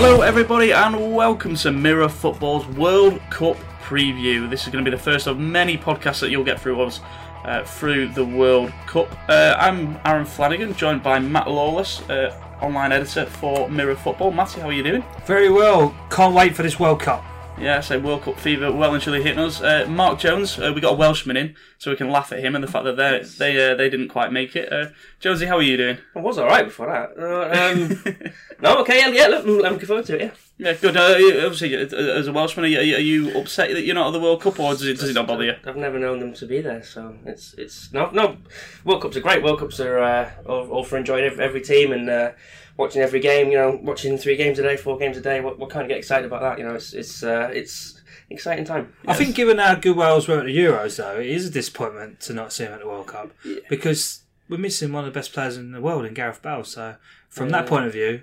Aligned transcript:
Hello, 0.00 0.20
everybody, 0.20 0.70
and 0.70 1.12
welcome 1.12 1.56
to 1.56 1.72
Mirror 1.72 2.10
Football's 2.10 2.64
World 2.68 3.20
Cup 3.30 3.56
preview. 3.82 4.48
This 4.48 4.62
is 4.62 4.68
going 4.68 4.84
to 4.84 4.88
be 4.88 4.96
the 4.96 5.02
first 5.02 5.26
of 5.26 5.40
many 5.40 5.76
podcasts 5.76 6.20
that 6.20 6.30
you'll 6.30 6.44
get 6.44 6.60
through 6.60 6.80
us 6.82 7.00
uh, 7.44 7.64
through 7.64 8.10
the 8.10 8.24
World 8.24 8.72
Cup. 8.86 9.12
Uh, 9.28 9.56
I'm 9.58 9.98
Aaron 10.04 10.24
Flanagan, 10.24 10.72
joined 10.74 11.02
by 11.02 11.18
Matt 11.18 11.50
Lawless, 11.50 12.08
uh, 12.08 12.32
online 12.62 12.92
editor 12.92 13.26
for 13.26 13.68
Mirror 13.68 13.96
Football. 13.96 14.30
Matty, 14.30 14.60
how 14.60 14.68
are 14.68 14.72
you 14.72 14.84
doing? 14.84 15.04
Very 15.26 15.50
well. 15.50 15.92
Can't 16.10 16.32
wait 16.32 16.54
for 16.54 16.62
this 16.62 16.78
World 16.78 17.00
Cup. 17.00 17.24
Yeah, 17.60 17.80
so 17.80 17.98
World 17.98 18.22
Cup 18.22 18.38
fever 18.38 18.70
well 18.70 18.94
and 18.94 19.02
truly 19.02 19.20
hitting 19.20 19.40
us. 19.40 19.60
Uh, 19.60 19.84
Mark 19.88 20.20
Jones, 20.20 20.60
uh, 20.60 20.72
we 20.72 20.80
got 20.80 20.92
a 20.92 20.96
Welshman 20.96 21.36
in, 21.36 21.56
so 21.76 21.90
we 21.90 21.96
can 21.96 22.08
laugh 22.08 22.30
at 22.30 22.38
him 22.38 22.54
and 22.54 22.62
the 22.62 22.68
fact 22.68 22.84
that 22.84 22.96
they 22.96 23.22
they 23.38 23.70
uh, 23.70 23.74
they 23.74 23.90
didn't 23.90 24.08
quite 24.08 24.32
make 24.32 24.54
it. 24.54 24.72
Uh, 24.72 24.90
Jonesy, 25.18 25.46
how 25.46 25.56
are 25.56 25.62
you 25.62 25.76
doing? 25.76 25.98
I 26.14 26.20
was 26.20 26.38
alright 26.38 26.66
before 26.66 26.86
that. 26.86 27.18
Uh, 27.18 28.14
um, 28.14 28.32
no, 28.62 28.78
okay, 28.82 28.98
yeah, 29.00 29.08
yeah 29.08 29.26
look, 29.26 29.44
I'm 29.44 29.72
looking 29.72 29.86
forward 29.86 30.06
to 30.06 30.14
it, 30.14 30.20
yeah. 30.20 30.30
Yeah, 30.58 30.74
good. 30.74 30.96
Uh, 30.96 31.44
obviously, 31.44 31.76
uh, 31.76 31.80
as 31.80 32.28
a 32.28 32.32
Welshman, 32.32 32.64
are 32.64 32.68
you, 32.68 32.94
are 32.96 33.00
you 33.00 33.38
upset 33.38 33.70
that 33.70 33.82
you're 33.82 33.94
not 33.94 34.08
at 34.08 34.12
the 34.12 34.20
World 34.20 34.40
Cup, 34.40 34.60
or 34.60 34.72
does 34.72 34.86
it, 34.86 34.98
does 34.98 35.10
it 35.10 35.14
not 35.14 35.26
bother 35.26 35.44
you? 35.44 35.54
I've 35.64 35.76
never 35.76 35.98
known 35.98 36.20
them 36.20 36.34
to 36.34 36.46
be 36.46 36.60
there, 36.60 36.84
so 36.84 37.16
it's 37.26 37.54
it's 37.54 37.92
no 37.92 38.10
no. 38.10 38.36
World 38.84 39.02
Cups 39.02 39.16
are 39.16 39.20
great. 39.20 39.42
World 39.42 39.58
Cups 39.58 39.80
are 39.80 39.98
uh, 39.98 40.30
all, 40.46 40.68
all 40.70 40.84
for 40.84 40.96
enjoying 40.96 41.24
every, 41.24 41.44
every 41.44 41.60
team 41.60 41.92
and 41.92 42.08
uh, 42.08 42.30
watching 42.78 43.02
every 43.02 43.20
game. 43.20 43.50
You 43.50 43.58
know, 43.58 43.78
watching 43.82 44.16
three 44.16 44.36
games 44.36 44.58
a 44.58 44.62
day, 44.62 44.78
four 44.78 44.96
games 44.96 45.18
a 45.18 45.20
day. 45.20 45.40
What, 45.40 45.58
what 45.58 45.68
kind 45.68 45.82
of 45.82 45.88
get 45.88 45.98
excited 45.98 46.24
about 46.24 46.40
that? 46.40 46.58
You 46.58 46.64
know, 46.66 46.74
it's 46.74 46.94
it's 46.94 47.22
uh, 47.22 47.50
it's 47.52 48.00
exciting 48.30 48.64
time. 48.64 48.94
I 49.06 49.14
think, 49.14 49.34
given 49.34 49.58
how 49.58 49.74
good 49.74 49.96
Wales 49.96 50.26
were 50.26 50.38
at 50.38 50.46
the 50.46 50.56
Euros, 50.56 50.96
though, 50.96 51.18
it 51.20 51.26
is 51.26 51.46
a 51.46 51.50
disappointment 51.50 52.20
to 52.20 52.32
not 52.32 52.52
see 52.54 52.64
him 52.64 52.72
at 52.72 52.80
the 52.80 52.86
World 52.86 53.08
Cup 53.08 53.32
because 53.68 54.22
we're 54.48 54.56
missing 54.56 54.92
one 54.92 55.04
of 55.04 55.12
the 55.12 55.18
best 55.18 55.32
players 55.34 55.58
in 55.58 55.72
the 55.72 55.80
world 55.80 56.06
in 56.06 56.14
Gareth 56.14 56.40
Bale. 56.40 56.64
So, 56.64 56.96
from 57.28 57.50
that 57.50 57.66
point 57.66 57.84
of 57.84 57.92
view, 57.92 58.22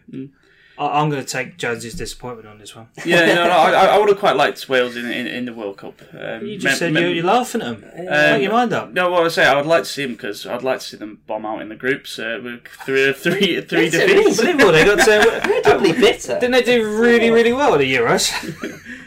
I- 0.77 0.99
I'm 1.01 1.09
going 1.09 1.23
to 1.23 1.27
take 1.29 1.57
Jones's 1.57 1.93
disappointment 1.95 2.47
on 2.47 2.57
this 2.59 2.75
one. 2.75 2.87
Yeah, 3.05 3.25
no, 3.27 3.47
no, 3.47 3.51
I, 3.51 3.85
I 3.85 3.97
would 3.97 4.09
have 4.09 4.17
quite 4.19 4.35
liked 4.35 4.67
Wales 4.67 4.95
in, 4.95 5.05
in, 5.11 5.27
in 5.27 5.45
the 5.45 5.53
World 5.53 5.77
Cup. 5.77 6.01
Um, 6.13 6.45
You 6.45 6.57
just 6.57 6.65
me- 6.75 6.79
said 6.79 6.93
me- 6.93 7.01
you're, 7.01 7.09
you're 7.11 7.23
laughing 7.25 7.61
at 7.61 7.79
them. 7.81 8.05
Make 8.05 8.41
your 8.43 8.51
mind 8.51 8.73
up. 8.73 8.91
No, 8.91 9.09
what 9.09 9.25
I 9.25 9.29
say, 9.29 9.45
I 9.45 9.55
would 9.55 9.65
like 9.65 9.83
to 9.83 9.89
see 9.89 10.03
them 10.03 10.13
because 10.13 10.45
I'd 10.45 10.63
like 10.63 10.79
to 10.79 10.85
see 10.85 10.97
them 10.97 11.19
bomb 11.27 11.45
out 11.45 11.61
in 11.61 11.69
the 11.69 11.75
groups 11.75 12.19
uh, 12.19 12.39
with 12.43 12.67
three, 12.85 13.13
three, 13.13 13.61
three 13.61 13.89
Bitter, 13.89 14.07
defeats. 14.07 14.39
Unbelievable. 14.39 14.71
They 14.73 14.85
got 14.85 14.99
to, 15.05 15.61
Doubly 15.63 15.91
bitter. 15.93 16.33
didn't 16.39 16.51
they 16.51 16.63
do 16.63 16.99
really, 16.99 17.29
really 17.31 17.53
well 17.53 17.73
at 17.73 17.79
the 17.79 17.93
Euros? 17.95 18.31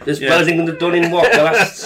As 0.06 0.21
Yeah. 0.21 0.31
well 0.31 0.41
as 0.41 0.48
England 0.48 0.69
have 0.71 0.78
done 0.78 0.94
in 0.94 1.10
what 1.10 1.31
the 1.32 1.42
last 1.42 1.84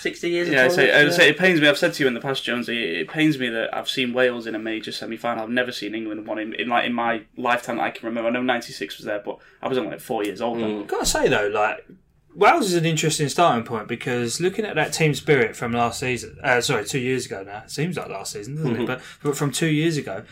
sixty 0.00 0.30
years. 0.30 0.48
of 0.48 0.54
Yeah, 0.54 0.64
I 0.64 0.68
say, 0.68 0.92
I 0.92 1.08
say 1.10 1.28
it 1.28 1.38
pains 1.38 1.60
me. 1.60 1.68
I've 1.68 1.78
said 1.78 1.92
to 1.94 2.02
you 2.02 2.08
in 2.08 2.14
the 2.14 2.20
past, 2.20 2.42
Jones. 2.42 2.68
It, 2.68 2.76
it 2.76 3.08
pains 3.08 3.38
me 3.38 3.48
that 3.50 3.74
I've 3.74 3.88
seen 3.88 4.12
Wales 4.12 4.46
in 4.46 4.54
a 4.54 4.58
major 4.58 4.92
semi-final. 4.92 5.44
I've 5.44 5.50
never 5.50 5.72
seen 5.72 5.94
England 5.94 6.26
one 6.26 6.38
in, 6.38 6.54
in 6.54 6.68
like 6.68 6.86
in 6.86 6.92
my 6.92 7.24
lifetime 7.36 7.76
that 7.76 7.84
I 7.84 7.90
can 7.90 8.06
remember. 8.06 8.28
I 8.28 8.32
know 8.32 8.42
'96 8.42 8.98
was 8.98 9.06
there, 9.06 9.22
but 9.24 9.38
I 9.62 9.68
was 9.68 9.78
only 9.78 9.90
like 9.92 10.00
four 10.00 10.24
years 10.24 10.40
old. 10.40 10.58
then. 10.58 10.82
Mm. 10.82 10.86
Got 10.86 11.00
to 11.00 11.06
say 11.06 11.28
though, 11.28 11.48
like 11.48 11.86
Wales 12.34 12.66
is 12.66 12.74
an 12.74 12.86
interesting 12.86 13.28
starting 13.28 13.64
point 13.64 13.88
because 13.88 14.40
looking 14.40 14.64
at 14.64 14.76
that 14.76 14.92
team 14.92 15.14
spirit 15.14 15.56
from 15.56 15.72
last 15.72 16.00
season, 16.00 16.38
uh, 16.42 16.60
sorry, 16.60 16.84
two 16.84 17.00
years 17.00 17.26
ago 17.26 17.42
now. 17.42 17.62
It 17.64 17.70
seems 17.70 17.96
like 17.96 18.08
last 18.08 18.32
season, 18.32 18.56
doesn't 18.56 18.70
it? 18.70 18.76
Mm-hmm. 18.78 18.86
But, 18.86 19.02
but 19.22 19.36
from 19.36 19.50
two 19.50 19.68
years 19.68 19.96
ago, 19.96 20.24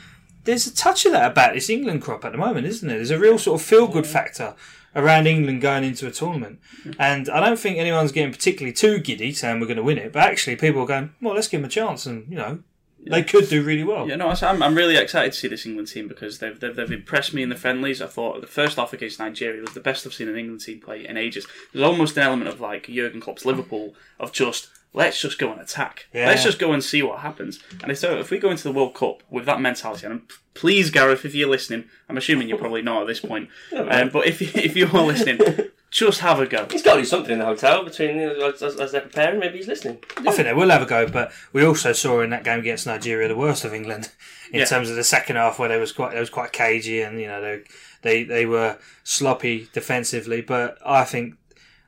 there's 0.45 0.67
a 0.67 0.75
touch 0.75 1.05
of 1.07 1.13
that 1.13 1.33
about 1.33 1.55
this 1.55 1.69
England 1.69 2.03
crop 2.03 2.25
at 2.25 2.33
the 2.33 2.39
moment, 2.39 2.67
isn't 2.67 2.89
there? 2.89 2.99
There's 2.99 3.11
a 3.11 3.19
real 3.19 3.39
sort 3.39 3.61
of 3.61 3.67
feel 3.67 3.89
good 3.89 4.07
factor 4.07 4.55
around 4.95 5.27
England 5.27 5.61
going 5.61 5.85
into 5.85 6.07
a 6.07 6.11
tournament, 6.11 6.61
and 6.99 7.29
I 7.29 7.41
don't 7.41 7.59
think 7.59 7.79
anyone's 7.79 8.13
getting 8.13 8.33
particularly 8.33 8.73
too 8.73 8.99
giddy 8.99 9.33
saying 9.33 9.61
we're 9.61 9.67
going 9.67 9.77
to 9.77 9.83
win 9.83 9.99
it. 9.99 10.13
But 10.13 10.23
actually, 10.23 10.57
people 10.57 10.83
are 10.83 10.87
going, 10.87 11.15
well, 11.21 11.35
let's 11.35 11.49
give 11.49 11.61
them 11.61 11.67
a 11.67 11.71
chance, 11.71 12.07
and 12.07 12.27
you 12.29 12.37
know. 12.37 12.61
They 13.07 13.23
could 13.23 13.49
do 13.49 13.63
really 13.63 13.85
well. 13.85 14.09
Yeah, 14.09 14.17
no, 14.17 14.29
I'm, 14.29 14.63
I'm 14.63 14.75
really 14.75 14.97
excited 14.97 15.33
to 15.33 15.39
see 15.39 15.49
this 15.49 15.65
England 15.65 15.89
team 15.89 16.09
because 16.09 16.41
they've, 16.41 16.59
they've, 16.59 16.75
they've 16.75 16.91
impressed 16.91 17.33
me 17.33 17.43
in 17.43 17.49
the 17.49 17.55
friendlies. 17.55 18.03
I 18.03 18.07
thought 18.07 18.41
the 18.41 18.47
first 18.47 18.77
half 18.77 18.93
against 18.93 19.21
Nigeria 19.21 19.63
was 19.63 19.73
the 19.73 19.81
best 19.81 20.05
I've 20.05 20.13
seen 20.13 20.29
an 20.29 20.37
England 20.37 20.61
team 20.63 20.81
play 20.81 21.07
in 21.07 21.17
ages. 21.17 21.47
There's 21.73 21.85
almost 21.85 22.17
an 22.17 22.25
element 22.25 22.49
of 22.49 22.61
like 22.61 22.89
Jurgen 22.89 23.21
Klopp's 23.21 23.47
Liverpool 23.47 23.95
of 24.19 24.33
just 24.33 24.69
let's 24.93 25.21
just 25.21 25.39
go 25.39 25.53
and 25.53 25.61
attack. 25.61 26.07
Yeah. 26.13 26.27
Let's 26.27 26.43
just 26.43 26.59
go 26.59 26.73
and 26.73 26.83
see 26.83 27.03
what 27.03 27.21
happens. 27.21 27.61
And 27.83 27.91
if 27.93 27.99
so, 27.99 28.19
if 28.19 28.31
we 28.31 28.39
go 28.39 28.51
into 28.51 28.65
the 28.65 28.73
World 28.73 28.95
Cup 28.95 29.23
with 29.31 29.45
that 29.47 29.61
mentality, 29.61 30.07
and 30.07 30.23
please, 30.55 30.91
Gareth, 30.91 31.25
if 31.25 31.35
you're 31.35 31.49
listening, 31.49 31.85
I'm 32.09 32.17
assuming 32.17 32.49
you're 32.49 32.59
probably 32.59 32.83
not 32.83 33.03
at 33.03 33.07
this 33.07 33.21
point, 33.21 33.49
um, 33.77 34.09
but 34.11 34.27
if 34.27 34.41
if 34.57 34.77
you 34.77 34.87
are 34.93 35.05
listening, 35.05 35.41
just 35.91 36.21
have 36.21 36.41
a 36.41 36.47
go. 36.47 36.67
He's 36.71 36.83
got 36.83 36.95
to 36.95 37.01
do 37.01 37.07
something 37.07 37.33
in 37.33 37.39
the 37.39 37.45
hotel 37.45 37.85
between 37.85 38.19
as, 38.19 38.63
as, 38.63 38.93
they're 38.93 39.01
preparing. 39.01 39.39
Maybe 39.41 39.59
he's 39.59 39.69
listening. 39.69 39.99
I 40.19 40.33
think 40.33 40.47
they 40.47 40.53
will 40.53 40.71
have 40.71 40.83
a 40.83 40.87
go, 40.87 41.09
but 41.09 41.33
we 41.53 41.65
also 41.65 41.93
saw 41.93 42.21
in 42.21 42.31
that 42.31 42.45
game 42.45 42.61
against 42.61 42.87
Nigeria 42.87 43.29
the 43.29 43.37
worst 43.37 43.65
of 43.65 43.73
England 43.73 44.11
in 44.53 44.61
Yeah. 44.61 44.65
terms 44.67 44.91
of 44.91 44.97
the 44.97 45.05
second 45.05 45.37
half 45.37 45.59
where 45.59 45.69
they 45.69 45.79
was 45.79 45.93
quite 45.93 46.13
they 46.13 46.21
was 46.21 46.31
quite 46.31 46.53
cagey 46.53 47.03
and 47.03 47.21
you 47.21 47.27
know 47.27 47.41
they 47.41 47.63
they 48.03 48.25
they 48.25 48.47
were 48.47 48.79
sloppy 49.05 49.69
defensively. 49.73 50.41
But 50.43 50.79
I 50.85 51.05
think 51.05 51.37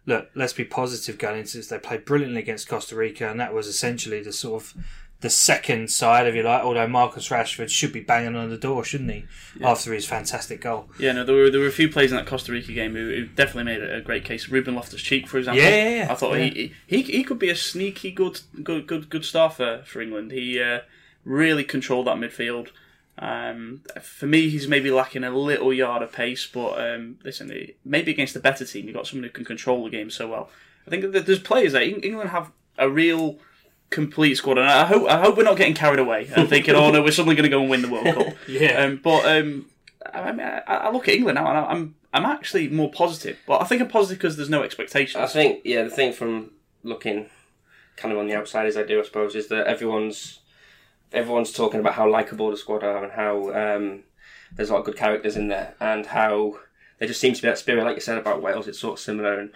look, 0.06 0.30
let's 0.34 0.52
be 0.52 0.64
positive 0.64 1.18
going 1.18 1.40
into 1.40 1.56
this. 1.58 1.68
They 1.68 1.78
played 1.78 2.04
brilliantly 2.04 2.40
against 2.40 2.68
Costa 2.68 2.96
Rica, 2.96 3.28
and 3.28 3.38
that 3.40 3.52
was 3.54 3.66
essentially 3.66 4.22
the 4.22 4.32
sort 4.32 4.62
of 4.62 4.74
the 5.20 5.28
second 5.30 5.90
side, 5.90 6.26
of 6.26 6.34
you 6.34 6.42
like. 6.42 6.62
Although 6.64 6.86
Marcus 6.88 7.28
Rashford 7.28 7.68
should 7.68 7.92
be 7.92 8.00
banging 8.00 8.36
on 8.36 8.48
the 8.48 8.56
door, 8.56 8.84
shouldn't 8.84 9.10
he? 9.10 9.24
After 9.62 9.92
his 9.92 10.06
fantastic 10.06 10.62
goal. 10.62 10.88
Yeah, 10.98 11.12
no, 11.12 11.24
there 11.24 11.34
were 11.36 11.50
there 11.50 11.60
were 11.60 11.66
a 11.66 11.72
few 11.72 11.90
plays 11.90 12.10
in 12.10 12.16
that 12.16 12.26
Costa 12.26 12.52
Rica 12.52 12.72
game 12.72 12.94
who, 12.94 13.08
who 13.14 13.26
definitely 13.26 13.64
made 13.64 13.82
a, 13.82 13.96
a 13.96 14.00
great 14.00 14.24
case. 14.24 14.48
Ruben 14.48 14.74
Loftus 14.74 15.02
Cheek, 15.02 15.28
for 15.28 15.36
example. 15.38 15.62
Yeah, 15.62 15.68
yeah, 15.68 16.04
yeah. 16.04 16.12
I 16.12 16.14
thought 16.14 16.38
Yeah. 16.38 16.44
he, 16.46 16.72
he 16.86 17.02
he 17.02 17.22
could 17.24 17.38
be 17.38 17.50
a 17.50 17.56
sneaky 17.56 18.10
good 18.12 18.40
good 18.62 18.86
good 18.86 19.10
good 19.10 19.24
star 19.26 19.50
for, 19.50 19.82
for 19.84 20.00
England. 20.00 20.32
He 20.32 20.58
uh, 20.60 20.80
really 21.24 21.64
controlled 21.64 22.06
that 22.06 22.16
midfield. 22.16 22.68
Um, 23.18 23.82
for 24.00 24.26
me, 24.26 24.48
he's 24.48 24.66
maybe 24.66 24.90
lacking 24.90 25.24
a 25.24 25.30
little 25.30 25.72
yard 25.72 26.02
of 26.02 26.12
pace, 26.12 26.46
but 26.46 26.80
um, 26.80 27.18
listen, 27.22 27.52
maybe 27.84 28.12
against 28.12 28.36
a 28.36 28.40
better 28.40 28.64
team, 28.64 28.86
you've 28.86 28.94
got 28.94 29.06
someone 29.06 29.24
who 29.24 29.30
can 29.30 29.44
control 29.44 29.84
the 29.84 29.90
game 29.90 30.10
so 30.10 30.28
well. 30.28 30.50
I 30.86 30.90
think 30.90 31.12
that 31.12 31.26
there's 31.26 31.38
players 31.38 31.72
that 31.72 31.82
England 31.82 32.30
have 32.30 32.50
a 32.78 32.88
real 32.88 33.38
complete 33.90 34.36
squad, 34.36 34.58
and 34.58 34.66
I 34.66 34.86
hope 34.86 35.08
I 35.08 35.20
hope 35.20 35.36
we're 35.36 35.42
not 35.42 35.58
getting 35.58 35.74
carried 35.74 35.98
away 35.98 36.30
and 36.34 36.48
thinking, 36.48 36.74
oh 36.74 36.90
no, 36.90 37.02
we're 37.02 37.12
suddenly 37.12 37.36
going 37.36 37.44
to 37.44 37.50
go 37.50 37.60
and 37.60 37.70
win 37.70 37.82
the 37.82 37.90
World 37.90 38.06
Cup. 38.06 38.34
Yeah. 38.48 38.82
Um, 38.82 39.00
but 39.02 39.26
um, 39.26 39.66
I, 40.12 40.32
mean, 40.32 40.46
I, 40.46 40.62
I 40.66 40.90
look 40.90 41.08
at 41.08 41.14
England 41.14 41.36
now, 41.36 41.48
and 41.48 41.58
I'm 41.58 41.94
I'm 42.12 42.24
actually 42.24 42.68
more 42.68 42.90
positive. 42.90 43.38
But 43.46 43.60
I 43.60 43.64
think 43.64 43.82
I'm 43.82 43.88
positive 43.88 44.18
because 44.18 44.36
there's 44.36 44.50
no 44.50 44.62
expectations. 44.62 45.22
I 45.22 45.26
think 45.26 45.60
yeah, 45.64 45.82
the 45.82 45.90
thing 45.90 46.12
from 46.12 46.52
looking 46.82 47.28
kind 47.96 48.12
of 48.12 48.18
on 48.18 48.26
the 48.26 48.34
outside 48.34 48.66
as 48.66 48.76
I 48.76 48.82
do, 48.82 48.98
I 48.98 49.04
suppose, 49.04 49.34
is 49.34 49.48
that 49.48 49.66
everyone's 49.66 50.39
everyone's 51.12 51.52
talking 51.52 51.80
about 51.80 51.94
how 51.94 52.08
likable 52.08 52.50
the 52.50 52.56
squad 52.56 52.84
are 52.84 53.02
and 53.02 53.12
how 53.12 53.52
um, 53.54 54.04
there's 54.54 54.70
a 54.70 54.72
lot 54.72 54.80
of 54.80 54.86
good 54.86 54.96
characters 54.96 55.36
in 55.36 55.48
there 55.48 55.74
and 55.80 56.06
how 56.06 56.58
there 56.98 57.08
just 57.08 57.20
seems 57.20 57.38
to 57.38 57.42
be 57.42 57.48
that 57.48 57.58
spirit, 57.58 57.84
like 57.84 57.96
you 57.96 58.00
said 58.00 58.18
about 58.18 58.42
Wales. 58.42 58.68
It's 58.68 58.78
sort 58.78 58.94
of 58.94 59.00
similar 59.00 59.38
and. 59.38 59.50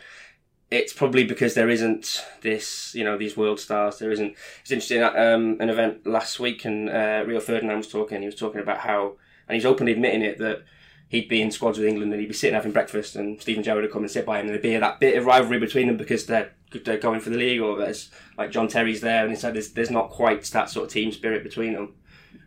It's 0.71 0.95
probably 0.95 1.23
because 1.23 1.55
there 1.55 1.69
isn't 1.69 2.25
this, 2.41 2.97
you 2.97 3.05
know, 3.05 3.17
these 3.17 3.37
world 3.37 3.61
stars. 3.61 3.99
There 3.99 4.11
isn't. 4.11 4.35
It's 4.63 4.73
interesting. 4.73 5.03
At, 5.03 5.17
um, 5.17 5.59
an 5.61 5.69
event 5.69 6.05
last 6.05 6.41
week, 6.41 6.65
and 6.65 6.89
uh, 6.89 7.23
Rio 7.25 7.39
Ferdinand 7.39 7.77
was 7.77 7.87
talking. 7.87 8.23
He 8.23 8.27
was 8.27 8.35
talking 8.35 8.61
about 8.61 8.79
how, 8.79 9.13
and 9.47 9.55
he's 9.55 9.67
openly 9.67 9.93
admitting 9.93 10.23
it 10.23 10.39
that 10.39 10.65
he'd 11.09 11.29
be 11.29 11.41
in 11.41 11.51
squads 11.51 11.79
with 11.79 11.87
England 11.87 12.13
and 12.13 12.21
he'd 12.21 12.27
be 12.27 12.35
sitting 12.35 12.55
having 12.55 12.73
breakfast 12.73 13.15
and 13.15 13.41
Steven 13.41 13.63
Gerrard 13.63 13.83
would 13.83 13.93
come 13.93 14.03
and 14.03 14.11
sit 14.11 14.27
by 14.27 14.39
him 14.39 14.47
and 14.47 14.51
there'd 14.51 14.63
be 14.63 14.77
that 14.77 15.01
bit 15.01 15.17
of 15.17 15.27
rivalry 15.27 15.61
between 15.61 15.87
them 15.87 15.97
because 15.97 16.27
they're, 16.27 16.53
they're 16.64 16.64
going 16.79 17.21
for 17.21 17.31
the 17.31 17.37
league 17.37 17.61
or 17.61 17.77
there's 17.77 18.11
like 18.37 18.51
John 18.51 18.69
Terry's 18.69 19.01
there 19.01 19.25
and 19.25 19.33
it's 19.33 19.43
like 19.43 19.53
there's, 19.53 19.73
there's 19.73 19.91
not 19.91 20.11
quite 20.11 20.43
that 20.45 20.71
sort 20.71 20.87
of 20.87 20.93
team 20.93 21.13
spirit 21.13 21.43
between 21.43 21.75
them. 21.75 21.95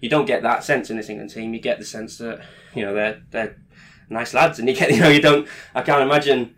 You 0.02 0.10
don't 0.10 0.26
get 0.26 0.44
that 0.44 0.64
sense 0.64 0.90
in 0.90 0.98
this 0.98 1.10
England 1.10 1.32
team. 1.32 1.54
You 1.54 1.60
get 1.60 1.80
the 1.80 1.86
sense 1.86 2.18
that, 2.20 2.42
you 2.76 2.86
know, 2.86 2.94
they're, 2.94 3.22
they're 3.32 3.58
nice 4.10 4.34
lads 4.34 4.60
and 4.60 4.68
you 4.68 4.76
get, 4.76 4.92
you 4.94 5.00
know, 5.00 5.10
you 5.10 5.22
don't, 5.22 5.48
I 5.74 5.82
can't 5.82 6.04
imagine 6.04 6.56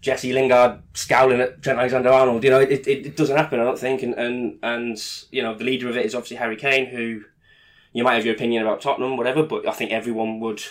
Jesse 0.00 0.32
Lingard 0.32 0.80
scowling 0.94 1.40
at 1.40 1.62
Trent 1.62 1.78
Alexander-Arnold. 1.78 2.44
You 2.44 2.50
know, 2.50 2.60
it, 2.60 2.86
it, 2.86 3.06
it 3.06 3.16
doesn't 3.16 3.36
happen. 3.36 3.60
I 3.60 3.64
don't 3.64 3.78
think, 3.78 4.02
and, 4.02 4.14
and 4.14 4.58
and 4.62 5.12
you 5.30 5.42
know, 5.42 5.54
the 5.54 5.64
leader 5.64 5.88
of 5.88 5.96
it 5.96 6.06
is 6.06 6.14
obviously 6.14 6.36
Harry 6.36 6.56
Kane, 6.56 6.86
who 6.86 7.22
you 7.92 8.04
might 8.04 8.14
have 8.14 8.24
your 8.24 8.34
opinion 8.34 8.62
about 8.62 8.80
Tottenham, 8.80 9.16
whatever, 9.16 9.42
but 9.42 9.66
I 9.66 9.72
think 9.72 9.90
everyone 9.90 10.40
would 10.40 10.62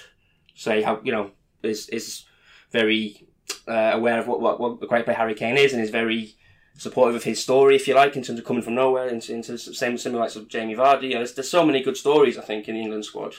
say 0.56 0.82
how 0.82 1.02
you 1.04 1.12
know 1.12 1.32
is 1.62 1.90
is 1.90 2.24
very 2.72 3.28
uh, 3.68 3.92
aware 3.94 4.20
of 4.20 4.28
what, 4.28 4.40
what 4.40 4.60
what 4.60 4.80
the 4.80 4.88
great 4.88 5.04
player 5.04 5.18
Harry 5.18 5.36
Kane 5.36 5.58
is, 5.58 5.74
and 5.74 5.82
is 5.82 5.90
very 5.90 6.36
supportive 6.78 7.16
of 7.16 7.24
his 7.24 7.42
story, 7.42 7.76
if 7.76 7.88
you 7.88 7.96
like, 7.96 8.16
in 8.16 8.24
terms 8.24 8.40
of 8.40 8.46
coming 8.46 8.62
from 8.64 8.76
nowhere 8.76 9.08
into, 9.08 9.34
into 9.34 9.52
the 9.54 9.58
same 9.58 9.98
similar 9.98 10.22
likes 10.22 10.36
of 10.36 10.48
Jamie 10.48 10.76
Vardy. 10.76 11.12
There's, 11.14 11.34
there's 11.34 11.50
so 11.50 11.66
many 11.66 11.82
good 11.82 11.98
stories 11.98 12.38
I 12.38 12.42
think 12.42 12.68
in 12.70 12.76
the 12.76 12.82
England 12.82 13.06
squad. 13.06 13.36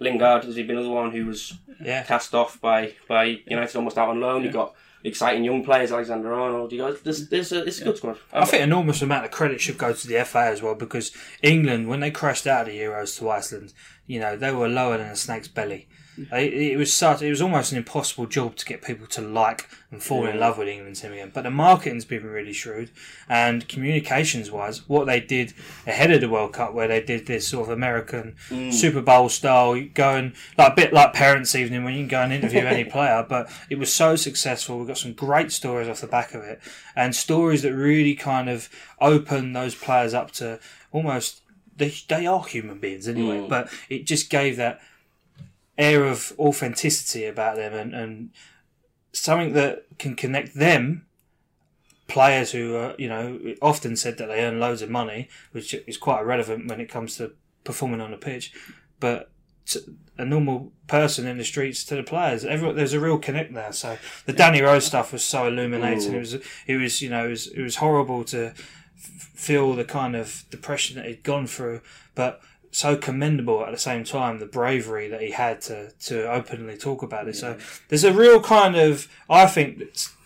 Lingard 0.00 0.44
has 0.44 0.56
he 0.56 0.62
been 0.64 0.76
another 0.76 0.92
one 0.94 1.12
who 1.12 1.26
was 1.26 1.54
Yeah. 1.80 2.02
cast 2.02 2.34
off 2.34 2.60
by 2.60 2.94
by 3.08 3.24
United 3.46 3.76
almost 3.76 3.96
out 3.98 4.08
on 4.08 4.20
loan. 4.20 4.42
You 4.42 4.50
got 4.50 4.74
exciting 5.04 5.44
young 5.44 5.62
players, 5.64 5.92
Alexander 5.92 6.32
Arnold. 6.32 6.72
You 6.72 6.78
got 6.78 7.04
there's, 7.04 7.28
there's 7.28 7.52
a, 7.52 7.64
it's 7.64 7.80
a 7.80 7.84
good 7.84 7.96
squad. 7.98 8.18
I 8.32 8.44
think 8.44 8.62
an 8.62 8.68
enormous 8.70 9.02
amount 9.02 9.24
of 9.24 9.30
credit 9.30 9.60
should 9.60 9.78
go 9.78 9.92
to 9.92 10.06
the 10.08 10.24
FA 10.24 10.40
as 10.46 10.62
well 10.62 10.74
because 10.74 11.12
England, 11.42 11.88
when 11.88 12.00
they 12.00 12.10
crashed 12.10 12.46
out 12.46 12.66
of 12.66 12.72
the 12.72 12.80
Euros 12.80 13.18
to 13.18 13.30
Iceland, 13.30 13.72
you 14.06 14.18
know 14.18 14.36
they 14.36 14.50
were 14.50 14.68
lower 14.68 14.98
than 14.98 15.08
a 15.08 15.16
snake's 15.16 15.48
belly. 15.48 15.86
They, 16.16 16.72
it 16.72 16.78
was 16.78 16.92
such. 16.92 17.22
It 17.22 17.30
was 17.30 17.42
almost 17.42 17.72
an 17.72 17.78
impossible 17.78 18.26
job 18.26 18.56
to 18.56 18.64
get 18.64 18.82
people 18.82 19.06
to 19.08 19.20
like 19.20 19.68
and 19.90 20.02
fall 20.02 20.26
in 20.26 20.38
love 20.38 20.58
with 20.58 20.68
England's 20.68 21.00
team 21.00 21.12
again. 21.12 21.30
But 21.32 21.42
the 21.42 21.50
marketing's 21.50 22.04
been 22.04 22.24
really 22.24 22.52
shrewd, 22.52 22.90
and 23.28 23.66
communications-wise, 23.68 24.88
what 24.88 25.06
they 25.06 25.20
did 25.20 25.54
ahead 25.86 26.10
of 26.12 26.20
the 26.20 26.28
World 26.28 26.52
Cup, 26.52 26.72
where 26.72 26.86
they 26.86 27.00
did 27.00 27.26
this 27.26 27.48
sort 27.48 27.68
of 27.68 27.72
American 27.72 28.36
mm. 28.48 28.72
Super 28.72 29.00
Bowl 29.00 29.28
style, 29.28 29.80
going 29.94 30.34
like 30.56 30.72
a 30.72 30.76
bit 30.76 30.92
like 30.92 31.14
parents' 31.14 31.54
evening 31.54 31.84
when 31.84 31.94
you 31.94 32.00
can 32.00 32.08
go 32.08 32.22
and 32.22 32.32
interview 32.32 32.60
any 32.60 32.84
player. 32.90 33.24
But 33.28 33.50
it 33.68 33.78
was 33.78 33.92
so 33.92 34.14
successful. 34.14 34.78
We 34.78 34.86
got 34.86 34.98
some 34.98 35.14
great 35.14 35.50
stories 35.50 35.88
off 35.88 36.00
the 36.00 36.06
back 36.06 36.34
of 36.34 36.42
it, 36.42 36.60
and 36.94 37.14
stories 37.14 37.62
that 37.62 37.74
really 37.74 38.14
kind 38.14 38.48
of 38.48 38.68
open 39.00 39.52
those 39.52 39.74
players 39.74 40.14
up 40.14 40.30
to 40.32 40.60
almost. 40.92 41.40
They, 41.76 41.92
they 42.06 42.24
are 42.24 42.44
human 42.44 42.78
beings 42.78 43.08
anyway, 43.08 43.38
mm. 43.38 43.48
but 43.48 43.68
it 43.88 44.06
just 44.06 44.30
gave 44.30 44.56
that 44.58 44.80
air 45.76 46.04
of 46.04 46.32
authenticity 46.38 47.24
about 47.24 47.56
them 47.56 47.74
and, 47.74 47.94
and 47.94 48.30
something 49.12 49.52
that 49.54 49.84
can 49.98 50.14
connect 50.14 50.54
them. 50.54 51.06
Players 52.06 52.52
who 52.52 52.76
are 52.76 52.94
you 52.98 53.08
know 53.08 53.40
often 53.62 53.96
said 53.96 54.18
that 54.18 54.26
they 54.26 54.44
earn 54.44 54.60
loads 54.60 54.82
of 54.82 54.90
money 54.90 55.28
which 55.52 55.72
is 55.72 55.96
quite 55.96 56.20
irrelevant 56.20 56.68
when 56.68 56.78
it 56.78 56.88
comes 56.88 57.16
to 57.16 57.32
performing 57.64 58.02
on 58.02 58.10
the 58.10 58.18
pitch 58.18 58.52
but 59.00 59.30
a 60.18 60.24
normal 60.24 60.70
person 60.86 61.26
in 61.26 61.38
the 61.38 61.44
streets 61.44 61.82
to 61.84 61.96
the 61.96 62.02
players 62.02 62.44
everyone 62.44 62.76
there's 62.76 62.92
a 62.92 63.00
real 63.00 63.18
connect 63.18 63.54
there. 63.54 63.72
So 63.72 63.96
the 64.26 64.34
Danny 64.34 64.60
Rose 64.60 64.84
stuff 64.84 65.14
was 65.14 65.24
so 65.24 65.48
illuminating. 65.48 66.12
It 66.14 66.18
was 66.18 66.34
it 66.66 66.76
was 66.76 67.00
you 67.00 67.08
know 67.08 67.26
it 67.26 67.30
was, 67.30 67.46
it 67.46 67.62
was 67.62 67.76
horrible 67.76 68.22
to 68.24 68.48
f- 68.48 68.54
feel 68.94 69.74
the 69.74 69.84
kind 69.84 70.14
of 70.14 70.44
depression 70.50 70.96
that 70.96 71.06
he'd 71.06 71.22
gone 71.22 71.46
through 71.46 71.80
but 72.14 72.42
so 72.74 72.96
commendable 72.96 73.64
at 73.64 73.70
the 73.70 73.78
same 73.78 74.02
time 74.04 74.38
the 74.38 74.46
bravery 74.46 75.06
that 75.08 75.20
he 75.20 75.30
had 75.30 75.60
to 75.62 75.90
to 76.06 76.30
openly 76.30 76.76
talk 76.76 77.02
about 77.02 77.28
it. 77.28 77.36
So 77.36 77.56
there's 77.88 78.04
a 78.04 78.12
real 78.12 78.40
kind 78.40 78.74
of 78.76 79.08
I 79.30 79.46
think 79.46 79.82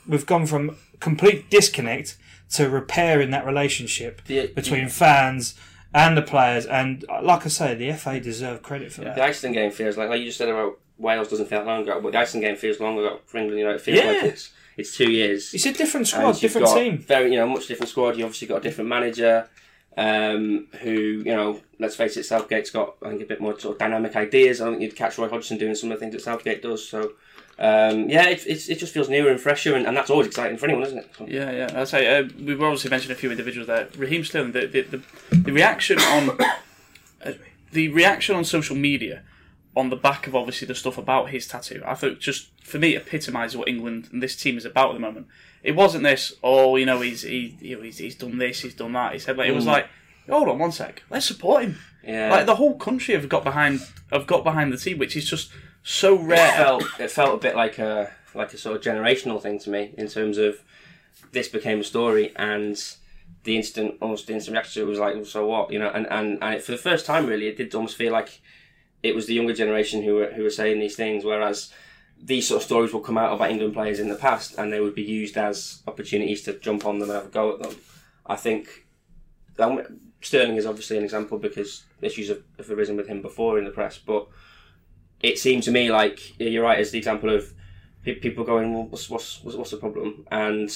we've 0.07 0.27
gone 0.27 0.47
from 0.47 0.77
complete 1.01 1.51
disconnect 1.51 2.17
to 2.55 2.69
repair 2.71 3.21
in 3.21 3.31
that 3.31 3.45
relationship 3.45 4.23
The- 4.25 4.47
between 4.49 4.89
fans 4.89 5.55
and 5.93 6.17
the 6.17 6.23
players. 6.23 6.65
And 6.67 7.05
uh, 7.11 7.21
like 7.23 7.45
I 7.45 7.49
say, 7.51 7.75
the 7.75 7.93
FA 7.93 8.19
deserve 8.21 8.63
credit 8.63 8.93
for 8.93 9.03
that. 9.03 9.15
The 9.17 9.23
Iceland 9.23 9.55
game 9.55 9.71
feels 9.71 9.97
like, 9.99 10.09
like 10.09 10.21
you 10.21 10.27
just 10.27 10.39
said 10.39 10.49
about 10.49 10.79
Wales 10.97 11.29
doesn't 11.29 11.47
feel 11.47 11.63
long 11.65 11.83
ago, 11.83 12.01
but 12.01 12.13
the 12.13 12.19
Iceland 12.19 12.45
game 12.45 12.57
feels 12.57 12.81
long 12.81 12.99
ago 12.99 13.21
for 13.27 13.37
England. 13.39 13.59
You 13.59 13.67
know, 13.67 13.75
it 13.75 13.81
feels 13.83 13.99
Yeah. 13.99 14.07
like 14.13 14.23
it's 14.25 14.51
it's 14.79 14.97
two 14.97 15.11
years. 15.11 15.53
It's 15.55 15.67
a 15.67 15.73
different 15.73 16.07
squad, 16.09 16.39
different 16.41 16.69
team. 16.69 16.99
Very, 16.99 17.33
you 17.33 17.37
know, 17.37 17.47
much 17.49 17.67
different 17.67 17.91
squad. 17.91 18.17
You 18.17 18.25
obviously 18.25 18.49
got 18.49 18.59
a 18.59 18.61
different 18.61 18.89
manager, 18.89 19.49
um, 19.99 20.67
who 20.81 20.91
you 20.93 21.35
know, 21.37 21.61
let's 21.79 21.97
face 21.97 22.17
it, 22.17 22.23
Southgate's 22.25 22.71
got 22.71 22.95
I 23.03 23.09
think 23.11 23.23
a 23.23 23.27
bit 23.27 23.41
more 23.41 23.59
sort 23.59 23.75
of 23.75 23.79
dynamic 23.79 24.15
ideas. 24.17 24.61
I 24.61 24.71
think 24.71 24.81
you'd 24.83 24.97
catch 24.97 25.19
Roy 25.19 25.29
Hodgson 25.29 25.59
doing 25.59 25.75
some 25.75 25.91
of 25.91 25.99
the 25.99 26.01
things 26.01 26.15
that 26.15 26.23
Southgate 26.23 26.63
does. 26.63 26.89
So. 26.89 27.13
Um, 27.61 28.09
yeah, 28.09 28.29
it, 28.29 28.47
it's, 28.47 28.69
it 28.69 28.79
just 28.79 28.95
feels 28.95 29.09
newer 29.09 29.31
and 29.33 29.41
fresher, 29.41 29.75
and, 29.75 29.85
and 29.85 29.97
that's 29.97 30.11
always 30.11 30.29
exciting 30.29 30.57
for 30.59 30.67
anyone, 30.67 30.85
isn't 30.85 30.99
it? 30.99 31.11
So- 31.19 31.27
Yeah, 31.27 31.51
yeah. 31.51 31.81
I'd 31.81 31.89
say 31.89 32.07
uh, 32.21 32.29
we've 32.39 32.63
obviously 32.63 32.89
mentioned 32.89 33.11
a 33.11 33.17
few 33.17 33.33
individuals 33.33 33.67
there. 33.67 33.89
Raheem 33.97 34.23
Sterling, 34.23 34.53
the 34.53 34.67
the, 34.67 34.83
the, 34.83 35.03
the 35.37 35.51
reaction 35.53 35.99
on 35.99 36.41
uh, 37.25 37.33
the 37.73 37.89
reaction 37.89 38.37
on 38.37 38.45
social 38.45 38.77
media 38.77 39.25
on 39.77 39.91
the 39.91 39.97
back 39.97 40.29
of 40.29 40.37
obviously 40.37 40.69
the 40.69 40.75
stuff 40.77 40.99
about 40.99 41.31
his 41.31 41.49
tattoo, 41.49 41.83
I 41.85 41.95
thought 41.95 42.21
just 42.21 42.51
for 42.69 42.79
me 42.79 42.97
epitomised 42.97 43.57
what 43.57 43.69
England 43.69 44.09
and 44.13 44.23
this 44.23 44.37
team 44.37 44.57
is 44.57 44.65
about 44.65 44.91
at 44.91 44.95
the 44.95 45.01
moment. 45.01 45.27
It 45.63 45.75
wasn't 45.75 46.05
this, 46.05 46.33
oh, 46.43 46.77
you 46.77 46.87
know, 46.87 47.01
he's 47.01 47.23
he, 47.23 47.57
you 47.61 47.77
know, 47.77 47.83
he's, 47.83 47.99
he's 47.99 48.15
done 48.15 48.39
this, 48.39 48.61
he's 48.61 48.75
done 48.75 48.93
that. 48.93 49.13
He 49.13 49.19
said 49.19 49.37
like 49.37 49.49
it 49.49 49.55
was 49.55 49.65
mm. 49.65 49.69
like, 49.69 49.89
hold 50.29 50.49
on 50.49 50.59
one 50.59 50.73
sec, 50.73 51.03
let's 51.11 51.27
support 51.27 51.65
him. 51.65 51.79
Yeah. 52.05 52.31
Like 52.31 52.47
the 52.47 52.57
whole 52.57 52.77
country 52.77 53.15
have 53.15 53.29
got 53.29 53.45
behind 53.45 53.81
have 54.13 54.27
got 54.27 54.45
behind 54.45 54.73
the 54.73 54.77
team, 54.77 54.99
which 54.99 55.17
is 55.17 55.29
just 55.29 55.51
so 55.83 56.17
rare. 56.17 56.49
it 56.49 56.57
felt 56.57 56.85
it 57.01 57.11
felt 57.11 57.35
a 57.35 57.39
bit 57.39 57.57
like 57.57 57.79
a 57.79 58.13
like 58.35 58.53
a 58.53 58.59
sort 58.59 58.77
of 58.77 58.83
generational 58.83 59.41
thing 59.41 59.59
to 59.59 59.71
me 59.71 59.95
in 59.97 60.07
terms 60.07 60.39
of 60.39 60.59
this 61.33 61.49
became 61.49 61.81
a 61.81 61.85
story 61.85 62.33
and 62.37 62.97
the 63.45 63.57
instant 63.57 63.97
almost 64.01 64.27
the 64.27 64.35
instant 64.35 64.55
reaction 64.55 64.83
to 64.83 64.87
it 64.87 64.91
was 64.91 64.99
like 64.99 65.25
so 65.27 65.47
what 65.47 65.73
you 65.73 65.79
know 65.79 65.91
and 65.91 66.07
and, 66.11 66.39
and 66.43 66.55
it, 66.55 66.63
for 66.63 66.73
the 66.73 66.79
first 66.79 67.07
time 67.07 67.27
really 67.27 67.47
it 67.49 67.57
did 67.57 67.75
almost 67.75 67.97
feel 67.97 68.13
like 68.13 68.41
it 69.03 69.15
was 69.15 69.27
the 69.27 69.35
younger 69.35 69.55
generation 69.55 70.03
who 70.03 70.15
were 70.15 70.33
who 70.33 70.43
were 70.43 70.51
saying 70.51 70.79
these 70.79 70.97
things 70.97 71.25
whereas 71.25 71.73
these 72.21 72.49
sort 72.49 72.61
of 72.61 72.67
stories 72.67 72.93
will 72.93 73.01
come 73.01 73.19
out 73.19 73.33
about 73.33 73.51
England 73.51 73.75
players 73.75 74.01
in 74.01 74.09
the 74.09 74.15
past 74.15 74.57
and 74.59 74.73
they 74.73 74.81
would 74.81 74.95
be 74.95 75.03
used 75.03 75.37
as 75.37 75.83
opportunities 75.87 76.43
to 76.43 76.59
jump 76.59 76.85
on 76.85 76.99
them 76.99 77.11
and 77.11 77.17
have 77.17 77.27
a 77.27 77.29
go 77.31 77.53
at 77.55 77.61
them 77.61 77.77
I 78.27 78.37
think 78.37 78.87
um, 79.59 79.83
Sterling 80.21 80.57
is 80.57 80.67
obviously 80.67 80.99
an 80.99 81.05
example 81.05 81.39
because 81.39 81.85
issues 82.03 82.29
have, 82.29 82.43
have 82.59 82.71
arisen 82.71 82.97
with 82.97 83.07
him 83.07 83.23
before 83.23 83.59
in 83.59 83.65
the 83.65 83.71
press 83.71 83.99
but 83.99 84.27
it 85.23 85.39
seemed 85.39 85.63
to 85.65 85.71
me 85.71 85.91
like 85.91 86.39
you're 86.41 86.65
right 86.65 86.79
as 86.79 86.91
the 86.91 86.99
example 86.99 87.35
of 87.35 87.53
people 88.17 88.45
going, 88.45 88.73
well, 88.73 88.85
what's, 88.85 89.11
what's 89.11 89.43
what's 89.43 89.71
the 89.71 89.77
problem? 89.77 90.27
And 90.31 90.75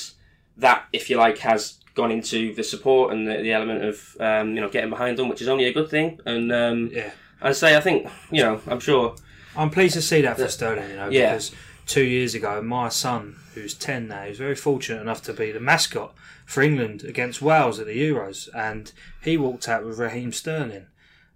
that, 0.56 0.86
if 0.92 1.08
you 1.08 1.16
like, 1.16 1.38
has 1.38 1.78
gone 1.94 2.10
into 2.10 2.54
the 2.54 2.62
support 2.62 3.12
and 3.12 3.26
the, 3.26 3.36
the 3.38 3.52
element 3.52 3.84
of 3.84 4.16
um, 4.20 4.54
you 4.54 4.60
know 4.60 4.68
getting 4.68 4.90
behind 4.90 5.18
them, 5.18 5.28
which 5.28 5.42
is 5.42 5.48
only 5.48 5.64
a 5.64 5.72
good 5.72 5.88
thing. 5.88 6.20
And 6.26 6.52
um, 6.52 6.90
Yeah. 6.92 7.10
I'd 7.40 7.56
say 7.56 7.76
I 7.76 7.80
think 7.80 8.08
you 8.30 8.42
know 8.42 8.60
I'm 8.68 8.80
sure 8.80 9.16
I'm 9.56 9.70
pleased 9.70 9.94
to 9.94 10.02
see 10.02 10.22
that 10.22 10.36
for 10.38 10.48
Sterling, 10.48 10.90
you 10.90 10.96
know, 10.96 11.08
Yeah. 11.08 11.32
because 11.32 11.52
two 11.86 12.04
years 12.04 12.34
ago, 12.34 12.62
my 12.62 12.88
son, 12.88 13.36
who's 13.54 13.74
10 13.74 14.08
now, 14.08 14.24
he's 14.24 14.38
very 14.38 14.54
fortunate 14.54 15.00
enough 15.00 15.22
to 15.24 15.32
be 15.32 15.52
the 15.52 15.60
mascot 15.60 16.14
for 16.46 16.62
England 16.62 17.04
against 17.04 17.42
Wales 17.42 17.78
at 17.78 17.86
the 17.86 17.98
Euros, 18.00 18.48
and 18.54 18.92
he 19.22 19.36
walked 19.36 19.68
out 19.68 19.84
with 19.84 19.98
Raheem 19.98 20.32
Sterling. 20.32 20.86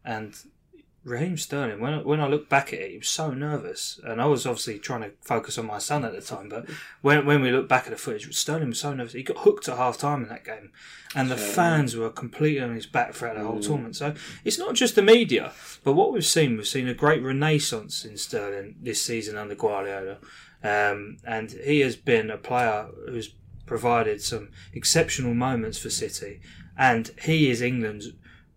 And 0.05 0.35
Raheem 1.07 1.37
Sterling, 1.37 1.79
when 1.79 1.95
I, 1.95 1.99
when 1.99 2.21
I 2.21 2.27
look 2.27 2.49
back 2.49 2.73
at 2.73 2.81
it, 2.81 2.91
he 2.91 2.99
was 2.99 3.09
so 3.09 3.31
nervous, 3.31 4.01
and 4.03 4.21
I 4.21 4.27
was 4.27 4.45
obviously 4.45 4.81
trying 4.81 5.03
to 5.03 5.13
focus 5.21 5.57
on 5.57 5.65
my 5.65 5.79
son 5.79 6.05
at 6.05 6.13
the 6.13 6.21
time. 6.21 6.49
But 6.49 6.69
when 7.01 7.25
when 7.25 7.43
we 7.43 7.53
look 7.53 7.69
back 7.69 7.85
at 7.85 7.91
the 7.91 7.97
footage, 7.97 8.35
Sterling 8.35 8.71
was 8.71 8.81
so 8.81 8.93
nervous. 8.93 9.13
He 9.13 9.23
got 9.23 9.39
hooked 9.39 9.69
at 9.69 9.77
half 9.77 9.99
time 9.99 10.25
in 10.25 10.29
that 10.31 10.45
game, 10.45 10.73
and 11.15 11.31
the 11.31 11.37
fans 11.37 11.95
were 11.95 12.11
completely 12.11 12.61
on 12.61 12.75
his 12.75 12.87
back 12.87 13.15
throughout 13.15 13.37
the 13.37 13.45
whole 13.45 13.61
tournament. 13.61 13.95
So 13.95 14.15
it's 14.45 14.59
not 14.59 14.75
just 14.75 14.97
the 14.97 15.03
media, 15.03 15.53
but 15.85 15.93
what 15.93 16.13
we've 16.13 16.27
seen, 16.27 16.57
we've 16.57 16.67
seen 16.67 16.89
a 16.89 16.95
great 16.95 17.23
renaissance 17.23 18.05
in 18.05 18.17
Sterling 18.17 18.75
this 18.83 19.01
season 19.01 19.39
under 19.39 19.55
Guardiola, 19.55 20.17
um, 20.65 21.19
and 21.25 21.53
he 21.53 21.81
has 21.81 21.95
been 21.95 22.31
a 22.31 22.37
player 22.37 22.89
who's 23.09 23.33
provided 23.65 24.21
some 24.23 24.49
exceptional 24.73 25.35
moments 25.35 25.79
for 25.79 25.89
City, 25.89 26.41
and 26.77 27.13
he 27.23 27.49
is 27.49 27.63
England's 27.63 28.09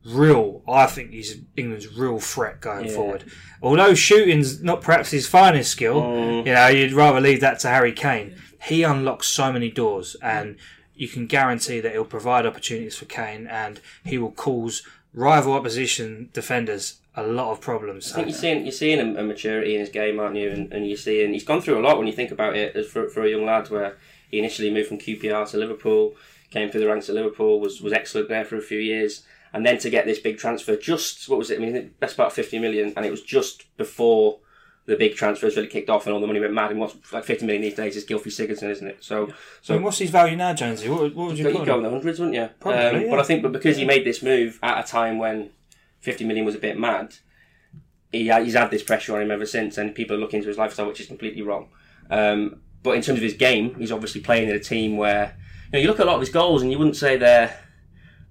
real. 0.09 0.61
I 0.67 0.85
think 0.85 1.11
he's 1.11 1.41
England's 1.55 1.87
real 1.95 2.19
threat 2.19 2.61
going 2.61 2.89
forward. 2.89 3.25
Although 3.61 3.93
shooting's 3.93 4.61
not 4.61 4.81
perhaps 4.81 5.11
his 5.11 5.27
finest 5.27 5.71
skill, 5.71 5.97
oh. 5.97 6.37
you 6.39 6.53
know, 6.53 6.67
you'd 6.67 6.93
rather 6.93 7.21
leave 7.21 7.41
that 7.41 7.59
to 7.59 7.69
Harry 7.69 7.93
Kane. 7.93 8.35
He 8.63 8.83
unlocks 8.83 9.27
so 9.27 9.51
many 9.51 9.69
doors, 9.69 10.15
and 10.21 10.57
you 10.95 11.07
can 11.07 11.27
guarantee 11.27 11.79
that 11.79 11.93
he'll 11.93 12.05
provide 12.05 12.45
opportunities 12.45 12.97
for 12.97 13.05
Kane, 13.05 13.47
and 13.47 13.79
he 14.03 14.17
will 14.17 14.31
cause 14.31 14.83
rival 15.13 15.53
opposition 15.53 16.29
defenders 16.33 16.99
a 17.15 17.23
lot 17.23 17.51
of 17.51 17.61
problems. 17.61 18.11
I 18.11 18.15
think 18.15 18.27
you're 18.29 18.37
seeing 18.37 18.63
you're 18.63 18.71
seeing 18.71 18.99
a, 18.99 19.19
a 19.19 19.23
maturity 19.23 19.73
in 19.75 19.81
his 19.81 19.89
game, 19.89 20.19
aren't 20.19 20.35
you? 20.35 20.49
And, 20.49 20.71
and 20.71 20.87
you're 20.87 20.97
seeing 20.97 21.33
he's 21.33 21.43
gone 21.43 21.61
through 21.61 21.79
a 21.79 21.83
lot 21.85 21.97
when 21.97 22.07
you 22.07 22.13
think 22.13 22.31
about 22.31 22.55
it 22.55 22.75
as 22.75 22.87
for, 22.87 23.09
for 23.09 23.23
a 23.23 23.29
young 23.29 23.45
lad. 23.45 23.69
Where 23.69 23.97
he 24.29 24.39
initially 24.39 24.71
moved 24.71 24.87
from 24.89 24.99
QPR 24.99 25.49
to 25.51 25.57
Liverpool, 25.57 26.15
came 26.51 26.69
through 26.69 26.81
the 26.81 26.87
ranks 26.87 27.09
at 27.09 27.15
Liverpool, 27.15 27.59
was 27.59 27.81
was 27.81 27.93
excellent 27.93 28.29
there 28.29 28.45
for 28.45 28.57
a 28.57 28.61
few 28.61 28.79
years, 28.79 29.23
and 29.53 29.65
then 29.65 29.77
to 29.79 29.89
get 29.89 30.05
this 30.05 30.19
big 30.19 30.37
transfer, 30.37 30.75
just 30.75 31.27
what 31.29 31.39
was 31.39 31.49
it? 31.51 31.59
I 31.59 31.61
mean, 31.61 31.93
best 31.99 32.17
part 32.17 32.33
fifty 32.33 32.59
million, 32.59 32.93
and 32.95 33.05
it 33.05 33.11
was 33.11 33.21
just 33.21 33.65
before 33.77 34.39
the 34.85 34.95
big 34.95 35.15
transfers 35.15 35.55
really 35.55 35.67
kicked 35.67 35.89
off 35.89 36.07
and 36.07 36.13
all 36.15 36.19
the 36.19 36.25
money 36.25 36.39
went 36.39 36.53
mad. 36.53 36.71
And 36.71 36.79
what's 36.79 36.95
like 37.13 37.23
fifty 37.23 37.45
million 37.45 37.61
these 37.61 37.75
days 37.75 37.95
is 37.95 38.05
Gylfi 38.05 38.27
Sigurdsson, 38.27 38.69
isn't 38.71 38.87
it? 38.87 39.03
So 39.03 39.29
so, 39.61 39.77
what's 39.79 39.99
his 39.99 40.09
value 40.09 40.35
now, 40.35 40.53
Jonesy? 40.53 40.89
What, 40.89 41.15
what 41.15 41.27
would 41.27 41.37
you 41.37 41.47
you'd 41.49 41.65
go 41.65 41.77
in 41.77 41.83
the 41.83 41.89
hundreds, 41.89 42.19
wouldn't 42.19 42.35
you? 42.35 42.49
Probably, 42.59 42.79
Um, 42.79 43.01
yeah. 43.03 43.09
But 43.09 43.19
I 43.19 43.23
think, 43.23 43.43
but 43.43 43.51
because 43.51 43.77
he 43.77 43.85
made 43.85 44.05
this 44.05 44.23
move 44.23 44.59
at 44.63 44.83
a 44.83 44.87
time 44.87 45.19
when 45.19 45.51
50 45.99 46.25
million 46.25 46.45
was 46.45 46.55
a 46.55 46.59
bit 46.59 46.79
mad, 46.79 47.15
he, 48.11 48.31
he's 48.31 48.53
had 48.55 48.71
this 48.71 48.81
pressure 48.83 49.15
on 49.15 49.21
him 49.21 49.31
ever 49.31 49.45
since, 49.45 49.77
and 49.77 49.93
people 49.93 50.15
are 50.15 50.19
looking 50.19 50.37
into 50.37 50.47
his 50.47 50.57
lifestyle, 50.57 50.87
which 50.87 50.99
is 51.01 51.07
completely 51.07 51.41
wrong. 51.43 51.69
Um, 52.09 52.61
but 52.81 52.91
in 52.91 53.01
terms 53.01 53.19
of 53.19 53.23
his 53.23 53.33
game, 53.33 53.75
he's 53.75 53.91
obviously 53.91 54.21
playing 54.21 54.49
in 54.49 54.55
a 54.55 54.59
team 54.59 54.97
where 54.97 55.35
you 55.65 55.71
know 55.73 55.79
you 55.79 55.87
look 55.87 55.99
at 55.99 56.05
a 56.05 56.09
lot 56.09 56.15
of 56.15 56.21
his 56.21 56.29
goals 56.29 56.61
and 56.63 56.71
you 56.71 56.77
wouldn't 56.79 56.95
say 56.95 57.17
they're 57.17 57.55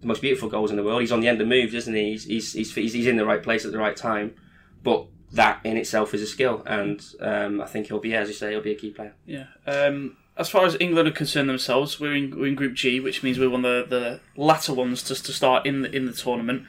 the 0.00 0.07
most 0.07 0.21
beautiful 0.21 0.49
goals 0.49 0.71
in 0.71 0.76
the 0.76 0.85
world. 0.85 1.00
He's 1.00 1.12
on 1.12 1.21
the 1.21 1.28
end 1.28 1.40
of 1.40 1.49
moves, 1.49 1.75
isn't 1.75 1.95
he? 1.95 2.12
He's 2.12 2.25
he's 2.25 2.52
he's, 2.52 2.75
he's 2.75 3.07
in 3.07 3.17
the 3.17 3.26
right 3.26 3.43
place 3.43 3.64
at 3.64 3.73
the 3.73 3.78
right 3.78 3.97
time, 3.97 4.35
but 4.83 5.07
that 5.33 5.61
in 5.64 5.76
itself 5.76 6.14
is 6.14 6.23
a 6.23 6.26
skill, 6.26 6.62
and 6.67 7.05
um, 7.21 7.61
I 7.61 7.67
think 7.67 7.88
he'll 7.88 7.99
be, 7.99 8.14
as 8.14 8.28
you 8.28 8.35
say, 8.35 8.50
he'll 8.52 8.62
be 8.62 8.73
a 8.73 8.76
key 8.78 8.90
player. 8.90 9.14
Yeah. 9.26 9.45
Um, 9.67 10.17
as 10.37 10.49
far 10.49 10.64
as 10.64 10.76
England 10.81 11.09
are 11.09 11.12
concerned 11.12 11.50
themselves, 11.50 11.99
we're 11.99 12.14
in, 12.14 12.38
we're 12.38 12.47
in 12.47 12.55
Group 12.55 12.75
G, 12.75 13.00
which 13.00 13.23
means 13.23 13.38
we're 13.38 13.50
one 13.50 13.64
of 13.64 13.90
the, 13.90 13.97
the 14.37 14.40
latter 14.40 14.73
ones 14.73 15.02
to, 15.02 15.14
to 15.14 15.33
start 15.33 15.67
in 15.67 15.83
the, 15.83 15.95
in 15.95 16.07
the 16.07 16.12
tournament. 16.12 16.64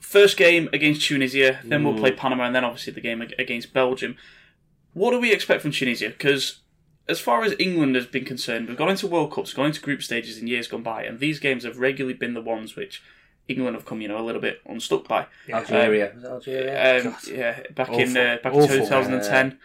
First 0.00 0.36
game 0.36 0.68
against 0.72 1.02
Tunisia, 1.02 1.58
then 1.64 1.82
we'll 1.82 1.98
play 1.98 2.12
Panama, 2.12 2.44
and 2.44 2.54
then 2.54 2.64
obviously 2.64 2.92
the 2.92 3.00
game 3.00 3.20
against 3.20 3.72
Belgium. 3.72 4.16
What 4.92 5.10
do 5.10 5.18
we 5.18 5.32
expect 5.32 5.60
from 5.60 5.72
Tunisia? 5.72 6.08
Because 6.08 6.60
as 7.08 7.20
far 7.20 7.42
as 7.42 7.54
England 7.58 7.94
has 7.96 8.06
been 8.06 8.24
concerned, 8.24 8.68
we've 8.68 8.76
gone 8.78 8.90
into 8.90 9.06
World 9.06 9.32
Cups, 9.32 9.52
gone 9.52 9.66
into 9.66 9.80
group 9.80 10.02
stages 10.02 10.38
in 10.38 10.46
years 10.46 10.68
gone 10.68 10.82
by, 10.82 11.04
and 11.04 11.18
these 11.20 11.38
games 11.38 11.64
have 11.64 11.78
regularly 11.78 12.16
been 12.16 12.34
the 12.34 12.40
ones 12.40 12.76
which 12.76 13.02
England 13.48 13.76
have 13.76 13.84
come, 13.84 14.00
you 14.00 14.08
know, 14.08 14.18
a 14.18 14.24
little 14.24 14.40
bit 14.40 14.60
unstuck 14.66 15.06
by. 15.06 15.26
Algeria, 15.52 16.12
Was 16.14 16.24
it 16.24 16.28
Algeria. 16.28 17.06
Um, 17.06 17.16
yeah, 17.30 17.60
back 17.74 17.88
in 17.90 18.16
Awful. 18.16 18.22
uh, 18.22 18.36
back 18.38 18.54
in 18.54 18.60
Awful. 18.60 18.76
2010. 18.78 19.58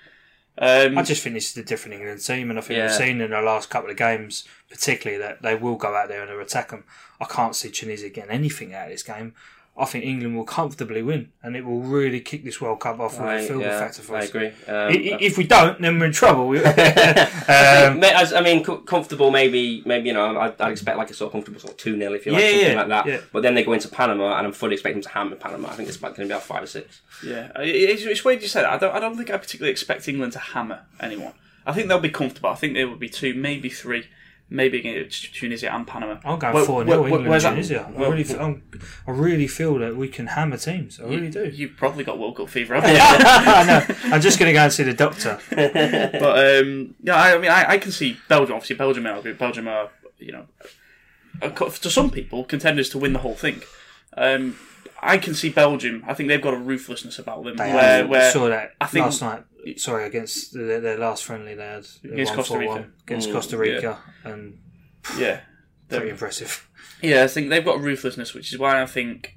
Um, 0.61 0.97
I 0.97 1.03
just 1.03 1.23
think 1.23 1.35
this 1.35 1.51
is 1.51 1.57
a 1.57 1.63
different 1.63 1.95
England 2.01 2.19
team, 2.21 2.49
and 2.49 2.59
I 2.59 2.61
think 2.61 2.77
Yeah. 2.77 2.87
we've 2.87 2.95
seen 2.95 3.21
in 3.21 3.31
the 3.31 3.41
last 3.41 3.69
couple 3.69 3.89
of 3.89 3.95
games, 3.95 4.43
particularly 4.69 5.17
that 5.23 5.41
they 5.41 5.55
will 5.55 5.77
go 5.77 5.95
out 5.95 6.09
there 6.09 6.21
and 6.21 6.41
attack 6.41 6.71
them. 6.71 6.83
I 7.21 7.25
can't 7.25 7.55
see 7.55 7.69
Tunisia 7.71 8.09
getting 8.09 8.31
anything 8.31 8.73
out 8.73 8.87
of 8.87 8.91
this 8.91 9.03
game. 9.03 9.33
I 9.79 9.85
think 9.85 10.03
England 10.05 10.35
will 10.35 10.43
comfortably 10.43 11.01
win, 11.01 11.31
and 11.41 11.55
it 11.55 11.65
will 11.65 11.79
really 11.79 12.19
kick 12.19 12.43
this 12.43 12.59
World 12.59 12.79
Cup 12.81 12.99
off 12.99 13.13
with 13.17 13.27
I, 13.27 13.35
a 13.35 13.47
feel 13.47 13.57
good 13.59 13.65
yeah, 13.67 13.79
factor 13.79 14.01
for 14.01 14.15
I 14.15 14.19
us. 14.19 14.29
agree. 14.29 14.47
Um, 14.47 14.53
I- 14.67 14.87
I- 15.13 15.17
If 15.21 15.37
we 15.37 15.45
don't, 15.45 15.79
then 15.81 15.99
we're 15.99 16.07
in 16.07 16.11
trouble. 16.11 16.49
um, 16.57 17.99
Ma- 17.99 18.07
as- 18.21 18.33
I 18.33 18.41
mean, 18.41 18.63
comfortable. 18.63 19.31
Maybe, 19.31 19.81
maybe 19.85 20.07
you 20.09 20.13
know, 20.13 20.37
I'd, 20.39 20.59
I'd 20.59 20.71
expect 20.71 20.97
like 20.97 21.09
a 21.09 21.13
sort 21.13 21.27
of 21.29 21.31
comfortable 21.33 21.59
sort 21.59 21.73
of 21.73 21.77
two 21.77 21.97
0 21.97 22.13
if 22.13 22.25
you 22.25 22.31
like 22.31 22.41
Yeah, 22.41 22.49
something 22.49 22.67
yeah, 22.71 22.77
like 22.77 22.87
that. 22.89 23.05
yeah. 23.07 23.19
But 23.31 23.43
then 23.43 23.55
they 23.55 23.63
go 23.63 23.73
into 23.73 23.87
Panama, 23.87 24.37
and 24.37 24.47
I'm 24.47 24.53
fully 24.53 24.73
expecting 24.73 25.01
them 25.01 25.09
to 25.09 25.15
hammer 25.17 25.35
Panama. 25.35 25.69
I 25.69 25.73
think 25.73 25.89
it's 25.89 26.01
like 26.01 26.15
going 26.15 26.27
to 26.27 26.31
be 26.31 26.35
about 26.35 26.43
five 26.45 26.63
or 26.63 26.67
six. 26.67 27.01
Yeah, 27.25 27.51
I- 27.55 27.63
it's, 27.63 28.03
it's 28.03 28.23
weird 28.25 28.41
you 28.41 28.47
said 28.47 28.63
that. 28.63 28.73
I 28.73 28.77
don't. 28.77 28.95
I 28.95 28.99
don't 28.99 29.15
think 29.17 29.29
I 29.29 29.37
particularly 29.37 29.71
expect 29.71 30.07
England 30.07 30.33
to 30.33 30.39
hammer 30.39 30.81
anyone. 30.99 31.33
I 31.65 31.73
think 31.73 31.87
they'll 31.87 31.99
be 31.99 32.09
comfortable. 32.09 32.49
I 32.49 32.55
think 32.55 32.73
there 32.73 32.87
would 32.87 32.99
be 32.99 33.09
two, 33.09 33.33
maybe 33.35 33.69
three, 33.69 34.07
maybe 34.51 34.79
against 34.79 35.35
Tunisia 35.35 35.73
and 35.73 35.85
Panama. 35.85 36.17
I'll 36.23 36.37
go 36.37 36.51
Well, 36.51 36.65
four 36.65 36.83
well, 36.83 36.85
0 36.85 36.97
well, 36.97 37.05
England 37.07 37.29
where's 37.29 37.43
that- 37.43 37.49
Tunisia. 37.51 37.85
I 37.87 37.91
well, 37.99 38.11
really, 38.11 38.23
feel, 38.23 38.39
I'm, 38.41 38.63
I 39.07 39.11
really 39.11 39.47
feel 39.47 39.77
that 39.79 39.95
we 39.95 40.07
can 40.07 40.27
hammer 40.27 40.57
teams. 40.57 40.99
I 40.99 41.03
really 41.03 41.29
do. 41.29 41.45
You've 41.49 41.75
probably 41.77 42.03
got 42.03 42.17
World 42.17 42.37
Cup 42.37 42.49
fever, 42.49 42.75
haven't 42.75 42.89
you? 42.95 42.97
I 43.01 43.63
know. 43.65 43.95
I'm 44.15 44.21
just 44.21 44.39
going 44.39 44.49
to 44.49 44.53
go 44.53 44.63
and 44.63 44.73
see 44.73 44.83
the 44.83 44.93
doctor. 44.93 45.39
but 45.51 46.63
um, 46.63 46.95
yeah, 47.03 47.15
I, 47.15 47.35
I 47.35 47.37
mean, 47.37 47.51
I, 47.51 47.71
I 47.71 47.77
can 47.77 47.91
see 47.91 48.17
Belgium. 48.27 48.55
Obviously, 48.55 48.75
Belgium 48.75 49.05
are 49.05 49.21
Belgium 49.33 49.67
are 49.67 49.89
you 50.17 50.31
know, 50.33 50.45
to 51.41 51.89
some 51.89 52.09
people 52.09 52.43
contenders 52.43 52.89
to 52.89 52.97
win 52.97 53.13
the 53.13 53.19
whole 53.19 53.35
thing. 53.35 53.61
Um, 54.17 54.57
I 55.01 55.17
can 55.17 55.33
see 55.33 55.49
Belgium. 55.49 56.03
I 56.07 56.13
think 56.13 56.27
they've 56.27 56.41
got 56.41 56.53
a 56.53 56.57
ruthlessness 56.57 57.19
about 57.19 57.43
them. 57.45 57.55
They 57.55 57.71
where, 57.73 58.05
where 58.07 58.31
saw 58.31 58.49
that 58.49 58.73
I 58.81 58.87
think- 58.87 59.05
last 59.05 59.21
night. 59.21 59.43
Sorry, 59.77 60.05
against 60.05 60.53
their, 60.53 60.79
their 60.79 60.97
last 60.97 61.23
friendly, 61.23 61.55
they 61.55 61.65
had 61.65 61.85
they 62.03 62.09
Against 62.11 62.33
Costa 62.33 62.57
Rica. 62.57 62.87
Against 63.03 63.29
Mm, 63.29 63.33
Costa 63.33 63.57
Rica, 63.57 63.99
and 64.23 64.59
yeah, 65.17 65.41
pretty 65.89 66.05
they're- 66.05 66.07
impressive. 66.07 66.67
Yeah, 67.01 67.23
I 67.23 67.27
think 67.27 67.49
they've 67.49 67.63
got 67.63 67.77
a 67.77 67.81
ruthlessness, 67.81 68.33
which 68.33 68.51
is 68.53 68.59
why 68.59 68.81
I 68.81 68.85
think. 68.85 69.35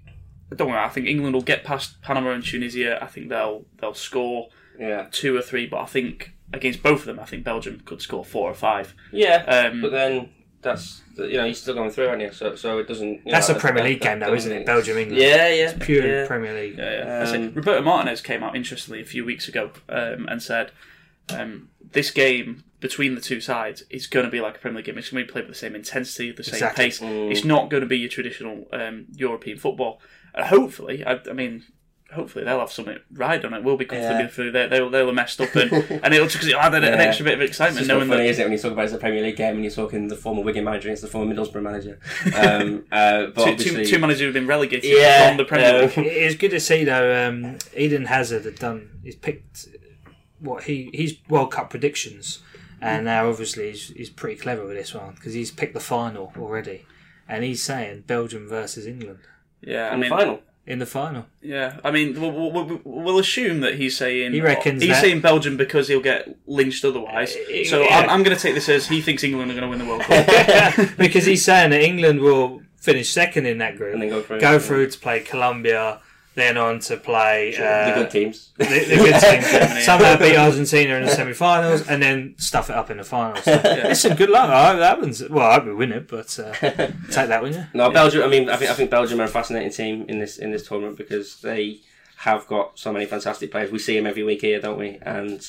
Don't 0.55 0.69
worry, 0.69 0.79
I 0.81 0.89
think 0.91 1.07
England 1.07 1.35
will 1.35 1.41
get 1.43 1.65
past 1.65 2.03
Panama 2.03 2.33
and 2.33 2.45
Tunisia. 2.45 3.03
I 3.03 3.07
think 3.07 3.29
they'll 3.31 3.65
they'll 3.81 3.95
score 3.95 4.49
Yeah, 4.79 5.07
two 5.11 5.35
or 5.37 5.41
three, 5.43 5.67
but 5.67 5.79
I 5.81 5.87
think 5.87 6.33
against 6.53 6.83
both 6.83 7.01
of 7.01 7.07
them, 7.07 7.19
I 7.21 7.25
think 7.25 7.43
Belgium 7.45 7.81
could 7.87 8.03
score 8.03 8.25
four 8.25 8.51
or 8.51 8.55
five. 8.55 8.95
yeah. 9.13 9.45
Um, 9.45 9.81
but 9.81 9.93
then 9.93 10.29
that's 10.63 11.03
you 11.17 11.37
know 11.37 11.45
you're 11.45 11.55
still 11.55 11.75
going 11.75 11.91
through, 11.91 12.09
aren't 12.09 12.23
you? 12.23 12.33
So 12.33 12.55
so 12.57 12.79
it 12.79 12.89
doesn't. 12.89 13.09
You 13.27 13.33
That's 13.33 13.49
know, 13.49 13.57
a 13.57 13.59
Premier 13.59 13.83
that- 13.83 13.89
League 13.89 14.01
that- 14.01 14.09
game, 14.09 14.19
though, 14.21 14.35
isn't 14.35 14.51
it? 14.53 14.65
Belgium, 14.67 14.97
England. 14.97 15.21
Yeah, 15.23 15.49
yeah, 15.49 15.77
Pure 15.79 16.07
yeah. 16.07 16.27
Premier 16.27 16.55
League. 16.55 16.79
Yeah, 16.79 17.05
yeah. 17.05 17.23
I 17.23 17.25
say, 17.27 17.37
Um, 17.37 17.53
Roberto 17.55 17.83
Martinez 17.83 18.21
came 18.21 18.43
out 18.43 18.57
interestingly 18.57 19.01
a 19.01 19.05
few 19.05 19.25
weeks 19.25 19.49
ago 19.49 19.71
um, 19.89 20.27
and 20.29 20.43
said 20.43 20.71
um, 21.29 21.69
this 21.93 22.11
game 22.11 22.65
between 22.81 23.15
the 23.15 23.21
two 23.21 23.41
sides 23.41 23.85
is 23.91 24.07
going 24.07 24.25
to 24.25 24.31
be 24.33 24.41
like 24.41 24.57
a 24.57 24.59
Premier 24.59 24.79
League 24.79 24.87
game. 24.87 24.99
It's 24.99 25.11
going 25.11 25.23
to 25.23 25.27
be 25.27 25.33
played 25.33 25.47
with 25.47 25.55
the 25.55 25.59
same 25.59 25.75
intensity, 25.75 26.33
the 26.33 26.43
same 26.43 26.55
Exactly. 26.55 26.85
pace. 26.87 27.01
It's 27.03 27.45
not 27.45 27.71
going 27.71 27.83
to 27.83 27.87
be 27.87 27.99
your 27.99 28.09
traditional 28.09 28.67
um, 28.73 29.07
European 29.15 29.59
football. 29.59 30.01
And 30.35 30.47
hopefully, 30.47 31.05
I, 31.05 31.21
I 31.29 31.33
mean. 31.33 31.65
Hopefully 32.13 32.45
they'll 32.45 32.61
have 32.61 32.71
something 32.71 32.99
ride 33.13 33.45
on 33.45 33.55
it. 33.55 33.65
We'll 33.65 33.77
be 33.77 33.85
comfortably 33.87 34.23
Yeah. 34.25 34.27
through. 34.29 34.53
They, 34.53 34.67
they'll 34.69 34.91
they'll 34.91 35.07
have 35.07 35.15
messed 35.15 35.41
up 35.41 35.55
and, 35.55 35.73
and 36.05 36.13
it'll 36.15 36.27
just 36.29 36.47
add 36.53 36.75
an, 36.75 36.85
an 36.85 37.01
extra 37.01 37.25
bit 37.25 37.35
of 37.35 37.41
It's 37.41 37.51
excitement 37.51 37.79
just 37.79 37.89
knowing 37.89 38.09
funny, 38.09 38.25
that 38.25 38.29
is 38.31 38.39
it, 38.39 38.43
when 38.45 38.53
you 38.53 38.59
talk 38.59 38.73
about 38.73 38.83
it 38.83 38.85
as 38.87 38.93
a 38.93 38.99
Premier 38.99 39.23
League 39.23 39.37
game 39.37 39.55
and 39.55 39.65
you're 39.65 39.73
talking 39.73 40.09
the 40.09 40.17
former 40.17 40.43
Wigan 40.43 40.65
manager 40.65 40.89
against 40.89 41.03
the 41.03 41.09
former 41.09 41.35
Middlesbrough 41.35 41.63
manager? 41.63 41.99
Um, 42.37 42.85
uh, 42.93 43.27
but 43.27 43.35
two, 43.45 43.51
obviously, 43.53 43.85
two, 43.85 43.91
two 43.93 43.99
managers 43.99 44.21
who 44.21 44.25
have 44.27 44.35
been 44.35 44.47
relegated 44.47 44.85
Yeah, 44.91 45.29
from 45.29 45.37
the 45.39 45.45
Premier 45.45 45.83
League. 45.83 45.93
It's 45.97 46.35
good 46.37 46.51
to 46.51 46.61
see 46.61 46.85
though. 46.85 47.29
Um, 47.29 47.59
Eden 47.77 48.05
Hazard 48.07 48.45
had 48.45 48.57
done. 48.57 49.01
He's 49.03 49.17
picked 49.17 49.69
what 50.41 50.65
he 50.65 50.91
he's 50.93 51.15
World 51.29 51.51
Cup 51.53 51.71
predictions, 51.71 52.41
and 52.81 53.05
now 53.05 53.29
obviously 53.29 53.71
he's, 53.71 53.89
he's 53.89 54.11
pretty 54.11 54.41
clever 54.41 54.67
with 54.67 54.77
this 54.77 54.93
one 54.95 55.15
because 55.15 55.35
he's 55.35 55.51
picked 55.51 55.75
the 55.75 55.81
final 55.81 56.33
already, 56.39 56.85
and 57.29 57.45
he's 57.45 57.63
saying 57.63 58.05
Belgium 58.07 58.49
versus 58.49 58.87
England 58.87 59.21
Yeah, 59.61 59.89
I 59.89 59.91
the 59.93 59.99
mean, 59.99 60.11
final. 60.11 60.41
In 60.67 60.79
the 60.79 60.87
final. 60.87 61.27
Yeah, 61.41 61.79
I 61.85 61.91
mean, 61.91 62.21
we'll, 62.21 62.31
we'll, 62.51 62.81
we'll 62.85 63.19
assume 63.19 63.61
that 63.61 63.75
he's 63.75 63.97
saying 63.97 64.33
He 64.33 64.41
reckons 64.41 64.81
he's 64.83 64.93
that- 64.93 65.03
saying 65.03 65.21
Belgium 65.21 65.57
because 65.57 65.89
he'll 65.89 66.01
get 66.01 66.37
lynched 66.47 66.85
otherwise. 66.85 67.35
Uh, 67.37 67.65
so 67.65 67.83
yeah. 67.83 67.99
I'm, 67.99 68.11
I'm 68.11 68.23
going 68.23 68.37
to 68.37 68.41
take 68.43 68.55
this 68.55 68.69
as 68.69 68.87
he 68.87 69.01
thinks 69.03 69.25
England 69.25 69.51
are 69.51 69.55
going 69.55 69.65
to 69.65 69.69
win 69.69 69.79
the 69.79 69.85
World 69.85 70.03
Cup. 70.03 70.97
because 70.99 71.25
he's 71.25 71.45
saying 71.45 71.71
that 71.71 71.81
England 71.83 72.21
will 72.21 72.63
finish 72.77 73.11
second 73.11 73.47
in 73.47 73.59
that 73.59 73.77
group, 73.77 73.95
And 73.95 74.03
then 74.03 74.09
go 74.11 74.23
through. 74.23 74.41
go 74.41 74.59
through 74.59 74.91
to 74.91 74.99
play 74.99 75.21
Colombia, 75.21 76.01
then 76.35 76.57
on 76.57 76.79
to 76.81 76.97
play 76.97 77.55
uh, 77.57 77.89
the 77.89 78.03
good 78.03 78.11
teams. 78.11 78.53
the, 78.57 78.65
the 78.65 78.97
good 78.97 79.21
teams. 79.21 79.85
Somehow 79.85 80.17
beat 80.17 80.37
Argentina 80.37 80.95
in 80.95 81.05
the 81.05 81.11
semi-finals, 81.11 81.89
and 81.89 82.03
then 82.03 82.35
stuff 82.39 82.71
it 82.71 82.77
up 82.77 82.91
in 82.91 82.97
the 82.97 83.05
finals. 83.05 83.45
So, 83.45 83.61
Listen, 83.65 84.17
good 84.17 84.31
luck. 84.31 84.49
I 84.49 84.69
hope 84.69 84.79
that 84.79 84.97
happens. 84.97 85.29
Well, 85.29 85.47
I 85.47 85.55
hope 85.55 85.67
we 85.67 85.75
win 85.75 85.93
it, 85.93 86.09
but 86.09 86.39
uh, 86.39 86.53
take 86.61 87.29
that, 87.29 87.43
wouldn't 87.43 87.61
you? 87.61 87.67
No, 87.75 87.91
Belgium. 87.91 88.23
I 88.23 88.29
mean, 88.29 88.49
I 88.49 88.57
think 88.57 88.71
I 88.71 88.75
think 88.75 88.91
Belgium 88.91 89.21
are 89.21 89.25
a 89.25 89.29
fascinating 89.29 89.73
team 89.73 90.07
in 90.09 90.19
this 90.19 90.39
in 90.39 90.51
this 90.51 90.67
tournament 90.67 90.97
because 90.97 91.41
they 91.41 91.81
have 92.19 92.47
got 92.47 92.79
so 92.79 92.93
many 92.93 93.05
fantastic 93.05 93.51
players. 93.51 93.71
We 93.71 93.79
see 93.79 93.97
them 93.97 94.07
every 94.07 94.23
week 94.23 94.41
here, 94.41 94.61
don't 94.61 94.79
we? 94.79 94.99
And 95.03 95.47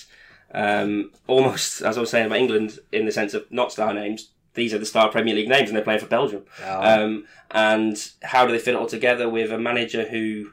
um, 0.53 1.11
almost 1.27 1.81
as 1.81 1.97
I 1.97 2.01
was 2.01 2.09
saying 2.09 2.25
about 2.25 2.39
England, 2.39 2.79
in 2.91 3.05
the 3.05 3.11
sense 3.11 3.33
of 3.33 3.49
not 3.51 3.71
star 3.71 3.93
names, 3.93 4.31
these 4.53 4.73
are 4.73 4.79
the 4.79 4.85
star 4.85 5.09
Premier 5.09 5.33
League 5.33 5.47
names, 5.47 5.69
and 5.69 5.77
they're 5.77 5.83
playing 5.83 6.01
for 6.01 6.07
Belgium. 6.07 6.43
Um, 6.65 7.25
and 7.51 8.11
how 8.23 8.45
do 8.45 8.51
they 8.51 8.59
fit 8.59 8.73
it 8.73 8.77
all 8.77 8.87
together 8.87 9.29
with 9.29 9.51
a 9.51 9.57
manager 9.57 10.07
who 10.09 10.51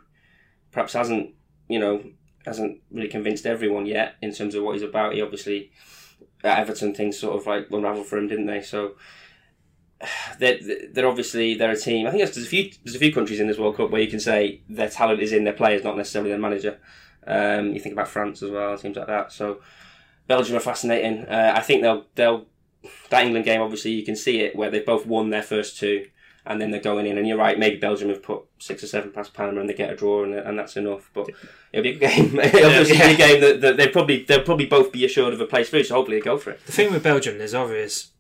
perhaps 0.73 0.93
hasn't, 0.93 1.35
you 1.69 1.79
know, 1.79 2.03
hasn't 2.45 2.81
really 2.91 3.09
convinced 3.09 3.47
everyone 3.47 3.87
yet 3.87 4.15
in 4.23 4.33
terms 4.33 4.55
of 4.55 4.62
what 4.62 4.75
he's 4.75 4.83
about? 4.83 5.15
He 5.15 5.23
obviously 5.23 5.73
at 6.43 6.59
Everton 6.59 6.95
things 6.95 7.19
sort 7.19 7.39
of 7.39 7.47
like 7.47 7.69
unravelled 7.71 8.07
for 8.07 8.19
him, 8.19 8.29
didn't 8.29 8.47
they? 8.47 8.62
So 8.62 8.93
they're, 10.39 10.59
they're 10.93 11.09
obviously 11.09 11.55
they're 11.55 11.71
a 11.71 11.77
team. 11.77 12.07
I 12.07 12.11
think 12.11 12.23
there's 12.23 12.47
a 12.47 12.49
few 12.49 12.71
there's 12.85 12.97
a 12.97 13.00
few 13.00 13.12
countries 13.12 13.41
in 13.41 13.47
this 13.47 13.59
World 13.59 13.77
Cup 13.77 13.91
where 13.91 14.03
you 14.03 14.11
can 14.11 14.21
say 14.21 14.62
their 14.69 14.89
talent 14.89 15.21
is 15.21 15.33
in 15.33 15.45
their 15.45 15.53
players, 15.53 15.85
not 15.85 15.97
necessarily 15.97 16.31
their 16.31 16.39
manager. 16.39 16.79
Um, 17.27 17.75
you 17.75 17.81
think 17.81 17.93
about 17.93 18.09
France 18.09 18.43
as 18.43 18.50
well, 18.50 18.77
teams 18.79 18.97
like 18.97 19.07
that. 19.07 19.33
So 19.33 19.61
Belgium 20.27 20.57
are 20.57 20.61
fascinating. 20.61 21.27
Uh, 21.27 21.53
I 21.55 21.61
think 21.61 21.83
they'll 21.83 22.07
they'll 22.15 22.47
that 23.11 23.25
England 23.25 23.45
game. 23.45 23.61
Obviously, 23.61 23.93
you 23.93 24.05
can 24.05 24.17
see 24.17 24.41
it 24.41 24.57
where 24.57 24.71
they've 24.71 24.87
both 24.87 25.07
won 25.07 25.31
their 25.31 25.43
first 25.43 25.79
two, 25.79 26.07
and 26.47 26.61
then 26.61 26.70
they're 26.70 26.80
going 26.80 27.06
in. 27.06 27.18
And 27.18 27.26
you're 27.26 27.37
right, 27.38 27.59
maybe 27.59 27.76
Belgium 27.76 28.09
have 28.09 28.23
put 28.23 28.42
six 28.59 28.82
or 28.82 28.87
seven 28.87 29.11
past 29.11 29.35
Panama, 29.35 29.61
and 29.61 29.68
they 29.68 29.75
get 29.75 29.92
a 29.92 29.97
draw, 29.97 30.25
and, 30.25 30.35
and 30.35 30.59
that's 30.59 30.76
enough. 30.76 31.11
But 31.14 31.28
it'll 31.73 31.82
be 31.82 31.90
a 31.90 31.99
good 31.99 32.00
game. 32.00 32.38
it'll 32.40 32.66
obviously 32.66 32.97
be 32.99 33.14
a 33.14 33.16
game 33.16 33.40
that, 33.40 33.61
that 33.61 33.76
they 33.76 33.88
probably 33.88 34.23
they'll 34.25 34.42
probably 34.42 34.66
both 34.66 34.92
be 34.92 35.04
assured 35.04 35.32
of 35.35 35.40
a 35.40 35.47
place 35.47 35.70
through. 35.70 35.85
So 35.85 35.94
hopefully 35.97 36.18
they 36.18 36.25
go 36.25 36.38
for 36.38 36.50
it. 36.50 36.64
The 36.66 36.73
thing 36.73 36.92
with 36.92 37.02
Belgium, 37.02 37.38
there's 37.38 37.54
obvious 37.54 38.11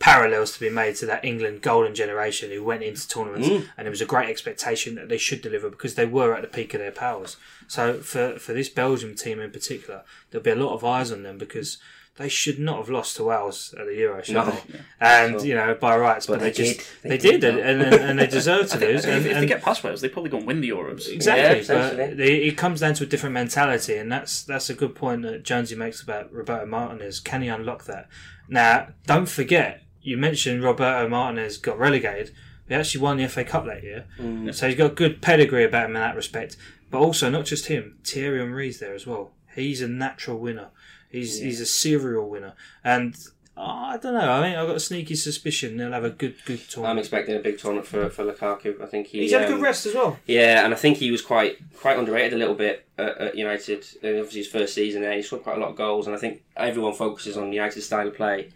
parallels 0.00 0.52
to 0.52 0.60
be 0.60 0.68
made 0.68 0.96
to 0.96 1.06
that 1.06 1.24
England 1.24 1.62
golden 1.62 1.94
generation 1.94 2.50
who 2.50 2.62
went 2.64 2.82
into 2.82 3.06
tournaments, 3.08 3.48
Mm. 3.48 3.68
and 3.76 3.86
there 3.86 3.90
was 3.92 4.00
a 4.00 4.06
great 4.06 4.28
expectation 4.28 4.96
that 4.96 5.08
they 5.08 5.16
should 5.16 5.40
deliver 5.40 5.70
because 5.70 5.94
they 5.94 6.04
were 6.04 6.34
at 6.34 6.42
the 6.42 6.48
peak 6.48 6.74
of 6.74 6.80
their 6.80 6.90
powers. 6.90 7.36
So 7.68 7.94
for 8.00 8.38
for 8.38 8.52
this 8.52 8.68
Belgium 8.68 9.14
team 9.14 9.40
in 9.40 9.50
particular, 9.52 10.02
there'll 10.30 10.42
be 10.44 10.50
a 10.50 10.56
lot 10.56 10.74
of 10.74 10.84
eyes 10.84 11.12
on 11.12 11.22
them 11.22 11.38
because. 11.38 11.78
They 12.16 12.28
should 12.28 12.60
not 12.60 12.76
have 12.78 12.88
lost 12.88 13.16
to 13.16 13.24
Wales 13.24 13.74
at 13.78 13.86
the 13.86 13.94
Euro, 13.96 14.22
should 14.22 14.34
No. 14.36 14.44
they? 14.48 14.78
And 15.00 15.32
Sure. 15.40 15.44
you 15.48 15.54
know 15.56 15.74
by 15.74 15.96
rights, 15.96 16.26
but, 16.26 16.34
But 16.34 16.40
they, 16.42 16.50
they 16.50 16.52
just 16.74 16.78
did. 16.78 16.86
they, 17.02 17.08
They 17.08 17.18
did, 17.18 17.40
did, 17.40 17.58
and, 17.58 17.82
and, 17.82 17.94
and 17.94 18.18
they 18.20 18.28
deserve 18.28 18.68
to 18.70 18.78
lose. 18.86 19.04
if, 19.04 19.10
And, 19.16 19.26
if 19.26 19.36
they 19.40 19.46
get 19.46 19.62
past 19.62 19.82
Wales, 19.82 20.00
they 20.00 20.08
probably 20.08 20.30
go 20.30 20.38
and 20.38 20.46
win 20.46 20.60
the 20.60 20.68
Euros. 20.70 21.08
Exactly, 21.12 21.42
Yeah, 21.42 21.54
but 21.76 21.92
essentially. 21.94 22.14
the, 22.14 22.46
it 22.48 22.56
comes 22.56 22.80
down 22.80 22.94
to 22.94 23.02
a 23.04 23.06
different 23.06 23.34
mentality, 23.34 23.96
and 23.96 24.12
that's 24.12 24.44
that's 24.44 24.70
a 24.70 24.74
good 24.74 24.94
point 24.94 25.22
that 25.22 25.42
Jonesy 25.42 25.74
makes 25.74 26.00
about 26.02 26.32
Roberto 26.32 26.66
Martinez. 26.66 27.18
Can 27.18 27.42
he 27.42 27.48
unlock 27.48 27.84
that? 27.86 28.08
Now, 28.48 28.88
don't 29.06 29.28
forget, 29.28 29.82
you 30.00 30.16
mentioned 30.16 30.62
Roberto 30.62 31.08
Martinez 31.08 31.56
got 31.58 31.78
relegated. 31.80 32.32
He 32.68 32.74
actually 32.76 33.00
won 33.02 33.16
the 33.16 33.26
FA 33.28 33.44
Cup 33.44 33.66
that 33.66 33.82
year, 33.82 34.04
mm. 34.18 34.54
so 34.54 34.68
he's 34.68 34.76
got 34.78 34.94
good 34.94 35.20
pedigree 35.20 35.64
about 35.64 35.86
him 35.90 35.96
in 35.96 36.02
that 36.02 36.14
respect. 36.16 36.56
But 36.90 36.98
also, 37.00 37.28
not 37.28 37.44
just 37.44 37.66
him, 37.66 37.98
Thierry 38.04 38.38
Henry's 38.38 38.78
there 38.78 38.94
as 38.94 39.04
well. 39.06 39.32
He's 39.54 39.82
a 39.82 39.88
natural 39.88 40.38
winner. 40.38 40.68
He's 41.14 41.38
he's 41.38 41.60
a 41.60 41.66
serial 41.66 42.28
winner, 42.28 42.54
and 42.82 43.14
oh, 43.56 43.62
I 43.62 43.96
don't 43.98 44.14
know. 44.14 44.32
I 44.32 44.48
mean, 44.48 44.58
I've 44.58 44.66
got 44.66 44.76
a 44.76 44.80
sneaky 44.80 45.14
suspicion 45.14 45.76
they'll 45.76 45.92
have 45.92 46.04
a 46.04 46.10
good 46.10 46.34
good 46.44 46.60
tournament. 46.68 46.90
I'm 46.90 46.98
expecting 46.98 47.36
a 47.36 47.38
big 47.38 47.58
tournament 47.58 47.86
for 47.86 48.10
for 48.10 48.24
Lukaku. 48.24 48.82
I 48.82 48.86
think 48.86 49.06
he, 49.06 49.20
He's 49.20 49.32
had 49.32 49.42
a 49.42 49.46
good 49.46 49.56
um, 49.56 49.62
rest 49.62 49.86
as 49.86 49.94
well. 49.94 50.18
Yeah, 50.26 50.64
and 50.64 50.74
I 50.74 50.76
think 50.76 50.96
he 50.98 51.10
was 51.10 51.22
quite 51.22 51.58
quite 51.76 51.98
underrated 51.98 52.32
a 52.32 52.36
little 52.36 52.56
bit 52.56 52.86
at, 52.98 53.18
at 53.18 53.38
United. 53.38 53.86
Uh, 54.02 54.08
obviously, 54.08 54.40
his 54.40 54.48
first 54.48 54.74
season 54.74 55.02
there, 55.02 55.14
he 55.14 55.22
scored 55.22 55.44
quite 55.44 55.56
a 55.56 55.60
lot 55.60 55.70
of 55.70 55.76
goals, 55.76 56.06
and 56.08 56.16
I 56.16 56.18
think 56.18 56.42
everyone 56.56 56.94
focuses 56.94 57.36
on 57.36 57.52
United's 57.52 57.86
style 57.86 58.08
of 58.08 58.16
play. 58.16 58.50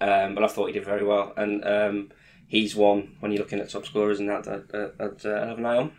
Um, 0.00 0.34
but 0.34 0.44
I 0.44 0.48
thought 0.48 0.66
he 0.66 0.72
did 0.72 0.84
very 0.84 1.04
well, 1.04 1.34
and 1.36 1.64
um, 1.64 2.10
he's 2.46 2.74
one 2.74 3.16
when 3.20 3.32
you're 3.32 3.40
looking 3.40 3.60
at 3.60 3.68
top 3.68 3.84
scorers 3.84 4.18
and 4.18 4.28
that. 4.30 4.44
that, 4.44 4.68
that, 4.68 4.98
that 4.98 5.26
uh, 5.26 5.40
I'll 5.40 5.48
have 5.48 5.58
an 5.58 5.66
eye 5.66 5.76
on. 5.76 5.92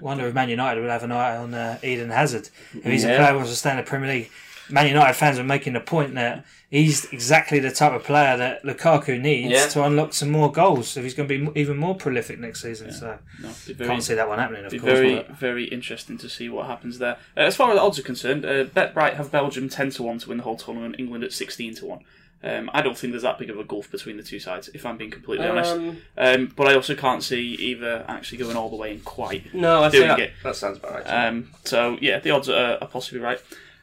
Wonder 0.00 0.26
if 0.28 0.34
Man 0.34 0.48
United 0.48 0.80
would 0.80 0.90
have 0.90 1.02
an 1.02 1.12
eye 1.12 1.36
on 1.36 1.52
uh, 1.54 1.78
Eden 1.82 2.10
Hazard. 2.10 2.48
If 2.72 2.84
he's 2.84 3.04
a 3.04 3.16
player 3.16 3.30
who 3.30 3.36
wants 3.36 3.50
to 3.50 3.56
stay 3.56 3.70
in 3.70 3.78
the 3.78 3.82
Premier 3.82 4.08
League, 4.08 4.30
Man 4.72 4.88
United 4.88 5.14
fans 5.14 5.38
are 5.38 5.44
making 5.44 5.74
the 5.74 5.80
point 5.80 6.14
that 6.14 6.44
he's 6.70 7.04
exactly 7.12 7.58
the 7.58 7.70
type 7.70 7.92
of 7.92 8.02
player 8.04 8.36
that 8.36 8.64
Lukaku 8.64 9.20
needs 9.20 9.52
Yeah. 9.52 9.68
to 9.68 9.84
unlock 9.84 10.14
some 10.14 10.30
more 10.30 10.50
goals. 10.50 10.96
If 10.96 11.04
he's 11.04 11.14
going 11.14 11.28
to 11.28 11.38
be 11.52 11.60
even 11.60 11.76
more 11.76 11.94
prolific 11.94 12.38
next 12.40 12.62
season, 12.62 12.90
so 12.92 13.18
No, 13.40 13.48
very, 13.50 13.88
can't 13.90 14.02
see 14.02 14.14
that 14.14 14.28
one 14.28 14.38
happening. 14.38 14.64
Of 14.64 14.72
be 14.72 14.78
course, 14.78 14.92
very, 14.92 15.14
but- 15.16 15.30
very 15.38 15.64
interesting 15.64 16.16
to 16.18 16.28
see 16.28 16.48
what 16.48 16.66
happens 16.66 16.98
there. 16.98 17.18
Uh, 17.36 17.40
as 17.40 17.54
far 17.56 17.70
as 17.70 17.76
the 17.76 17.82
odds 17.82 17.98
are 17.98 18.02
concerned, 18.02 18.44
uh, 18.44 18.64
BetBright 18.64 19.14
have 19.14 19.30
Belgium 19.30 19.68
ten 19.68 19.90
to 19.90 20.02
one 20.02 20.18
to 20.18 20.28
win 20.30 20.38
the 20.38 20.44
whole 20.44 20.56
tournament. 20.56 20.96
England 20.98 21.22
at 21.24 21.32
sixteen 21.32 21.74
to 21.76 21.86
one. 21.86 22.00
Um, 22.44 22.70
I 22.74 22.82
don't 22.82 22.98
think 22.98 23.12
there's 23.12 23.22
that 23.22 23.38
big 23.38 23.50
of 23.50 23.58
a 23.60 23.62
gulf 23.62 23.88
between 23.88 24.16
the 24.16 24.22
two 24.24 24.40
sides, 24.40 24.68
if 24.74 24.84
I'm 24.84 24.96
being 24.96 25.12
completely 25.12 25.46
honest. 25.46 25.74
Um, 25.74 25.98
Um, 26.18 26.52
but 26.56 26.66
I 26.66 26.74
also 26.74 26.96
can't 26.96 27.22
see 27.22 27.40
either 27.54 28.04
actually 28.08 28.38
going 28.38 28.56
all 28.56 28.68
the 28.68 28.74
way 28.74 28.90
and 28.90 29.04
quite. 29.04 29.54
no, 29.54 29.84
I 29.84 29.90
Doing 29.90 30.08
think 30.08 30.18
that, 30.18 30.20
it. 30.20 30.32
that 30.42 30.56
sounds 30.56 30.78
about 30.78 30.92
right. 30.92 31.04
Um, 31.06 31.50
so 31.62 31.98
yeah, 32.00 32.18
the 32.18 32.30
odds 32.32 32.48
are, 32.48 32.78
are 32.80 32.88
possibly 32.88 33.20
right. 33.20 33.38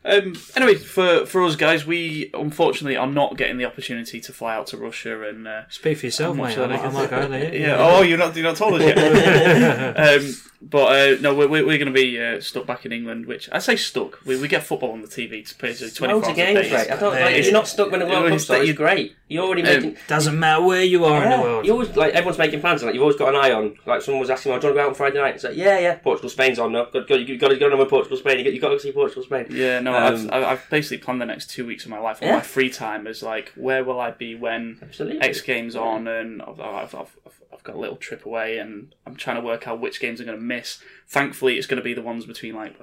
Um, 0.05 0.33
anyway, 0.55 0.75
for 0.75 1.25
for 1.25 1.43
us 1.43 1.55
guys, 1.57 1.85
we 1.85 2.31
unfortunately 2.33 2.95
are 2.95 3.05
not 3.07 3.35
getting 3.37 3.57
the 3.57 3.65
opportunity 3.65 4.21
to 4.21 4.31
fly 4.33 4.55
out 4.55 4.67
to 4.67 4.77
Russia 4.77 5.27
and. 5.27 5.47
Uh, 5.47 5.63
Speak 5.69 5.97
for 5.97 6.05
yourself, 6.05 6.31
I'm 6.31 6.37
not 6.37 6.47
mate. 6.49 6.57
I 6.57 6.61
might, 6.61 6.67
they 6.67 6.75
I 6.75 6.77
can- 6.79 6.93
might 6.93 7.09
go 7.09 7.27
there. 7.27 7.55
yeah. 7.55 7.75
Oh, 7.79 8.01
you're 8.01 8.17
not 8.17 8.35
you're 8.35 8.45
not 8.45 8.55
told 8.55 8.75
us 8.75 8.81
yet. 8.81 8.97
um, 10.21 10.33
but 10.61 10.91
uh, 11.17 11.21
no, 11.21 11.33
we're, 11.35 11.47
we're 11.49 11.63
going 11.77 11.85
to 11.85 11.91
be 11.91 12.19
uh, 12.21 12.41
stuck 12.41 12.65
back 12.65 12.85
in 12.85 12.91
England. 12.91 13.25
Which 13.27 13.49
I 13.51 13.59
say 13.59 13.75
stuck. 13.77 14.25
We, 14.25 14.39
we 14.39 14.47
get 14.49 14.63
football 14.63 14.91
on 14.91 15.01
the 15.01 15.07
TV 15.07 15.47
to 15.47 15.55
play 15.55 15.73
twenty 15.73 15.89
four 15.91 16.07
Loads 16.09 16.27
hours 16.27 16.35
games, 16.35 16.67
day. 16.67 16.75
right? 16.75 16.91
I 16.91 16.95
don't 16.97 17.13
like. 17.13 17.35
is- 17.35 17.45
You're 17.45 17.53
not 17.53 17.67
stuck 17.67 17.91
when 17.91 17.99
the 18.01 18.05
World 18.07 18.23
Well, 18.23 18.31
Cup 18.31 18.39
starts. 18.39 18.61
you- 18.61 18.67
You're 18.67 18.75
great. 18.75 19.15
You're 19.29 19.43
already 19.45 19.61
Um, 19.61 19.67
making. 19.83 19.97
Doesn't 20.07 20.39
matter 20.39 20.63
where 20.63 20.83
you 20.83 21.05
are 21.05 21.23
in 21.23 21.29
the 21.29 21.37
world. 21.41 21.65
you 21.65 21.71
always 21.73 21.95
like 21.95 22.13
everyone's 22.13 22.39
making 22.39 22.61
plans. 22.61 22.83
Like 22.83 22.93
you've 22.95 23.03
always 23.03 23.15
got 23.17 23.29
an 23.29 23.35
eye 23.35 23.51
on. 23.51 23.75
Like 23.85 24.01
someone 24.01 24.19
was 24.21 24.29
asking, 24.31 24.51
"Oh, 24.53 24.59
"Do 24.59 24.67
you 24.67 24.73
want 24.73 24.75
to 24.75 24.79
go 24.79 24.83
out 24.85 24.89
on 24.89 24.95
Friday 24.95 25.19
night?" 25.21 25.35
It's 25.35 25.43
like, 25.43 25.55
"Yeah, 25.55 25.77
yeah." 25.79 25.95
Portugal, 25.95 26.29
Spain's 26.31 26.57
on. 26.57 26.71
No, 26.71 26.87
good, 26.91 27.07
good. 27.07 27.27
You 27.29 27.37
got 27.37 27.49
to 27.49 27.57
go 27.57 27.71
on 27.71 27.77
with 27.77 27.89
Portugal, 27.89 28.17
Spain. 28.17 28.39
You 28.39 28.43
got, 28.43 28.53
you 28.53 28.59
got 28.59 28.69
to 28.69 28.79
see 28.79 28.91
Portugal, 28.91 29.23
Spain. 29.23 29.45
Yeah, 29.51 29.79
no, 29.81 29.88
Um, 29.95 30.29
I've, 30.31 30.43
I've 30.43 30.69
basically 30.69 30.97
planned 30.99 31.21
the 31.21 31.25
next 31.25 31.49
two 31.49 31.65
weeks 31.65 31.83
of 31.85 31.89
my 31.91 31.99
life. 31.99 32.19
All 32.21 32.27
Yeah. 32.29 32.35
my 32.35 32.41
free 32.41 32.69
time 32.69 33.07
is 33.07 33.21
like, 33.23 33.51
where 33.55 33.83
will 33.83 33.99
I 33.99 34.11
be 34.11 34.35
when 34.35 34.79
Absolutely. 34.81 35.21
X 35.21 35.41
Games 35.41 35.75
on, 35.75 36.07
and 36.07 36.41
I've, 36.41 36.59
I've, 36.59 36.95
I've, 36.95 37.17
I've 37.53 37.63
got 37.63 37.75
a 37.75 37.79
little 37.79 37.95
trip 37.97 38.25
away, 38.25 38.57
and 38.57 38.93
I'm 39.05 39.15
trying 39.15 39.35
to 39.37 39.41
work 39.41 39.67
out 39.67 39.79
which 39.79 39.99
games 39.99 40.19
I'm 40.19 40.25
going 40.25 40.37
to 40.37 40.43
miss. 40.43 40.79
Thankfully, 41.07 41.57
it's 41.57 41.67
going 41.67 41.79
to 41.79 41.83
be 41.83 41.93
the 41.93 42.01
ones 42.01 42.25
between 42.25 42.55
like 42.55 42.75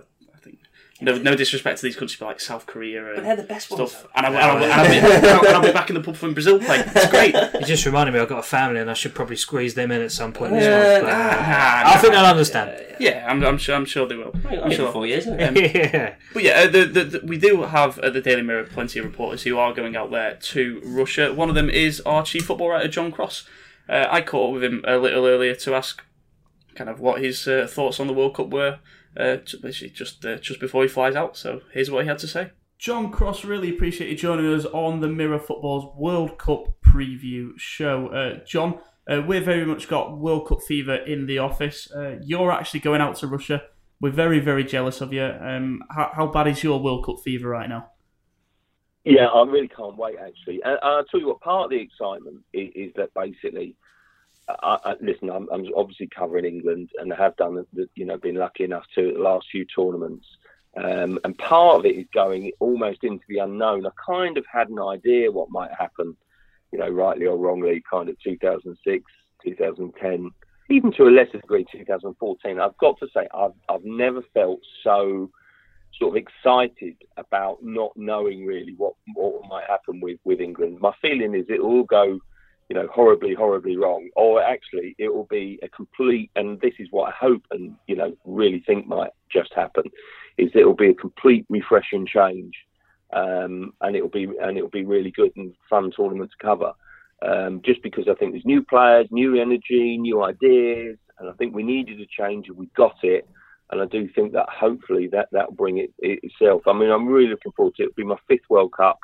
no 1.00 1.19
no 1.19 1.35
disrespect 1.35 1.79
to 1.79 1.83
these 1.87 1.95
countries, 1.97 2.19
but 2.19 2.26
like 2.26 2.41
South 2.41 2.65
Korea 2.67 3.07
and 3.07 3.17
But 3.17 3.25
they're 3.25 3.37
the 3.37 3.43
best 3.43 3.71
ones. 3.71 3.91
stuff. 3.93 4.07
And, 4.15 4.25
I, 4.26 4.29
and, 4.31 4.38
I'll, 4.38 4.62
and, 4.65 4.73
I'll 4.73 4.88
be, 4.88 4.97
and 4.97 5.07
I'll- 5.26 5.38
and 5.47 5.57
I'll 5.57 5.62
be 5.62 5.73
back 5.81 5.91
in 5.91 5.95
the 5.95 6.00
pub 6.03 6.17
when 6.17 6.33
Brazil 6.33 6.59
play. 6.59 6.83
It's 6.87 7.11
great. 7.11 7.35
It 7.55 7.67
just 7.67 7.85
reminded 7.85 8.12
me 8.15 8.21
I've 8.21 8.29
got 8.29 8.38
a 8.38 8.43
family 8.43 8.81
and 8.81 8.91
I 8.91 8.95
should 8.95 9.15
probably 9.15 9.37
squeeze 9.37 9.75
them 9.75 9.91
in 9.91 10.00
at 10.00 10.11
some 10.12 10.33
point 10.33 10.53
this 10.55 10.65
Yeah, 10.65 10.93
month. 11.00 11.05
but, 11.05 11.11
nah, 11.11 11.19
uh, 11.19 11.95
I 11.95 11.99
think 11.99 12.12
they'll 12.15 12.25
understand. 12.25 12.83
Yeah, 12.99 13.26
I'm, 13.29 13.45
I'm 13.45 13.59
sure. 13.59 13.75
I'm 13.76 13.85
sure 13.85 14.07
they 14.09 14.17
will. 14.17 14.35
I'm 14.49 14.71
sure. 14.71 14.91
four 14.91 15.07
years, 15.07 15.26
isn't 15.26 15.38
yeah. 15.57 16.15
But 16.33 16.43
yeah, 16.43 16.61
uh, 16.61 16.67
the, 16.69 16.85
the, 16.87 17.05
the, 17.05 17.21
we 17.26 17.37
do 17.37 17.62
have 17.65 17.99
at 17.99 18.15
the 18.15 18.23
Daily 18.23 18.41
Mirror 18.43 18.65
plenty 18.65 18.99
of 18.99 19.05
reporters 19.05 19.43
who 19.43 19.59
are 19.59 19.75
going 19.75 19.97
out 19.97 20.11
there 20.11 20.37
to 20.41 20.81
Russia. 20.83 21.35
One 21.35 21.50
of 21.50 21.55
them 21.55 21.69
is 21.69 22.00
our 22.03 22.23
chief 22.23 22.47
football 22.47 22.71
writer, 22.71 22.88
John 22.88 23.12
Cross. 23.12 23.47
Uh, 23.88 24.07
I 24.11 24.23
caught 24.23 24.49
up 24.49 24.55
with 24.55 24.65
him 24.65 24.83
a 24.88 24.97
little 24.97 25.26
earlier 25.26 25.55
to 25.57 25.75
ask 25.75 26.03
kind 26.75 26.88
of 26.88 26.99
what 27.00 27.21
his 27.23 27.47
uh, 27.47 27.67
thoughts 27.71 28.00
on 28.00 28.06
the 28.06 28.13
World 28.15 28.35
Cup 28.35 28.49
were, 28.49 28.78
uh, 29.19 29.37
basically 29.63 29.91
just 29.91 30.25
uh, 30.25 30.37
just 30.37 30.61
before 30.61 30.83
he 30.83 30.89
flies 30.89 31.15
out. 31.15 31.37
So 31.37 31.61
here's 31.73 31.91
what 31.91 32.02
he 32.05 32.09
had 32.09 32.19
to 32.19 32.29
say. 32.29 32.50
John 32.79 33.11
Cross, 33.11 33.45
really 33.45 33.71
appreciate 33.71 34.11
you 34.11 34.17
joining 34.17 34.52
us 34.52 34.67
on 34.67 35.00
the 35.00 35.09
Mirror 35.09 35.39
Football's 35.39 35.97
World 35.97 36.39
Cup 36.39 36.76
preview 36.85 37.52
show. 37.57 38.09
Uh, 38.09 38.45
John, 38.45 38.79
uh, 39.11 39.23
we've 39.26 39.45
very 39.45 39.65
much 39.65 39.89
got 39.89 40.19
World 40.19 40.47
Cup 40.47 40.59
fever 40.63 40.95
in 40.95 41.26
the 41.26 41.39
office. 41.39 41.91
Uh, 41.91 42.17
you're 42.23 42.52
actually 42.52 42.81
going 42.81 43.00
out 43.00 43.17
to 43.17 43.26
Russia. 43.26 43.63
We're 43.99 44.11
very, 44.11 44.41
very 44.41 44.63
jealous 44.63 45.00
of 45.00 45.13
you. 45.13 45.25
Um, 45.25 45.83
how, 45.91 46.11
how 46.15 46.26
bad 46.26 46.49
is 46.49 46.63
your 46.63 46.79
World 46.83 47.07
Cup 47.07 47.17
fever 47.25 47.49
right 47.49 47.69
now? 47.69 47.93
Yeah, 49.05 49.26
I 49.26 49.45
really 49.45 49.69
can't 49.69 49.97
wait 49.97 50.17
actually. 50.19 50.61
And 50.65 50.79
I'll 50.83 51.05
tell 51.05 51.21
you 51.21 51.29
what, 51.29 51.41
part 51.41 51.65
of 51.65 51.71
the 51.71 51.81
excitement 51.81 52.41
is, 52.52 52.69
is 52.75 52.93
that 52.97 53.15
basically, 53.15 53.76
I, 54.49 54.78
I, 54.85 54.95
listen, 55.00 55.30
I'm, 55.30 55.49
I'm 55.52 55.67
obviously 55.76 56.09
covering 56.09 56.45
England 56.45 56.91
and 56.99 57.13
have 57.13 57.37
done, 57.37 57.65
the, 57.73 57.89
you 57.95 58.04
know, 58.04 58.17
been 58.17 58.37
lucky 58.37 58.65
enough 58.65 58.85
to 58.95 59.13
the 59.13 59.19
last 59.19 59.47
few 59.50 59.65
tournaments. 59.65 60.26
Um, 60.76 61.19
and 61.25 61.37
part 61.39 61.76
of 61.76 61.87
it 61.87 61.97
is 61.97 62.06
going 62.13 62.52
almost 62.61 63.02
into 63.02 63.25
the 63.28 63.39
unknown. 63.39 63.87
I 63.87 63.91
kind 64.04 64.37
of 64.37 64.45
had 64.50 64.69
an 64.69 64.78
idea 64.78 65.32
what 65.32 65.50
might 65.50 65.71
happen, 65.73 66.17
you 66.71 66.78
know, 66.78 66.89
rightly 66.89 67.26
or 67.26 67.39
wrongly, 67.39 67.82
kind 67.91 68.09
of 68.09 68.17
2006, 68.23 69.04
2010, 69.43 70.30
even 70.69 70.93
to 70.93 71.04
a 71.04 71.11
lesser 71.11 71.39
degree 71.39 71.65
2014. 71.73 72.61
I've 72.61 72.76
got 72.76 72.99
to 72.99 73.09
say, 73.15 73.26
I've, 73.35 73.52
I've 73.69 73.85
never 73.85 74.23
felt 74.35 74.61
so 74.85 75.30
sort 75.99 76.17
of 76.17 76.23
excited 76.23 76.97
about 77.17 77.59
not 77.63 77.93
knowing 77.97 78.45
really 78.45 78.75
what 78.76 78.95
what 79.15 79.43
might 79.49 79.65
happen 79.65 80.00
with 80.00 80.19
with 80.25 80.41
England. 80.41 80.78
My 80.80 80.93
feeling 81.00 81.35
is 81.35 81.47
it 81.49 81.63
will 81.63 81.85
go, 81.85 82.19
you 82.69 82.75
know, 82.75 82.89
horribly, 82.93 83.35
horribly 83.35 83.76
wrong, 83.76 84.09
or 84.17 84.43
actually 84.43 84.95
it 84.99 85.13
will 85.13 85.29
be 85.31 85.59
a 85.63 85.69
complete. 85.69 86.31
And 86.37 86.61
this 86.61 86.75
is 86.79 86.89
what 86.91 87.09
I 87.09 87.15
hope 87.19 87.43
and 87.50 87.75
you 87.87 87.97
know 87.97 88.17
really 88.25 88.63
think 88.67 88.87
might 88.87 89.11
just 89.33 89.52
happen, 89.55 89.85
is 90.39 90.50
it 90.55 90.65
will 90.65 90.75
be 90.75 90.91
a 90.91 90.95
complete 90.95 91.47
refreshing 91.49 92.07
change, 92.07 92.55
um, 93.13 93.73
and 93.81 93.97
it 93.97 94.02
will 94.02 94.11
be 94.11 94.25
and 94.41 94.57
it 94.59 94.63
will 94.63 94.71
be 94.71 94.85
really 94.85 95.11
good 95.11 95.33
and 95.37 95.55
fun 95.71 95.91
tournament 95.95 96.31
to 96.31 96.45
cover. 96.45 96.73
Um, 97.23 97.63
just 97.65 97.83
because 97.83 98.09
I 98.11 98.15
think 98.15 98.33
there's 98.33 98.45
new 98.45 98.63
players, 98.63 99.07
new 99.11 99.41
energy, 99.41 99.97
new 99.97 100.23
ideas, 100.23 100.99
and 101.19 101.31
I 101.31 101.33
think 101.33 101.55
we 101.55 101.63
needed 101.63 101.99
a 101.99 102.07
change 102.07 102.49
and 102.49 102.59
we 102.59 102.69
got 102.76 102.97
it 103.02 103.26
and 103.71 103.81
I 103.81 103.87
do 103.87 104.09
think 104.15 104.33
that 104.33 104.49
hopefully 104.49 105.09
that 105.09 105.29
that'll 105.33 105.52
bring 105.52 105.79
it, 105.79 105.93
it 105.99 106.21
itself. 106.23 106.63
I 106.67 106.73
mean, 106.73 106.91
I'm 106.91 107.07
really 107.09 107.31
looking 107.31 107.52
forward 107.52 107.75
to 107.76 107.83
it. 107.83 107.87
It'll 107.87 107.97
be 107.97 108.05
my 108.05 108.17
fifth 108.29 108.49
World 108.49 108.73
Cup, 108.73 109.00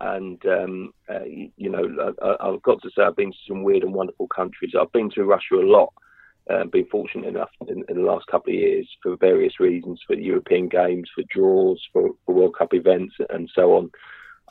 and 0.00 0.44
um, 0.46 0.92
uh, 1.08 1.24
you, 1.24 1.70
know, 1.70 2.14
I, 2.22 2.48
I've 2.48 2.62
got 2.62 2.82
to 2.82 2.90
say 2.90 3.02
I've 3.02 3.16
been 3.16 3.32
to 3.32 3.38
some 3.48 3.62
weird 3.62 3.82
and 3.82 3.94
wonderful 3.94 4.28
countries. 4.28 4.72
I've 4.78 4.92
been 4.92 5.10
to 5.10 5.24
Russia 5.24 5.54
a 5.54 5.66
lot. 5.66 5.92
Uh, 6.48 6.64
been 6.64 6.86
fortunate 6.86 7.26
enough 7.26 7.50
in, 7.66 7.82
in 7.88 7.96
the 7.96 8.02
last 8.02 8.24
couple 8.28 8.52
of 8.52 8.58
years 8.58 8.88
for 9.02 9.16
various 9.16 9.58
reasons, 9.58 10.00
for 10.06 10.14
European 10.14 10.68
games, 10.68 11.10
for 11.12 11.24
draws, 11.28 11.80
for, 11.92 12.10
for 12.24 12.34
World 12.36 12.54
Cup 12.56 12.72
events, 12.72 13.16
and 13.30 13.50
so 13.52 13.76
on. 13.76 13.90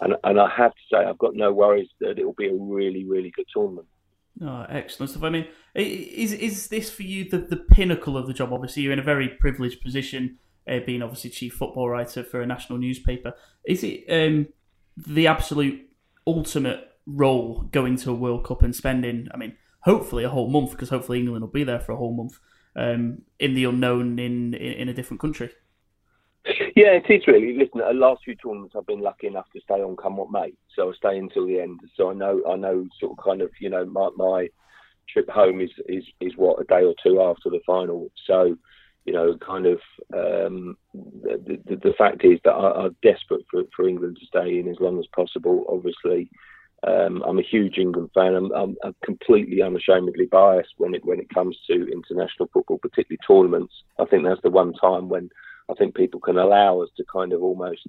And, 0.01 0.15
and 0.25 0.39
I 0.39 0.49
have 0.57 0.71
to 0.71 0.81
say, 0.91 0.97
I've 0.97 1.17
got 1.17 1.35
no 1.35 1.53
worries 1.53 1.87
that 2.01 2.19
it 2.19 2.25
will 2.25 2.33
be 2.33 2.49
a 2.49 2.53
really, 2.53 3.05
really 3.05 3.31
good 3.33 3.45
tournament. 3.53 3.87
Oh, 4.41 4.65
excellent 4.67 5.11
stuff. 5.11 5.23
I 5.23 5.29
mean, 5.29 5.47
is 5.73 6.33
is 6.33 6.67
this 6.67 6.89
for 6.89 7.03
you 7.03 7.29
the, 7.29 7.37
the 7.37 7.55
pinnacle 7.55 8.17
of 8.17 8.27
the 8.27 8.33
job? 8.33 8.51
Obviously, 8.51 8.83
you're 8.83 8.91
in 8.91 8.99
a 8.99 9.03
very 9.03 9.29
privileged 9.29 9.81
position, 9.81 10.39
uh, 10.69 10.79
being 10.85 11.01
obviously 11.01 11.29
chief 11.29 11.53
football 11.53 11.89
writer 11.89 12.21
for 12.21 12.41
a 12.41 12.45
national 12.45 12.77
newspaper. 12.77 13.33
Is 13.65 13.81
it 13.85 14.03
um, 14.09 14.47
the 14.97 15.27
absolute 15.27 15.87
ultimate 16.25 16.89
role 17.05 17.61
going 17.71 17.97
to 17.97 18.11
a 18.11 18.15
World 18.15 18.45
Cup 18.45 18.63
and 18.63 18.75
spending? 18.75 19.27
I 19.33 19.37
mean, 19.37 19.55
hopefully 19.81 20.23
a 20.23 20.29
whole 20.29 20.49
month, 20.49 20.71
because 20.71 20.89
hopefully 20.89 21.19
England 21.19 21.41
will 21.41 21.51
be 21.51 21.63
there 21.63 21.79
for 21.79 21.91
a 21.91 21.97
whole 21.97 22.13
month 22.13 22.39
um, 22.75 23.21
in 23.39 23.53
the 23.53 23.65
unknown 23.65 24.19
in, 24.19 24.53
in 24.53 24.73
in 24.73 24.89
a 24.89 24.93
different 24.93 25.21
country. 25.21 25.51
Yeah, 26.75 26.91
it 26.91 27.05
is 27.09 27.25
really. 27.25 27.57
Listen, 27.57 27.79
the 27.79 27.93
last 27.93 28.23
few 28.23 28.35
tournaments 28.35 28.75
I've 28.77 28.85
been 28.85 29.01
lucky 29.01 29.27
enough 29.27 29.47
to 29.53 29.61
stay 29.61 29.75
on 29.81 29.95
come 29.95 30.17
what 30.17 30.31
may, 30.31 30.53
so 30.75 30.89
I 30.89 30.93
stay 30.93 31.17
until 31.17 31.47
the 31.47 31.59
end. 31.59 31.79
So 31.95 32.11
I 32.11 32.13
know, 32.13 32.41
I 32.47 32.55
know, 32.55 32.85
sort 32.99 33.13
of, 33.13 33.23
kind 33.23 33.41
of, 33.41 33.49
you 33.59 33.69
know, 33.69 33.85
my 33.85 34.09
my 34.15 34.49
trip 35.09 35.29
home 35.29 35.61
is 35.61 35.71
is 35.87 36.03
is 36.19 36.33
what 36.35 36.61
a 36.61 36.65
day 36.65 36.83
or 36.83 36.93
two 37.01 37.21
after 37.21 37.49
the 37.49 37.61
final. 37.65 38.11
So, 38.27 38.57
you 39.05 39.13
know, 39.13 39.37
kind 39.37 39.67
of, 39.67 39.79
um, 40.13 40.77
the, 40.93 41.61
the 41.67 41.75
the 41.75 41.93
fact 41.97 42.25
is 42.25 42.39
that 42.43 42.53
I, 42.53 42.85
I'm 42.85 42.95
desperate 43.03 43.45
for 43.49 43.63
for 43.75 43.87
England 43.87 44.17
to 44.19 44.25
stay 44.25 44.59
in 44.59 44.67
as 44.67 44.79
long 44.79 44.99
as 44.99 45.05
possible. 45.15 45.65
Obviously, 45.69 46.29
um, 46.87 47.23
I'm 47.25 47.39
a 47.39 47.43
huge 47.43 47.77
England 47.77 48.09
fan. 48.13 48.35
I'm, 48.35 48.51
I'm, 48.51 48.75
I'm 48.83 48.95
completely 49.03 49.61
unashamedly 49.61 50.25
biased 50.25 50.73
when 50.77 50.95
it 50.95 51.05
when 51.05 51.19
it 51.19 51.33
comes 51.33 51.57
to 51.67 51.91
international 51.91 52.49
football, 52.51 52.79
particularly 52.79 53.19
tournaments. 53.27 53.73
I 53.99 54.05
think 54.05 54.23
that's 54.23 54.41
the 54.41 54.49
one 54.49 54.73
time 54.73 55.07
when 55.07 55.29
I 55.69 55.73
think 55.75 55.95
people 55.95 56.19
can 56.19 56.37
allow 56.37 56.81
us 56.81 56.89
to 56.97 57.03
kind 57.11 57.33
of 57.33 57.41
almost, 57.43 57.87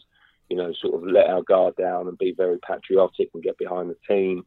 you 0.48 0.56
know, 0.56 0.72
sort 0.80 0.94
of 0.94 1.08
let 1.08 1.28
our 1.28 1.42
guard 1.42 1.76
down 1.76 2.08
and 2.08 2.18
be 2.18 2.34
very 2.36 2.58
patriotic 2.66 3.30
and 3.34 3.42
get 3.42 3.58
behind 3.58 3.90
the 3.90 3.96
team. 4.06 4.44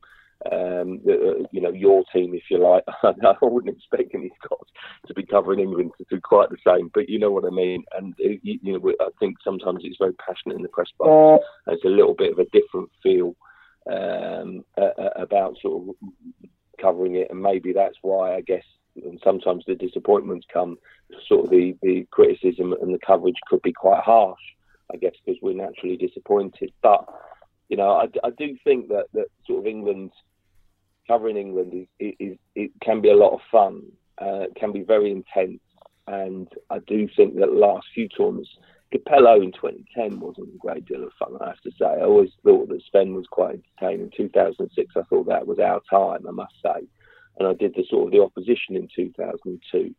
Um, 0.51 1.01
uh, 1.07 1.43
you 1.51 1.59
know, 1.61 1.71
your 1.71 2.03
team, 2.13 2.33
if 2.33 2.43
you 2.49 2.59
like. 2.59 2.83
I 3.03 3.35
wouldn't 3.41 3.75
expect 3.75 4.15
any 4.15 4.31
Scots 4.43 4.71
to 5.07 5.13
be 5.13 5.25
covering 5.25 5.59
England 5.59 5.91
to 5.97 6.05
do 6.09 6.21
quite 6.21 6.49
the 6.49 6.57
same, 6.65 6.89
but 6.93 7.09
you 7.09 7.19
know 7.19 7.31
what 7.31 7.45
I 7.45 7.49
mean. 7.49 7.83
And 7.97 8.13
uh, 8.23 8.37
you, 8.41 8.59
know, 8.63 8.93
I 9.01 9.09
think 9.19 9.37
sometimes 9.43 9.81
it's 9.83 9.97
very 9.99 10.13
passionate 10.13 10.55
in 10.55 10.63
the 10.63 10.69
press 10.69 10.87
box. 10.97 11.45
It's 11.67 11.83
a 11.83 11.89
little 11.89 12.13
bit 12.13 12.31
of 12.31 12.39
a 12.39 12.45
different 12.45 12.89
feel 13.03 13.35
um, 13.91 14.63
about 15.15 15.57
sort 15.61 15.89
of 15.89 16.49
covering 16.81 17.15
it, 17.15 17.27
and 17.29 17.41
maybe 17.41 17.73
that's 17.73 17.97
why 18.01 18.35
I 18.35 18.41
guess. 18.41 18.63
And 18.95 19.19
sometimes 19.23 19.63
the 19.65 19.75
disappointments 19.75 20.45
come, 20.51 20.77
sort 21.27 21.45
of 21.45 21.51
the, 21.51 21.75
the 21.81 22.05
criticism 22.11 22.73
and 22.73 22.93
the 22.93 22.99
coverage 23.05 23.37
could 23.47 23.61
be 23.61 23.71
quite 23.71 24.03
harsh, 24.03 24.39
I 24.91 24.97
guess, 24.97 25.13
because 25.23 25.39
we're 25.41 25.53
naturally 25.53 25.95
disappointed. 25.95 26.73
But 26.81 27.05
you 27.69 27.77
know, 27.77 27.91
I, 27.91 28.07
I 28.23 28.31
do 28.31 28.57
think 28.63 28.89
that, 28.89 29.05
that 29.13 29.27
sort 29.45 29.59
of 29.59 29.67
England 29.67 30.11
covering 31.09 31.37
England 31.37 31.73
is, 31.99 32.13
is, 32.19 32.37
it 32.55 32.71
can 32.81 33.01
be 33.01 33.09
a 33.09 33.15
lot 33.15 33.33
of 33.33 33.39
fun. 33.51 33.81
Uh, 34.21 34.41
it 34.41 34.55
can 34.55 34.71
be 34.71 34.83
very 34.83 35.11
intense, 35.11 35.59
and 36.07 36.47
I 36.69 36.79
do 36.87 37.09
think 37.15 37.35
that 37.37 37.51
last 37.53 37.87
few 37.93 38.07
tournaments, 38.09 38.49
Capello 38.93 39.41
in 39.43 39.51
2010 39.51 40.19
wasn't 40.19 40.53
a 40.53 40.57
great 40.57 40.85
deal 40.85 41.03
of 41.03 41.11
fun. 41.17 41.37
I 41.41 41.47
have 41.47 41.61
to 41.61 41.71
say. 41.71 41.85
I 41.85 42.03
always 42.03 42.29
thought 42.43 42.69
that 42.69 42.81
Sven 42.89 43.13
was 43.13 43.25
quite 43.29 43.59
entertaining. 43.81 44.11
In 44.17 44.25
2006, 44.25 44.93
I 44.95 45.01
thought 45.03 45.27
that 45.27 45.47
was 45.47 45.59
our 45.59 45.81
time. 45.89 46.27
I 46.27 46.31
must 46.31 46.53
say, 46.63 46.87
and 47.37 47.47
I 47.47 47.53
did 47.53 47.73
the 47.75 47.85
sort 47.89 48.07
of 48.07 48.11
the 48.11 48.21
opposition 48.21 48.75
in 48.75 48.87
2002. 48.95 49.95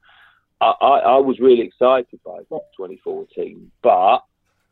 I, 0.60 0.66
I, 0.80 0.98
I 0.98 1.18
was 1.18 1.40
really 1.40 1.62
excited 1.62 2.20
by 2.24 2.38
2014, 2.50 3.70
but 3.82 4.20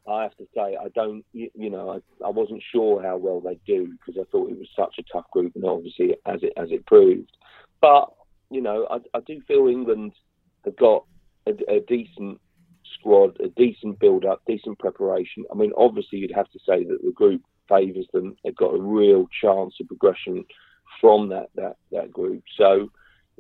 I 0.09 0.23
have 0.23 0.37
to 0.37 0.47
say, 0.55 0.77
I 0.81 0.89
don't, 0.95 1.25
you, 1.33 1.71
know, 1.71 1.91
I, 1.91 2.27
I, 2.27 2.31
wasn't 2.31 2.63
sure 2.73 3.03
how 3.03 3.17
well 3.17 3.41
they 3.41 3.59
do 3.67 3.95
because 3.99 4.21
I 4.21 4.25
thought 4.31 4.51
it 4.51 4.59
was 4.59 4.69
such 4.75 4.97
a 4.99 5.03
tough 5.13 5.31
group, 5.31 5.53
and 5.55 5.65
obviously 5.65 6.17
as 6.27 6.43
it 6.43 6.53
as 6.57 6.71
it 6.71 6.87
proved. 6.87 7.37
But 7.81 8.11
you 8.51 8.63
know, 8.63 8.87
I, 8.91 8.97
I 9.17 9.21
do 9.27 9.41
feel 9.47 9.69
England 9.69 10.13
have 10.65 10.77
got 10.77 11.05
a, 11.47 11.53
a 11.71 11.81
decent 11.87 12.41
squad, 12.99 13.39
a 13.41 13.49
decent 13.49 13.99
build-up, 13.99 14.43
decent 14.47 14.79
preparation. 14.79 15.45
I 15.53 15.55
mean, 15.55 15.73
obviously 15.77 16.21
you'd 16.21 16.33
have 16.35 16.51
to 16.51 16.59
say 16.61 16.85
that 16.85 16.99
the 17.03 17.13
group 17.13 17.43
favours 17.69 18.07
them. 18.13 18.37
They've 18.43 18.57
got 18.57 18.75
a 18.75 18.81
real 18.81 19.27
chance 19.43 19.75
of 19.81 19.89
progression 19.89 20.45
from 21.01 21.29
that 21.29 21.51
that 21.57 21.77
that 21.93 22.13
group. 22.13 22.45
So. 22.57 22.91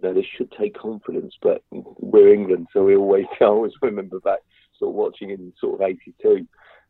You 0.00 0.11
know, 0.11 0.14
they 0.14 0.28
should 0.37 0.52
take 0.52 0.78
confidence, 0.78 1.35
but 1.42 1.64
we're 1.72 2.33
England, 2.33 2.68
so 2.72 2.85
we 2.85 2.94
always 2.94 3.24
always 3.40 3.72
remember 3.83 4.20
back 4.20 4.38
sort 4.79 4.91
of 4.91 4.95
watching 4.95 5.31
in 5.31 5.53
sort 5.61 5.81
of 5.81 5.87
'82 5.87 6.47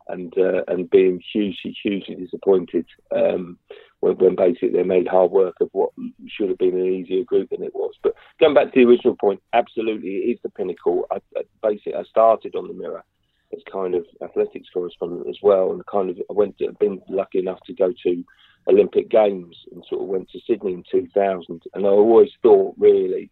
and 0.08 0.32
uh, 0.38 0.62
and 0.68 0.90
being 0.90 1.20
hugely 1.32 1.76
hugely 1.82 2.14
disappointed 2.14 2.86
um, 3.14 3.58
when, 4.00 4.16
when, 4.16 4.36
basically 4.36 4.70
they 4.70 4.82
made 4.82 5.06
hard 5.06 5.30
work 5.30 5.56
of 5.60 5.68
what 5.72 5.90
should 6.26 6.48
have 6.48 6.58
been 6.58 6.78
an 6.78 6.86
easier 6.86 7.24
group 7.24 7.50
than 7.50 7.62
it 7.62 7.74
was. 7.74 7.94
But 8.02 8.14
going 8.40 8.54
back 8.54 8.72
to 8.72 8.80
the 8.80 8.86
original 8.90 9.16
point, 9.16 9.42
absolutely 9.52 10.08
it 10.08 10.30
is 10.30 10.38
the 10.42 10.50
pinnacle. 10.50 11.06
I, 11.10 11.16
I 11.36 11.42
basically 11.62 11.94
I 11.94 12.04
started 12.04 12.54
on 12.54 12.68
the 12.68 12.74
Mirror 12.74 13.04
as 13.52 13.60
kind 13.70 13.94
of 13.94 14.04
athletics 14.22 14.68
correspondent 14.72 15.28
as 15.28 15.38
well, 15.42 15.72
and 15.72 15.84
kind 15.86 16.10
of 16.10 16.16
I 16.30 16.32
went 16.32 16.58
to, 16.58 16.72
been 16.80 17.00
lucky 17.08 17.38
enough 17.38 17.60
to 17.66 17.74
go 17.74 17.92
to 18.04 18.24
Olympic 18.68 19.10
Games 19.10 19.56
and 19.72 19.84
sort 19.88 20.02
of 20.02 20.08
went 20.08 20.30
to 20.30 20.40
Sydney 20.46 20.74
in 20.74 20.84
2000, 20.90 21.62
and 21.74 21.86
I 21.86 21.88
always 21.88 22.30
thought 22.42 22.74
really. 22.78 23.30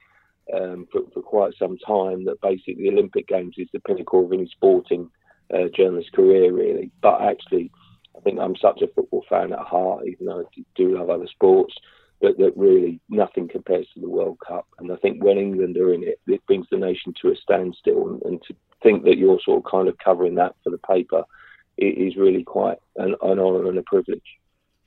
Um, 0.54 0.86
for, 0.92 1.00
for 1.12 1.22
quite 1.22 1.54
some 1.58 1.76
time, 1.78 2.24
that 2.26 2.40
basically 2.40 2.76
the 2.76 2.90
Olympic 2.90 3.26
Games 3.26 3.56
is 3.58 3.68
the 3.72 3.80
pinnacle 3.80 4.24
of 4.24 4.32
any 4.32 4.46
sporting 4.46 5.10
uh, 5.52 5.68
journalist 5.74 6.12
career, 6.12 6.52
really. 6.52 6.90
But 7.02 7.20
actually, 7.20 7.72
I 8.16 8.20
think 8.20 8.38
I'm 8.38 8.54
such 8.56 8.80
a 8.80 8.86
football 8.94 9.24
fan 9.28 9.52
at 9.52 9.58
heart, 9.58 10.06
even 10.06 10.26
though 10.26 10.40
I 10.42 10.62
do 10.76 10.96
love 10.96 11.10
other 11.10 11.26
sports, 11.26 11.74
that, 12.22 12.38
that 12.38 12.56
really 12.56 13.00
nothing 13.08 13.48
compares 13.48 13.88
to 13.94 14.00
the 14.00 14.08
World 14.08 14.38
Cup. 14.46 14.66
And 14.78 14.92
I 14.92 14.96
think 14.96 15.22
when 15.22 15.36
England 15.36 15.76
are 15.78 15.92
in 15.92 16.04
it, 16.04 16.20
it 16.28 16.46
brings 16.46 16.66
the 16.70 16.76
nation 16.76 17.12
to 17.22 17.32
a 17.32 17.36
standstill. 17.36 18.08
And, 18.08 18.22
and 18.22 18.42
to 18.44 18.54
think 18.82 19.02
that 19.02 19.18
you're 19.18 19.40
sort 19.44 19.64
of 19.64 19.70
kind 19.70 19.88
of 19.88 19.98
covering 19.98 20.36
that 20.36 20.54
for 20.62 20.70
the 20.70 20.78
paper 20.78 21.24
it 21.76 21.98
is 21.98 22.16
really 22.16 22.42
quite 22.42 22.78
an, 22.96 23.14
an 23.22 23.38
honour 23.38 23.68
and 23.68 23.78
a 23.78 23.82
privilege. 23.82 24.38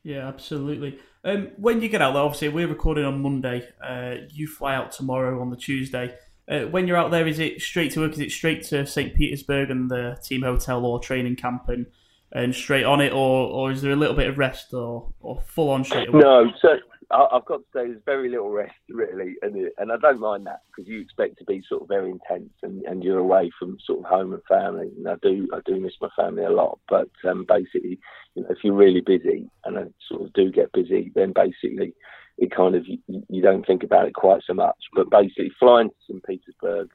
Yeah, 0.04 0.28
absolutely. 0.28 1.00
Um, 1.24 1.50
when 1.58 1.82
you 1.82 1.90
get 1.90 2.02
out 2.02 2.14
there, 2.14 2.24
obviously 2.24 2.50
we're 2.50 2.68
recording 2.68 3.06
on 3.06 3.22
Monday. 3.22 3.68
Uh, 3.84 4.26
you 4.30 4.48
fly 4.48 4.76
out 4.76 4.92
tomorrow 4.92 5.42
on 5.42 5.50
the 5.50 5.58
Tuesday. 5.58 6.16
Uh, 6.48 6.62
when 6.62 6.88
you're 6.88 6.98
out 6.98 7.12
there, 7.12 7.28
is 7.28 7.40
it 7.40 7.62
straight 7.62 7.92
to 7.92 8.00
work? 8.00 8.14
Is 8.14 8.20
it 8.20 8.32
straight 8.32 8.64
to 8.66 8.86
St. 8.86 9.14
Petersburg 9.14 9.70
and 9.70 9.90
the 9.90 10.18
team 10.24 10.42
hotel 10.42 10.86
or 10.86 11.00
training 11.00 11.36
camp 11.36 11.70
and, 11.70 11.86
and 12.32 12.56
straight 12.56 12.86
on 12.86 13.02
it, 13.02 13.12
or, 13.12 13.48
or 13.48 13.72
is 13.72 13.82
there 13.82 13.92
a 13.92 13.96
little 13.96 14.16
bit 14.16 14.28
of 14.28 14.38
rest 14.38 14.74
or, 14.74 15.12
or 15.20 15.42
full 15.42 15.70
on 15.70 15.84
straight 15.84 16.10
away? 16.10 16.22
No, 16.22 16.52
so 16.62 16.78
I've 17.12 17.45
got 17.45 17.58
to 17.58 17.65
say 17.74 17.88
there's 17.88 18.02
very 18.06 18.30
little 18.30 18.52
rest 18.52 18.76
really, 18.88 19.36
and 19.41 19.69
and 19.78 19.91
I 19.91 19.98
don't 19.98 20.19
mind 20.19 20.45
that 20.45 20.62
because 20.67 20.88
you 20.88 21.02
expect 21.02 21.39
to 21.39 21.45
be 21.45 21.63
sort 21.67 21.82
of 21.82 21.88
very 21.88 22.12
intense 22.12 22.52
and, 22.62 22.84
and 22.84 23.04
you're 23.04 23.17
away 23.17 23.50
from 23.58 23.78
sort 23.84 24.00
of 24.00 24.06
home 24.06 24.34
and 24.34 24.43
family, 24.48 24.91
and 24.95 25.08
I 25.08 25.15
do 25.22 25.48
I 25.52 25.60
do 25.65 25.80
miss 25.80 25.93
my 26.00 26.10
family 26.15 26.43
a 26.43 26.52
lot. 26.52 26.80
But 26.88 27.10
um, 27.28 27.45
basically, 27.48 28.00
you 28.36 28.43
know, 28.43 28.50
if 28.52 28.60
you're 28.63 28.76
really 28.76 29.02
busy, 29.02 29.50
and 29.65 29.80
I 29.80 29.84
sort 30.08 30.22
of 30.22 30.34
do 30.34 30.52
get 30.52 30.72
busy, 30.72 31.12
then 31.15 31.34
basically 31.34 31.95
it 32.38 32.56
kind 32.56 32.76
of 32.76 32.88
you, 32.88 33.00
you, 33.28 33.41
don't 33.41 33.65
think 33.65 33.84
about 33.84 34.08
it 34.08 34.13
quite 34.13 34.43
so 34.45 34.54
much. 34.54 34.78
But 34.93 35.10
basically, 35.10 35.52
flying 35.60 35.89
to 35.89 35.95
St. 36.08 36.24
Petersburg, 36.24 36.89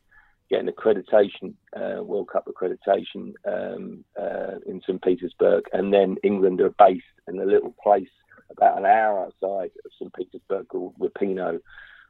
getting 0.48 0.68
accreditation, 0.68 1.55
uh, 1.77 2.05
World 2.05 2.29
Cup 2.33 2.46
accreditation 2.46 3.33
um, 3.46 4.05
uh, 4.16 4.59
in 4.66 4.81
St. 4.83 5.03
Petersburg, 5.03 5.64
and 5.72 5.92
then 5.92 6.16
England 6.22 6.61
are 6.61 6.74
based 6.79 7.03
in 7.27 7.40
a 7.40 7.44
little 7.44 7.74
place 7.83 8.09
about 8.50 8.78
an 8.78 8.87
hour 8.87 9.20
outside 9.20 9.70
of 9.85 9.92
St. 9.98 10.12
Petersburg 10.14 10.68
called 10.68 10.94
Repino, 10.98 11.61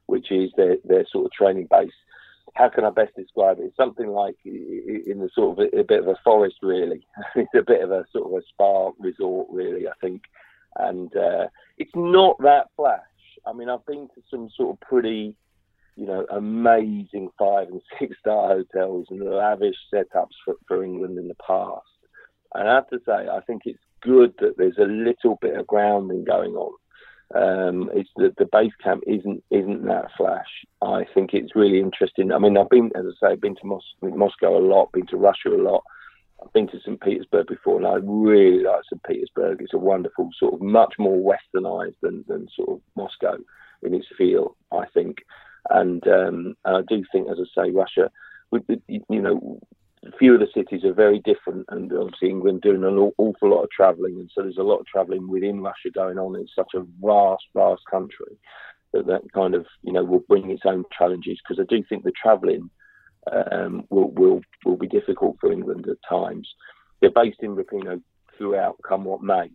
which 0.07 0.31
is 0.31 0.51
their, 0.57 0.77
their 0.85 1.07
sort 1.11 1.27
of 1.27 1.33
training 1.33 1.69
base. 1.71 1.93
How 2.55 2.69
can 2.69 2.85
I 2.85 2.91
best 2.91 3.17
describe 3.17 3.59
it? 3.59 3.65
It's 3.65 3.77
something 3.77 4.09
like 4.09 4.37
in 4.45 5.19
the 5.19 5.31
sort 5.35 5.59
of 5.59 5.67
a, 5.73 5.81
a 5.81 5.85
bit 5.85 6.01
of 6.01 6.09
a 6.09 6.17
forest, 6.23 6.57
really. 6.63 7.07
it's 7.35 7.55
a 7.55 7.63
bit 7.63 7.83
of 7.83 7.91
a 7.91 8.05
sort 8.13 8.27
of 8.27 8.39
a 8.39 8.47
spa 8.49 8.91
resort, 8.99 9.49
really. 9.51 9.89
I 9.89 9.93
think, 10.01 10.23
and 10.77 11.15
uh, 11.17 11.47
it's 11.79 11.95
not 11.95 12.37
that 12.41 12.69
flash 12.77 13.01
I 13.47 13.53
mean, 13.53 13.69
I've 13.69 13.85
been 13.87 14.09
to 14.15 14.23
some 14.31 14.49
sort 14.57 14.77
of 14.77 14.81
pretty, 14.81 15.37
you 15.97 16.07
know, 16.07 16.27
amazing 16.31 17.31
five 17.39 17.69
and 17.69 17.81
six 17.99 18.17
star 18.19 18.49
hotels 18.49 19.07
and 19.11 19.23
lavish 19.23 19.77
setups 19.93 20.37
for, 20.45 20.55
for 20.67 20.85
England 20.85 21.19
in 21.19 21.29
the 21.29 21.37
past. 21.47 21.87
And 22.55 22.69
I 22.69 22.75
have 22.77 22.89
to 22.91 23.01
say, 23.05 23.13
I 23.13 23.41
think 23.47 23.63
it's 23.65 23.83
good 24.05 24.35
that 24.39 24.57
there's 24.57 24.79
a 24.79 24.85
little 24.85 25.39
bit 25.41 25.57
of 25.57 25.67
grounding 25.67 26.25
going 26.25 26.55
on. 26.55 26.73
Um, 27.35 27.91
it's 27.95 28.11
that 28.17 28.37
the 28.37 28.49
base 28.53 28.73
camp 28.83 29.03
isn't 29.07 29.43
isn't 29.51 29.87
that 29.87 30.11
flash. 30.17 30.47
I 30.83 31.05
think 31.15 31.31
it's 31.33 31.57
really 31.57 31.81
interesting. 31.81 32.31
I 32.33 32.39
mean, 32.39 32.57
I've 32.57 32.69
been, 32.69 32.93
as 32.95 33.07
I 33.07 33.11
say, 33.19 33.33
I've 33.33 33.41
been 33.41 33.57
to 33.57 33.67
Mos- 33.67 33.95
Moscow 34.03 34.57
a 34.57 34.61
lot, 34.61 34.93
been 34.93 35.07
to 35.07 35.17
Russia 35.17 35.49
a 35.49 35.61
lot. 35.61 35.83
I've 36.45 36.53
been 36.53 36.69
to 36.69 36.81
St. 36.81 37.01
Petersburg 37.01 37.47
before, 37.47 37.79
and 37.79 37.87
I 37.87 37.95
really 38.03 38.63
like 38.63 38.83
St. 38.85 39.03
Petersburg. 39.05 39.63
It's 39.63 39.75
a 39.75 39.79
wonderful 39.79 40.29
sort 40.39 40.55
of 40.55 40.61
much 40.61 40.95
more 40.99 41.17
westernized 41.17 41.97
than, 42.03 42.25
than 42.29 42.49
sort 42.55 42.71
of 42.71 42.81
Moscow 42.97 43.37
in 43.83 43.95
its 43.95 44.07
feel, 44.19 44.57
I 44.73 44.85
think. 44.93 45.19
And, 45.71 46.07
um, 46.07 46.57
and 46.65 46.77
I 46.77 46.83
do 46.87 47.03
think, 47.11 47.29
as 47.31 47.39
I 47.41 47.65
say, 47.65 47.71
Russia, 47.71 48.11
you 48.89 49.23
know, 49.23 49.61
a 50.07 50.17
few 50.19 50.35
of 50.35 50.41
the 50.41 50.49
cities 50.55 50.85
are 50.85 50.93
very 50.93 51.21
different, 51.21 51.67
and 51.69 51.93
obviously 51.93 52.29
England 52.29 52.63
doing 52.63 52.85
an 52.85 53.13
awful 53.19 53.51
lot 53.51 53.63
of 53.63 53.71
travelling, 53.71 54.15
and 54.19 54.31
so 54.35 54.43
there's 54.43 54.59
a 54.59 54.63
lot 54.63 54.79
of 54.79 54.87
travelling 54.87 55.29
within 55.29 55.61
Russia 55.61 55.91
going 55.95 56.19
on. 56.19 56.37
It's 56.37 56.55
such 56.55 56.73
a 56.75 56.85
vast, 57.01 57.45
vast 57.55 57.83
country 57.91 58.39
that 58.93 59.07
that 59.07 59.33
kind 59.33 59.55
of 59.55 59.67
you 59.83 59.93
know 59.93 60.05
will 60.05 60.25
bring 60.29 60.51
its 60.51 60.63
own 60.65 60.85
challenges 60.97 61.39
because 61.43 61.61
I 61.61 61.67
do 61.69 61.83
think 61.89 62.05
the 62.05 62.13
travelling 62.21 62.71
um, 63.51 63.85
will, 63.91 64.11
will 64.11 64.41
will 64.65 64.77
be 64.77 64.89
difficult 64.89 65.37
for 65.41 65.53
England 65.53 65.87
at 65.89 65.97
times. 66.09 66.49
They're 67.01 67.11
based 67.11 67.43
in 67.43 67.57
Repino 67.57 68.01
throughout, 68.39 68.77
come 68.87 69.05
what 69.05 69.23
may. 69.23 69.51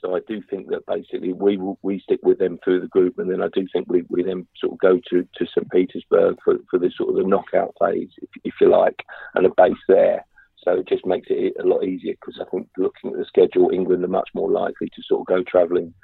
So 0.00 0.14
I 0.14 0.20
do 0.28 0.42
think 0.48 0.68
that 0.70 0.86
basically 0.86 1.32
we 1.32 1.58
we 1.82 2.00
stick 2.00 2.20
with 2.22 2.38
them 2.38 2.58
through 2.62 2.80
the 2.80 2.88
group, 2.88 3.18
and 3.18 3.30
then 3.30 3.42
I 3.42 3.48
do 3.52 3.66
think 3.72 3.88
we, 3.88 4.04
we 4.08 4.22
then 4.22 4.46
sort 4.58 4.74
of 4.74 4.78
go 4.78 5.00
to, 5.10 5.22
to 5.22 5.46
St 5.46 5.70
Petersburg 5.70 6.36
for, 6.44 6.56
for 6.70 6.78
the 6.78 6.90
sort 6.96 7.10
of 7.10 7.16
the 7.16 7.28
knockout 7.28 7.74
phase, 7.80 8.10
if, 8.22 8.28
if 8.44 8.54
you 8.60 8.70
like, 8.70 9.04
and 9.34 9.46
a 9.46 9.50
base 9.56 9.82
there. 9.88 10.24
So 10.64 10.80
it 10.80 10.88
just 10.88 11.06
makes 11.06 11.28
it 11.30 11.54
a 11.60 11.66
lot 11.66 11.84
easier 11.84 12.14
because 12.14 12.40
I 12.40 12.48
think 12.50 12.68
looking 12.76 13.10
at 13.10 13.18
the 13.18 13.24
schedule, 13.24 13.70
England 13.70 14.04
are 14.04 14.08
much 14.08 14.28
more 14.34 14.50
likely 14.50 14.88
to 14.88 15.02
sort 15.06 15.22
of 15.22 15.26
go 15.26 15.42
travelling. 15.42 15.94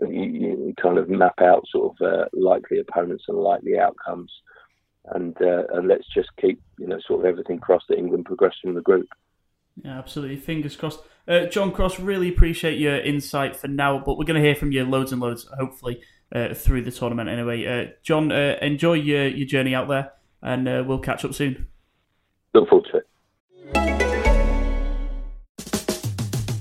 You, 0.00 0.08
you, 0.08 0.74
kind 0.82 0.98
of 0.98 1.08
map 1.08 1.40
out 1.40 1.64
sort 1.70 1.94
of 2.00 2.06
uh, 2.06 2.24
likely 2.32 2.80
opponents 2.80 3.24
and 3.28 3.38
likely 3.38 3.78
outcomes 3.78 4.32
and 5.12 5.36
uh, 5.40 5.64
and 5.72 5.88
let's 5.88 6.06
just 6.14 6.30
keep 6.40 6.60
you 6.78 6.86
know 6.86 6.98
sort 7.06 7.20
of 7.20 7.26
everything 7.26 7.58
crossed 7.58 7.86
that 7.88 7.98
England 7.98 8.24
progress 8.24 8.54
in 8.64 8.74
the 8.74 8.80
group. 8.80 9.08
Yeah, 9.82 9.98
absolutely. 9.98 10.36
Fingers 10.36 10.76
crossed. 10.76 11.00
Uh, 11.26 11.46
John 11.46 11.72
Cross, 11.72 12.00
really 12.00 12.28
appreciate 12.28 12.78
your 12.78 12.96
insight 12.98 13.56
for 13.56 13.68
now, 13.68 13.98
but 13.98 14.18
we're 14.18 14.24
going 14.24 14.40
to 14.40 14.46
hear 14.46 14.54
from 14.54 14.72
you 14.72 14.84
loads 14.84 15.10
and 15.10 15.22
loads, 15.22 15.48
hopefully, 15.58 16.02
uh, 16.34 16.52
through 16.52 16.82
the 16.82 16.90
tournament 16.90 17.30
anyway. 17.30 17.64
Uh, 17.64 17.92
John, 18.02 18.30
uh, 18.30 18.56
enjoy 18.60 18.94
your, 18.94 19.28
your 19.28 19.46
journey 19.46 19.74
out 19.74 19.88
there, 19.88 20.12
and 20.42 20.68
uh, 20.68 20.84
we'll 20.86 20.98
catch 20.98 21.24
up 21.24 21.32
soon. 21.32 21.66
Look 22.52 22.68
forward 22.68 22.88
to 22.92 22.98
it. 22.98 23.06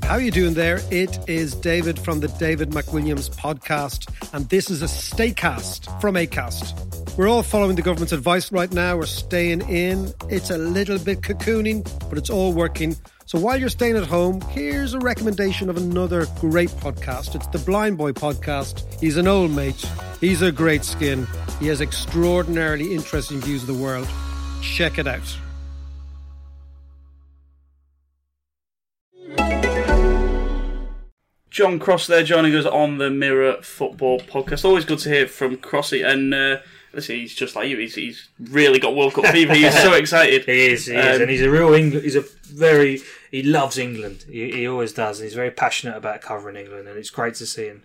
How 0.03 0.15
are 0.15 0.21
you 0.21 0.31
doing 0.31 0.53
there? 0.53 0.79
It 0.91 1.17
is 1.27 1.55
David 1.55 1.99
from 1.99 2.19
the 2.19 2.27
David 2.27 2.69
McWilliams 2.69 3.35
podcast, 3.35 4.07
and 4.33 4.47
this 4.47 4.69
is 4.69 4.81
a 4.81 4.85
Staycast 4.85 5.99
from 5.99 6.15
Acast. 6.15 7.02
We're 7.15 7.27
all 7.29 7.43
following 7.43 7.75
the 7.75 7.83
government's 7.83 8.11
advice 8.11 8.51
right 8.51 8.73
now. 8.73 8.97
We're 8.97 9.05
staying 9.05 9.69
in. 9.69 10.11
It's 10.29 10.49
a 10.49 10.57
little 10.57 10.97
bit 10.97 11.21
cocooning, 11.21 11.87
but 12.09 12.17
it's 12.17 12.31
all 12.31 12.53
working. 12.53 12.95
So 13.27 13.39
while 13.39 13.55
you're 13.55 13.69
staying 13.69 13.97
at 13.97 14.07
home, 14.07 14.41
here's 14.49 14.95
a 14.95 14.99
recommendation 14.99 15.69
of 15.69 15.77
another 15.77 16.25
great 16.39 16.71
podcast. 16.71 17.35
It's 17.35 17.45
the 17.45 17.59
Blind 17.59 17.99
Boy 17.99 18.13
podcast. 18.13 18.83
He's 18.99 19.17
an 19.17 19.27
old 19.27 19.51
mate. 19.51 19.85
He's 20.21 20.41
a 20.41 20.51
great 20.51 20.83
skin. 20.83 21.27
He 21.59 21.67
has 21.67 21.81
extraordinarily 21.81 22.95
interesting 22.95 23.39
views 23.41 23.61
of 23.61 23.67
the 23.67 23.75
world. 23.75 24.07
Check 24.63 24.97
it 24.97 25.05
out. 25.05 25.37
John 31.51 31.77
Cross 31.77 32.07
there 32.07 32.23
joining 32.23 32.55
us 32.55 32.65
on 32.65 32.97
the 32.97 33.11
Mirror 33.11 33.61
Football 33.61 34.19
Podcast. 34.21 34.65
Always 34.65 34.85
good 34.85 34.97
to 34.97 35.09
hear 35.09 35.27
from 35.27 35.57
Crossy. 35.57 36.03
And 36.03 36.33
uh, 36.33 36.57
listen, 36.93 37.15
he's 37.15 37.33
just 37.33 37.55
like 37.55 37.69
you. 37.69 37.77
He's, 37.77 37.95
he's 37.95 38.29
really 38.39 38.79
got 38.79 38.95
World 38.95 39.13
Cup 39.13 39.25
fever. 39.27 39.53
He's 39.53 39.73
so 39.81 39.93
excited. 40.03 40.45
He 40.45 40.67
is, 40.67 40.85
he 40.85 40.95
is, 40.95 41.15
Um, 41.15 41.21
and 41.23 41.29
he's 41.31 41.41
a 41.41 41.49
real 41.49 41.73
England. 41.73 42.03
He's 42.03 42.15
a 42.15 42.23
very 42.45 43.01
he 43.31 43.41
loves 43.41 43.77
England. 43.79 44.25
He, 44.29 44.51
he 44.51 44.67
always 44.67 44.93
does. 44.93 45.19
And 45.19 45.25
he's 45.25 45.33
very 45.33 45.51
passionate 45.51 45.97
about 45.97 46.21
covering 46.21 46.55
England, 46.55 46.87
and 46.87 46.97
it's 46.97 47.09
great 47.09 47.33
to 47.35 47.45
see. 47.45 47.67
And 47.67 47.81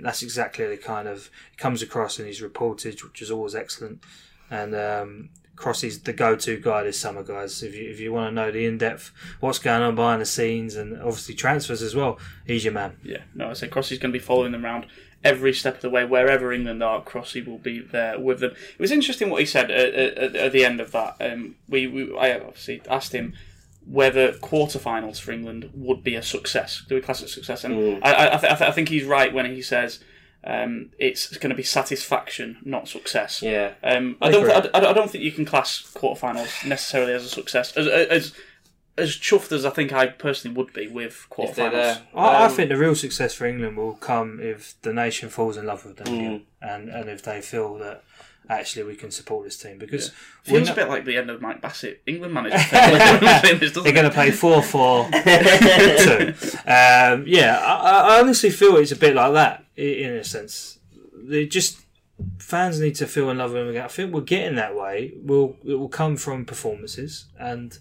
that's 0.00 0.22
exactly 0.22 0.66
the 0.66 0.76
kind 0.76 1.08
of 1.08 1.28
comes 1.56 1.82
across 1.82 2.18
in 2.18 2.26
his 2.26 2.40
reportage, 2.40 3.02
which 3.02 3.20
is 3.20 3.30
always 3.30 3.54
excellent. 3.54 4.02
And 4.50 4.74
um, 4.74 5.30
Crossy's 5.56 6.00
the 6.00 6.12
go-to 6.12 6.60
guy 6.60 6.84
this 6.84 7.00
summer, 7.00 7.22
guys. 7.22 7.62
If 7.62 7.74
you 7.74 7.90
if 7.90 7.98
you 7.98 8.12
want 8.12 8.30
to 8.30 8.34
know 8.34 8.50
the 8.50 8.66
in-depth 8.66 9.10
what's 9.40 9.58
going 9.58 9.82
on 9.82 9.94
behind 9.94 10.20
the 10.20 10.26
scenes, 10.26 10.76
and 10.76 10.96
obviously 10.98 11.34
transfers 11.34 11.82
as 11.82 11.94
well, 11.94 12.18
he's 12.46 12.64
your 12.64 12.74
man. 12.74 12.96
Yeah, 13.02 13.22
no, 13.34 13.50
I 13.50 13.52
say 13.54 13.68
Crossy's 13.68 13.98
going 13.98 14.12
to 14.12 14.18
be 14.18 14.24
following 14.24 14.52
them 14.52 14.64
around 14.64 14.86
every 15.24 15.52
step 15.54 15.76
of 15.76 15.80
the 15.80 15.90
way. 15.90 16.04
Wherever 16.04 16.52
England 16.52 16.82
are, 16.82 17.02
Crossy 17.02 17.44
will 17.44 17.58
be 17.58 17.80
there 17.80 18.20
with 18.20 18.40
them. 18.40 18.52
It 18.52 18.80
was 18.80 18.92
interesting 18.92 19.30
what 19.30 19.40
he 19.40 19.46
said 19.46 19.70
at, 19.70 19.94
at, 19.94 20.36
at 20.36 20.52
the 20.52 20.64
end 20.64 20.80
of 20.80 20.92
that. 20.92 21.16
Um, 21.20 21.56
we, 21.68 21.86
we, 21.86 22.16
I 22.16 22.38
obviously 22.38 22.82
asked 22.88 23.12
him 23.12 23.32
whether 23.86 24.32
quarterfinals 24.32 25.20
for 25.20 25.32
England 25.32 25.70
would 25.72 26.04
be 26.04 26.16
a 26.16 26.22
success. 26.22 26.84
Do 26.88 26.96
we 26.96 27.00
class 27.00 27.22
it 27.22 27.26
a 27.26 27.28
success? 27.28 27.64
And 27.64 28.04
I, 28.04 28.12
I, 28.12 28.26
I, 28.34 28.38
th- 28.38 28.52
I, 28.52 28.56
th- 28.56 28.70
I 28.70 28.72
think 28.72 28.88
he's 28.88 29.04
right 29.04 29.32
when 29.32 29.46
he 29.46 29.62
says 29.62 30.00
um, 30.46 30.90
it's 30.98 31.36
going 31.38 31.50
to 31.50 31.56
be 31.56 31.62
satisfaction, 31.64 32.58
not 32.64 32.88
success. 32.88 33.42
Yeah. 33.42 33.72
Um, 33.82 34.16
I, 34.22 34.28
I 34.28 34.30
don't. 34.30 34.42
agree. 34.48 34.70
I, 34.74 34.90
I 34.90 34.92
don't 34.92 35.10
think 35.10 35.24
you 35.24 35.32
can 35.32 35.44
class 35.44 35.82
quarterfinals 35.94 36.66
necessarily 36.66 37.12
as 37.14 37.24
a 37.24 37.28
success. 37.28 37.76
As 37.76 37.86
as 37.88 38.32
as 38.98 39.10
chuffed 39.10 39.52
as 39.52 39.66
I 39.66 39.70
think 39.70 39.92
I 39.92 40.06
personally 40.06 40.56
would 40.56 40.72
be 40.72 40.86
with 40.88 41.26
If 41.38 41.54
they're 41.56 41.68
quarterfinals. 41.70 41.72
there. 41.72 42.02
I, 42.14 42.26
I 42.28 42.46
Um, 42.46 42.52
think 42.52 42.68
the 42.70 42.76
real 42.78 42.94
success 42.94 43.34
for 43.34 43.44
England 43.46 43.76
will 43.76 43.94
come 43.94 44.38
if 44.40 44.74
the 44.82 44.92
nation 44.92 45.28
falls 45.28 45.56
in 45.58 45.66
love 45.66 45.84
with 45.84 45.96
them 45.98 46.14
again, 46.14 46.42
and 46.62 46.88
and 46.88 47.10
if 47.10 47.22
they 47.22 47.40
feel 47.42 47.76
that 47.78 48.02
actually 48.48 48.84
we 48.84 48.94
can 48.94 49.10
support 49.10 49.44
this 49.44 49.56
team 49.58 49.76
because 49.76 50.12
we're 50.46 50.58
Feels 50.58 50.68
not- 50.68 50.78
a 50.78 50.80
bit 50.82 50.88
like 50.88 51.04
the 51.04 51.16
end 51.16 51.28
of 51.30 51.42
Mike 51.42 51.60
Bassett, 51.60 52.00
England 52.06 52.32
manager. 52.38 52.56
They're 52.70 53.68
they're 53.82 53.92
going 53.92 54.04
to 54.04 54.10
play 54.10 54.30
four 54.30 54.62
four 54.62 55.10
two. 55.10 56.32
Um, 56.66 57.24
yeah, 57.26 57.58
I, 57.60 58.14
I 58.16 58.20
honestly 58.20 58.50
feel 58.50 58.76
it's 58.76 58.92
a 58.92 58.96
bit 58.96 59.14
like 59.16 59.32
that 59.34 59.60
i- 59.60 59.64
in 59.76 60.12
a 60.12 60.24
sense. 60.24 60.78
They 61.14 61.46
just 61.46 61.80
fans 62.38 62.80
need 62.80 62.94
to 62.96 63.06
feel 63.06 63.30
in 63.30 63.38
love 63.38 63.52
with 63.52 63.62
them 63.62 63.68
again. 63.68 63.84
I 63.84 63.88
think 63.88 64.12
we're 64.12 64.20
getting 64.22 64.56
that 64.56 64.74
way. 64.74 65.12
Will 65.22 65.56
it 65.64 65.74
will 65.74 65.88
come 65.88 66.16
from 66.16 66.44
performances 66.44 67.26
and 67.38 67.78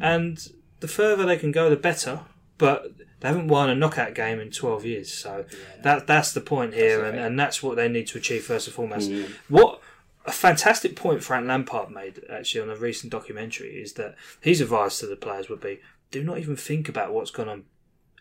and 0.00 0.48
the 0.80 0.88
further 0.88 1.26
they 1.26 1.36
can 1.36 1.52
go, 1.52 1.70
the 1.70 1.76
better. 1.76 2.20
But 2.56 2.92
they 3.20 3.28
haven't 3.28 3.46
won 3.46 3.70
a 3.70 3.74
knockout 3.76 4.14
game 4.14 4.40
in 4.40 4.50
twelve 4.50 4.84
years, 4.84 5.12
so 5.12 5.44
that 5.82 6.08
that's 6.08 6.32
the 6.32 6.40
point 6.40 6.74
here, 6.74 7.04
and, 7.04 7.16
and 7.16 7.38
that's 7.38 7.62
what 7.62 7.76
they 7.76 7.88
need 7.88 8.08
to 8.08 8.18
achieve 8.18 8.44
first 8.44 8.66
and 8.66 8.74
foremost. 8.74 9.12
What 9.48 9.80
a 10.26 10.32
fantastic 10.32 10.96
point 10.96 11.22
Frank 11.22 11.46
Lampard 11.46 11.90
made 11.90 12.20
actually 12.28 12.60
on 12.62 12.70
a 12.70 12.76
recent 12.76 13.12
documentary 13.12 13.80
is 13.80 13.92
that 13.92 14.16
his 14.40 14.60
advice 14.60 14.98
to 14.98 15.06
the 15.06 15.14
players 15.14 15.48
would 15.48 15.60
be: 15.60 15.78
do 16.10 16.24
not 16.24 16.38
even 16.38 16.56
think 16.56 16.88
about 16.88 17.12
what's 17.12 17.30
gone 17.30 17.48
on 17.48 17.64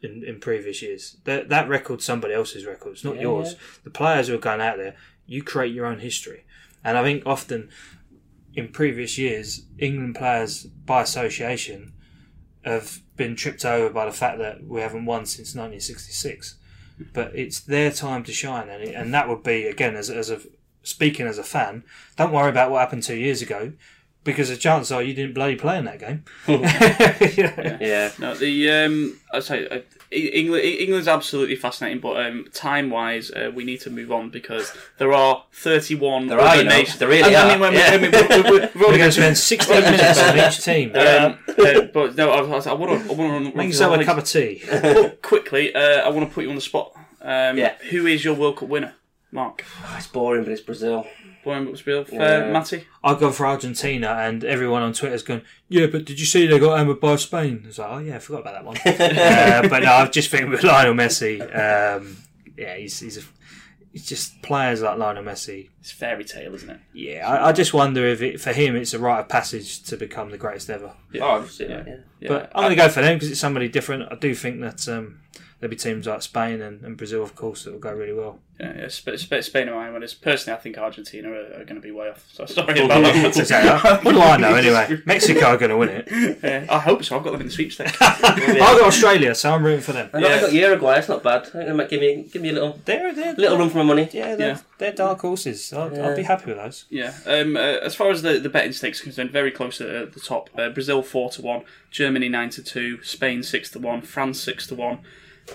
in, 0.02 0.24
in 0.24 0.40
previous 0.40 0.82
years. 0.82 1.18
That 1.24 1.50
that 1.50 1.68
record's 1.68 2.06
somebody 2.06 2.34
else's 2.34 2.66
record. 2.66 2.94
It's 2.94 3.04
not 3.04 3.20
yours. 3.20 3.56
The 3.84 3.90
players 3.90 4.28
who 4.28 4.36
are 4.36 4.40
going 4.40 4.62
out 4.62 4.78
there, 4.78 4.96
you 5.26 5.44
create 5.44 5.74
your 5.74 5.86
own 5.86 6.00
history. 6.00 6.46
And 6.84 6.98
I 6.98 7.04
think 7.04 7.24
often 7.26 7.70
in 8.54 8.70
previous 8.70 9.18
years, 9.18 9.66
England 9.78 10.16
players 10.16 10.64
by 10.64 11.02
association 11.02 11.94
have 12.64 13.02
been 13.16 13.36
tripped 13.36 13.64
over 13.66 13.90
by 13.90 14.06
the 14.06 14.12
fact 14.12 14.40
that 14.40 14.66
we 14.66 14.82
haven't 14.82 15.06
won 15.06 15.26
since 15.26 15.56
1966. 15.56 16.56
But 17.14 17.36
it's 17.36 17.60
their 17.60 17.92
time 17.92 18.24
to 18.24 18.34
shine, 18.34 18.70
and, 18.70 18.84
it, 18.84 18.96
and 18.96 19.14
that 19.14 19.30
would 19.30 19.44
be 19.44 19.68
again 19.68 19.96
as 19.96 20.10
as 20.10 20.32
a 20.32 20.42
speaking 20.82 21.28
as 21.28 21.38
a 21.38 21.44
fan. 21.44 21.84
Don't 22.16 22.32
worry 22.32 22.50
about 22.50 22.72
what 22.72 22.80
happened 22.80 23.04
two 23.04 23.18
years 23.18 23.42
ago, 23.42 23.74
because 24.28 24.50
the 24.50 24.58
chances 24.58 24.92
are 24.92 25.02
you 25.02 25.16
didn't 25.16 25.34
bloody 25.34 25.56
play 25.56 25.80
in 25.80 25.86
that 25.86 26.00
game. 26.00 26.24
Yeah. 26.48 27.78
Yeah. 27.82 28.12
No, 28.20 28.36
the 28.36 28.70
um, 28.70 29.20
I 29.34 29.40
say 29.40 29.68
uh, 29.68 29.80
England. 30.12 30.63
England's 30.63 31.08
absolutely 31.08 31.56
fascinating, 31.56 32.00
but 32.00 32.24
um, 32.26 32.46
time 32.54 32.90
wise, 32.90 33.32
uh, 33.32 33.52
we 33.54 33.63
need 33.63 33.82
to 33.82 33.90
move 33.90 34.12
on 34.12 34.30
because 34.30 34.72
there 34.98 35.13
are 35.13 35.44
thirty-one. 35.52 36.28
There 36.28 36.40
are, 36.40 36.48
other 36.48 36.58
you 36.58 36.70
know. 36.70 36.78
nations. 36.78 37.00
There 37.00 37.08
really 37.08 37.36
I, 37.36 37.50
I 37.50 37.56
are, 37.56 37.60
when 37.60 37.74
yeah. 37.74 37.98
we, 37.98 38.08
I 38.08 38.10
mean, 38.10 38.12
we, 38.12 38.52
we, 38.52 38.60
we've 38.60 38.76
We're 38.76 38.98
going 38.98 39.00
to 39.00 39.12
spend 39.12 39.38
16 39.38 39.82
minutes 39.82 40.20
on 40.20 40.38
each 40.38 40.63
team. 40.63 40.90
Um, 40.96 41.38
uh, 41.48 41.82
but 41.94 42.16
no, 42.16 42.32
I, 42.32 42.40
I, 42.40 42.70
I 42.70 42.74
want 42.74 43.04
to. 43.04 43.12
I 43.12 43.16
want 43.16 43.52
to 43.52 43.58
Make 43.58 43.68
yourself 43.68 44.00
a 44.00 44.04
cup 44.04 44.18
of 44.18 44.26
tea. 44.26 44.63
But 44.70 45.22
quickly, 45.22 45.74
uh, 45.74 46.02
I 46.06 46.10
want 46.10 46.28
to 46.28 46.34
put 46.34 46.44
you 46.44 46.50
on 46.50 46.56
the 46.56 46.62
spot. 46.62 46.94
Um, 47.22 47.58
Yeah. 47.58 47.76
Who 47.90 48.06
is 48.06 48.24
your 48.24 48.36
World 48.36 48.58
Cup 48.58 48.70
winner, 48.70 48.96
Mark? 49.32 49.66
Oh, 49.84 49.96
it's 49.98 50.08
boring, 50.08 50.44
but 50.44 50.52
it's 50.52 50.62
Brazil. 50.62 51.06
Warren 51.48 51.66
Brooksville, 51.66 52.12
uh, 52.14 52.16
Yeah. 52.16 52.52
Matty. 52.52 52.84
I've 53.04 53.20
gone 53.20 53.32
for 53.34 53.46
Argentina, 53.48 54.10
and 54.10 54.44
everyone 54.44 54.82
on 54.84 54.94
Twitter's 54.94 55.24
going, 55.24 55.42
"Yeah, 55.70 55.88
but 55.88 56.06
did 56.06 56.20
you 56.20 56.26
see 56.26 56.46
they 56.46 56.60
got 56.60 56.78
hammered 56.78 57.00
by 57.00 57.16
Spain?" 57.16 57.62
I 57.64 57.68
was 57.68 57.80
like, 57.80 57.90
"Oh 57.90 57.98
yeah, 58.00 58.16
I 58.18 58.20
forgot 58.20 58.42
about 58.42 58.54
that 58.54 58.66
one." 58.66 58.78
uh, 59.66 59.68
but 59.70 59.84
no, 59.84 59.92
I've 59.94 60.12
just 60.12 60.30
think 60.30 60.50
with 60.50 60.64
Lionel 60.64 60.94
Messi. 60.94 61.42
Um, 61.42 62.18
yeah, 62.58 62.76
he's 62.76 63.00
he's 63.00 63.18
a, 63.18 63.22
he's 63.94 64.06
just 64.06 64.42
players 64.42 64.82
like 64.82 64.98
Lionel 64.98 65.24
Messi. 65.24 65.70
It's 65.80 65.92
fairy 65.92 66.26
tale, 66.26 66.54
isn't 66.54 66.70
it? 66.70 66.80
Yeah, 66.94 67.28
I, 67.28 67.50
I 67.50 67.52
just 67.54 67.74
wonder 67.74 68.06
if 68.06 68.22
it, 68.22 68.42
for 68.42 68.52
him 68.54 68.76
it's 68.76 68.94
a 68.94 69.00
rite 69.00 69.22
of 69.22 69.30
passage 69.30 69.84
to 69.84 69.98
become 69.98 70.32
the 70.32 70.38
greatest 70.38 70.70
ever. 70.70 70.92
Oh, 71.22 71.26
I've 71.32 71.52
seen 71.52 71.70
that, 71.70 71.88
yeah. 71.88 71.96
Yeah. 72.20 72.28
But 72.30 72.52
I'm 72.54 72.64
going 72.64 72.72
to 72.72 72.76
go 72.76 72.90
for 72.90 73.02
them 73.02 73.16
because 73.16 73.32
it's 73.32 73.40
somebody 73.40 73.70
different. 73.70 74.12
I 74.12 74.16
do 74.16 74.36
think 74.36 74.60
that 74.62 74.88
um, 74.90 75.20
there'll 75.60 75.70
be 75.72 75.76
teams 75.76 76.06
like 76.08 76.22
Spain 76.22 76.62
and, 76.62 76.84
and 76.84 76.98
Brazil, 76.98 77.24
of 77.24 77.36
course, 77.36 77.63
that 77.63 77.72
will 77.72 77.80
go 77.80 77.93
really 77.93 78.13
well. 78.13 78.39
Yeah, 78.60 78.74
yeah, 78.76 78.88
Sp- 78.89 79.17
Sp- 79.22 79.41
Spain 79.46 79.70
are 79.70 79.76
my 79.76 79.91
winners. 79.91 80.15
Personally, 80.15 80.58
I 80.58 80.62
think 80.62 80.80
Argentina 80.80 81.30
are, 81.30 81.62
are 81.62 81.63
going 81.63 81.76
to 81.76 81.80
be 81.80 81.91
way 81.91 82.10
off. 82.10 82.26
So 82.34 82.46
sorry 82.48 82.80
about 82.86 83.04
that. 83.04 83.38
Exactly. 83.38 83.91
what 84.04 84.13
do 84.15 84.20
I 84.22 84.38
know 84.43 84.56
anyway? 84.56 85.00
Mexico 85.06 85.46
are 85.46 85.58
going 85.58 85.70
to 85.70 85.78
win 85.78 85.89
it. 85.89 86.39
Yeah, 86.43 86.65
I 86.67 86.80
hope 86.80 87.04
so. 87.04 87.17
I've 87.17 87.24
got 87.24 87.34
them 87.34 87.41
in 87.41 87.48
the 87.48 87.54
sweepstakes. 87.54 87.96
I've 88.02 88.20
got 88.58 88.82
Australia, 88.82 89.36
so 89.36 89.54
I'm 89.54 89.63
rooting 89.63 89.82
for 89.82 89.93
them. 89.93 90.10
I 90.12 90.20
Yeah. 90.20 90.28
I've 90.30 90.41
got 90.41 90.54
Uruguay. 90.54 90.98
It's 90.98 91.08
not 91.08 91.22
bad. 91.22 91.41
I 91.43 91.50
think 91.50 91.65
they 91.67 91.74
might 91.74 91.89
give 91.89 92.02
me 92.02 92.24
give 92.34 92.41
me 92.41 92.50
a 92.50 92.54
little 92.54 92.80
They're, 92.84 93.13
they're 93.13 93.34
little 93.36 93.60
run 93.60 93.70
for 93.70 93.78
my 93.78 93.84
money. 93.84 94.10
Yeah, 94.12 94.36
they're, 94.36 94.48
Yeah. 94.50 94.60
they're 94.80 94.91
dark 94.93 95.20
horses. 95.22 95.72
I'll, 95.72 95.93
Yeah. 95.96 96.08
I'll 96.08 96.15
be 96.15 96.24
happy 96.24 96.48
with 96.48 96.58
those. 96.58 96.86
yeah. 96.89 97.13
Um, 97.28 97.56
uh, 97.58 97.60
as 97.60 97.93
far 97.93 98.10
as 98.10 98.24
the, 98.24 98.39
the 98.39 98.50
betting 98.50 98.74
stakes 98.74 99.02
are 99.02 99.04
concerned, 99.04 99.30
very 99.30 99.52
close 99.52 99.80
at, 99.82 99.89
at 99.89 100.13
the 100.13 100.20
top. 100.20 100.50
Uh, 100.58 100.70
Brazil 100.70 101.04
four 101.04 101.30
to 101.32 101.43
one, 101.43 101.63
Germany 101.91 102.28
nine 102.28 102.50
to 102.52 102.63
two, 102.63 103.04
Spain 103.04 103.43
six 103.43 103.70
to 103.72 103.80
one, 103.80 104.02
France 104.02 104.39
six 104.39 104.65
to 104.67 104.74
one, 104.76 105.00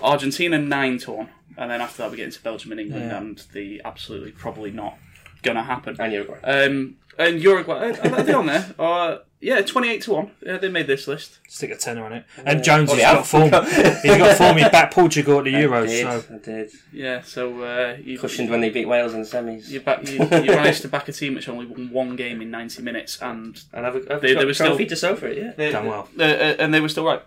Argentina 0.01 0.57
nine 0.57 0.97
to 0.99 1.11
one, 1.11 1.29
and 1.57 1.69
then 1.71 1.81
after 1.81 2.03
that 2.03 2.11
we 2.11 2.17
get 2.17 2.25
into 2.25 2.41
Belgium 2.41 2.71
and 2.71 2.81
England, 2.81 3.05
Yeah. 3.05 3.17
and 3.17 3.43
the 3.53 3.81
absolutely 3.85 4.31
probably 4.31 4.71
not 4.71 4.97
going 5.41 5.57
to 5.57 5.63
happen. 5.63 5.95
And 5.99 6.11
Uruguay. 6.13 6.39
Um, 6.43 6.95
and 7.17 7.39
Uruguay, 7.41 7.91
are 7.91 8.07
are 8.13 8.23
they 8.23 8.33
on 8.33 8.47
there? 8.47 8.73
Uh, 8.79 9.17
yeah, 9.39 9.61
28 9.61 10.01
to 10.03 10.11
1. 10.13 10.31
Yeah, 10.45 10.57
they 10.57 10.69
made 10.69 10.87
this 10.87 11.05
list. 11.05 11.39
Stick 11.49 11.69
a 11.71 11.75
tenner 11.75 12.05
on 12.05 12.13
it. 12.13 12.25
And 12.45 12.63
Jones 12.63 12.89
has 12.91 12.97
yeah. 12.99 13.13
got 13.15 13.27
form. 13.27 13.43
He's 14.01 14.17
got 14.17 14.37
form. 14.37 14.57
He 14.57 14.63
backed 14.63 14.93
Portugal 14.93 15.39
at 15.39 15.43
the 15.43 15.55
I 15.55 15.59
Euros. 15.59 15.87
did. 15.87 16.01
So 16.23 16.33
I 16.33 16.37
did. 16.37 16.71
Yeah, 16.93 17.21
so 17.23 17.61
uh, 17.61 17.97
you, 18.01 18.17
Cushioned 18.17 18.49
when 18.49 18.61
they 18.61 18.69
beat 18.69 18.87
Wales 18.87 19.13
in 19.13 19.21
the 19.21 19.27
semis. 19.27 19.67
you, 19.69 19.81
back, 19.81 20.07
you, 20.07 20.13
you 20.13 20.55
managed 20.55 20.81
to 20.83 20.87
back 20.87 21.09
a 21.09 21.11
team 21.11 21.35
which 21.35 21.49
only 21.49 21.65
won 21.65 21.91
one 21.91 22.15
game 22.15 22.41
in 22.41 22.49
90 22.51 22.81
minutes, 22.83 23.21
and 23.21 23.61
and 23.73 23.85
I've, 23.85 23.95
I've 24.09 24.21
They- 24.21 24.33
got 24.33 24.39
they 24.39 24.43
a 24.43 24.45
were 24.45 24.53
still- 24.53 24.67
trophy 24.69 24.85
to 24.85 24.95
show 24.95 25.15
for 25.17 25.27
it. 25.27 25.37
Yeah. 25.37 25.51
they, 25.57 25.71
Done 25.73 25.87
well. 25.87 26.07
uh, 26.17 26.23
uh, 26.23 26.55
and 26.57 26.73
they 26.73 26.79
were 26.79 26.89
still 26.89 27.05
right. 27.05 27.21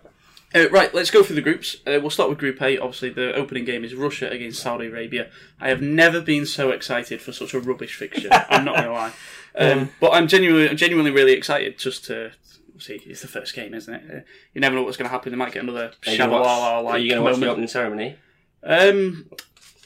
Uh, 0.55 0.69
right, 0.69 0.93
let's 0.93 1.11
go 1.11 1.23
through 1.23 1.35
the 1.35 1.41
groups. 1.41 1.75
Uh, 1.85 1.99
we'll 2.01 2.09
start 2.09 2.29
with 2.29 2.37
Group 2.37 2.61
A. 2.61 2.77
Obviously, 2.77 3.09
the 3.09 3.33
opening 3.33 3.65
game 3.65 3.83
is 3.83 3.93
Russia 3.93 4.29
against 4.29 4.61
Saudi 4.61 4.87
Arabia. 4.87 5.29
I 5.59 5.67
have 5.69 5.81
never 5.81 6.21
been 6.21 6.45
so 6.45 6.71
excited 6.71 7.21
for 7.21 7.33
such 7.33 7.53
a 7.53 7.59
rubbish 7.59 7.95
fixture. 7.95 8.29
I'm 8.49 8.63
not 8.63 8.75
going 8.75 8.87
to 8.87 8.93
lie, 8.93 9.11
um, 9.57 9.89
but 9.99 10.11
I'm 10.13 10.27
genuinely, 10.27 10.69
I'm 10.69 10.77
genuinely 10.77 11.11
really 11.11 11.33
excited 11.33 11.77
just 11.77 12.05
to 12.05 12.31
see. 12.79 13.01
It's 13.05 13.21
the 13.21 13.27
first 13.27 13.53
game, 13.55 13.73
isn't 13.73 13.93
it? 13.93 14.03
Uh, 14.09 14.19
you 14.53 14.61
never 14.61 14.75
know 14.75 14.83
what's 14.83 14.95
going 14.95 15.07
to 15.09 15.11
happen. 15.11 15.31
They 15.33 15.37
might 15.37 15.51
get 15.51 15.63
another 15.63 15.91
gonna 16.05 16.31
watch- 16.31 16.45
Are 16.47 16.97
you 16.97 17.09
going 17.11 17.21
to 17.23 17.29
watch 17.29 17.39
the 17.39 17.49
opening 17.49 17.67
ceremony? 17.67 18.15
Um, 18.63 19.29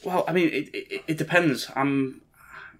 well, 0.04 0.24
I 0.28 0.32
mean, 0.32 0.48
it, 0.48 0.68
it, 0.74 1.04
it 1.08 1.18
depends. 1.18 1.70
I'm, 1.74 2.22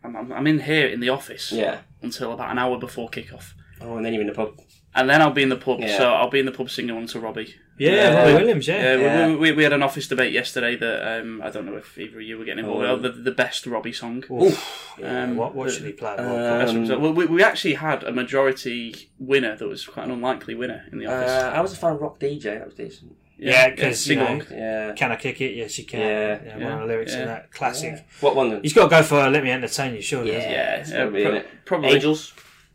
I'm 0.04 0.32
I'm 0.32 0.46
in 0.46 0.60
here 0.60 0.86
in 0.86 1.00
the 1.00 1.08
office 1.10 1.50
Yeah. 1.52 1.80
until 2.00 2.32
about 2.32 2.50
an 2.50 2.58
hour 2.58 2.78
before 2.78 3.08
kickoff. 3.10 3.52
Oh, 3.80 3.96
and 3.96 4.04
then 4.06 4.12
you're 4.12 4.22
in 4.22 4.28
the 4.28 4.34
pub. 4.34 4.60
and 4.94 5.08
then 5.10 5.20
I'll 5.20 5.30
be 5.32 5.42
in 5.42 5.48
the 5.48 5.56
pub. 5.56 5.80
Yeah. 5.80 5.96
So 5.98 6.12
I'll 6.12 6.30
be 6.30 6.38
in 6.40 6.46
the 6.46 6.52
pub 6.52 6.70
singing 6.70 6.94
one 6.94 7.06
to 7.08 7.20
Robbie. 7.20 7.54
Yeah, 7.90 8.08
Uh, 8.10 8.16
Robbie 8.22 8.34
Williams. 8.34 8.68
Yeah, 8.68 8.82
Yeah, 8.82 8.96
we- 8.96 9.02
Yeah. 9.02 9.26
We, 9.28 9.36
we, 9.36 9.52
we 9.52 9.62
had 9.64 9.72
an 9.72 9.82
office 9.82 10.06
debate 10.08 10.32
yesterday 10.32 10.76
that 10.76 11.20
um, 11.20 11.40
I 11.42 11.50
don't 11.50 11.66
know 11.66 11.76
if 11.76 11.98
either 11.98 12.18
of 12.18 12.22
you 12.22 12.38
were 12.38 12.44
getting 12.44 12.64
involved. 12.64 12.84
Oh. 12.86 12.96
The, 12.96 13.08
the 13.10 13.30
best 13.32 13.66
Robbie 13.66 13.92
song. 13.92 14.24
Oof. 14.30 14.94
Yeah, 14.98 15.24
Um, 15.24 15.36
what, 15.36 15.54
what 15.54 15.66
the- 15.68 15.72
should 15.74 15.84
he 15.86 15.92
play? 15.92 16.14
Um, 16.16 16.80
result. 16.80 17.00
well, 17.00 17.12
we, 17.12 17.26
we 17.26 17.42
actually 17.42 17.74
had 17.74 18.04
a 18.04 18.12
majority 18.12 19.08
winner 19.18 19.56
that 19.56 19.66
was 19.66 19.86
quite 19.86 20.04
an 20.06 20.12
unlikely 20.12 20.54
winner 20.54 20.84
in 20.92 20.98
the 20.98 21.06
office. 21.06 21.30
Uh, 21.30 21.52
I 21.54 21.60
was 21.60 21.72
a 21.72 21.76
fan 21.76 21.92
of 21.94 22.00
Rock 22.00 22.18
DJ. 22.20 22.42
That 22.58 22.66
was 22.66 22.74
decent. 22.74 23.16
yeah, 23.38 23.70
because 23.70 24.04
sing 24.04 24.18
you 24.18 24.24
know, 24.24 24.30
along. 24.30 24.46
Yeah. 24.50 24.92
can 24.92 25.10
I 25.10 25.16
kick 25.16 25.40
it? 25.40 25.56
Yes, 25.56 25.76
you 25.78 25.84
can. 25.84 26.00
Yeah. 26.00 26.54
one 26.64 26.72
of 26.74 26.80
the 26.80 26.86
lyrics 26.86 27.12
in 27.14 27.26
that 27.26 27.50
classic. 27.52 28.06
What 28.20 28.36
one 28.36 28.50
then? 28.50 28.62
He's 28.62 28.72
got 28.72 28.84
to 28.84 28.90
go 28.90 29.02
for 29.02 29.28
"Let 29.28 29.42
Me 29.42 29.50
Entertain 29.50 29.94
You." 29.94 30.02
Surely. 30.02 30.32
hasn't? 30.32 30.52
Yeah, 30.52 31.04
yeah, 31.04 31.10
be, 31.10 31.22
pro- 31.24 31.42
probably. 31.64 31.88
Angels. 31.94 32.32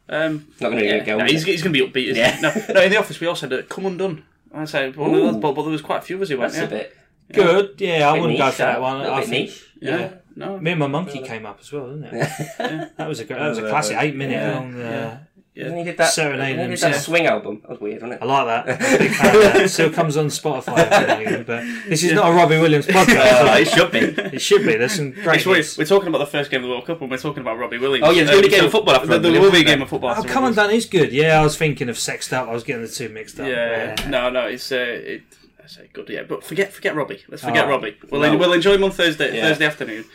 Um, 0.10 0.48
Not 0.62 0.70
going 0.72 0.80
to 0.84 0.86
yeah, 0.86 1.04
go. 1.04 1.18
no, 1.18 1.26
he's, 1.26 1.44
he's 1.44 1.62
going 1.62 1.74
to 1.74 1.86
be 1.86 1.86
upbeat. 1.90 2.08
Isn't 2.12 2.16
Yeah. 2.18 2.36
he? 2.38 2.42
No, 2.42 2.74
no, 2.80 2.82
in 2.86 2.92
the 2.92 2.98
office 2.98 3.20
we 3.20 3.28
all 3.28 3.36
said 3.36 3.52
uh, 3.54 3.62
"Come 3.64 3.86
Undone." 3.86 4.24
I 4.62 4.66
said, 4.66 4.96
one 4.96 5.12
of 5.12 5.18
Ooh. 5.18 5.22
those, 5.32 5.38
but, 5.38 5.54
but 5.54 5.62
there 5.64 5.72
was 5.72 5.82
quite 5.82 5.98
a 6.00 6.02
few 6.02 6.16
of 6.18 6.22
us 6.24 6.30
who 6.30 6.38
went. 6.38 6.54
That's 6.54 6.72
Yeah, 6.72 6.78
a 6.78 6.82
bit. 6.82 6.98
Good. 7.34 7.82
Yeah, 7.82 8.10
I 8.10 8.14
bit 8.14 8.22
wouldn't 8.22 8.40
go 8.40 8.52
for 8.52 8.58
that 8.64 8.82
one. 8.82 9.00
Little 9.00 9.14
I 9.14 9.20
bit 9.22 9.30
think 9.30 9.50
niche. 9.50 9.66
yeah, 9.82 10.14
no, 10.36 10.58
me 10.60 10.72
and 10.72 10.80
my 10.80 10.88
monkey 10.88 11.22
came 11.22 11.46
up 11.46 11.60
as 11.60 11.72
well, 11.72 11.88
didn't 11.94 12.06
it? 12.14 12.92
That 12.98 13.08
was 13.08 13.20
a 13.20 13.26
great, 13.26 13.40
that 13.40 13.50
was 13.50 13.58
a 13.58 13.70
classic 13.70 13.98
eight 14.00 14.16
minute 14.16 14.34
Yeah. 14.34 14.54
long. 14.56 14.82
Uh, 14.82 15.20
When 15.66 15.78
he 15.78 15.84
did 15.84 15.98
that, 15.98 16.12
Serenade 16.14 16.40
when 16.40 16.50
he 16.50 16.56
did 16.56 16.70
himself. 16.70 16.94
that 16.94 17.00
swing 17.02 17.26
album, 17.26 17.60
that 17.62 17.70
was 17.72 17.80
weird, 17.80 18.02
wasn't 18.02 18.22
I 18.22 18.26
it? 18.26 18.28
like 18.28 18.66
that. 18.66 18.82
I'm 18.92 18.98
big 19.00 19.12
fan 19.12 19.36
of 19.36 19.42
that. 19.42 19.56
It 19.58 19.70
still 19.70 19.90
comes 19.92 20.16
on 20.18 20.28
Spotify. 20.28 20.78
every 20.78 21.08
now 21.08 21.14
and 21.18 21.22
again, 21.28 21.44
But 21.46 21.90
this 21.90 22.04
is 22.04 22.14
not 22.14 22.32
a 22.32 22.34
Robbie 22.36 22.60
Williams 22.60 22.86
podcast. 22.88 23.54
Uh, 23.56 23.58
it 23.60 23.68
should 23.68 23.92
be. 23.92 24.00
it 24.00 24.40
should 24.42 24.66
be. 24.66 24.76
There's 24.76 24.94
some 24.94 25.12
great. 25.12 25.28
Actually, 25.28 25.52
we're, 25.52 25.56
hits. 25.58 25.78
we're 25.78 25.86
talking 25.86 26.08
about 26.10 26.20
the 26.20 26.26
first 26.28 26.52
game 26.52 26.60
of 26.62 26.64
the 26.66 26.70
World 26.70 26.86
Cup, 26.86 27.02
and 27.02 27.10
we're 27.10 27.18
talking 27.18 27.42
about 27.42 27.58
Robbie 27.58 27.78
Williams. 27.78 28.08
Oh, 28.08 28.12
yeah, 28.12 28.24
there's 28.24 28.30
gonna 28.38 28.42
be 28.42 28.48
a 28.48 28.52
game 28.58 28.66
of 28.66 28.72
football 28.72 28.96
after 28.96 29.08
There, 29.08 29.18
Robbie 29.18 29.32
there 29.34 29.42
will 29.42 29.52
be 29.52 29.58
a 29.58 29.62
Williams, 29.62 29.72
game 29.72 29.82
of 29.82 29.90
football. 29.90 30.10
Oh, 30.12 30.14
after 30.14 30.28
come 30.30 30.44
on, 30.44 30.54
Robbie 30.54 30.68
Dan. 30.68 30.74
He's 30.76 30.86
good. 30.86 31.12
Yeah, 31.12 31.40
I 31.40 31.44
was 31.44 31.58
thinking 31.58 31.90
of 31.90 31.98
sexed 31.98 32.34
up. 32.34 32.48
I 32.48 32.52
was 32.54 32.64
getting 32.64 32.82
the 32.84 32.88
two 32.88 33.10
mixed 33.10 33.40
up. 33.40 33.48
Williams. 33.48 34.00
Yeah, 34.02 34.10
no, 34.10 34.30
no, 34.30 34.48
it's 34.48 34.72
uh, 34.72 34.76
it, 34.78 35.24
I 35.64 35.68
say 35.68 35.90
good, 35.92 36.08
yeah, 36.10 36.24
but 36.24 36.44
forget 36.44 36.72
forget 36.72 36.96
Robbie. 36.96 37.24
Let's 37.28 37.44
forget 37.44 37.66
Oh, 37.66 37.70
Robbie. 37.70 37.98
We'll, 38.12 38.22
no. 38.22 38.38
we'll 38.38 38.54
enjoy 38.54 38.76
him 38.76 38.84
on 38.84 38.92
Thursday 38.92 39.36
Yeah. 39.36 39.48
Thursday 39.50 39.66
afternoon. 39.66 40.06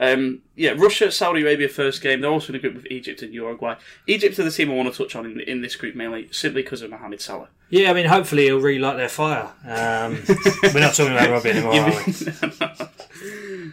Um, 0.00 0.40
yeah, 0.56 0.70
Russia, 0.76 1.12
Saudi 1.12 1.42
Arabia 1.42 1.68
first 1.68 2.02
game. 2.02 2.22
They're 2.22 2.30
also 2.30 2.52
in 2.52 2.56
a 2.56 2.58
group 2.58 2.74
with 2.74 2.86
Egypt 2.90 3.22
and 3.22 3.34
Uruguay. 3.34 3.76
Egypt 4.06 4.38
are 4.38 4.44
the 4.44 4.50
team 4.50 4.70
I 4.70 4.74
want 4.74 4.92
to 4.92 4.96
touch 4.96 5.14
on 5.14 5.26
in, 5.26 5.40
in 5.40 5.60
this 5.60 5.76
group 5.76 5.94
mainly 5.94 6.28
simply 6.32 6.62
because 6.62 6.80
of 6.82 6.90
Mohamed 6.90 7.20
Salah. 7.20 7.48
Yeah, 7.68 7.90
I 7.90 7.92
mean, 7.92 8.06
hopefully 8.06 8.44
he'll 8.44 8.60
relight 8.60 8.96
their 8.96 9.08
fire. 9.08 9.52
Um, 9.64 10.22
we're 10.74 10.80
not 10.80 10.94
talking 10.94 11.12
about 11.12 11.30
Robbie 11.30 11.50
anymore, 11.50 11.74
are 11.74 12.02
we? 12.06 12.86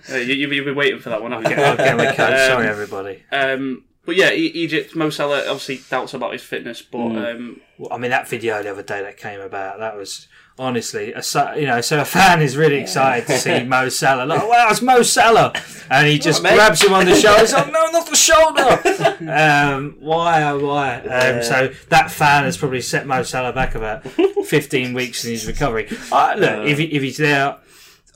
Uh, 0.10 0.16
you, 0.16 0.36
you've 0.36 0.66
been 0.66 0.76
waiting 0.76 1.00
for 1.00 1.10
that 1.10 1.22
one. 1.22 1.32
haven't 1.32 1.50
you? 1.50 1.58
I'll 1.58 1.76
get 1.78 1.98
my 1.98 2.14
coat. 2.14 2.32
Um, 2.34 2.48
Sorry, 2.48 2.68
everybody. 2.68 3.24
Um, 3.32 3.84
but 4.08 4.16
yeah, 4.16 4.32
e- 4.32 4.54
Egypt, 4.64 4.96
Mo 4.96 5.12
Salah 5.12 5.42
obviously 5.42 5.82
doubts 5.92 6.16
about 6.16 6.32
his 6.34 6.42
fitness, 6.42 6.82
but 6.82 6.98
Mm. 6.98 7.36
um, 7.36 7.62
Well, 7.78 7.94
I 7.94 7.98
mean, 8.00 8.10
that 8.10 8.28
video 8.28 8.64
the 8.64 8.72
other 8.72 8.82
day 8.82 9.04
that 9.04 9.18
came 9.18 9.40
about, 9.40 9.78
that 9.78 9.96
was 9.96 10.26
honestly, 10.58 11.14
a, 11.14 11.22
sa- 11.22 11.54
you 11.54 11.68
know, 11.68 11.80
so 11.82 12.02
a 12.02 12.06
fan 12.06 12.42
is 12.42 12.58
really 12.58 12.78
excited 12.78 13.28
to 13.28 13.38
see 13.38 13.64
Mo 13.76 13.90
Salah. 13.90 14.26
Like, 14.26 14.42
wow, 14.50 14.68
it's 14.72 14.82
Mo 14.82 15.04
Salah, 15.04 15.54
and 15.92 16.08
he 16.08 16.18
just 16.18 16.42
mate. 16.42 16.56
grabs 16.56 16.82
him 16.84 16.94
on 16.94 17.06
the 17.06 17.14
shoulder. 17.24 17.42
He's 17.42 17.54
like, 17.54 17.72
no, 17.72 17.86
not 17.92 18.08
the 18.10 18.16
shoulder. 18.16 19.32
um, 19.32 19.96
why, 20.00 20.42
oh, 20.50 20.66
why? 20.66 20.96
Um, 21.02 21.44
so 21.44 21.72
that 21.90 22.10
fan 22.10 22.46
has 22.46 22.58
probably 22.58 22.82
set 22.82 23.06
Mo 23.06 23.22
Salah 23.22 23.54
back 23.54 23.76
about 23.76 24.08
fifteen 24.48 24.94
weeks 24.96 25.24
in 25.26 25.32
his 25.32 25.46
recovery. 25.46 25.88
Uh, 26.12 26.34
look, 26.38 26.66
if, 26.68 26.78
he, 26.80 26.86
if 26.86 27.02
he's 27.04 27.18
there. 27.18 27.58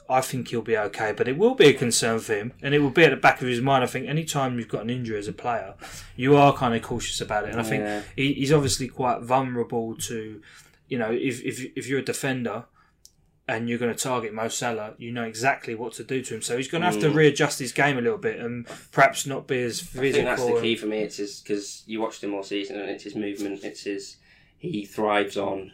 I 0.08 0.20
think 0.20 0.48
he'll 0.48 0.62
be 0.62 0.76
okay, 0.76 1.12
but 1.12 1.28
it 1.28 1.38
will 1.38 1.54
be 1.54 1.66
a 1.66 1.72
concern 1.72 2.18
for 2.18 2.34
him, 2.34 2.52
and 2.62 2.74
it 2.74 2.80
will 2.80 2.90
be 2.90 3.04
at 3.04 3.10
the 3.10 3.16
back 3.16 3.40
of 3.40 3.48
his 3.48 3.60
mind. 3.60 3.84
I 3.84 3.86
think 3.86 4.08
anytime 4.08 4.58
you've 4.58 4.68
got 4.68 4.82
an 4.82 4.90
injury 4.90 5.18
as 5.18 5.28
a 5.28 5.32
player, 5.32 5.74
you 6.16 6.36
are 6.36 6.52
kind 6.52 6.74
of 6.74 6.82
cautious 6.82 7.20
about 7.20 7.44
it, 7.44 7.50
and 7.50 7.60
I 7.60 7.62
think 7.62 7.82
Yeah. 7.84 8.02
he, 8.16 8.34
he's 8.34 8.52
obviously 8.52 8.88
quite 8.88 9.22
vulnerable 9.22 9.96
to, 9.96 10.42
you 10.88 10.98
know, 10.98 11.10
if 11.10 11.42
if 11.42 11.72
if 11.76 11.86
you're 11.86 12.00
a 12.00 12.04
defender 12.04 12.64
and 13.48 13.68
you're 13.68 13.78
going 13.78 13.92
to 13.92 13.98
target 13.98 14.32
Mo 14.32 14.48
Salah, 14.48 14.94
you 14.98 15.10
know 15.10 15.24
exactly 15.24 15.74
what 15.74 15.92
to 15.94 16.04
do 16.04 16.22
to 16.22 16.34
him. 16.36 16.42
So 16.42 16.56
he's 16.56 16.68
going 16.68 16.82
to 16.82 16.90
have 16.90 17.00
to 17.00 17.08
mm. 17.10 17.14
readjust 17.14 17.58
his 17.58 17.72
game 17.72 17.98
a 17.98 18.00
little 18.00 18.18
bit 18.18 18.38
and 18.38 18.66
perhaps 18.92 19.26
not 19.26 19.48
be 19.48 19.62
as 19.62 19.80
I 19.80 19.84
physical. 19.84 20.12
think 20.12 20.24
that's 20.24 20.46
the 20.46 20.60
key 20.60 20.76
for 20.76 20.86
me. 20.86 20.98
It's 20.98 21.16
his 21.16 21.40
because 21.40 21.82
you 21.86 22.00
watched 22.00 22.22
him 22.22 22.34
all 22.34 22.42
season, 22.42 22.78
and 22.78 22.88
it's 22.88 23.04
his 23.04 23.16
movement. 23.16 23.64
It's 23.64 23.82
his 23.82 24.16
he 24.58 24.84
thrives 24.84 25.36
on 25.36 25.72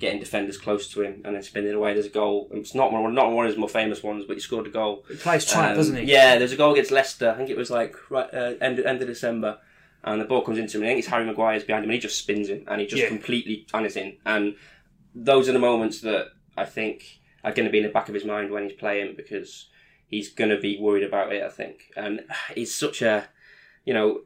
getting 0.00 0.18
defenders 0.18 0.56
close 0.58 0.88
to 0.92 1.02
him 1.02 1.20
and 1.24 1.34
then 1.36 1.42
spinning 1.42 1.72
away. 1.74 1.92
There's 1.94 2.06
a 2.06 2.10
goal. 2.10 2.48
It's 2.52 2.74
not 2.74 2.90
one, 2.90 3.14
not 3.14 3.30
one 3.30 3.44
of 3.46 3.50
his 3.52 3.58
more 3.58 3.68
famous 3.68 4.02
ones, 4.02 4.24
but 4.26 4.34
he 4.34 4.40
scored 4.40 4.66
a 4.66 4.70
goal. 4.70 5.04
He 5.08 5.14
plays 5.16 5.44
tight, 5.44 5.70
Um, 5.70 5.76
doesn't 5.76 5.96
he? 5.96 6.02
Yeah, 6.10 6.38
there's 6.38 6.52
a 6.52 6.56
goal 6.56 6.72
against 6.72 6.90
Leicester. 6.90 7.30
I 7.30 7.34
think 7.36 7.50
it 7.50 7.56
was 7.56 7.70
like 7.70 7.94
right 8.10 8.32
uh, 8.34 8.54
end 8.60 8.80
end 8.80 9.00
of 9.02 9.06
December, 9.06 9.58
and 10.02 10.20
the 10.20 10.24
ball 10.24 10.40
comes 10.42 10.58
into 10.58 10.78
him. 10.78 10.84
I 10.84 10.86
think 10.88 10.98
it's 11.00 11.08
Harry 11.08 11.24
Maguire's 11.26 11.62
behind 11.64 11.84
him, 11.84 11.90
and 11.90 11.94
he 11.94 12.00
just 12.00 12.18
spins 12.18 12.48
him, 12.48 12.64
and 12.66 12.80
he 12.80 12.86
just 12.86 13.02
Yeah. 13.02 13.08
completely 13.08 13.66
on 13.74 13.84
his 13.84 13.96
in. 13.96 14.16
And 14.26 14.56
those 15.14 15.48
are 15.48 15.52
the 15.52 15.58
moments 15.58 16.00
that 16.00 16.28
I 16.56 16.64
think 16.64 17.20
are 17.44 17.52
going 17.52 17.66
to 17.66 17.72
be 17.72 17.78
in 17.78 17.84
the 17.84 17.90
back 17.90 18.08
of 18.08 18.14
his 18.14 18.24
mind 18.24 18.50
when 18.50 18.64
he's 18.64 18.72
playing 18.78 19.14
because 19.16 19.68
he's 20.08 20.30
going 20.32 20.50
to 20.50 20.58
be 20.60 20.78
worried 20.80 21.04
about 21.04 21.32
it. 21.32 21.42
I 21.42 21.48
think, 21.50 21.84
and 21.96 22.20
he's 22.54 22.74
such 22.74 23.02
a, 23.02 23.28
you 23.84 23.92
know, 23.94 24.22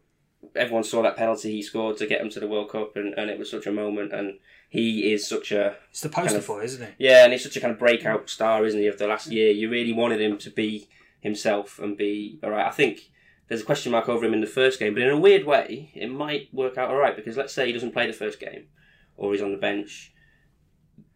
everyone 0.54 0.84
saw 0.84 1.02
that 1.02 1.16
penalty 1.16 1.50
he 1.52 1.62
scored 1.62 1.96
to 1.96 2.06
get 2.06 2.20
him 2.20 2.30
to 2.30 2.38
the 2.40 2.46
World 2.46 2.70
Cup, 2.70 2.96
and, 2.96 3.12
and 3.14 3.28
it 3.30 3.38
was 3.40 3.50
such 3.50 3.66
a 3.66 3.72
moment, 3.72 4.12
and 4.12 4.38
he 4.74 5.12
is 5.12 5.26
such 5.26 5.52
a 5.52 5.76
It's 5.90 6.00
the 6.00 6.08
poster 6.08 6.26
kind 6.30 6.36
of- 6.38 6.44
for, 6.44 6.60
it, 6.62 6.64
isn't 6.66 6.86
he? 6.98 7.06
yeah, 7.06 7.22
and 7.24 7.32
he's 7.32 7.44
such 7.44 7.56
a 7.56 7.60
kind 7.60 7.72
of 7.72 7.78
breakout 7.78 8.28
star, 8.28 8.64
isn't 8.64 8.80
he, 8.80 8.86
of 8.88 8.98
the 8.98 9.06
last 9.06 9.30
year? 9.30 9.50
You 9.52 9.70
really 9.70 9.92
wanted 9.92 10.20
him 10.20 10.36
to 10.38 10.50
be 10.50 10.88
himself 11.20 11.78
and 11.78 11.96
be 11.96 12.38
all 12.42 12.50
right. 12.50 12.66
I 12.66 12.70
think 12.70 13.10
there's 13.48 13.60
a 13.60 13.64
question 13.64 13.92
mark 13.92 14.08
over 14.08 14.24
him 14.26 14.34
in 14.34 14.40
the 14.40 14.46
first 14.60 14.78
game, 14.80 14.92
but 14.94 15.02
in 15.02 15.10
a 15.10 15.18
weird 15.18 15.44
way, 15.46 15.90
it 15.94 16.10
might 16.10 16.52
work 16.52 16.76
out 16.76 16.90
all 16.90 16.96
right 16.96 17.14
because 17.14 17.36
let's 17.36 17.52
say 17.54 17.66
he 17.66 17.72
doesn't 17.72 17.92
play 17.92 18.06
the 18.06 18.12
first 18.12 18.40
game 18.40 18.64
or 19.16 19.32
he's 19.32 19.42
on 19.42 19.52
the 19.52 19.58
bench. 19.58 20.12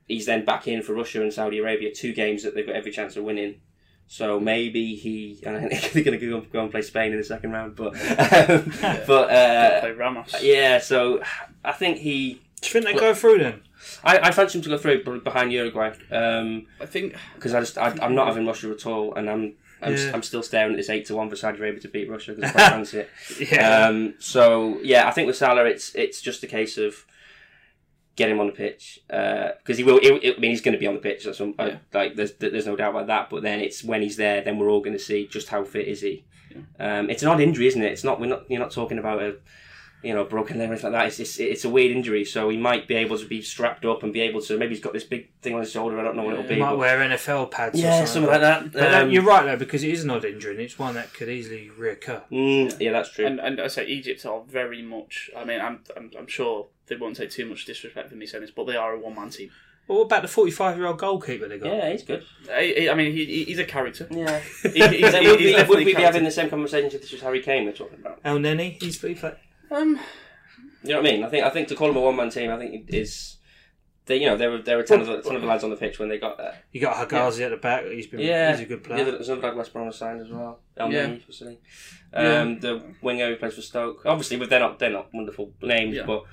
He's 0.07 0.27
then 0.27 0.45
back 0.45 0.69
in 0.69 0.83
for 0.83 0.95
Russia 0.95 1.21
and 1.21 1.33
Saudi 1.33 1.59
Arabia, 1.59 1.93
two 1.93 2.13
games 2.15 2.43
that 2.45 2.55
they've 2.55 2.67
got 2.67 2.77
every 2.77 2.93
chance 2.93 3.17
of 3.17 3.25
winning. 3.25 3.61
So 4.07 4.41
maybe 4.41 4.95
he, 4.95 5.43
and 5.45 5.57
I 5.67 5.69
think 5.69 5.93
they're 5.93 6.05
going 6.05 6.19
to 6.21 6.27
go, 6.31 6.41
go 6.41 6.63
and 6.63 6.71
play 6.71 6.81
Spain 6.83 7.13
in 7.13 7.19
the 7.19 7.25
second 7.25 7.51
round, 7.53 7.77
but 7.77 7.89
um, 8.51 8.73
but 9.07 9.31
uh, 9.31 9.81
play 9.81 9.91
Ramos. 9.93 10.43
yeah. 10.43 10.79
So 10.79 11.21
I 11.65 11.73
think 11.73 11.99
he, 11.99 12.41
Do 12.61 12.67
you 12.67 12.73
think 12.73 12.85
they 12.85 12.95
go 13.01 13.15
through 13.15 13.39
then? 13.39 13.63
I, 14.03 14.19
I 14.19 14.31
fancy 14.33 14.59
him 14.59 14.63
to 14.65 14.69
go 14.71 14.79
through 14.79 15.21
behind 15.21 15.53
Uruguay. 15.53 15.95
Um, 16.11 16.67
I 16.81 16.87
think 16.87 17.17
because 17.35 17.55
I 17.55 17.61
just 17.61 17.79
I, 17.79 17.97
I'm 18.03 18.15
not 18.15 18.27
having 18.27 18.47
Russia 18.47 18.71
at 18.71 18.87
all, 18.87 19.15
and 19.15 19.31
I'm 19.31 19.55
I'm, 19.81 19.95
Yeah. 19.95 20.11
I'm 20.13 20.23
still 20.23 20.43
staring 20.43 20.73
at 20.73 20.77
this 20.77 20.91
eight 20.91 21.07
to 21.07 21.15
one 21.17 21.31
for 21.31 21.37
Saudi 21.37 21.59
Arabia 21.59 21.81
to 21.81 21.89
beat 21.89 22.11
Russia 22.11 22.33
because 22.35 22.51
I 22.51 22.53
quite 22.53 22.69
fancy 22.71 22.99
it. 22.99 23.11
Yeah. 23.53 23.87
Um, 23.87 24.15
so 24.19 24.79
yeah, 24.83 25.07
I 25.09 25.13
think 25.13 25.27
with 25.27 25.37
Salah, 25.37 25.65
it's 25.65 25.95
it's 25.95 26.21
just 26.21 26.43
a 26.43 26.47
case 26.47 26.79
of 26.79 27.07
get 28.17 28.29
him 28.29 28.41
on 28.41 28.47
the 28.47 28.53
pitch 28.53 28.99
because 29.07 29.79
he 29.79 29.85
will. 29.85 30.01
He, 30.01 30.11
I 30.35 30.39
mean, 30.41 30.51
he's 30.51 30.61
going 30.61 30.73
to 30.73 30.79
be 30.79 30.89
on 30.89 30.95
the 30.95 31.01
pitch. 31.01 31.25
That's 31.25 31.39
some 31.39 31.55
uh, 31.59 31.73
like 31.95 32.17
there's 32.17 32.33
there's 32.35 32.67
no 32.67 32.75
doubt 32.75 32.91
about 32.91 33.07
that. 33.07 33.31
But 33.31 33.43
then 33.43 33.61
it's 33.61 33.85
when 33.85 34.03
he's 34.03 34.17
there, 34.17 34.43
then 34.43 34.59
we're 34.59 34.71
all 34.71 34.81
going 34.81 34.97
to 34.97 35.03
see 35.03 35.27
just 35.29 35.49
how 35.49 35.63
fit 35.65 35.87
is 35.87 36.01
he. 36.01 36.25
Um, 36.81 37.09
it's 37.09 37.23
an 37.23 37.29
odd 37.29 37.41
injury, 37.41 37.69
isn't 37.69 37.83
it? 37.83 37.93
It's 37.93 38.03
not 38.05 38.19
we're 38.21 38.27
not 38.27 38.51
you're 38.51 38.59
not 38.61 38.73
talking 38.73 38.99
about 38.99 39.23
a 39.23 39.37
you 40.03 40.15
know 40.15 40.25
broken 40.25 40.59
leg 40.59 40.69
or 40.69 40.73
anything 40.73 40.93
like 40.93 41.01
that. 41.03 41.07
It's, 41.09 41.19
it's 41.21 41.39
it's 41.41 41.65
a 41.65 41.69
weird 41.69 41.91
injury, 41.97 42.25
so 42.25 42.49
he 42.49 42.57
might 42.57 42.87
be 42.87 42.95
able 42.95 43.19
to 43.19 43.27
be 43.27 43.43
strapped 43.43 43.85
up 43.85 44.03
and 44.03 44.13
be 44.13 44.21
able 44.21 44.41
to. 44.43 44.57
Maybe 44.59 44.75
he's 44.75 44.83
got 44.85 44.93
this 44.93 45.05
big 45.05 45.31
thing 45.43 45.55
on 45.55 45.61
his 45.61 45.73
shoulder. 45.73 45.99
I 45.99 46.05
don't 46.05 46.17
know 46.17 46.23
what 46.23 46.35
it'll 46.35 46.45
He 46.45 46.55
be. 46.55 46.61
might 46.61 46.71
but- 46.71 46.79
wear 46.79 46.99
NFL 47.01 47.51
pads. 47.51 47.79
or 47.79 47.83
yeah, 47.83 48.05
something, 48.05 48.07
something 48.07 48.31
like 48.31 48.41
that. 48.41 48.63
But 48.73 48.73
that- 48.81 49.03
Um, 49.05 49.11
you're 49.11 49.23
right 49.25 49.45
though, 49.45 49.57
because 49.57 49.83
it 49.83 49.91
is 49.91 50.05
an 50.05 50.11
odd 50.11 50.25
injury 50.25 50.53
and 50.53 50.61
it's 50.61 50.79
one 50.79 50.95
that 50.95 51.13
could 51.15 51.29
easily 51.29 51.71
reoccur. 51.79 52.23
Mm, 52.31 52.81
yeah, 52.81 52.93
that's 52.93 53.11
true. 53.13 53.27
and, 53.27 53.41
and 53.41 53.61
I 53.61 53.67
say 53.69 53.87
Egypt 53.87 54.25
are 54.27 54.43
very 54.47 54.83
much. 54.83 55.31
I 55.37 55.45
mean, 55.45 55.61
I'm, 55.61 55.81
I'm 55.97 56.11
I'm 56.19 56.27
sure 56.29 56.67
they 56.87 56.97
won't 56.97 57.17
take 57.17 57.31
too 57.31 57.47
much 57.47 57.65
disrespect 57.67 58.09
for 58.09 58.15
me 58.17 58.27
saying 58.27 58.43
this, 58.43 58.51
but 58.53 58.67
they 58.67 58.77
are 58.77 58.93
a 58.95 58.99
one 58.99 59.15
man 59.17 59.31
team. 59.31 59.51
Well, 59.89 59.99
what 60.01 60.05
about 60.05 60.21
the 60.21 60.29
45 60.29 60.77
year 60.77 60.87
old 60.87 60.99
goalkeeper 60.99 61.49
they 61.49 61.59
got? 61.59 61.75
yeah, 61.75 61.91
he's 61.91 62.03
good. 62.03 62.23
I, 62.53 62.89
I 62.91 62.95
mean, 62.95 63.11
he, 63.13 63.25
he- 63.25 63.45
he's 63.45 63.59
a 63.59 63.65
character. 63.65 64.07
Yeah. 64.11 64.39
He, 64.63 64.69
he's, 64.69 64.87
he's, 64.91 65.03
would, 65.15 65.41
he's 65.41 65.57
we, 65.57 65.63
would 65.65 65.79
we 65.79 65.85
be 65.87 65.95
having 65.95 66.25
the 66.25 66.31
same 66.31 66.51
conversation 66.51 66.91
if 66.93 67.01
this 67.01 67.11
was 67.13 67.23
Harry 67.23 67.41
Kane 67.41 67.65
they're 67.65 67.73
talking 67.73 67.99
about? 67.99 68.23
Elneny, 68.23 68.81
he's 68.83 69.01
he 69.01 69.15
played. 69.15 69.37
Um, 69.71 69.99
You 70.83 70.91
know 70.95 71.01
what 71.03 71.09
I 71.09 71.13
mean? 71.13 71.25
I 71.25 71.29
think 71.29 71.45
I 71.45 71.51
think 71.51 71.69
to 71.69 71.75
call 71.75 71.91
him 71.91 71.97
a 71.97 72.01
one 72.01 72.17
man 72.17 72.31
team, 72.31 72.51
I 72.51 72.59
think 72.59 72.89
is 72.89 73.37
They, 74.07 74.17
you 74.17 74.27
know, 74.27 74.37
there 74.37 74.51
were 74.51 74.63
there 74.63 74.77
were 74.77 74.83
a 74.83 74.87
ton 74.87 75.01
of 75.01 75.07
the, 75.07 75.21
ton 75.23 75.37
of 75.37 75.43
the 75.43 75.49
lads 75.49 75.65
on 75.65 75.71
the 75.71 75.77
pitch 75.77 75.99
when 75.99 76.09
they 76.09 76.19
got 76.19 76.39
there. 76.39 76.57
You 76.73 76.81
got 76.81 76.97
Hegazi 76.97 77.43
at 77.45 77.51
the 77.51 77.57
back. 77.59 77.85
He's 77.87 78.07
been 78.07 78.21
Yeah, 78.21 78.53
he's 78.53 78.61
a 78.61 78.65
good 78.65 78.81
Yeah, 78.81 78.87
player. 78.97 79.05
there's 79.13 79.29
another 79.29 79.49
lad 79.49 79.57
West 79.57 79.73
Brom 79.73 79.93
signed 79.93 80.21
as 80.23 80.31
well. 80.31 80.61
El 80.77 80.93
Yeah. 80.93 81.07
Neni, 81.07 81.21
obviously. 81.21 81.59
Um, 82.15 82.61
The 82.61 82.83
winger 83.03 83.29
who 83.29 83.37
plays 83.37 83.55
for 83.55 83.63
Stoke. 83.63 84.07
Obviously, 84.07 84.37
but 84.39 84.49
they're 84.51 84.61
not 84.61 84.79
they're 84.79 84.91
not 84.91 85.13
wonderful 85.13 85.53
names, 85.63 85.97
Yeah. 85.97 86.07
but 86.07 86.25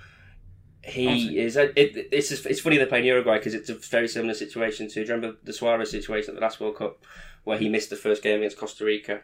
he 0.84 1.08
Honestly. 1.08 1.40
is. 1.40 1.58
A, 1.58 1.64
it, 1.80 2.10
it's 2.12 2.30
just, 2.30 2.46
it's 2.46 2.60
funny 2.62 2.78
they're 2.78 2.86
playing 2.86 3.06
Uruguay 3.06 3.38
because 3.40 3.56
it's 3.56 3.70
a 3.70 3.74
very 3.74 4.08
similar 4.08 4.36
situation 4.36 4.88
to. 4.88 4.94
Do 4.94 5.02
you 5.02 5.16
remember 5.16 5.38
the 5.44 5.52
Suarez 5.52 5.90
situation 5.90 6.30
at 6.30 6.36
the 6.36 6.42
last 6.42 6.60
World 6.62 6.78
Cup 6.78 7.04
where 7.44 7.58
he 7.58 7.68
missed 7.70 7.90
the 7.90 7.96
first 7.96 8.22
game 8.24 8.38
against 8.38 8.58
Costa 8.58 8.86
Rica? 8.86 9.22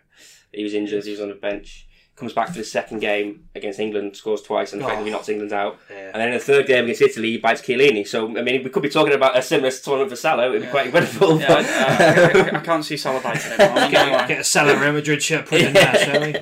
He 0.52 0.64
was 0.64 0.74
injured. 0.74 1.06
He 1.06 1.12
was 1.12 1.22
on 1.22 1.30
the 1.30 1.36
bench. 1.36 1.88
Comes 2.22 2.34
back 2.34 2.50
for 2.50 2.54
the 2.60 2.64
second 2.64 3.00
game 3.00 3.46
against 3.56 3.80
England, 3.80 4.16
scores 4.16 4.44
twice, 4.44 4.74
and 4.74 4.82
effectively 4.84 5.10
Oh. 5.10 5.14
knocks 5.16 5.28
England 5.28 5.52
out. 5.54 5.80
Yeah. 5.90 6.12
And 6.14 6.16
then 6.22 6.28
in 6.28 6.34
the 6.36 6.40
third 6.40 6.68
game 6.68 6.84
against 6.84 7.02
Italy, 7.02 7.32
he 7.32 7.38
bites 7.40 7.62
Chiellini. 7.64 8.08
So 8.08 8.28
I 8.38 8.44
mean, 8.44 8.64
we 8.64 8.70
could 8.70 8.84
be 8.84 8.90
talking 8.90 9.14
about 9.14 9.36
a 9.36 9.42
similar 9.42 9.72
tournament 9.72 10.12
for 10.12 10.16
Salah. 10.16 10.50
It'd 10.50 10.62
be 10.62 10.68
quite 10.68 10.86
incredible. 10.86 11.40
yeah, 11.40 11.48
but- 11.48 11.66
I, 11.66 12.42
I, 12.56 12.58
I 12.58 12.62
can't 12.62 12.86
see 12.86 12.96
Salah 12.96 13.22
biting 13.22 13.52
him. 13.54 13.58
I'm 13.60 13.92
not. 14.12 14.28
Get 14.28 14.40
a 14.40 14.44
Salah 14.44 14.80
Real 14.80 14.94
Madrid 14.94 15.24
shirt 15.24 15.48
put 15.48 15.62
in 15.62 15.74
there, 15.74 15.96
shall 15.96 16.22
we? 16.22 16.36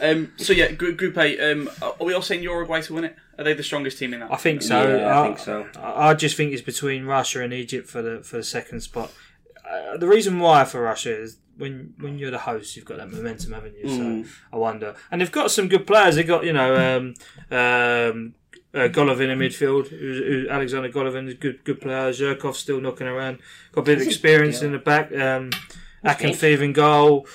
Um, 0.00 0.32
so 0.36 0.52
yeah, 0.52 0.70
group, 0.72 0.96
group 0.98 1.16
A. 1.16 1.52
Um, 1.52 1.70
are 1.82 1.94
we 2.04 2.12
all 2.12 2.22
saying 2.22 2.42
Uruguay 2.42 2.82
to 2.82 2.94
win 2.94 3.04
it? 3.04 3.16
Are 3.38 3.44
they 3.44 3.54
the 3.54 3.62
strongest 3.64 3.98
team 3.98 4.12
in 4.14 4.20
that? 4.20 4.30
I 4.30 4.36
think 4.36 4.60
so. 4.62 4.96
Yeah, 4.96 5.20
I 5.20 5.24
think 5.26 5.38
so. 5.38 5.66
I 5.76 6.10
I 6.10 6.14
just 6.14 6.36
think 6.36 6.52
it's 6.52 6.62
between 6.62 7.04
Russia 7.06 7.42
and 7.42 7.52
Egypt 7.54 7.88
for 7.88 8.02
the 8.02 8.20
for 8.22 8.36
the 8.36 8.44
second 8.44 8.80
spot. 8.82 9.10
Uh, 9.68 9.96
the 9.96 10.06
reason 10.06 10.38
why 10.38 10.64
for 10.64 10.80
Russia 10.82 11.16
is 11.18 11.38
when 11.58 11.94
when 11.98 12.18
you're 12.18 12.30
the 12.30 12.38
host, 12.38 12.76
you've 12.76 12.84
got 12.84 12.98
that 12.98 13.10
momentum, 13.10 13.52
haven't 13.52 13.76
you? 13.76 13.84
Mm. 13.84 14.24
So 14.26 14.30
I 14.52 14.56
wonder. 14.56 14.94
And 15.10 15.20
they've 15.20 15.32
got 15.32 15.50
some 15.50 15.68
good 15.68 15.86
players. 15.86 16.16
They've 16.16 16.26
got 16.26 16.44
you 16.44 16.52
know 16.52 16.74
um, 16.74 17.14
um, 17.50 18.34
uh, 18.74 18.88
Golovin 18.88 19.28
in 19.30 19.38
midfield. 19.38 19.88
Who's, 19.88 20.18
who, 20.18 20.46
Alexander 20.48 20.88
Golovin 20.88 21.26
is 21.28 21.34
a 21.34 21.36
good 21.36 21.64
good 21.64 21.80
player. 21.80 22.10
Zhirkov's 22.12 22.58
still 22.58 22.80
knocking 22.80 23.06
around. 23.06 23.38
Got 23.72 23.82
a 23.82 23.84
bit 23.84 23.98
of 24.00 24.06
experience 24.06 24.62
in 24.62 24.72
the 24.72 24.78
back. 24.78 25.12
Um, 25.12 25.50
Akinfeev 26.04 26.60
in 26.60 26.72
goal. 26.72 27.26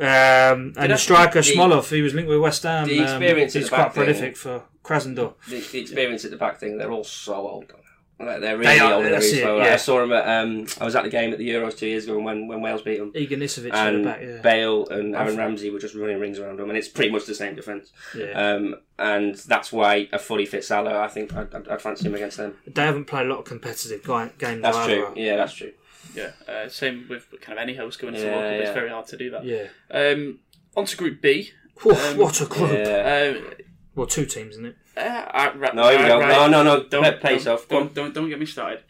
Um, 0.00 0.74
and 0.76 0.92
the 0.92 0.96
striker 0.96 1.42
the- 1.42 1.54
Smolov, 1.54 1.90
he 1.90 2.02
was 2.02 2.14
linked 2.14 2.28
with 2.28 2.40
West 2.40 2.62
Ham. 2.62 2.86
the 2.86 3.00
um, 3.00 3.04
experience 3.04 3.56
at 3.56 3.58
he's 3.60 3.68
the 3.68 3.74
quite 3.74 3.84
back 3.86 3.94
thing- 3.94 4.04
prolific 4.04 4.36
for 4.36 4.62
Krasnodar. 4.84 5.34
The, 5.48 5.60
the 5.60 5.80
experience 5.80 6.24
at 6.24 6.30
the 6.30 6.36
back 6.36 6.58
thing, 6.58 6.78
they're 6.78 6.92
all 6.92 7.04
so 7.04 7.34
old. 7.34 7.72
Like, 8.20 8.40
they're 8.40 8.56
really 8.58 8.74
They 8.74 8.80
are, 8.80 8.94
old. 8.94 9.04
and 9.04 9.14
that's 9.14 9.26
it, 9.26 9.42
slow. 9.42 9.58
yeah. 9.58 9.74
I 9.74 9.76
saw 9.76 10.00
them 10.00 10.12
at. 10.12 10.26
Um, 10.42 10.66
I 10.80 10.84
was 10.84 10.96
at 10.96 11.04
the 11.04 11.08
game 11.08 11.32
at 11.32 11.38
the 11.38 11.48
Euros 11.48 11.78
two 11.78 11.86
years 11.86 12.04
ago 12.04 12.18
when 12.18 12.48
when 12.48 12.60
Wales 12.60 12.82
beat 12.82 12.98
them. 12.98 13.12
Ignashevich 13.12 13.66
at 13.72 13.72
the 13.72 13.78
and 13.96 14.04
back, 14.04 14.20
yeah. 14.22 14.40
Bale 14.40 14.88
and 14.88 15.14
Aaron 15.14 15.36
Ramsey 15.36 15.70
were 15.70 15.78
just 15.78 15.94
running 15.94 16.18
rings 16.18 16.38
around 16.40 16.58
them, 16.58 16.68
and 16.68 16.76
it's 16.76 16.88
pretty 16.88 17.12
much 17.12 17.26
the 17.26 17.34
same 17.34 17.54
defence. 17.54 17.92
yeah. 18.16 18.32
Um, 18.32 18.74
and 18.98 19.36
that's 19.36 19.70
why 19.72 20.08
a 20.12 20.18
fully 20.18 20.46
fit 20.46 20.64
Salah, 20.64 20.98
I 20.98 21.06
think 21.06 21.32
I'd, 21.32 21.54
I'd, 21.54 21.68
I'd 21.68 21.80
fancy 21.80 22.06
him 22.08 22.14
against 22.16 22.38
them. 22.38 22.56
They 22.66 22.82
haven't 22.82 23.04
played 23.04 23.26
a 23.26 23.28
lot 23.28 23.38
of 23.38 23.44
competitive 23.44 24.02
gi- 24.02 24.36
games. 24.38 24.62
That's 24.62 24.76
either. 24.76 24.96
true. 25.06 25.12
Yeah, 25.14 25.36
that's 25.36 25.52
true. 25.52 25.72
Yeah, 26.14 26.30
uh, 26.48 26.68
same 26.68 27.06
with 27.08 27.26
kind 27.40 27.56
of 27.56 27.62
any 27.62 27.74
host 27.76 28.00
going 28.00 28.14
to 28.14 28.18
Yeah, 28.20 28.24
the 28.26 28.30
World 28.32 28.50
Cup. 28.54 28.60
It's 28.62 28.74
very 28.74 28.90
hard 28.90 29.06
to 29.08 29.16
do 29.16 29.30
that. 29.30 29.44
Yeah. 29.44 29.66
Um, 29.92 30.40
on 30.76 30.86
to 30.86 30.96
Group 30.96 31.20
B. 31.22 31.52
Oof, 31.86 32.10
Um, 32.12 32.18
what 32.18 32.40
a 32.40 32.46
group. 32.46 32.72
Yeah. 32.72 33.36
Uh, 33.36 33.62
Well, 33.94 34.06
two 34.08 34.26
teams, 34.26 34.54
isn't 34.54 34.66
it? 34.66 34.76
Uh, 34.98 35.30
uh, 35.34 35.52
right, 35.56 35.74
No, 35.74 35.88
here 35.90 35.98
we 35.98 36.04
right. 36.10 36.28
No, 36.28 36.48
no, 36.48 36.62
no. 36.62 36.84
Don't, 36.88 37.02
Play- 37.02 37.10
play 37.12 37.20
don't, 37.20 37.32
yourself. 37.34 37.68
Don't, 37.68 37.94
don't, 37.94 38.14
don't 38.14 38.28
get 38.28 38.38
me 38.38 38.46
started. 38.46 38.82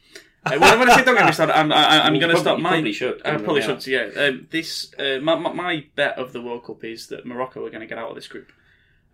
Uh, 0.47 0.51
when, 0.53 0.63
I- 0.63 0.77
when 0.77 0.91
I 0.91 0.97
say 0.97 1.05
don't 1.05 1.17
get 1.17 1.27
me 1.27 1.33
started, 1.33 1.57
I'm, 1.59 1.73
I, 1.73 2.05
I'm 2.07 2.19
going 2.19 2.35
to 2.35 2.41
stop. 2.41 2.59
you 2.59 2.63
my. 2.65 2.71
probably 2.71 2.93
should. 2.93 3.21
I 3.25 3.37
probably 3.37 3.63
should. 3.63 3.87
Yeah. 3.87 4.09
Um, 4.17 4.47
this 4.51 4.93
uh, 4.99 5.19
my, 5.21 5.35
my 5.35 5.53
my 5.53 5.85
bet 5.97 6.19
of 6.19 6.33
the 6.33 6.41
World 6.41 6.65
Cup 6.65 6.83
is 6.85 7.09
that 7.09 7.27
Morocco 7.27 7.65
are 7.67 7.71
going 7.71 7.81
to 7.81 7.87
get 7.87 7.99
out 7.99 8.09
of 8.11 8.15
this 8.15 8.29
group. 8.29 8.51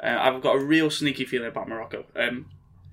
Uh, 0.03 0.17
I've 0.21 0.43
got 0.43 0.57
a 0.57 0.59
real 0.59 0.91
sneaky 0.91 1.25
feeling 1.25 1.49
about 1.49 1.69
Morocco. 1.69 2.05
Um, 2.17 2.47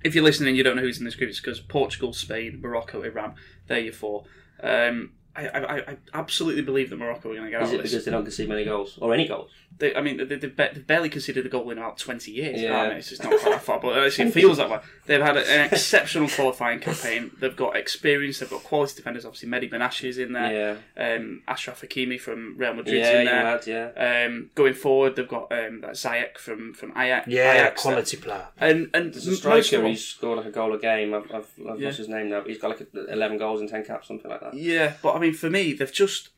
if 0.04 0.16
you're 0.16 0.24
listening, 0.24 0.50
and 0.50 0.58
you 0.58 0.64
don't 0.64 0.76
know 0.76 0.82
who's 0.82 0.98
in 1.00 1.06
this 1.06 1.16
group. 1.16 1.30
It's 1.30 1.40
because 1.40 1.60
Portugal, 1.60 2.14
Spain, 2.14 2.60
Morocco, 2.62 3.04
Iran. 3.04 3.36
They're 3.68 3.80
your 3.80 3.94
four. 3.94 4.24
Um, 4.64 5.12
I, 5.36 5.48
I, 5.48 5.78
I 5.92 5.98
absolutely 6.14 6.62
believe 6.62 6.90
that 6.90 6.98
Morocco 6.98 7.32
are 7.32 7.36
going 7.36 7.46
to 7.46 7.52
get 7.52 7.62
Is 7.62 7.70
out 7.70 7.74
it 7.74 7.78
of 7.78 7.82
this. 7.84 7.92
because 7.92 8.06
they 8.06 8.12
don't 8.12 8.24
concede 8.24 8.50
many 8.50 8.66
goals 8.66 8.98
or 9.02 9.14
any 9.14 9.28
goals? 9.28 9.52
They, 9.78 9.96
I 9.96 10.02
mean, 10.02 10.18
they, 10.18 10.26
they've, 10.36 10.56
ba- 10.56 10.76
barely 10.86 11.10
conceded 11.10 11.44
a 11.46 11.50
goal 11.50 11.70
in 11.72 11.80
about 11.80 11.98
20 11.98 12.32
years. 12.32 12.62
Yeah. 12.62 12.78
I 12.82 12.90
mean, 12.90 12.98
it's 12.98 13.10
just 13.10 13.24
not 13.24 13.32
quite 13.40 13.52
that 13.54 13.64
far, 13.64 13.80
but 13.80 13.98
actually 14.06 14.28
it 14.28 14.34
feels 14.34 14.58
that 14.58 14.70
way. 14.70 14.80
They've 15.08 15.22
had 15.22 15.38
an 15.38 15.66
exceptional 15.74 16.30
qualifying 16.30 16.80
campaign. 16.80 17.32
They've 17.40 17.56
got 17.56 17.76
experience. 17.76 18.40
They've 18.40 18.50
got 18.50 18.64
quality 18.64 18.96
defenders. 18.98 19.26
Obviously, 19.26 19.50
Mehdi 19.50 19.72
Benatia 19.72 20.06
is 20.10 20.18
in 20.20 20.34
there. 20.34 20.78
Yeah. 20.98 21.16
Um, 21.16 21.42
Achraf 21.48 21.84
Hakimi 21.88 22.20
from 22.20 22.58
Real 22.58 22.76
Madrid 22.76 22.96
Yeah, 23.00 23.12
in 23.14 23.20
you 23.22 23.26
there. 23.32 23.46
had, 23.46 23.68
yeah. 23.98 24.26
Um, 24.28 24.52
going 24.54 24.76
forward, 24.76 25.16
they've 25.16 25.28
got 25.28 25.52
um, 25.52 25.82
that 25.82 25.92
Ziyech 25.92 26.38
from 26.38 26.74
from 26.76 26.92
Ajax. 26.92 27.28
Yeah, 27.28 27.54
Ajax 27.54 27.82
quality 27.82 28.18
player. 28.18 28.48
And 28.60 28.90
and 28.94 29.14
There's 29.14 29.26
a 29.26 29.32
most 29.32 29.46
of 29.46 29.66
striker 29.66 29.84
all- 29.84 29.90
who's 29.90 30.06
scored 30.06 30.38
like 30.38 30.48
a 30.48 30.52
goal 30.52 30.74
a 30.76 30.80
game. 30.80 31.14
I've, 31.16 31.24
I've, 31.34 31.48
I've 31.68 31.80
Yeah. 31.80 31.88
lost 31.88 31.98
his 31.98 32.08
name 32.10 32.30
now, 32.30 32.42
but 32.42 32.50
he's 32.50 32.60
got 32.60 32.70
like 32.80 32.88
11 32.94 33.38
goals 33.40 33.62
in 33.62 33.68
10 33.68 33.84
caps, 33.86 34.08
something 34.08 34.30
like 34.30 34.42
that. 34.42 34.54
Yeah, 34.54 34.94
but 35.02 35.16
I 35.16 35.20
mean, 35.20 35.34
for 35.34 35.50
me, 35.50 35.74
they've 35.74 35.92
just 35.92 36.30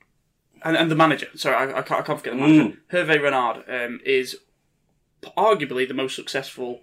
and, 0.64 0.76
and 0.78 0.90
the 0.92 0.96
manager. 0.96 1.28
Sorry, 1.36 1.56
I, 1.56 1.80
I, 1.80 1.82
can't, 1.82 2.00
I 2.02 2.04
can't 2.04 2.20
forget 2.20 2.34
the 2.34 2.40
manager. 2.40 2.78
Hervé 2.92 3.22
Renard 3.22 3.64
um, 3.68 4.00
is 4.06 4.38
arguably 5.38 5.88
the 5.88 5.94
most 5.94 6.16
successful 6.16 6.82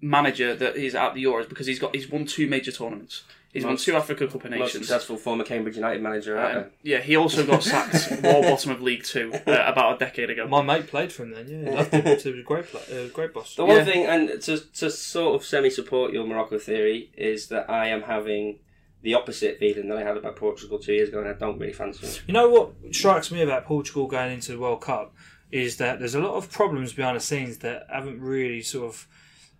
manager 0.00 0.54
that 0.54 0.76
is 0.76 0.94
at 0.94 1.14
the 1.14 1.24
Euros 1.24 1.48
because 1.48 1.66
he's 1.66 1.78
got 1.78 1.94
he's 1.94 2.10
won 2.10 2.24
two 2.24 2.46
major 2.48 2.72
tournaments. 2.72 3.24
He's 3.52 3.64
won 3.64 3.76
two 3.76 3.96
Africa 3.96 4.28
Cup 4.28 4.44
of 4.44 4.50
Nations. 4.52 4.60
Most 4.60 4.68
Nations. 4.74 4.86
successful 4.86 5.16
former 5.16 5.42
Cambridge 5.42 5.74
United 5.74 6.00
manager 6.00 6.38
Um, 6.38 6.66
yeah, 6.84 6.98
he 7.00 7.16
also 7.16 7.44
got 7.44 7.64
sacked 7.64 8.22
wall 8.22 8.42
bottom 8.42 8.70
of 8.70 8.80
League 8.80 9.02
Two 9.02 9.32
uh, 9.44 9.64
about 9.66 9.96
a 9.96 9.98
decade 9.98 10.30
ago. 10.30 10.46
My 10.46 10.62
mate 10.62 10.86
played 10.86 11.12
for 11.12 11.24
him 11.24 11.32
then. 11.32 11.48
Yeah, 11.48 11.74
loved 11.74 11.92
him. 11.92 12.04
He 12.04 12.10
was 12.12 12.26
a 12.26 12.42
great, 12.44 12.66
play, 12.66 13.04
uh, 13.06 13.08
great 13.08 13.34
boss. 13.34 13.56
The 13.56 13.64
one 13.64 13.78
Yeah. 13.78 13.84
thing, 13.84 14.06
and 14.06 14.40
to, 14.42 14.58
to 14.58 14.88
sort 14.90 15.34
of 15.34 15.44
semi 15.44 15.68
support 15.68 16.12
your 16.12 16.24
Morocco 16.28 16.58
theory, 16.60 17.10
is 17.16 17.48
that 17.48 17.68
I 17.68 17.88
am 17.88 18.02
having 18.02 18.60
the 19.02 19.14
opposite 19.14 19.58
feeling 19.58 19.88
that 19.88 19.98
I 19.98 20.02
had 20.04 20.16
about 20.16 20.36
Portugal 20.36 20.78
two 20.78 20.92
years 20.92 21.08
ago, 21.08 21.20
and 21.20 21.28
I 21.28 21.32
don't 21.32 21.58
really 21.58 21.72
fancy 21.72 22.06
them. 22.06 22.14
You 22.26 22.34
know 22.34 22.48
what 22.48 22.72
strikes 22.94 23.30
me 23.30 23.40
about 23.42 23.64
Portugal 23.64 24.06
going 24.06 24.32
into 24.32 24.52
the 24.52 24.58
World 24.58 24.82
Cup 24.82 25.14
is 25.50 25.78
that 25.78 25.98
there's 25.98 26.14
a 26.14 26.20
lot 26.20 26.34
of 26.34 26.50
problems 26.50 26.92
behind 26.92 27.16
the 27.16 27.20
scenes 27.20 27.58
that 27.58 27.86
haven't 27.92 28.20
really 28.20 28.62
sort 28.62 28.86
of. 28.86 29.06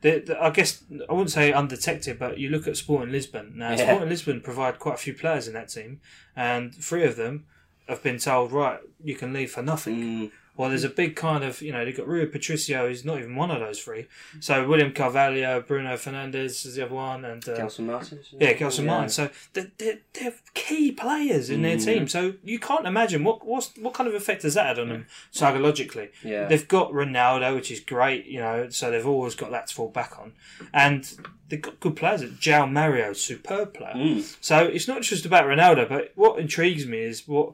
I 0.03 0.51
guess 0.55 0.83
I 1.09 1.13
wouldn't 1.13 1.31
say 1.31 1.53
undetected, 1.53 2.19
but 2.19 2.39
you 2.39 2.49
look 2.49 2.67
at 2.67 2.77
Sporting 2.79 3.13
Lisbon. 3.13 3.53
Now, 3.57 3.71
Yeah. 3.73 3.85
Sporting 3.87 4.09
Lisbon 4.09 4.41
provide 4.41 4.79
quite 4.79 4.95
a 4.95 4.99
few 4.99 5.13
players 5.15 5.47
in 5.47 5.53
that 5.55 5.69
team, 5.69 6.01
and 6.35 6.75
three 6.75 7.05
of 7.05 7.17
them 7.17 7.45
have 7.87 8.03
been 8.03 8.19
told, 8.19 8.51
right, 8.53 8.79
you 9.03 9.15
can 9.15 9.33
leave 9.33 9.51
for 9.51 9.63
nothing. 9.63 9.97
Mm. 9.97 10.31
Well, 10.61 10.69
there's 10.69 10.85
a 10.85 10.91
big 10.91 11.17
kind 11.17 11.43
of, 11.43 11.63
you 11.63 11.73
know, 11.73 11.87
they've 11.87 11.97
got 11.97 12.07
Rui 12.07 12.27
Patricio, 12.27 12.87
who's 12.87 13.03
not 13.03 13.19
even 13.19 13.35
one 13.35 13.51
of 13.51 13.61
those 13.61 13.81
three. 13.81 14.09
So 14.41 14.69
William 14.69 14.93
Carvalho, 14.93 15.63
Bruno 15.63 15.95
Fernandes 15.95 16.67
is 16.67 16.75
the 16.75 16.85
other 16.85 16.95
one, 16.95 17.25
and 17.25 17.43
uh, 17.49 17.57
Gelson 17.57 17.87
Martins? 17.87 18.29
yeah, 18.39 18.53
Gelson 18.53 18.85
Martin. 18.85 19.09
So 19.09 19.31
they're, 19.55 19.71
they're, 19.79 20.01
they're 20.13 20.35
key 20.53 20.93
players 20.93 21.49
in 21.49 21.63
their 21.63 21.79
team. 21.79 22.07
So 22.09 22.35
you 22.45 22.59
can't 22.59 22.87
imagine 22.87 23.25
what 23.25 23.47
what's, 23.47 23.75
what 23.79 23.95
kind 23.95 24.07
of 24.07 24.15
effect 24.15 24.43
has 24.43 24.53
that 24.53 24.67
had 24.67 24.79
on 24.79 24.91
them 24.91 25.07
psychologically. 25.31 26.11
Yeah. 26.23 26.47
They've 26.47 26.69
got 26.69 26.93
Ronaldo, 26.93 27.55
which 27.55 27.71
is 27.71 27.81
great, 27.81 28.27
you 28.27 28.41
know, 28.41 28.69
so 28.69 28.91
they've 28.91 29.07
always 29.07 29.35
got 29.35 29.51
that 29.53 29.69
to 29.69 29.75
fall 29.75 29.89
back 29.89 30.19
on. 30.19 30.35
And 30.75 31.11
they've 31.51 31.61
got 31.61 31.79
good 31.81 31.97
players. 31.97 32.23
João 32.23 32.71
Mário, 32.71 33.15
superb 33.15 33.75
player. 33.75 33.95
Mm. 33.95 34.37
So 34.41 34.65
it's 34.65 34.89
not 34.89 35.03
just 35.03 35.27
about 35.27 35.45
Ronaldo, 35.45 35.89
but 35.89 36.13
what 36.15 36.39
intrigues 36.39 36.87
me 36.87 37.01
is 37.01 37.29
what 37.29 37.53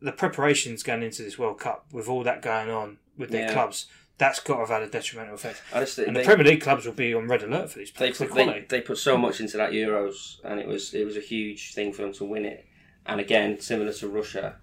the, 0.00 0.12
preparations 0.12 0.82
going 0.82 1.02
into 1.02 1.22
this 1.22 1.38
World 1.38 1.60
Cup 1.60 1.86
with 1.92 2.08
all 2.08 2.24
that 2.24 2.42
going 2.42 2.70
on 2.70 2.98
with 3.16 3.30
their 3.30 3.42
Yeah. 3.46 3.52
clubs. 3.52 3.86
That's 4.16 4.40
got 4.40 4.54
to 4.54 4.60
have 4.60 4.68
had 4.68 4.82
a 4.82 4.88
detrimental 4.88 5.34
effect. 5.34 5.58
Think 5.70 6.08
And 6.08 6.16
they, 6.16 6.22
the 6.22 6.26
Premier 6.26 6.46
League 6.46 6.60
clubs 6.62 6.86
will 6.86 6.92
be 6.92 7.12
on 7.14 7.26
red 7.28 7.42
alert 7.42 7.70
for 7.70 7.80
these 7.80 7.90
they, 7.92 8.12
players. 8.12 8.18
put, 8.18 8.34
they, 8.34 8.64
they 8.68 8.80
put 8.80 8.98
so 8.98 9.16
much 9.18 9.40
into 9.40 9.56
that 9.56 9.72
Euros, 9.72 10.36
and 10.44 10.60
it 10.60 10.66
was 10.66 10.94
it 10.94 11.04
was 11.04 11.16
a 11.16 11.20
huge 11.20 11.74
thing 11.74 11.92
for 11.92 12.02
them 12.02 12.12
to 12.14 12.24
win 12.24 12.44
it. 12.44 12.64
And 13.06 13.20
again, 13.20 13.60
similar 13.60 13.92
to 13.92 14.08
Russia, 14.08 14.56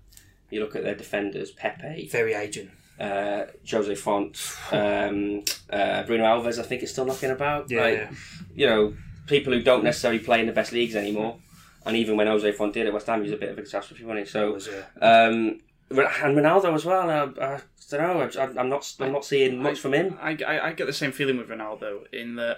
you 0.50 0.62
look 0.62 0.76
at 0.76 0.84
their 0.84 0.96
defenders: 0.96 1.52
Pepe, 1.52 2.08
Very 2.10 2.34
aging. 2.34 2.72
Uh, 3.02 3.46
Jose 3.70 3.96
Fonte, 3.96 4.38
um, 4.72 5.44
uh, 5.72 6.04
Bruno 6.04 6.24
Alves. 6.24 6.60
I 6.60 6.64
think 6.64 6.84
is 6.84 6.92
still 6.92 7.06
knocking 7.06 7.32
about. 7.32 7.70
Yeah. 7.72 7.82
Like, 7.82 8.10
you 8.56 8.68
know, 8.68 8.94
people 9.28 9.54
who 9.54 9.62
don't 9.62 9.84
necessarily 9.84 10.20
play 10.20 10.40
in 10.40 10.46
the 10.46 10.54
best 10.54 10.72
leagues 10.72 10.96
anymore. 10.96 11.38
And 11.86 11.96
even 11.98 12.16
when 12.16 12.28
Jose 12.28 12.52
Fonte 12.52 12.74
did 12.76 12.86
it, 12.86 12.94
West 12.94 13.08
Ham 13.08 13.20
he 13.20 13.24
was 13.24 13.32
a 13.32 13.38
bit 13.38 13.50
of 13.50 13.58
a 13.58 13.62
catastrophe, 13.64 14.04
wasn't 14.04 14.28
he? 14.28 14.32
So, 14.32 14.56
um, 15.02 15.60
and 15.90 16.38
Ronaldo 16.38 16.74
as 16.76 16.86
well. 16.86 17.10
I, 17.10 17.24
I 17.56 17.60
don't 17.90 18.02
know. 18.02 18.42
I, 18.42 18.60
I'm 18.60 18.70
not. 18.70 18.94
I'm 19.00 19.12
not 19.12 19.26
seeing 19.26 19.62
much 19.62 19.80
from 19.80 19.94
him. 19.94 20.18
I, 20.22 20.38
I, 20.48 20.68
I 20.68 20.74
get 20.74 20.86
the 20.86 20.94
same 20.94 21.12
feeling 21.12 21.38
with 21.38 21.50
Ronaldo 21.50 22.04
in 22.14 22.36
that 22.36 22.58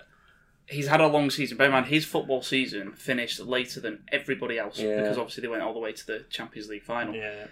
he's 0.67 0.87
had 0.87 1.01
a 1.01 1.07
long 1.07 1.29
season. 1.29 1.57
Bear 1.57 1.67
in 1.67 1.73
mind, 1.73 1.87
his 1.87 2.05
football 2.05 2.41
season 2.41 2.91
finished 2.93 3.39
later 3.39 3.79
than 3.79 4.03
everybody 4.11 4.57
else 4.59 4.79
Yeah. 4.79 4.97
because 5.01 5.17
obviously 5.17 5.41
they 5.41 5.47
went 5.47 5.63
all 5.63 5.73
the 5.73 5.79
way 5.79 5.93
to 5.93 6.07
the 6.07 6.25
Champions 6.29 6.69
League 6.69 6.83
final. 6.83 7.15
Yeah. 7.15 7.47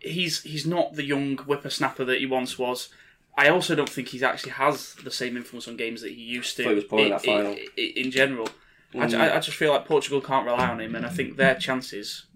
He's 0.00 0.42
he's 0.42 0.66
not 0.66 0.94
the 0.94 1.04
young 1.04 1.36
whippersnapper 1.38 2.04
that 2.04 2.18
he 2.18 2.26
once 2.26 2.58
was. 2.58 2.88
I 3.36 3.48
also 3.48 3.74
don't 3.74 3.88
think 3.88 4.08
he 4.08 4.22
actually 4.24 4.52
has 4.52 4.94
the 5.04 5.10
same 5.10 5.36
influence 5.36 5.68
on 5.68 5.76
games 5.76 6.02
that 6.02 6.10
he 6.12 6.20
used 6.22 6.56
to. 6.56 6.64
Thought 6.64 6.68
he 6.70 6.74
was 6.76 6.84
poor 6.84 6.98
in 7.00 7.04
in, 7.06 7.10
that 7.12 7.22
final. 7.24 7.52
in- 7.52 7.58
in- 7.76 7.92
in 8.06 8.10
general. 8.10 8.48
Mm. 8.94 9.14
I, 9.18 9.36
I 9.36 9.40
just 9.40 9.56
feel 9.56 9.70
like 9.72 9.84
Portugal 9.86 10.20
can't 10.20 10.46
rely 10.46 10.66
on 10.68 10.80
him, 10.80 10.94
and 10.94 11.04
I 11.04 11.10
think 11.10 11.36
their 11.36 11.54
chances 11.54 12.26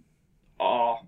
are 0.61 1.01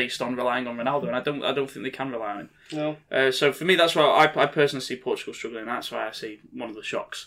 based 0.00 0.20
on 0.20 0.36
relying 0.36 0.66
on 0.66 0.76
Ronaldo, 0.76 1.06
and 1.08 1.16
I 1.16 1.22
don't 1.26 1.42
I 1.42 1.52
don't 1.52 1.70
think 1.70 1.82
they 1.84 1.90
can 2.00 2.10
rely 2.10 2.30
on 2.34 2.38
him. 2.42 2.50
No. 2.80 2.96
Uh, 3.10 3.30
so 3.30 3.44
for 3.52 3.64
me, 3.64 3.74
that's 3.76 3.94
why 3.96 4.02
I, 4.04 4.42
I 4.42 4.46
personally 4.46 4.84
see 4.88 4.96
Portugal 4.96 5.32
struggling. 5.34 5.64
That's 5.66 5.90
why 5.90 6.06
I 6.06 6.12
see 6.12 6.32
one 6.52 6.68
of 6.68 6.76
the 6.76 6.82
shocks 6.82 7.18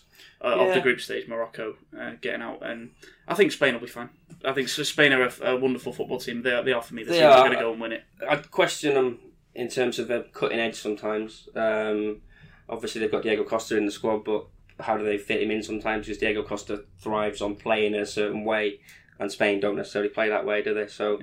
uh, 0.43 0.55
of 0.61 0.73
the 0.75 0.81
group 0.81 1.01
stage, 1.01 1.27
Morocco 1.27 1.75
uh, 1.99 2.11
getting 2.21 2.43
out, 2.43 2.59
and 2.61 2.91
I 3.27 3.33
think 3.33 3.51
Spain 3.51 3.73
will 3.73 3.81
be 3.81 3.87
fine. 3.87 4.09
I 4.45 4.53
think 4.53 4.69
Spain 4.69 5.11
are 5.13 5.23
a, 5.27 5.51
a 5.53 5.59
wonderful 5.59 5.91
football 5.93 6.19
team. 6.19 6.43
They 6.43 6.53
are, 6.53 6.63
they 6.63 6.71
are 6.71 6.81
for 6.81 6.93
me 6.93 7.03
the 7.03 7.11
They 7.11 7.19
team 7.19 7.29
that's 7.29 7.41
are. 7.41 7.45
going 7.47 7.57
to 7.57 7.63
go 7.63 7.71
and 7.71 7.81
win 7.81 7.91
it. 7.93 8.03
I 8.29 8.35
question 8.37 8.93
them 8.93 9.19
in 9.55 9.67
terms 9.67 9.97
of 9.99 10.07
their 10.07 10.23
cutting 10.39 10.59
edge 10.59 10.75
sometimes. 10.75 11.49
Um, 11.55 12.21
obviously, 12.69 13.01
they've 13.01 13.11
got 13.11 13.23
Diego 13.23 13.43
Costa 13.43 13.77
in 13.77 13.85
the 13.85 13.91
squad, 13.91 14.23
but 14.23 14.45
how 14.79 14.95
do 14.95 15.03
they 15.03 15.17
fit 15.17 15.41
him 15.43 15.51
in 15.51 15.63
sometimes? 15.63 16.05
Because 16.05 16.19
Diego 16.19 16.43
Costa 16.43 16.83
thrives 16.99 17.41
on 17.41 17.55
playing 17.55 17.95
in 17.95 18.01
a 18.01 18.05
certain 18.05 18.45
way, 18.45 18.79
and 19.19 19.31
Spain 19.31 19.59
don't 19.59 19.75
necessarily 19.75 20.09
play 20.09 20.29
that 20.29 20.45
way, 20.45 20.61
do 20.61 20.73
they? 20.73 20.87
So 20.87 21.19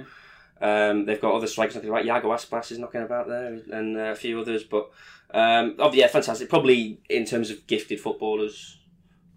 um, 0.60 1.04
they've 1.04 1.20
got 1.20 1.34
other 1.34 1.46
strikers 1.46 1.74
knocking 1.74 1.90
about. 1.90 2.04
Iago 2.04 2.28
Aspas 2.30 2.70
is 2.72 2.78
knocking 2.78 3.02
about 3.02 3.28
there, 3.28 3.60
and 3.72 3.96
uh, 3.96 4.00
a 4.00 4.14
few 4.14 4.40
others. 4.40 4.64
But 4.64 4.90
um, 5.32 5.76
oh 5.78 5.92
yeah, 5.92 6.06
fantastic. 6.06 6.48
Probably 6.48 7.00
in 7.10 7.24
terms 7.24 7.50
of 7.50 7.66
gifted 7.66 8.00
footballers, 8.00 8.78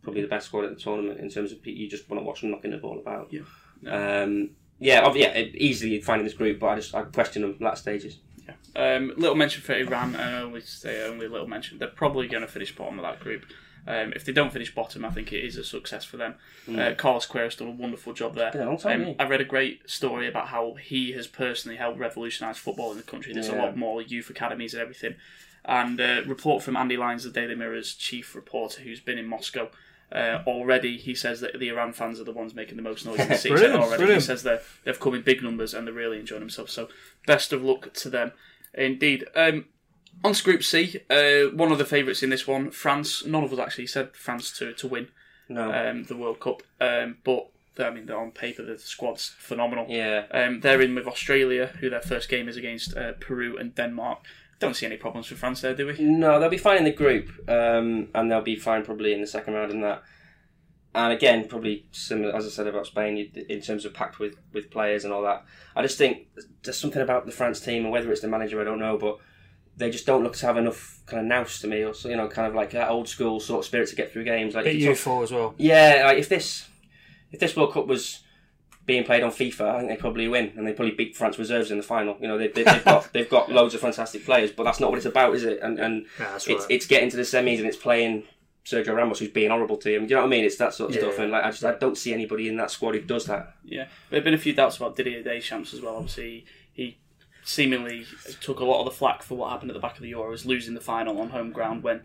probably 0.01 0.21
the 0.21 0.27
best 0.27 0.47
squad 0.47 0.65
at 0.65 0.69
the 0.75 0.81
tournament. 0.81 1.19
In 1.19 1.29
terms 1.29 1.51
of 1.51 1.65
you 1.65 1.89
just 1.89 2.09
want 2.09 2.21
to 2.21 2.25
watch 2.25 2.41
them 2.41 2.51
knocking 2.51 2.71
the 2.71 2.77
ball 2.77 2.99
about. 2.99 3.31
Yeah. 3.31 3.41
Um, 4.21 4.51
yeah, 4.79 5.05
ob- 5.05 5.17
yeah, 5.17 5.37
easily 5.37 5.99
finding 5.99 6.25
this 6.25 6.33
group, 6.33 6.59
but 6.59 6.67
I 6.67 6.75
just 6.75 6.95
I 6.95 7.03
question 7.03 7.41
them 7.41 7.57
last 7.59 7.81
stages. 7.81 8.19
Um, 8.75 9.13
little 9.17 9.35
mention 9.35 9.61
for 9.61 9.73
Iran, 9.73 10.15
I 10.15 10.41
only 10.41 10.61
say 10.61 11.03
only 11.03 11.25
a 11.25 11.29
little 11.29 11.47
mention. 11.47 11.77
They're 11.79 11.87
probably 11.87 12.27
going 12.27 12.41
to 12.41 12.47
finish 12.47 12.75
bottom 12.75 12.97
of 12.99 13.03
that 13.03 13.19
group. 13.19 13.45
Um, 13.87 14.13
if 14.15 14.23
they 14.25 14.31
don't 14.31 14.51
finish 14.53 14.73
bottom, 14.73 15.03
I 15.05 15.09
think 15.09 15.33
it 15.33 15.43
is 15.43 15.57
a 15.57 15.63
success 15.63 16.05
for 16.05 16.17
them. 16.17 16.35
Uh, 16.67 16.93
Carlos 16.95 17.25
Queiroz 17.25 17.57
done 17.57 17.67
a 17.69 17.71
wonderful 17.71 18.13
job 18.13 18.35
there. 18.35 18.51
Been 18.51 18.67
a 18.67 18.77
time, 18.77 19.05
Um. 19.05 19.15
I 19.19 19.25
read 19.25 19.41
a 19.41 19.45
great 19.45 19.89
story 19.89 20.27
about 20.27 20.49
how 20.49 20.75
he 20.75 21.11
has 21.13 21.27
personally 21.27 21.77
helped 21.77 21.97
revolutionise 21.99 22.57
football 22.57 22.91
in 22.91 22.97
the 22.97 23.03
country. 23.03 23.33
There's 23.33 23.47
a 23.49 23.55
lot 23.55 23.75
more 23.77 24.01
youth 24.01 24.29
academies 24.29 24.73
and 24.73 24.81
everything. 24.81 25.15
And 25.65 25.99
a 25.99 26.23
report 26.25 26.63
from 26.63 26.77
Andy 26.77 26.97
Lyons, 26.97 27.23
the 27.23 27.31
Daily 27.31 27.55
Mirror's 27.55 27.93
chief 27.95 28.35
reporter, 28.35 28.81
who's 28.81 28.99
been 29.01 29.17
in 29.17 29.27
Moscow. 29.27 29.69
Uh, 30.11 30.41
already, 30.47 30.97
he 30.97 31.13
says 31.13 31.39
that 31.41 31.59
the 31.59 31.67
Iran 31.69 31.93
fans 31.93 32.19
are 32.19 32.23
the 32.23 32.31
ones 32.31 32.55
making 32.55 32.77
the 32.77 32.81
most 32.81 33.05
noise 33.05 33.19
in 33.19 33.29
the 33.29 33.35
city. 33.37 33.49
Brilliant, 33.53 33.75
already, 33.75 33.97
brilliant. 33.97 34.21
he 34.23 34.25
says 34.25 34.41
that 34.43 34.63
they've 34.83 34.99
come 34.99 35.13
in 35.13 35.21
big 35.21 35.43
numbers 35.43 35.73
and 35.73 35.85
they're 35.85 35.93
really 35.93 36.19
enjoying 36.19 36.39
themselves. 36.41 36.73
So, 36.73 36.87
best 37.27 37.53
of 37.53 37.63
luck 37.63 37.93
to 37.93 38.09
them, 38.09 38.31
indeed. 38.73 39.25
Um, 39.35 39.65
on 40.23 40.33
to 40.33 40.43
Group 40.43 40.63
C, 40.63 40.99
uh, 41.09 41.55
one 41.55 41.71
of 41.71 41.77
the 41.77 41.85
favourites 41.85 42.23
in 42.23 42.29
this 42.29 42.47
one, 42.47 42.71
France. 42.71 43.25
None 43.25 43.43
of 43.43 43.53
us 43.53 43.59
actually 43.59 43.87
said 43.87 44.15
France 44.15 44.51
to 44.59 44.73
to 44.73 44.87
win 44.87 45.07
No. 45.47 45.71
um, 45.71 46.03
the 46.05 46.15
World 46.17 46.39
Cup, 46.39 46.63
um, 46.81 47.17
but 47.23 47.49
I 47.77 47.89
mean, 47.91 48.05
they're 48.07 48.17
on 48.19 48.31
paper, 48.31 48.63
the 48.63 48.77
squad's 48.77 49.29
phenomenal. 49.39 49.85
yeah. 49.87 50.25
Um, 50.31 50.59
they're 50.59 50.81
in 50.81 50.95
with 50.95 51.07
Australia, 51.07 51.67
who 51.79 51.89
their 51.89 52.01
first 52.01 52.27
game 52.27 52.49
is 52.49 52.57
against 52.57 52.95
uh, 52.97 53.13
Peru 53.21 53.57
and 53.57 53.73
Denmark. 53.73 54.19
Don't 54.59 54.75
see 54.75 54.85
any 54.85 54.97
problems 54.97 55.27
for 55.27 55.35
France 55.35 55.61
there, 55.61 55.73
do 55.73 55.87
we? 55.87 55.95
No, 56.03 56.37
they'll 56.39 56.49
be 56.49 56.57
fine 56.57 56.77
in 56.79 56.83
the 56.83 56.91
group, 56.91 57.29
um, 57.49 58.09
and 58.13 58.29
they'll 58.29 58.41
be 58.41 58.57
fine 58.57 58.83
probably 58.83 59.13
in 59.13 59.21
the 59.21 59.27
second 59.27 59.53
round 59.53 59.71
in 59.71 59.79
that. 59.81 60.03
And 60.93 61.13
again, 61.13 61.47
probably 61.47 61.85
similar 61.91 62.35
as 62.35 62.45
I 62.45 62.49
said 62.49 62.67
about 62.67 62.87
Spain 62.87 63.31
in 63.47 63.61
terms 63.61 63.85
of 63.85 63.93
packed 63.93 64.19
with, 64.19 64.35
with 64.51 64.69
players 64.71 65.05
and 65.05 65.13
all 65.13 65.21
that. 65.21 65.45
I 65.75 65.81
just 65.81 65.97
think 65.97 66.27
there's 66.63 66.77
something 66.77 67.01
about 67.01 67.25
the 67.25 67.31
France 67.31 67.61
team, 67.61 67.83
and 67.83 67.91
whether 67.93 68.11
it's 68.11 68.19
the 68.21 68.27
manager, 68.27 68.59
I 68.59 68.65
don't 68.65 68.79
know, 68.79 68.97
but 68.97 69.19
they 69.79 69.89
just 69.89 70.05
don't 70.05 70.23
look 70.23 70.35
to 70.35 70.45
have 70.45 70.57
enough 70.57 70.99
kind 71.07 71.21
of 71.21 71.25
nous 71.25 71.59
to 71.61 71.67
me, 71.67 71.83
or 71.83 71.93
so, 71.93 72.09
you 72.09 72.15
know, 72.17 72.27
kind 72.27 72.47
of 72.47 72.53
like 72.53 72.71
that 72.71 72.89
old 72.89 73.07
school 73.09 73.39
sort 73.39 73.59
of 73.59 73.65
spirit 73.65 73.89
to 73.89 73.95
get 73.95 74.11
through 74.13 74.25
games. 74.25 74.53
Like 74.53 74.65
Bit 74.65 74.75
you 74.75 74.81
talk- 74.81 74.89
youthful 74.89 75.23
as 75.23 75.31
well. 75.31 75.55
yeah, 75.57 76.03
like 76.05 76.17
if 76.19 76.29
this 76.29 76.67
if 77.31 77.39
this 77.39 77.55
World 77.55 77.73
Cup 77.73 77.87
was 77.87 78.21
being 78.85 79.03
played 79.03 79.21
on 79.23 79.29
FIFA, 79.31 79.61
I 79.61 79.77
think 79.77 79.89
they'd 79.89 79.99
probably 79.99 80.27
win, 80.27 80.51
and 80.55 80.65
they 80.65 80.71
would 80.71 80.75
probably 80.77 80.95
beat 80.95 81.15
France 81.15 81.37
reserves 81.39 81.69
in 81.71 81.77
the 81.77 81.83
final. 81.83 82.17
You 82.19 82.27
know, 82.27 82.37
they, 82.37 82.47
they, 82.47 82.63
they've 82.63 82.83
got 82.85 83.09
they've 83.13 83.29
got 83.29 83.51
loads 83.51 83.73
of 83.73 83.81
fantastic 83.81 84.25
players, 84.25 84.51
but 84.51 84.63
that's 84.63 84.79
not 84.79 84.89
what 84.91 84.97
it's 84.97 85.05
about, 85.05 85.33
is 85.35 85.43
it? 85.43 85.59
And 85.61 85.79
and 85.79 86.05
Yeah, 86.19 86.35
it's 86.35 86.47
right. 86.47 86.59
it's 86.69 86.85
getting 86.87 87.09
to 87.11 87.17
the 87.17 87.23
semis 87.23 87.57
and 87.59 87.67
it's 87.67 87.77
playing 87.77 88.23
Sergio 88.65 88.95
Ramos 88.95 89.19
who's 89.19 89.29
being 89.29 89.49
horrible 89.51 89.77
to 89.77 89.95
him. 89.95 90.05
Do 90.05 90.09
you 90.11 90.15
know 90.15 90.21
what 90.23 90.27
I 90.27 90.29
mean? 90.31 90.43
It's 90.43 90.57
that 90.57 90.73
sort 90.73 90.89
of 90.89 90.95
Yeah. 90.95 91.03
stuff, 91.03 91.19
and 91.19 91.31
like 91.31 91.43
I 91.43 91.51
just 91.51 91.63
I 91.63 91.75
don't 91.75 91.97
see 91.97 92.13
anybody 92.13 92.47
in 92.47 92.57
that 92.57 92.71
squad 92.71 92.95
who 92.95 93.01
does 93.01 93.25
that. 93.25 93.55
Yeah, 93.63 93.85
there 94.09 94.17
have 94.17 94.23
been 94.25 94.33
a 94.33 94.37
few 94.39 94.53
doubts 94.53 94.77
about 94.77 94.95
Didier 94.95 95.23
Deschamps 95.23 95.73
as 95.73 95.81
well. 95.81 95.95
Obviously, 95.95 96.45
he 96.73 96.97
seemingly 97.49 98.05
took 98.41 98.59
a 98.59 98.63
lot 98.65 98.79
of 98.79 98.85
the 98.85 98.91
flack 98.91 99.23
for 99.23 99.35
what 99.35 99.49
happened 99.51 99.71
at 99.71 99.73
the 99.73 99.79
back 99.79 99.95
of 99.97 100.03
the 100.03 100.11
Euros, 100.11 100.45
losing 100.45 100.75
the 100.75 100.81
final 100.81 101.19
on 101.19 101.29
home 101.29 101.51
ground 101.51 101.83
when 101.83 102.01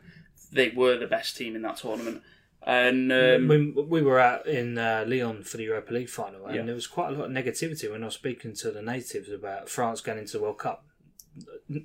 they 0.50 0.70
were 0.70 0.96
the 0.96 1.06
best 1.06 1.36
team 1.36 1.54
in 1.54 1.62
that 1.62 1.76
tournament. 1.76 2.22
And 2.66 3.12
um, 3.12 3.48
we, 3.48 3.70
we 3.82 4.00
were 4.02 4.18
out 4.18 4.46
in 4.46 4.78
uh, 4.78 5.04
Lyon 5.06 5.42
for 5.44 5.58
the 5.58 5.64
Europa 5.64 5.92
League 5.92 6.08
final, 6.08 6.46
and 6.46 6.56
Yeah. 6.56 6.62
there 6.62 6.74
was 6.74 6.86
quite 6.86 7.08
a 7.12 7.16
lot 7.16 7.26
of 7.26 7.30
negativity 7.30 7.90
when 7.90 8.02
I 8.02 8.06
was 8.06 8.14
speaking 8.14 8.54
to 8.54 8.70
the 8.70 8.80
natives 8.80 9.28
about 9.30 9.68
France 9.68 10.00
going 10.00 10.18
into 10.18 10.38
the 10.38 10.42
World 10.42 10.58
Cup. 10.58 10.82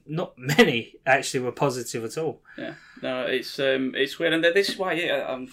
Not 0.05 0.37
many 0.37 0.95
actually 1.05 1.41
were 1.41 1.51
positive 1.51 2.05
at 2.05 2.17
all. 2.17 2.41
Yeah, 2.57 2.75
no, 3.01 3.23
it's 3.25 3.59
um, 3.59 3.93
it's 3.95 4.17
weird, 4.19 4.33
and 4.33 4.43
this 4.43 4.69
is 4.69 4.77
why 4.77 4.93
yeah, 4.93 5.25
I'm, 5.27 5.49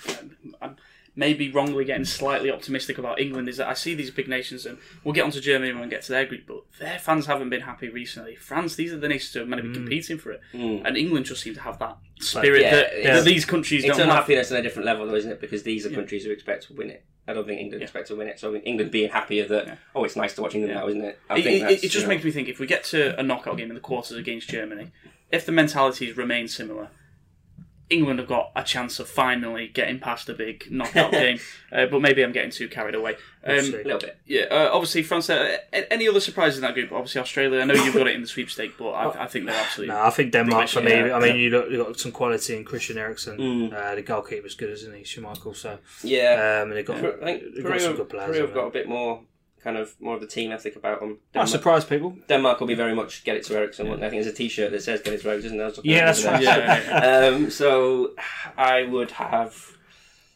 I'm 0.62 0.76
maybe 1.16 1.50
wrongly 1.50 1.84
getting 1.84 2.04
slightly 2.04 2.50
optimistic 2.50 2.98
about 2.98 3.20
England. 3.20 3.48
Is 3.48 3.56
that 3.56 3.68
I 3.68 3.74
see 3.74 3.94
these 3.94 4.10
big 4.10 4.28
nations, 4.28 4.66
and 4.66 4.78
we'll 5.02 5.14
get 5.14 5.24
onto 5.24 5.40
Germany 5.40 5.72
when 5.72 5.82
we 5.82 5.88
get 5.88 6.02
to 6.02 6.12
their 6.12 6.26
group, 6.26 6.42
but 6.46 6.58
their 6.78 6.98
fans 6.98 7.26
haven't 7.26 7.50
been 7.50 7.62
happy 7.62 7.88
recently. 7.88 8.36
France, 8.36 8.76
these 8.76 8.92
are 8.92 8.98
the 8.98 9.08
nations 9.08 9.32
who 9.34 9.42
are 9.42 9.46
meant 9.46 9.62
to 9.62 9.68
be 9.68 9.74
mm. 9.74 9.80
competing 9.80 10.18
for 10.18 10.32
it, 10.32 10.40
mm. 10.52 10.82
and 10.84 10.96
England 10.96 11.26
just 11.26 11.42
seem 11.42 11.54
to 11.54 11.60
have 11.62 11.78
that 11.78 11.96
spirit 12.20 12.62
yeah, 12.62 12.70
that, 12.70 13.02
that 13.02 13.24
these 13.24 13.44
countries 13.44 13.84
It's 13.84 13.96
don't 13.96 14.06
have. 14.06 14.16
unhappiness 14.16 14.52
on 14.52 14.58
a 14.58 14.62
different 14.62 14.86
level, 14.86 15.06
though, 15.06 15.14
isn't 15.14 15.32
it? 15.32 15.40
Because 15.40 15.62
these 15.62 15.84
are 15.86 15.90
countries 15.90 16.24
who 16.24 16.30
expect 16.30 16.68
to 16.68 16.74
win 16.74 16.90
it. 16.90 17.04
I 17.28 17.32
don't 17.32 17.46
think 17.46 17.60
England 17.60 17.80
Yeah. 17.80 17.86
expect 17.86 18.08
to 18.08 18.16
win 18.16 18.28
it. 18.28 18.38
So 18.38 18.54
England 18.54 18.90
being 18.90 19.10
happier 19.10 19.46
that 19.48 19.78
oh, 19.94 20.04
it's 20.04 20.16
nice 20.16 20.34
to 20.34 20.42
watch 20.42 20.54
England 20.54 20.74
Yeah. 20.74 20.80
now, 20.80 20.88
isn't 20.88 21.04
it? 21.04 21.18
I 21.28 21.38
It, 21.38 21.44
think 21.44 21.62
it, 21.64 21.70
it 21.70 21.80
just 21.80 21.94
you 21.94 22.00
know, 22.02 22.08
makes 22.08 22.24
me 22.24 22.30
think 22.30 22.48
if 22.48 22.60
we 22.60 22.66
get 22.66 22.84
to 22.84 23.18
a 23.18 23.22
knockout 23.22 23.56
game 23.56 23.68
in 23.68 23.74
the 23.74 23.80
quarters 23.80 24.16
against 24.16 24.48
Germany, 24.48 24.92
if 25.32 25.44
the 25.44 25.52
mentalities 25.52 26.16
remain 26.16 26.46
similar, 26.46 26.88
England 27.88 28.18
have 28.18 28.28
got 28.28 28.50
a 28.56 28.64
chance 28.64 28.98
of 28.98 29.08
finally 29.08 29.68
getting 29.68 30.00
past 30.00 30.28
a 30.28 30.34
big 30.34 30.66
knockout 30.70 31.12
game. 31.22 31.38
Uh, 31.70 31.86
but 31.86 32.00
maybe 32.00 32.22
I'm 32.24 32.32
getting 32.32 32.50
too 32.50 32.68
carried 32.68 32.94
away. 32.96 33.16
Um, 33.44 33.58
a 33.58 33.60
little 33.60 33.98
bit. 34.00 34.18
yeah, 34.26 34.42
uh, 34.50 34.70
obviously 34.72 35.04
France. 35.04 35.30
Uh, 35.30 35.58
any 35.72 36.08
other 36.08 36.18
surprises 36.18 36.58
in 36.58 36.62
that 36.62 36.74
group? 36.74 36.90
Obviously 36.90 37.20
Australia. 37.20 37.60
I 37.60 37.64
know 37.64 37.74
you've 37.74 37.94
got 37.94 38.08
it 38.08 38.16
in 38.16 38.22
the 38.22 38.26
sweepstake, 38.26 38.76
but 38.76 38.88
I, 38.90 39.24
I 39.24 39.26
think 39.28 39.46
they're 39.46 39.54
absolutely. 39.54 39.94
No, 39.94 40.02
I 40.02 40.10
think 40.10 40.32
Denmark 40.32 40.68
for 40.68 40.80
me. 40.82 40.90
Yeah. 40.90 41.16
I 41.16 41.20
mean, 41.20 41.36
you've 41.36 41.52
got, 41.52 41.70
you 41.70 41.84
got 41.84 42.00
some 42.00 42.10
quality 42.10 42.56
in 42.56 42.64
Christian 42.64 42.98
Eriksen. 42.98 43.38
Mm. 43.38 43.72
Uh, 43.72 43.94
the 43.94 44.02
goalkeeper's 44.02 44.54
good, 44.56 44.70
isn't 44.70 44.92
he, 44.94 45.02
Schmeichel. 45.04 45.54
So, 45.54 45.78
Yeah. 46.02 46.60
um, 46.62 46.70
and 46.70 46.78
they've 46.78 46.84
got, 46.86 47.00
Per- 47.00 47.18
I 47.22 47.24
think 47.38 47.54
they've 47.54 47.62
Peru, 47.64 47.72
got 47.74 47.80
some 47.82 47.96
good 47.96 48.08
players. 48.08 48.30
Peru 48.32 48.40
have 48.46 48.54
got 48.54 48.66
a 48.66 48.70
bit 48.70 48.88
more 48.88 49.20
kind 49.66 49.76
of 49.76 50.00
more 50.00 50.14
of 50.14 50.20
the 50.20 50.28
team 50.28 50.52
ethic 50.52 50.76
about 50.76 51.00
them. 51.00 51.18
I 51.34 51.38
Denmark, 51.38 51.48
surprise 51.48 51.84
people. 51.84 52.16
Denmark 52.28 52.60
will 52.60 52.68
be 52.68 52.76
very 52.76 52.94
much 52.94 53.24
get 53.24 53.36
it 53.36 53.44
to 53.46 53.56
Eriksen. 53.56 53.88
I 53.88 53.98
think 53.98 54.12
there's 54.12 54.28
a 54.28 54.32
T-shirt 54.32 54.70
that 54.70 54.80
says 54.80 55.00
"Get 55.02 55.14
it 55.14 55.22
to 55.22 55.28
Eriksen." 55.28 55.46
isn't 55.46 55.58
there? 55.58 55.66
I 55.66 55.70
was 55.70 55.76
looking 55.78 55.90
Yeah, 55.90 56.06
that's 56.06 56.22
it 56.24 56.28
right. 56.28 56.42
Yeah, 56.42 56.56
yeah, 56.56 57.28
Um, 57.34 57.50
so 57.50 58.12
I 58.56 58.84
would 58.84 59.10
have. 59.10 59.76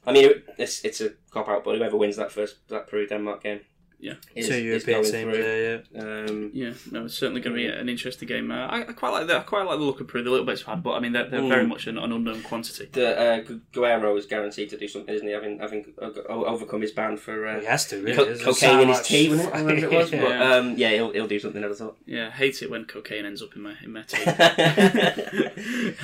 I 0.04 0.12
mean, 0.12 0.32
it's 0.58 0.84
it's 0.84 1.00
a 1.00 1.10
cop 1.30 1.48
out, 1.48 1.62
but 1.62 1.76
whoever 1.78 1.96
wins 1.96 2.16
that 2.16 2.32
first 2.32 2.56
that 2.70 2.88
Peru 2.88 3.06
Denmark 3.06 3.44
game, 3.44 3.60
Yeah. 4.02 4.14
is, 4.34 4.48
Two 4.48 4.54
is 4.54 4.62
European 4.64 5.02
going 5.02 5.12
teams. 5.12 5.34
through. 5.36 5.44
Yeah, 5.44 6.02
yeah. 6.02 6.30
Um, 6.30 6.50
yeah. 6.54 6.72
No, 6.90 7.04
it's 7.04 7.14
certainly 7.14 7.42
going 7.42 7.54
to 7.54 7.62
be 7.62 7.66
an 7.68 7.88
interesting 7.88 8.26
game. 8.26 8.50
Uh, 8.50 8.66
I, 8.66 8.80
I 8.80 8.92
quite 8.94 9.10
like 9.10 9.26
the 9.26 9.36
I 9.36 9.40
quite 9.40 9.66
like 9.66 9.78
the 9.78 9.84
look 9.84 10.00
of 10.00 10.08
Peru. 10.08 10.22
The 10.24 10.30
little 10.30 10.46
bits 10.46 10.62
bad, 10.62 10.82
but 10.82 10.92
I 10.92 11.00
mean 11.00 11.12
they're, 11.12 11.28
they're 11.28 11.40
Mm. 11.40 11.48
very 11.50 11.66
much 11.66 11.86
an, 11.86 11.98
an 11.98 12.10
unknown 12.10 12.42
quantity. 12.42 12.88
the 12.92 13.18
uh, 13.20 13.40
Guerrero 13.72 14.16
is 14.16 14.24
guaranteed 14.26 14.70
to 14.70 14.78
do 14.78 14.88
something, 14.88 15.14
isn't 15.14 15.26
he? 15.26 15.32
Having 15.34 15.58
having 15.58 15.84
o- 16.00 16.44
overcome 16.46 16.80
his 16.80 16.92
ban 16.92 17.16
for 17.18 17.46
uh, 17.46 17.60
He 17.60 17.66
has 17.66 17.86
to. 17.88 18.02
Really. 18.02 18.16
co- 18.16 18.24
cocaine 18.38 18.54
so 18.54 18.80
in 18.80 18.88
his 18.88 18.96
much- 18.98 19.06
tea, 19.06 19.28
wasn't 19.28 19.70
it? 19.70 19.84
It 19.84 19.90
was. 19.90 20.12
Yeah. 20.12 20.20
But 20.22 20.42
um, 20.42 20.76
yeah, 20.78 20.90
he'll, 20.90 21.12
he'll 21.12 21.28
do 21.28 21.38
something. 21.38 21.62
I 21.62 21.72
thought. 21.72 21.98
Yeah, 22.06 22.30
hate 22.30 22.62
it 22.62 22.70
when 22.70 22.84
cocaine 22.86 23.26
ends 23.26 23.42
up 23.42 23.54
in 23.54 23.62
my 23.62 23.74
in 23.84 23.92
my 23.92 24.02
tea. 24.02 24.24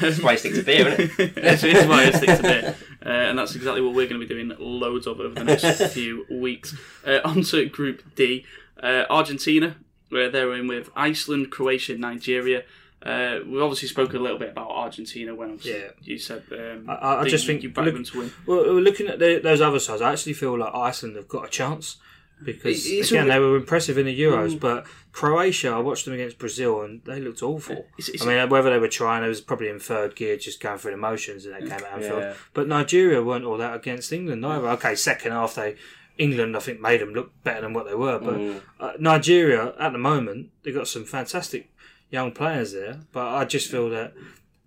That's 0.00 0.18
why 0.22 0.32
I 0.32 0.36
stick 0.36 0.54
to 0.54 0.62
beer, 0.62 0.88
isn't 0.88 1.18
it? 1.18 1.34
This 1.46 1.64
is 1.64 1.86
why 1.86 2.04
I 2.06 2.10
stick 2.10 2.36
to 2.36 2.42
beer. 2.42 2.76
Uh, 3.04 3.08
and 3.08 3.38
that's 3.38 3.54
exactly 3.54 3.80
what 3.80 3.94
we're 3.94 4.08
going 4.08 4.20
to 4.20 4.26
be 4.26 4.32
doing 4.34 4.52
loads 4.58 5.06
of 5.06 5.20
over 5.20 5.34
the 5.34 5.44
next 5.44 5.92
few 5.92 6.26
weeks. 6.30 6.74
Uh, 7.06 7.20
on 7.24 7.42
to 7.42 7.66
Group 7.66 7.85
D. 7.92 8.44
Uh, 8.82 9.04
Argentina, 9.10 9.76
where 10.10 10.30
they're 10.30 10.54
in 10.54 10.66
with 10.66 10.90
Iceland, 10.96 11.50
Croatia, 11.50 11.96
Nigeria. 11.96 12.64
Uh, 13.02 13.38
we've 13.46 13.62
obviously 13.62 13.88
spoken 13.88 14.16
a 14.16 14.20
little 14.22 14.38
bit 14.38 14.50
about 14.50 14.70
Argentina 14.70 15.34
when 15.34 15.58
Yeah. 15.62 15.90
you 16.02 16.18
said 16.18 16.42
um, 16.52 16.88
I- 16.90 17.20
I 17.20 17.24
just 17.28 17.46
think- 17.46 17.62
you 17.62 17.68
backed 17.70 17.92
them 17.92 18.04
to 18.04 18.18
win. 18.18 18.32
Well, 18.46 18.80
looking 18.80 19.06
at 19.06 19.18
the, 19.18 19.38
those 19.42 19.60
other 19.60 19.78
sides, 19.78 20.02
I 20.02 20.12
actually 20.12 20.32
feel 20.32 20.58
like 20.58 20.74
Iceland 20.74 21.16
have 21.16 21.28
got 21.28 21.44
a 21.44 21.48
chance 21.48 21.96
because 22.44 22.86
it's 22.86 23.10
again 23.10 23.28
they 23.28 23.38
were 23.38 23.56
impressive 23.56 23.96
in 23.96 24.06
the 24.06 24.20
Euros, 24.20 24.58
but 24.58 24.86
Croatia, 25.12 25.68
I 25.70 25.78
watched 25.78 26.04
them 26.04 26.14
against 26.14 26.36
Brazil 26.38 26.82
and 26.82 27.00
they 27.04 27.20
looked 27.20 27.42
awful. 27.42 27.76
It's- 27.98 28.08
it's- 28.10 28.22
I 28.26 28.26
mean, 28.26 28.48
whether 28.50 28.68
they 28.70 28.78
were 28.78 28.88
trying, 28.88 29.22
it 29.24 29.28
was 29.28 29.40
probably 29.40 29.68
in 29.68 29.78
third 29.78 30.14
gear, 30.16 30.36
just 30.36 30.60
going 30.60 30.78
through 30.78 30.90
the 30.90 30.96
motions, 30.98 31.46
and 31.46 31.54
they 31.54 31.60
came 31.60 31.70
out 31.84 31.92
Anfield. 31.94 32.20
Yeah. 32.20 32.34
But 32.54 32.66
Nigeria 32.68 33.22
weren't 33.22 33.44
all 33.44 33.56
that 33.58 33.74
against 33.76 34.12
England 34.12 34.44
either. 34.44 34.68
Okay, 34.70 34.94
second 34.94 35.32
half 35.32 35.54
they. 35.54 35.76
England, 36.18 36.56
I 36.56 36.60
think, 36.60 36.80
made 36.80 37.00
them 37.00 37.12
look 37.14 37.30
better 37.44 37.60
than 37.62 37.72
what 37.74 37.86
they 37.86 37.94
were. 37.94 38.18
But 38.18 38.34
Mm. 38.36 38.60
uh, 38.80 38.92
Nigeria, 38.98 39.74
at 39.78 39.92
the 39.92 39.98
moment, 39.98 40.50
they've 40.62 40.74
got 40.74 40.88
some 40.88 41.04
fantastic 41.04 41.70
young 42.10 42.32
players 42.32 42.72
there. 42.72 43.00
But 43.12 43.26
I 43.34 43.44
just 43.44 43.70
feel 43.70 43.90
that 43.90 44.14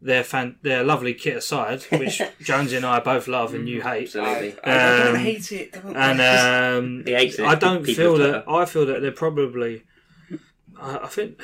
they're 0.01 0.23
fan- 0.23 0.55
they're 0.61 0.83
lovely 0.83 1.13
kit 1.13 1.37
aside, 1.37 1.83
which 1.91 2.21
Jonesy 2.41 2.75
and 2.77 2.85
I 2.85 2.99
both 2.99 3.27
love 3.27 3.53
and 3.53 3.67
you 3.67 3.81
hate. 3.81 4.15
Absolutely. 4.15 4.59
Um, 4.61 5.15
hate 5.15 5.51
it. 5.51 5.73
Don't 5.73 5.95
And 5.97 6.21
um, 6.21 7.03
He 7.07 7.13
hates 7.13 7.39
it. 7.39 7.45
I 7.45 7.55
don't 7.55 7.83
People 7.83 8.17
feel 8.17 8.31
that. 8.31 8.43
I 8.47 8.65
feel 8.65 8.85
that 8.85 9.01
they're 9.01 9.11
probably. 9.11 9.83
I, 10.79 10.99
I 10.99 11.07
think 11.07 11.41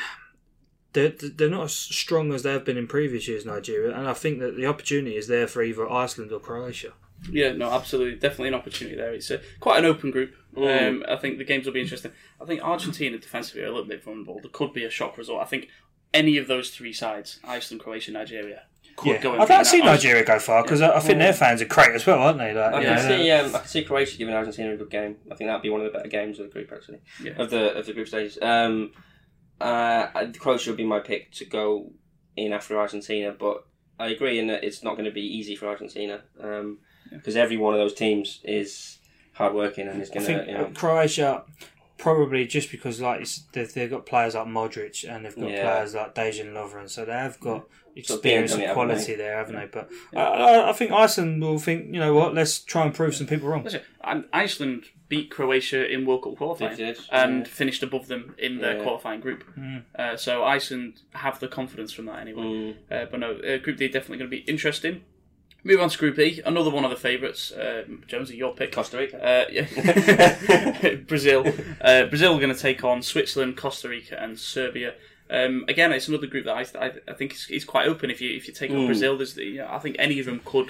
they're 0.93 1.09
they're 1.09 1.49
not 1.49 1.65
as 1.65 1.73
strong 1.73 2.31
as 2.33 2.43
they 2.43 2.53
have 2.53 2.63
been 2.63 2.77
in 2.77 2.87
previous 2.87 3.27
years, 3.27 3.45
Nigeria, 3.45 3.93
and 3.97 4.07
I 4.07 4.13
think 4.13 4.39
that 4.39 4.55
the 4.55 4.65
opportunity 4.67 5.17
is 5.17 5.27
there 5.27 5.47
for 5.47 5.61
either 5.61 5.89
Iceland 5.91 6.31
or 6.31 6.39
Croatia. 6.39 6.93
Yeah, 7.31 7.53
no, 7.53 7.71
absolutely, 7.71 8.19
definitely 8.19 8.49
an 8.49 8.53
opportunity 8.55 8.95
there. 8.95 9.13
It's 9.13 9.31
a, 9.31 9.41
quite 9.59 9.79
an 9.79 9.85
open 9.85 10.11
group. 10.11 10.35
Um, 10.57 11.03
I 11.07 11.15
think 11.17 11.37
the 11.37 11.43
games 11.43 11.65
will 11.65 11.73
be 11.73 11.81
interesting. 11.81 12.11
I 12.41 12.45
think 12.45 12.61
Argentina 12.61 13.17
defensively 13.17 13.63
are 13.63 13.67
a 13.67 13.71
little 13.71 13.87
bit 13.87 14.03
vulnerable. 14.03 14.39
There 14.39 14.51
could 14.51 14.73
be 14.73 14.85
a 14.85 14.89
shock 14.89 15.17
result. 15.17 15.41
I 15.41 15.45
think 15.45 15.69
any 16.13 16.37
of 16.37 16.47
those 16.47 16.69
three 16.69 16.93
sides, 16.93 17.39
Iceland, 17.43 17.81
Croatia, 17.81 18.11
Nigeria, 18.11 18.63
could 18.95 19.21
go. 19.21 19.33
I'd 19.33 19.49
like 19.49 19.59
to 19.59 19.65
see. 19.65 19.81
Nigeria 19.81 20.23
go 20.23 20.39
far 20.39 20.63
because 20.63 20.81
I, 20.81 20.95
I 20.95 20.99
think 21.01 21.19
their 21.19 21.33
fans 21.33 21.61
are 21.61 21.65
great 21.65 21.91
as 21.91 22.05
well, 22.05 22.19
aren't 22.19 22.37
they? 22.37 22.53
Like, 22.53 22.73
I 22.73 22.79
you 22.79 22.85
can 22.87 22.95
know, 23.09 23.17
see. 23.17 23.31
Um, 23.31 23.55
I 23.55 23.59
can 23.59 23.67
see 23.67 23.83
Croatia 23.83 24.17
giving 24.17 24.33
Argentina 24.33 24.73
a 24.73 24.77
good 24.77 24.89
game. 24.89 25.17
I 25.29 25.35
think 25.35 25.49
that'd 25.49 25.61
be 25.61 25.69
one 25.69 25.81
of 25.81 25.91
the 25.91 25.97
better 25.97 26.07
games 26.09 26.39
of 26.39 26.45
the 26.47 26.51
group, 26.53 26.71
actually, 26.71 26.99
Yeah. 27.21 27.33
of 27.37 27.49
the 27.49 27.73
of 27.75 27.85
the 27.85 27.93
group 27.93 28.07
stages. 28.07 28.37
Um, 28.41 28.91
uh, 29.59 30.07
Croatia 30.39 30.69
would 30.69 30.77
be 30.77 30.85
my 30.85 30.99
pick 30.99 31.31
to 31.33 31.45
go 31.45 31.91
in 32.37 32.53
after 32.53 32.77
Argentina, 32.79 33.35
but 33.37 33.65
I 33.99 34.07
agree 34.07 34.39
in 34.39 34.47
that 34.47 34.63
it's 34.63 34.83
not 34.83 34.93
going 34.93 35.05
to 35.05 35.11
be 35.11 35.21
easy 35.21 35.55
for 35.55 35.67
Argentina 35.67 36.21
because 37.11 37.35
every 37.35 37.57
one 37.57 37.73
of 37.73 37.79
those 37.79 37.93
teams 37.93 38.39
is 38.43 38.99
hardworking 39.33 39.87
and 39.87 40.01
is 40.01 40.09
going 40.09 40.25
to, 40.25 40.45
you 40.47 40.53
know, 40.53 40.71
Croatia. 40.75 41.43
probably 41.97 42.45
just 42.45 42.71
because 42.71 42.99
like 43.01 43.17
it's- 43.21 43.43
they've, 43.53 43.73
they've 43.73 43.89
got 43.89 44.05
players 44.05 44.35
like 44.35 44.47
Modric 44.47 45.07
and 45.09 45.25
they've 45.25 45.35
got 45.35 45.49
Yeah. 45.49 45.61
players 45.73 45.95
like 45.95 46.13
Dejan 46.15 46.53
Lovren, 46.53 46.89
so 46.89 47.05
they 47.05 47.13
have 47.13 47.39
got 47.39 47.63
Sort 47.63 47.63
of 47.63 47.95
experience 47.97 48.51
done 48.51 48.59
and 48.59 48.63
it, 48.65 48.67
haven't 48.67 48.87
quality 48.87 49.15
there, 49.15 49.37
haven't 49.37 49.55
they? 49.55 49.65
But 49.71 49.89
I, 50.15 50.19
I, 50.19 50.69
I 50.69 50.73
think 50.73 50.91
Iceland 50.91 51.41
will 51.41 51.59
think, 51.59 51.93
you 51.93 51.99
know 51.99 52.13
what, 52.13 52.33
let's 52.33 52.59
try 52.59 52.83
and 52.85 52.93
prove 52.93 53.15
some 53.15 53.27
people 53.27 53.47
wrong. 53.47 53.63
Listen, 53.63 53.81
and 54.03 54.25
Iceland 54.33 54.85
beat 55.07 55.31
Croatia 55.31 55.89
in 55.89 56.05
World 56.05 56.23
Cup 56.23 56.35
qualifying 56.35 56.79
and 57.11 57.37
yeah. 57.39 57.43
finished 57.45 57.83
above 57.83 58.07
them 58.07 58.35
in 58.37 58.57
their 58.59 58.77
Yeah. 58.77 58.83
qualifying 58.83 59.21
group. 59.21 59.43
Hmm. 59.55 59.77
Uh, 59.97 60.17
so 60.17 60.43
Iceland 60.43 61.01
have 61.13 61.39
the 61.39 61.47
confidence 61.47 61.93
from 61.93 62.05
that 62.07 62.19
anyway. 62.19 62.43
Mm. 62.43 62.75
Uh, 62.91 63.05
but 63.09 63.19
no, 63.19 63.31
uh, 63.37 63.57
Group 63.59 63.77
D 63.77 63.87
definitely 63.87 64.17
going 64.17 64.29
to 64.31 64.35
be 64.37 64.43
interesting. 64.43 65.03
Move 65.65 65.81
on 65.81 65.89
to 65.89 65.97
Group 65.97 66.19
E, 66.19 66.41
another 66.45 66.69
one 66.69 66.83
of 66.85 66.91
the 66.91 66.95
favourites. 66.95 67.51
Um, 67.59 68.03
Jonesy, 68.07 68.37
your 68.37 68.53
pick. 68.53 68.71
Costa 68.71 68.97
Rica. 68.97 69.17
Uh, 69.19 69.45
yeah. 69.51 70.95
Brazil. 71.07 71.43
Uh, 71.81 72.05
Brazil 72.05 72.35
are 72.35 72.39
going 72.39 72.53
to 72.53 72.59
take 72.59 72.83
on 72.83 73.01
Switzerland, 73.01 73.57
Costa 73.57 73.89
Rica, 73.89 74.21
and 74.21 74.37
Serbia. 74.37 74.93
Um, 75.27 75.65
again, 75.67 75.91
it's 75.91 76.07
another 76.07 76.27
group 76.27 76.45
that 76.45 76.55
I, 76.55 76.85
I, 76.85 76.91
I 77.07 77.13
think 77.13 77.33
is, 77.33 77.47
is 77.49 77.65
quite 77.65 77.87
open. 77.87 78.11
If 78.11 78.21
you 78.21 78.29
if 78.37 78.47
you 78.47 78.53
take 78.53 78.69
on 78.69 78.85
Brazil, 78.85 79.17
there's 79.17 79.33
the, 79.33 79.43
you 79.43 79.57
know, 79.57 79.67
I 79.71 79.79
think 79.79 79.95
any 79.97 80.19
of 80.19 80.27
them 80.27 80.39
could 80.45 80.69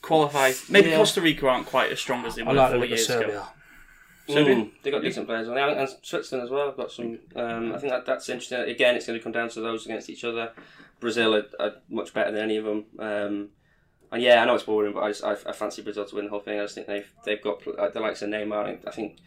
qualify. 0.00 0.52
Maybe 0.70 0.88
Yeah. 0.88 0.96
Costa 0.96 1.20
Rica 1.20 1.46
aren't 1.46 1.66
quite 1.66 1.92
as 1.92 2.00
strong 2.00 2.24
as 2.24 2.34
they 2.34 2.42
were 2.42 2.54
like 2.54 2.70
four 2.70 2.78
look 2.80 2.88
years 2.88 3.06
Serbia. 3.06 3.28
ago. 3.28 3.46
Serbia, 4.26 4.56
mm, 4.56 4.70
they 4.82 4.90
got 4.90 5.02
decent 5.02 5.26
players 5.26 5.48
on 5.48 5.54
there, 5.54 5.68
and 5.68 5.88
Switzerland 6.00 6.44
as 6.44 6.50
well. 6.50 6.68
I've 6.70 6.78
got 6.78 6.90
some. 6.90 7.18
Um, 7.36 7.74
I 7.74 7.78
think 7.78 7.92
that 7.92 8.06
that's 8.06 8.26
interesting. 8.30 8.60
Again, 8.60 8.96
it's 8.96 9.06
going 9.06 9.18
to 9.18 9.22
come 9.22 9.32
down 9.32 9.50
to 9.50 9.60
those 9.60 9.84
against 9.84 10.08
each 10.08 10.24
other. 10.24 10.52
Brazil 10.98 11.34
are, 11.34 11.44
are 11.58 11.72
much 11.90 12.14
better 12.14 12.30
than 12.30 12.42
any 12.42 12.56
of 12.56 12.64
them. 12.64 12.84
Um, 12.98 13.48
and 14.12 14.22
yeah, 14.22 14.42
I 14.42 14.44
know 14.44 14.54
it's 14.54 14.64
boring, 14.64 14.92
but 14.92 15.02
I, 15.02 15.08
just, 15.08 15.24
I, 15.24 15.32
I 15.46 15.52
fancy 15.52 15.82
Brazil 15.82 16.04
to 16.04 16.14
win 16.16 16.24
the 16.24 16.30
whole 16.30 16.40
thing. 16.40 16.58
I 16.58 16.62
just 16.64 16.74
think 16.74 16.86
they've 16.86 17.10
they've 17.24 17.42
got 17.42 17.66
uh, 17.78 17.88
the 17.90 18.00
likes 18.00 18.22
of 18.22 18.30
Neymar. 18.30 18.86
I 18.86 18.90
think 18.90 19.18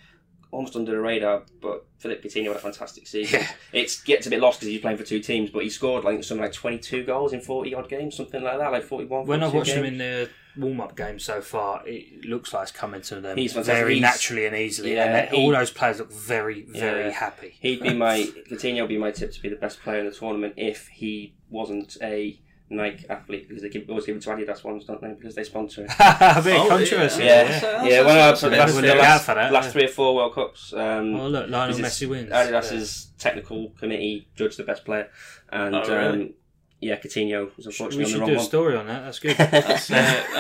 almost 0.52 0.76
under 0.76 0.92
the 0.92 1.00
radar, 1.00 1.42
but 1.62 1.86
Philippe 1.98 2.28
Coutinho 2.30 2.48
had 2.50 2.58
a 2.58 2.60
fantastic 2.60 3.08
season. 3.08 3.40
Yeah. 3.42 3.52
It 3.82 4.02
gets 4.06 4.28
a 4.28 4.30
bit 4.30 4.40
lost 4.40 4.60
because 4.60 4.68
he's 4.72 4.82
playing 4.82 4.98
for 4.98 5.04
two 5.04 5.20
teams, 5.20 5.50
but 5.50 5.64
he 5.64 5.70
scored 5.70 6.04
like 6.04 6.24
something 6.24 6.44
like 6.44 6.54
twenty 6.54 6.78
two 6.78 7.04
goals 7.04 7.34
in 7.34 7.42
forty 7.42 7.74
odd 7.74 7.90
games, 7.90 8.16
something 8.16 8.44
like 8.44 8.60
that, 8.60 8.72
like 8.72 8.84
41, 8.84 9.26
When 9.26 9.42
I've 9.44 9.52
42 9.52 9.58
watched 9.58 9.72
him 9.80 9.86
in 9.86 9.98
the 9.98 10.30
warm 10.56 10.80
up 10.82 10.96
game 10.96 11.18
so 11.18 11.42
far, 11.42 11.82
it 11.88 12.26
looks 12.26 12.54
like 12.54 12.62
it's 12.64 12.72
coming 12.72 13.02
to 13.02 13.20
them 13.20 13.36
He's 13.38 13.54
very 13.54 13.96
He's- 13.96 14.02
naturally 14.04 14.46
and 14.46 14.56
easily. 14.56 14.94
Yeah, 14.94 15.18
and 15.24 15.30
he- 15.36 15.38
all 15.44 15.50
those 15.52 15.72
players 15.72 15.98
look 15.98 16.12
very, 16.14 16.62
very 16.62 17.06
Yeah. 17.06 17.10
happy. 17.10 17.56
He'd 17.60 17.82
be 17.82 17.92
my 17.96 18.20
Coutinho 18.52 18.82
would 18.82 18.90
be 18.90 19.00
my 19.00 19.10
tip 19.10 19.32
to 19.32 19.42
be 19.42 19.50
the 19.50 19.56
best 19.56 19.82
player 19.82 20.02
in 20.02 20.06
the 20.06 20.12
tournament 20.12 20.54
if 20.58 20.88
he 20.90 21.34
wasn't 21.50 21.98
a 22.04 22.40
Nike 22.70 23.06
athlete 23.10 23.48
because 23.48 23.62
they 23.62 23.70
give, 23.70 23.88
always 23.90 24.06
give 24.06 24.16
it 24.16 24.22
to 24.24 24.30
Adidas 24.30 24.64
ones, 24.64 24.86
don't 24.86 25.02
they? 25.02 25.14
Because 25.14 25.36
they 25.36 25.44
sponsor 25.44 25.84
it. 25.86 25.92
a 26.00 26.42
bit 26.44 26.56
Oh, 26.60 26.68
controversy. 26.70 27.24
yeah. 27.24 27.28
Yeah. 27.28 27.44
That's- 27.44 27.62
yeah, 27.64 28.04
that's- 28.04 28.06
when 28.06 28.16
I 28.16 28.18
that's 28.28 28.42
for 28.42 28.48
a 28.48 28.50
the 28.50 28.56
bit 28.56 28.60
last, 28.60 28.76
of 28.78 28.82
the 28.84 28.96
last, 28.96 29.28
that, 29.28 29.54
last 29.54 29.66
yeah. 29.66 29.72
three 29.72 29.86
or 29.86 29.88
four 29.90 30.16
World 30.16 30.34
Cups. 30.34 30.74
Um, 30.74 31.16
Oh, 31.16 31.28
look, 31.28 31.50
Lionel 31.50 31.78
Messi 31.78 32.08
wins. 32.10 32.32
Adidas's 32.32 33.08
technical 33.20 33.70
committee 33.80 34.28
judged 34.36 34.58
the 34.58 34.64
best 34.64 34.86
player, 34.86 35.10
and 35.52 35.76
Oh, 35.76 35.82
really? 35.82 36.24
um, 36.24 36.34
yeah, 36.82 36.96
Coutinho 36.98 37.56
was 37.56 37.66
unfortunately 37.68 37.98
we 37.98 38.04
unfortunately 38.04 38.04
on 38.04 38.06
the 38.06 38.10
should 38.10 38.20
wrong 38.20 38.28
do 38.30 38.34
a 38.34 38.38
one. 38.38 38.46
story 38.46 38.76
on 38.76 38.88
that. 38.88 39.04
That's 39.06 39.20
good. 39.20 39.38
That's, 39.38 39.92
uh, 39.92 39.94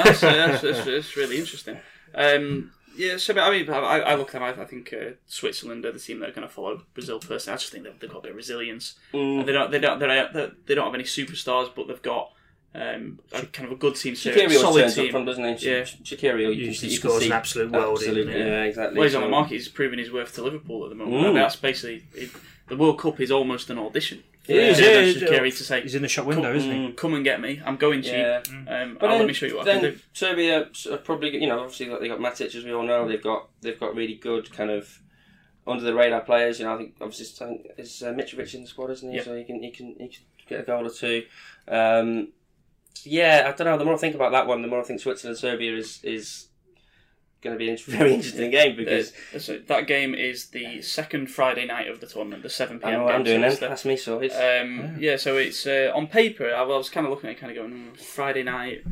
that's, 0.03 0.23
uh, 0.23 0.31
that's, 0.33 0.61
that's, 0.61 0.85
that's 0.85 1.15
really 1.15 1.37
interesting. 1.37 1.77
Um, 2.15 2.71
yeah, 2.95 3.17
so 3.17 3.33
but, 3.33 3.43
I 3.43 3.51
mean, 3.51 3.69
I, 3.69 3.99
I 3.99 4.15
look 4.15 4.29
at 4.29 4.33
them. 4.33 4.43
I, 4.43 4.61
I 4.61 4.65
think 4.65 4.93
uh, 4.93 5.11
Switzerland 5.27 5.85
are 5.85 5.91
the 5.91 5.99
team 5.99 6.19
that 6.19 6.29
are 6.29 6.33
going 6.33 6.47
to 6.47 6.53
follow 6.53 6.81
Brazil 6.93 7.19
first. 7.19 7.47
I 7.49 7.53
just 7.53 7.71
think 7.71 7.83
they've, 7.83 7.99
they've 7.99 8.09
got 8.09 8.19
a 8.19 8.21
bit 8.21 8.31
of 8.31 8.37
resilience. 8.37 8.95
Mm. 9.13 9.45
They 9.45 9.51
don't, 9.51 9.71
they 9.71 9.79
don't, 9.79 9.99
they 9.99 10.07
don't, 10.07 10.65
they 10.67 10.75
don't 10.75 10.85
have 10.85 10.95
any 10.95 11.03
superstars, 11.03 11.69
but 11.75 11.87
they've 11.87 12.01
got 12.01 12.31
um, 12.75 13.19
a, 13.31 13.45
kind 13.45 13.67
of 13.67 13.73
a 13.73 13.75
good 13.75 13.95
team, 13.95 14.13
Shaqiri 14.13 14.37
a 14.37 14.43
always 14.43 14.61
solid 14.61 14.81
turns 14.81 14.95
team. 14.95 15.05
up 15.05 15.11
from, 15.11 15.25
doesn't 15.25 15.43
he? 15.43 15.69
Yeah. 15.69 15.81
Shaqiri, 15.81 16.41
you 16.41 16.49
can 16.49 16.59
Usually 16.59 16.91
you 16.93 16.99
can 16.99 17.09
scores 17.09 17.21
see 17.21 17.27
an 17.27 17.33
absolute 17.33 17.71
world. 17.71 17.97
Absolutely, 17.99 18.33
Yeah. 18.33 18.45
yeah, 18.45 18.63
exactly. 18.63 18.97
Well, 18.97 19.07
he's 19.07 19.15
on 19.15 19.21
the 19.21 19.29
market. 19.29 19.53
He's 19.53 19.67
proving 19.67 19.99
his 19.99 20.11
worth 20.11 20.33
to 20.35 20.43
Liverpool 20.43 20.83
at 20.83 20.89
the 20.89 20.95
moment. 20.95 21.23
Mm. 21.23 21.27
And 21.29 21.37
that's 21.37 21.55
basically 21.55 22.05
it, 22.13 22.31
the 22.67 22.77
World 22.77 22.99
Cup 22.99 23.19
is 23.19 23.31
almost 23.31 23.69
an 23.69 23.77
audition. 23.77 24.23
It 24.47 24.57
is, 24.57 24.77
for 24.79 24.83
yeah, 24.85 25.29
Shaqiri 25.39 25.43
he's- 25.45 25.57
to 25.59 25.63
say, 25.63 25.81
He's 25.81 25.95
in 25.95 26.01
the 26.01 26.07
shop 26.09 26.25
window, 26.25 26.49
come, 26.49 26.55
isn't 26.57 26.71
he? 26.71 26.91
come 26.93 27.13
and 27.13 27.23
get 27.23 27.39
me. 27.39 27.61
I'm 27.65 27.77
going 27.77 28.01
cheap. 28.01 28.11
Yeah. 28.13 28.41
Um, 28.49 28.97
But 28.99 29.07
then, 29.07 29.19
let 29.19 29.27
me 29.27 29.33
show 29.33 29.45
you 29.45 29.55
what 29.57 29.67
I 29.69 29.73
can 29.73 29.81
do. 29.81 29.99
Serbia 30.11 30.69
are 30.91 30.97
probably, 30.97 31.33
you 31.41 31.47
know, 31.47 31.59
obviously 31.61 31.85
they 31.87 32.07
got 32.09 32.19
Matic 32.19 32.53
as 32.53 32.63
we 32.65 32.73
all 32.73 32.83
know. 32.83 33.07
They've 33.07 33.23
got 33.23 33.47
they've 33.61 33.79
got 33.79 33.95
really 33.95 34.15
good 34.15 34.51
kind 34.51 34.69
of 34.69 34.99
under 35.65 35.83
the 35.83 35.93
radar 35.93 36.21
players. 36.21 36.59
You 36.59 36.65
know, 36.65 36.75
I 36.75 36.77
think 36.77 36.95
obviously 36.99 37.45
I 37.45 37.49
think 37.49 37.67
is 37.77 38.03
uh, 38.03 38.11
Mitrovic 38.11 38.53
in 38.53 38.61
the 38.63 38.67
squad, 38.67 38.91
isn't 38.91 39.09
he? 39.09 39.17
Yeah. 39.17 39.23
So 39.23 39.35
he 39.35 39.45
can 39.45 39.63
he 39.63 39.71
can 39.71 39.95
he 39.97 40.07
can 40.09 40.23
get 40.47 40.59
a 40.59 40.63
goal 40.63 40.85
or 40.85 40.89
two. 40.89 41.23
Um, 41.69 42.29
yeah, 43.05 43.45
I 43.47 43.55
don't 43.55 43.65
know. 43.65 43.77
The 43.77 43.85
more 43.85 43.93
I 43.95 43.97
think 43.97 44.15
about 44.15 44.33
that 44.33 44.47
one, 44.47 44.61
the 44.61 44.67
more 44.67 44.81
I 44.81 44.83
think 44.83 44.99
Switzerland 44.99 45.37
Serbia 45.37 45.75
is 45.77 46.01
is 46.03 46.47
going 47.43 47.53
to 47.55 47.57
be 47.59 47.69
a 47.69 47.77
very 47.97 48.13
interesting 48.13 48.49
game 48.51 48.75
because 48.75 49.13
Uh, 49.35 49.39
so 49.39 49.57
that 49.67 49.85
game 49.87 50.15
is 50.15 50.47
the 50.47 50.81
second 50.81 51.27
Friday 51.29 51.65
night 51.65 51.87
of 51.87 51.99
the 51.99 52.07
tournament, 52.07 52.41
the 52.43 52.49
7 52.49 52.77
I 52.77 52.79
pm 52.79 52.91
know 52.93 53.03
what 53.03 53.07
game. 53.11 53.15
I'm 53.19 53.23
doing 53.23 53.41
so 53.41 53.49
then. 53.49 53.59
the- 53.59 53.67
That's 53.67 53.85
me 53.85 53.97
sorted. 53.97 54.31
Um, 54.31 54.95
yeah, 54.99 55.17
so 55.17 55.37
it's 55.37 55.67
uh, 55.67 55.91
on 55.93 56.07
paper. 56.07 56.53
I 56.53 56.63
was 56.63 56.89
kind 56.89 57.05
of 57.05 57.11
looking 57.11 57.29
at 57.29 57.35
it, 57.35 57.39
kind 57.39 57.51
of 57.51 57.57
going 57.57 57.73
mm, 57.73 57.97
Friday 57.99 58.43
night, 58.43 58.83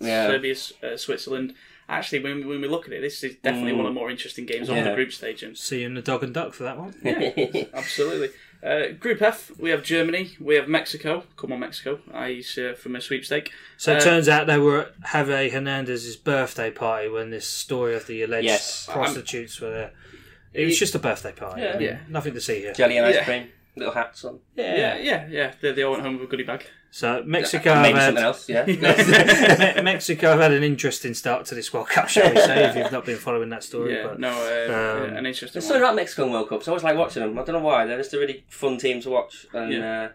Yeah. 0.00 0.26
Serbia, 0.26 0.54
uh, 0.82 0.96
Switzerland. 0.96 1.54
Actually, 1.88 2.22
when, 2.22 2.46
when 2.46 2.60
we 2.60 2.68
look 2.68 2.86
at 2.86 2.92
it, 2.92 3.00
this 3.00 3.24
is 3.24 3.34
definitely 3.36 3.72
Mm. 3.72 3.78
one 3.78 3.86
of 3.86 3.94
the 3.94 3.98
more 4.00 4.10
interesting 4.10 4.46
games 4.46 4.70
on 4.70 4.76
the 4.84 4.94
group 4.94 5.12
stage. 5.12 5.42
And 5.42 5.56
seeing 5.58 5.94
the 5.94 6.02
dog 6.02 6.22
and 6.22 6.32
duck 6.32 6.52
for 6.54 6.62
that 6.62 6.78
one. 6.78 6.94
Yeah, 7.02 7.64
absolutely, 7.74 8.30
uh, 8.62 8.88
Group 8.98 9.22
F, 9.22 9.50
we 9.58 9.70
have 9.70 9.82
Germany, 9.82 10.36
we 10.40 10.54
have 10.56 10.68
Mexico. 10.68 11.24
Come 11.36 11.52
on, 11.52 11.60
Mexico! 11.60 12.00
I 12.12 12.42
uh, 12.58 12.74
from 12.74 12.96
a 12.96 13.00
sweepstake. 13.00 13.50
So 13.76 13.92
it 13.92 13.98
Uh, 13.98 14.04
turns 14.04 14.28
out 14.28 14.46
they 14.46 14.58
were 14.58 14.80
at 14.82 15.00
Javier 15.00 15.50
Hernandez's 15.50 16.16
birthday 16.16 16.70
party 16.70 17.08
when 17.08 17.30
this 17.30 17.46
story 17.46 17.94
of 17.94 18.06
the 18.06 18.22
alleged 18.22 18.44
Yes. 18.46 18.86
prostitutes 18.90 19.60
were 19.60 19.70
there. 19.70 19.90
It 20.52 20.64
was 20.66 20.78
just 20.78 20.94
a 20.94 20.98
birthday 20.98 21.32
party. 21.32 21.62
Yeah. 21.62 21.68
I 21.68 21.72
mean, 21.78 21.82
Yeah. 21.88 21.98
Nothing 22.08 22.34
to 22.34 22.40
see 22.40 22.60
here. 22.60 22.72
Jelly 22.74 22.96
and 22.98 23.06
ice 23.06 23.14
yeah. 23.14 23.24
cream, 23.24 23.48
little 23.76 23.94
hats 23.94 24.24
on. 24.24 24.40
Yeah, 24.56 24.96
yeah, 24.98 25.26
yeah. 25.30 25.52
They, 25.60 25.72
they 25.72 25.82
all 25.84 25.92
went 25.92 26.02
home 26.02 26.14
with 26.18 26.24
a 26.24 26.30
goodie 26.30 26.42
bag. 26.44 26.66
So 26.92 27.22
Mexico 27.24 27.74
have 27.74 27.82
Maybe 27.82 27.98
had, 27.98 28.06
something 28.06 28.24
else. 28.24 28.48
Yeah. 28.48 28.66
Me- 28.66 28.76
Mexico 29.82 30.30
have 30.30 30.40
had 30.40 30.52
an 30.52 30.64
interesting 30.64 31.14
start 31.14 31.46
to 31.46 31.54
this 31.54 31.72
World 31.72 31.88
Cup, 31.88 32.08
shall 32.08 32.28
we 32.30 32.36
say, 32.40 32.68
if 32.68 32.76
you've 32.76 32.90
not 32.90 33.04
been 33.06 33.16
following 33.16 33.48
that 33.50 33.62
story. 33.62 33.94
Yeah, 33.94 34.08
but 34.08 34.18
no, 34.18 34.28
uh, 34.30 35.06
um, 35.08 35.16
an 35.16 35.24
interesting 35.26 35.60
There's 35.60 35.64
one. 35.64 35.68
something 35.74 35.82
about 35.82 35.94
Mexican 35.94 36.32
World 36.32 36.48
Cups. 36.48 36.66
I 36.66 36.72
always 36.72 36.82
like 36.82 36.96
watching 36.96 37.22
them. 37.22 37.38
I 37.38 37.44
don't 37.44 37.54
know 37.54 37.60
why. 37.66 37.86
They're 37.86 37.98
just 37.98 38.12
a 38.14 38.18
really 38.18 38.44
fun 38.48 38.76
team 38.78 39.00
to 39.02 39.10
watch, 39.10 39.46
and 39.52 39.72
Yeah. 39.72 40.08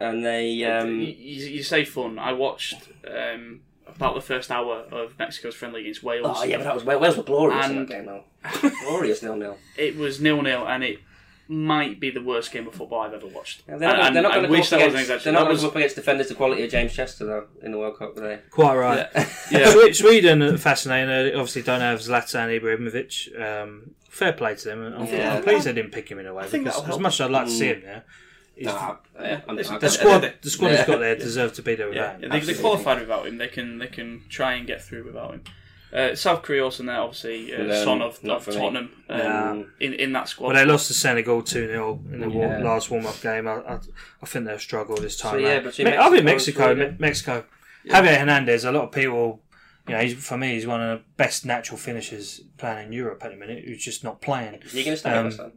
uh, 0.00 0.04
and 0.04 0.24
they 0.24 0.62
um, 0.64 1.00
you, 1.00 1.06
you 1.08 1.46
you 1.48 1.62
say 1.64 1.84
fun. 1.84 2.18
I 2.18 2.32
watched 2.32 2.88
um, 3.06 3.60
about 3.86 4.14
the 4.14 4.20
first 4.20 4.50
hour 4.50 4.84
of 4.92 5.18
Mexico's 5.18 5.54
friendly 5.56 5.80
against 5.82 6.02
Wales. 6.04 6.36
oh 6.40 6.44
yeah, 6.44 6.56
but 6.58 6.64
that 6.64 6.74
was 6.74 6.84
Wales 6.84 7.16
were 7.16 7.22
glorious 7.24 7.66
in 7.66 7.76
that 7.80 7.88
game 7.88 8.06
though. 8.06 8.24
glorious 8.84 9.22
nil 9.22 9.36
nil. 9.36 9.58
It 9.76 9.96
was 9.96 10.20
nil 10.20 10.40
nil, 10.42 10.66
and 10.66 10.82
it 10.84 10.98
might 11.52 12.00
be 12.00 12.10
the 12.10 12.22
worst 12.22 12.50
game 12.50 12.66
of 12.66 12.74
football 12.74 13.00
I've 13.00 13.12
ever 13.14 13.26
watched. 13.26 13.66
They're 13.66 13.78
not, 13.78 14.00
And- 14.00 14.16
they're 14.16 14.22
not 14.22 14.32
going 14.32 14.42
to 14.42 14.48
go 14.48 14.52
wish 14.52 14.72
up 14.72 14.78
that 14.80 14.86
was 14.86 14.94
an 14.94 15.00
against. 15.02 15.24
They're 15.24 15.32
not 15.32 15.44
going 15.44 15.56
to 15.56 15.62
go 15.62 15.68
up 15.68 15.76
against 15.76 15.96
defenders 15.96 16.28
the 16.28 16.34
quality 16.34 16.64
of 16.64 16.70
James 16.70 16.92
Chester 16.92 17.24
though 17.26 17.46
in 17.62 17.70
the 17.72 17.78
World 17.78 17.98
Cup, 17.98 18.16
are 18.16 18.20
they? 18.20 18.38
quite 18.50 18.76
right. 18.76 19.08
Yeah. 19.14 19.28
Yeah. 19.76 19.92
Sweden 19.92 20.56
fascinating. 20.58 21.08
They 21.08 21.34
obviously 21.34 21.62
don't 21.62 21.80
have 21.80 22.00
Zlatan 22.00 22.60
Ibrahimovic. 22.60 23.40
Um, 23.40 23.90
fair 24.08 24.32
play 24.32 24.54
to 24.56 24.64
them. 24.64 24.94
I'm, 24.96 25.06
Yeah. 25.06 25.36
I'm 25.36 25.42
pleased 25.42 25.66
they 25.66 25.72
didn't 25.72 25.92
pick 25.92 26.10
him 26.10 26.18
in 26.18 26.26
a 26.26 26.34
way 26.34 26.46
think 26.46 26.64
because 26.64 26.88
as 26.88 26.98
much 26.98 27.14
as 27.14 27.20
I'd 27.22 27.30
like 27.30 27.46
to 27.46 27.50
see 27.52 27.66
him 27.68 27.82
there, 27.82 28.04
Nah, 28.60 28.96
yeah, 29.18 29.40
I'm- 29.48 29.56
Listen, 29.56 29.72
I'm- 29.72 29.80
the 29.80 29.86
Uh, 29.86 29.90
squad 29.90 30.34
the 30.42 30.50
squad 30.50 30.68
yeah. 30.68 30.76
he's 30.76 30.86
got 30.86 31.00
there 31.00 31.16
deserve 31.16 31.52
to 31.54 31.62
be 31.62 31.74
there 31.74 31.86
Yeah, 31.92 32.12
without 32.12 32.20
they, 32.20 32.26
him. 32.26 32.30
they 32.30 32.36
Absolutely. 32.36 32.62
qualified 32.62 33.00
without 33.00 33.26
him. 33.26 33.38
They 33.38 33.48
can 33.48 33.78
they 33.78 33.86
can 33.86 34.22
try 34.28 34.52
and 34.54 34.66
get 34.66 34.82
through 34.84 35.04
without 35.04 35.32
him. 35.32 35.44
Uh, 35.92 36.14
South 36.14 36.42
Korea 36.42 36.64
also 36.64 36.82
in 36.82 36.86
there, 36.86 37.00
obviously, 37.00 37.54
uh, 37.54 37.64
But, 37.66 37.84
son 37.84 38.00
of, 38.00 38.18
of. 38.24 38.44
Tottenham 38.46 38.90
um, 39.10 39.18
Yeah. 39.18 39.62
in 39.80 39.92
in 39.94 40.12
that 40.14 40.28
squad. 40.28 40.48
But 40.48 40.54
they 40.54 40.64
lost 40.64 40.86
to 40.88 40.94
Senegal 40.94 41.42
2 41.42 41.66
0 41.66 42.00
in 42.12 42.20
the 42.20 42.28
wa- 42.30 42.46
Yeah. 42.46 42.58
last 42.62 42.90
warm 42.90 43.06
up 43.06 43.20
game. 43.20 43.46
I, 43.46 43.56
I, 43.60 43.78
I 44.22 44.26
think 44.26 44.46
they'll 44.46 44.58
struggle 44.58 44.96
this 44.96 45.16
time. 45.18 45.32
So, 45.34 45.36
yeah, 45.38 45.52
round. 45.54 45.64
between 45.64 45.86
Me- 45.88 45.96
I 45.98 46.08
think 46.10 46.24
Mexico 46.24 46.70
and 46.70 46.78
Mexico, 46.78 46.78
Sweden. 46.78 46.92
Me- 46.92 46.98
Mexico. 47.08 47.44
Javier 48.14 48.18
Hernandez, 48.18 48.64
a 48.64 48.72
lot 48.72 48.84
of 48.84 48.92
people, 48.92 49.42
you 49.88 49.94
know, 49.94 50.00
he's, 50.00 50.14
for 50.14 50.38
me, 50.38 50.54
he's 50.54 50.66
one 50.66 50.80
of 50.80 50.98
the 50.98 51.04
best 51.16 51.44
natural 51.44 51.76
finishers 51.76 52.40
playing 52.56 52.86
in 52.86 52.92
Europe 52.92 53.22
at 53.24 53.32
the 53.32 53.36
minute, 53.36 53.64
who's 53.66 53.84
just 53.84 54.02
not 54.04 54.20
playing. 54.20 54.54
Are 54.54 54.58
you 54.72 54.84
going 54.84 54.94
to 54.94 54.96
stay 54.96 55.10
Um, 55.10 55.24
with 55.26 55.34
us 55.34 55.38
then? 55.40 55.52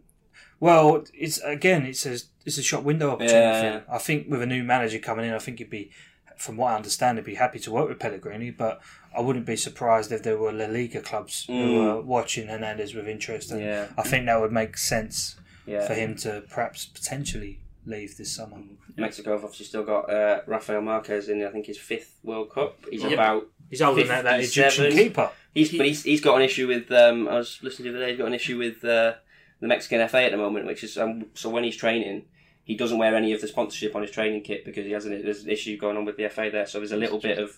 Well, 0.60 1.04
it's 1.14 1.38
again, 1.40 1.86
it's 1.86 2.06
a 2.06 2.18
it's 2.46 2.58
a 2.58 2.64
shop 2.64 2.84
window 2.84 3.12
opportunity. 3.12 3.38
Yeah, 3.38 3.62
yeah. 3.76 3.80
I 3.90 3.98
think 4.00 4.28
with 4.30 4.42
a 4.42 4.46
new 4.46 4.64
manager 4.64 5.00
coming 5.00 5.26
in, 5.26 5.34
I 5.34 5.38
think 5.40 5.60
he'd 5.60 5.70
be, 5.70 5.92
from 6.38 6.58
what 6.58 6.72
I 6.72 6.76
understand, 6.76 7.18
he'd 7.18 7.26
be 7.26 7.36
happy 7.36 7.60
to 7.60 7.72
work 7.72 7.90
with 7.90 8.00
Pellegrini. 8.00 8.52
But 8.52 8.82
I 9.18 9.22
wouldn't 9.22 9.46
be 9.46 9.56
surprised 9.56 10.12
if 10.12 10.24
there 10.24 10.38
were 10.38 10.52
La 10.52 10.66
Liga 10.66 11.02
clubs 11.02 11.46
who 11.46 11.54
Mm. 11.54 11.84
were 11.96 12.02
watching 12.02 12.48
Hernandez 12.48 12.94
with 12.94 13.08
interest. 13.08 13.52
And 13.52 13.62
Yeah. 13.62 13.88
I 13.98 14.04
think 14.04 14.26
that 14.26 14.40
would 14.42 14.52
make 14.52 14.78
sense 14.78 15.36
Yeah. 15.66 15.86
for 15.88 15.94
him 15.94 16.16
to 16.18 16.44
perhaps 16.50 16.86
potentially 16.86 17.60
leave 17.86 18.18
this 18.18 18.32
summer. 18.36 18.58
Mexico 18.98 19.34
have 19.34 19.44
obviously 19.44 19.66
still 19.68 19.84
got 19.84 20.10
uh, 20.10 20.42
Rafael 20.48 20.82
Marquez 20.82 21.30
in, 21.30 21.46
I 21.46 21.50
think, 21.50 21.66
his 21.68 21.78
fifth 21.78 22.18
World 22.24 22.52
Cup. 22.52 22.78
He's 22.90 23.04
Yep. 23.04 23.12
about 23.14 23.48
He's 23.70 23.82
older 23.82 24.02
than 24.02 24.10
that, 24.10 24.24
that 24.26 24.40
Egyptian 24.42 24.92
keeper. 24.92 25.30
He's 25.54 25.72
but 25.76 25.86
he's, 25.88 26.04
he's 26.04 26.22
got 26.22 26.36
an 26.36 26.42
issue 26.44 26.68
with. 26.68 26.92
Um, 26.92 27.28
I 27.28 27.36
was 27.38 27.60
listening 27.64 27.88
to 27.88 27.92
the 27.94 27.98
other 27.98 28.06
day. 28.06 28.12
He's 28.12 28.20
got 28.20 28.28
an 28.28 28.34
issue 28.34 28.58
with 28.58 28.84
uh, 28.86 29.14
the 29.60 29.68
Mexican 29.68 30.08
FA 30.08 30.24
at 30.24 30.32
the 30.32 30.38
moment, 30.38 30.66
which 30.68 30.84
is 30.84 30.98
um, 30.98 31.28
so 31.34 31.50
when 31.50 31.64
he's 31.64 31.76
training, 31.76 32.26
he 32.64 32.76
doesn't 32.76 32.98
wear 32.98 33.16
any 33.16 33.34
of 33.34 33.42
the 33.42 33.48
sponsorship 33.48 33.96
on 33.96 34.02
his 34.04 34.12
training 34.12 34.42
kit 34.42 34.66
because 34.66 34.86
he 34.86 34.92
has 34.92 35.06
an, 35.06 35.24
there's 35.24 35.44
an 35.44 35.50
issue 35.50 35.78
going 35.78 35.98
on 35.98 36.06
with 36.06 36.18
the 36.18 36.28
FA 36.30 36.50
there. 36.52 36.66
So 36.68 36.80
there's 36.80 36.92
a 36.92 36.98
little 36.98 37.20
bit 37.20 37.38
of 37.40 37.58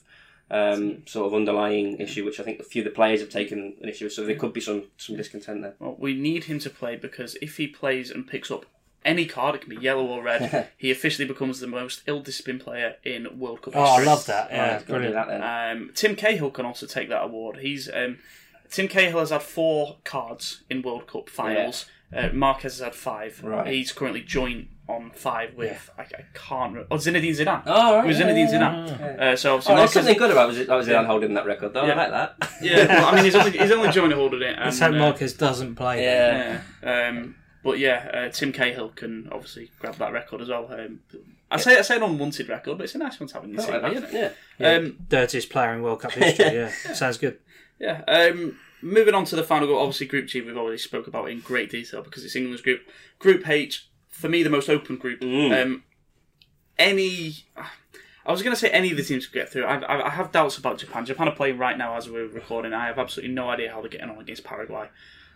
um, 0.50 1.04
sort 1.06 1.28
of 1.28 1.34
underlying 1.34 1.98
issue, 1.98 2.24
which 2.26 2.40
I 2.40 2.44
think 2.44 2.60
a 2.60 2.64
few 2.64 2.82
of 2.82 2.86
the 2.86 2.92
players 2.92 3.20
have 3.22 3.30
taken 3.30 3.76
an 3.82 3.90
issue. 3.90 4.06
with, 4.06 4.14
So 4.14 4.26
there 4.26 4.36
could 4.36 4.54
be 4.54 4.62
some 4.62 4.84
some 4.98 5.16
discontent 5.18 5.62
there. 5.62 5.76
Well, 5.80 5.96
we 6.00 6.14
need 6.14 6.46
him 6.46 6.60
to 6.60 6.70
play 6.70 6.96
because 6.96 7.36
if 7.42 7.58
he 7.58 7.68
plays 7.68 8.12
and 8.12 8.26
picks 8.28 8.50
up 8.52 8.66
any 9.06 9.26
card, 9.26 9.56
it 9.56 9.62
can 9.62 9.70
be 9.70 9.78
yellow 9.78 10.06
or 10.06 10.22
red, 10.24 10.70
he 10.78 10.92
officially 10.92 11.28
becomes 11.28 11.60
the 11.60 11.68
most 11.68 12.02
ill-disciplined 12.08 12.60
player 12.62 12.96
in 13.04 13.40
World 13.40 13.62
Cup 13.62 13.74
Oh, 13.76 13.82
I 13.82 14.04
love 14.04 14.26
that. 14.26 14.50
Yeah, 14.52 14.74
Right, 14.76 14.86
brilliant. 14.88 15.14
that 15.16 15.28
then. 15.28 15.44
Um, 15.78 15.92
Tim 15.94 16.16
Cahill 16.16 16.52
can 16.52 16.66
also 16.66 16.86
take 16.88 17.08
that 17.10 17.24
award. 17.24 17.58
He's 17.58 17.90
um, 17.94 18.18
Tim 18.70 18.88
Cahill 18.88 19.20
has 19.20 19.30
had 19.30 19.44
four 19.44 19.98
cards 20.04 20.64
in 20.70 20.82
World 20.82 21.08
Cup 21.08 21.30
finals. 21.30 21.86
Uh, 22.14 22.30
Marquez 22.34 22.78
has 22.78 22.82
had 22.82 22.96
five. 22.96 23.42
Right. 23.44 23.68
He's 23.68 23.92
currently 23.92 24.22
joint 24.22 24.68
on 24.88 25.12
five 25.14 25.54
with 25.56 25.90
I, 25.98 26.02
I 26.04 26.06
can't 26.34 26.74
remember. 26.74 26.88
Oh, 26.92 26.96
Zinedine 26.96 27.32
Zidane. 27.36 27.64
Oh, 27.66 27.96
right, 27.98 28.06
It 28.06 28.08
was 28.08 28.20
yeah, 28.20 28.26
Zinedine 28.28 28.52
yeah, 28.52 28.60
Zidane. 28.60 29.20
Uh, 29.20 29.36
so 29.36 29.54
obviously 29.56 29.74
Oh, 29.74 29.78
there's 29.78 29.90
Marquez, 29.90 29.94
something 29.94 30.18
good 30.18 30.32
about 30.32 30.54
that 30.56 30.76
was 30.78 30.88
Yeah. 30.88 31.04
holding 31.06 31.34
that 31.34 31.46
record, 31.46 31.74
though. 31.74 31.86
Yeah. 31.86 31.94
I 31.94 31.96
like 32.08 32.12
that. 32.40 32.52
yeah. 32.62 32.88
Well, 32.88 33.06
I 33.08 33.16
mean, 33.16 33.26
he's 33.26 33.36
only 33.36 33.52
he's 33.52 33.72
only 33.72 33.90
joint 33.92 34.14
holding 34.14 34.42
it. 34.42 34.58
Let's 34.60 34.82
and, 34.82 34.94
hope 34.94 35.02
uh, 35.02 35.06
Marquez 35.06 35.34
doesn't 35.34 35.76
play. 35.76 36.06
then. 36.06 36.62
Yeah. 36.84 37.02
Yeah. 37.04 37.08
Um, 37.10 37.36
but 37.64 37.80
yeah, 37.80 38.10
uh, 38.14 38.30
Tim 38.32 38.54
Cahill 38.54 38.90
can 38.90 39.28
obviously 39.32 39.72
grab 39.80 39.96
that 39.96 40.14
record 40.14 40.42
as 40.42 40.48
well. 40.50 40.70
Um, 40.72 41.00
I 41.52 41.58
say 41.58 41.78
I 41.78 41.82
say 41.82 41.98
an 41.98 42.04
unwanted 42.04 42.48
record, 42.50 42.78
but 42.78 42.86
it's 42.86 42.96
a 42.96 42.98
nice 42.98 43.20
one 43.20 43.28
to 43.28 43.34
have 43.36 43.44
in 43.44 43.54
your 43.54 43.62
I 43.62 43.66
like 43.66 43.82
CV, 43.82 43.82
that. 43.82 43.94
isn't 44.06 44.16
it? 44.16 44.36
Yeah. 44.60 44.72
Um, 44.74 44.98
Dirtiest 45.10 45.50
player 45.50 45.74
in 45.74 45.82
World 45.82 46.02
Cup 46.02 46.12
history. 46.14 46.46
Yeah, 46.46 46.70
sounds 46.94 47.18
good. 47.18 47.40
Yeah. 47.80 48.04
Um, 48.08 48.58
moving 48.82 49.14
on 49.14 49.26
to 49.26 49.36
the 49.36 49.44
final 49.44 49.68
group, 49.68 49.80
obviously 49.80 50.08
Group 50.08 50.28
G 50.28 50.42
we've 50.42 50.56
already 50.58 50.78
spoke 50.78 51.08
about 51.08 51.30
in 51.30 51.40
great 51.42 51.70
detail 51.70 52.02
because 52.04 52.24
it's 52.24 52.36
England's 52.36 52.62
group. 52.62 52.82
Group 53.20 53.48
H, 53.50 53.87
for 54.18 54.30
me, 54.30 54.42
the 54.42 54.50
most 54.50 54.68
open 54.68 54.98
group. 54.98 55.22
Mm. 55.22 55.62
Um, 55.62 55.84
any, 56.80 57.46
I 58.26 58.32
was 58.32 58.42
going 58.42 58.54
to 58.54 58.60
say 58.60 58.70
any 58.70 58.90
of 58.90 58.98
the 58.98 59.04
teams 59.04 59.28
could 59.28 59.34
get 59.36 59.50
through. 59.50 59.66
I, 59.66 59.78
I, 59.78 60.08
I 60.08 60.10
have 60.10 60.32
doubts 60.32 60.58
about 60.58 60.80
Japan. 60.80 61.06
Japan 61.06 61.28
are 61.28 61.36
playing 61.36 61.60
right 61.60 61.78
now 61.78 61.96
as 61.96 62.10
we're 62.10 62.28
recording. 62.28 62.74
I 62.74 62.88
have 62.88 62.98
absolutely 62.98 63.36
no 63.36 63.50
idea 63.50 63.72
how 63.72 63.82
they're 63.82 63.90
getting 63.90 64.10
on 64.10 64.20
against 64.20 64.44
Paraguay. 64.44 64.90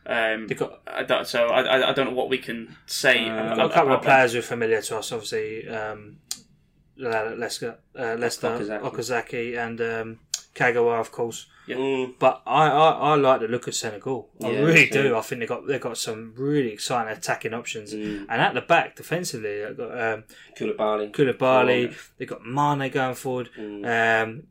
Um, 0.04 0.48
got 0.48 0.82
I 0.88 1.04
don't, 1.04 1.28
so 1.28 1.50
I, 1.50 1.92
I, 1.92 1.94
don't 1.94 2.08
know 2.08 2.16
what 2.16 2.28
we 2.28 2.40
can 2.40 2.76
say. 2.88 3.30
Uh, 3.30 3.54
a 3.54 3.70
couple 3.70 3.94
of 3.94 4.02
them. 4.02 4.10
players 4.10 4.34
who 4.34 4.40
are 4.40 4.42
familiar 4.42 4.82
to 4.82 4.98
us, 4.98 5.12
obviously. 5.12 5.70
Um, 5.70 6.18
Le- 6.98 7.36
Leicester, 7.38 7.78
uh, 7.98 8.16
Leicester 8.16 8.48
Okazaki. 8.48 8.82
Okazaki, 8.82 9.58
and 9.64 9.80
um, 9.82 10.20
Kagawa, 10.56 11.00
of 11.00 11.12
course. 11.12 11.48
Mm. 11.68 12.16
But 12.20 12.42
I, 12.46 12.68
I, 12.68 12.90
I 12.92 13.16
like 13.16 13.40
the 13.42 13.48
look 13.48 13.68
of 13.68 13.76
Senegal. 13.76 14.30
I 14.44 14.50
Yeah, 14.50 14.60
really 14.60 14.74
me 14.86 14.90
too. 14.90 15.04
do. 15.04 15.16
I 15.18 15.22
think 15.22 15.40
they 15.40 15.46
got 15.48 15.66
they 15.68 15.80
got 15.80 15.98
some 15.98 16.34
really 16.36 16.72
exciting 16.74 17.14
attacking 17.16 17.54
options, 17.54 17.94
Mm. 17.94 18.26
and 18.30 18.42
at 18.42 18.54
the 18.54 18.62
back 18.62 18.96
defensively, 18.96 19.64
they've 19.64 19.78
got 19.78 19.92
um, 19.92 20.24
Koulibaly. 20.58 21.12
Koulibaly. 21.12 21.96
They've 22.18 22.28
got 22.28 22.46
Mane 22.46 22.92
going 22.92 23.16
forward. 23.16 23.50
Um, 23.58 24.44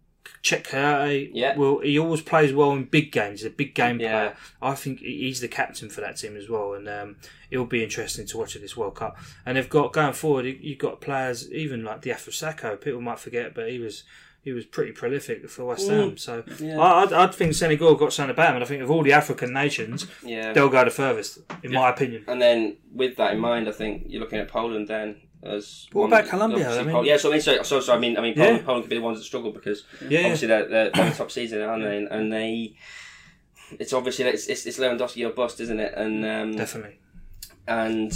Cheikhou 0.43 0.63
Kouyaté, 0.71 1.29
Mm. 1.29 1.31
Yeah. 1.35 1.57
well, 1.57 1.81
he 1.81 1.99
always 1.99 2.23
plays 2.23 2.53
well 2.55 2.73
in 2.73 2.85
big 2.85 3.13
games. 3.13 3.41
He's 3.41 3.47
a 3.47 3.55
big 3.55 3.75
game 3.75 4.01
Yeah. 4.01 4.11
player. 4.31 4.37
I 4.63 4.75
think 4.75 5.01
he's 5.01 5.41
the 5.41 5.49
captain 5.49 5.91
for 5.91 6.01
that 6.01 6.17
team 6.17 6.37
as 6.37 6.49
well, 6.49 6.73
and 6.75 6.89
um, 6.89 7.17
it'll 7.51 7.67
be 7.67 7.83
interesting 7.85 8.27
to 8.29 8.39
watch 8.39 8.57
at 8.57 8.63
this 8.63 8.77
World 8.77 8.95
Cup. 8.95 9.19
And 9.45 9.57
they've 9.59 9.69
got 9.69 9.93
going 9.93 10.15
forward. 10.15 10.47
you- 10.47 10.59
You've 10.61 10.79
got 10.79 11.01
players 11.03 11.53
even 11.53 11.85
like 11.85 12.01
Diafra 12.03 12.31
Sakho. 12.31 12.81
People 12.81 13.03
might 13.03 13.19
forget, 13.19 13.53
but 13.55 13.69
he 13.71 13.79
was 13.79 14.05
he 14.43 14.53
was 14.53 14.65
pretty 14.65 14.93
prolific 14.93 15.49
for 15.51 15.67
West 15.67 15.89
Ham. 15.91 16.17
So 16.17 16.43
I, 16.63 17.03
I'd, 17.03 17.13
I'd 17.13 17.35
think 17.35 17.55
Senegal 17.55 17.95
got 17.95 18.13
something 18.13 18.31
about 18.31 18.51
him. 18.51 18.55
And 18.57 18.65
I 18.65 18.67
think 18.67 18.83
of 18.83 18.91
all 18.91 19.03
the 19.03 19.13
African 19.13 19.53
nations, 19.53 20.07
Yeah. 20.25 20.53
they'll 20.55 20.69
go 20.71 20.83
the 20.85 20.91
furthest, 20.91 21.41
in 21.63 21.73
my 21.73 21.91
opinion. 21.91 22.25
And 22.27 22.41
then 22.41 22.77
with 22.93 23.17
that 23.19 23.33
in 23.35 23.39
mind, 23.41 23.69
I 23.69 23.73
think 23.73 24.05
you're 24.07 24.21
looking 24.21 24.39
at 24.39 24.49
Poland 24.49 24.89
then 24.89 25.17
as. 25.43 25.89
What 25.93 26.09
one- 26.11 26.13
about 26.13 26.29
Colombia? 26.31 26.71
I 26.71 26.83
mean- 26.83 27.05
yeah, 27.05 27.19
so 27.19 27.29
I 27.29 27.33
mean, 27.33 27.41
so, 27.43 27.63
so, 27.63 27.81
so 27.81 27.95
I 27.95 27.99
mean, 27.99 28.17
I 28.17 28.23
mean, 28.23 28.35
Poland, 28.35 28.57
Yeah. 28.59 28.65
Poland 28.65 28.85
could 28.85 28.91
be 28.91 28.97
the 28.97 29.03
ones 29.03 29.19
that 29.19 29.25
struggle 29.25 29.53
because 29.53 29.85
Yeah. 30.09 30.21
obviously 30.21 30.49
they're, 30.49 30.69
they're, 30.69 30.91
they're 30.91 31.11
the 31.11 31.17
top 31.17 31.31
season, 31.31 31.61
aren't 31.61 31.83
they? 31.85 32.07
And 32.11 32.33
they, 32.33 32.77
it's 33.79 33.93
obviously 33.93 34.25
it's, 34.25 34.47
it's, 34.47 34.65
it's 34.67 34.79
Lewandowski 34.79 35.27
or 35.29 35.33
bust, 35.35 35.61
isn't 35.61 35.79
it? 35.81 35.93
And 35.97 36.25
um, 36.25 36.53
Definitely. 36.57 36.99
and 37.69 38.13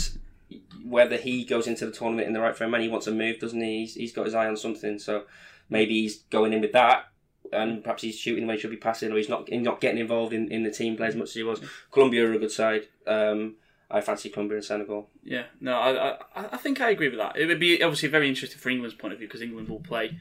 whether 0.85 1.17
he 1.17 1.45
goes 1.45 1.67
into 1.67 1.87
the 1.87 1.93
tournament 1.93 2.27
in 2.27 2.33
the 2.35 2.41
right 2.41 2.57
frame 2.57 2.71
mind, 2.71 2.83
he 2.83 2.89
wants 2.89 3.07
a 3.07 3.13
move, 3.13 3.41
doesn't 3.41 3.61
he? 3.61 3.81
He's, 3.81 3.95
he's 3.95 4.13
got 4.13 4.25
his 4.27 4.35
eye 4.35 4.47
on 4.47 4.57
something, 4.57 4.99
so 4.99 5.25
maybe 5.69 6.03
he's 6.03 6.23
going 6.31 6.53
in 6.53 6.61
with 6.61 6.73
that, 6.73 7.07
and 7.53 7.83
perhaps 7.83 8.03
he's 8.03 8.19
shooting 8.19 8.47
when 8.47 8.57
he 8.57 8.61
should 8.61 8.71
be 8.71 8.77
passing, 8.77 9.13
or 9.13 9.17
he's 9.17 9.29
not 9.29 9.49
he's 9.49 9.63
not 9.63 9.81
getting 9.81 10.01
involved 10.01 10.33
in, 10.33 10.51
in 10.51 10.63
the 10.63 10.71
team 10.71 10.97
play 10.97 11.09
as 11.09 11.17
much 11.17 11.29
as 11.29 11.35
he 11.35 11.43
was. 11.43 11.61
Colombia 11.91 12.29
are 12.29 12.33
a 12.33 12.39
good 12.39 12.53
side. 12.53 12.89
Um, 13.07 13.57
I 13.91 14.01
fancy 14.01 14.29
Colombia 14.29 14.57
and 14.57 14.65
Senegal. 14.65 15.09
Yeah, 15.23 15.45
no, 15.61 15.77
I, 15.77 16.13
I, 16.35 16.47
I 16.53 16.57
think 16.57 16.81
I 16.81 16.91
agree 16.91 17.09
with 17.09 17.19
that. 17.19 17.37
It 17.37 17.47
would 17.47 17.61
be 17.61 17.83
obviously 17.83 18.09
very 18.09 18.29
interesting 18.29 18.59
for 18.59 18.71
England's 18.71 18.97
point 18.97 19.13
of 19.13 19.19
view 19.19 19.29
because 19.29 19.43
England 19.43 19.69
will 19.69 19.81
play 19.81 20.19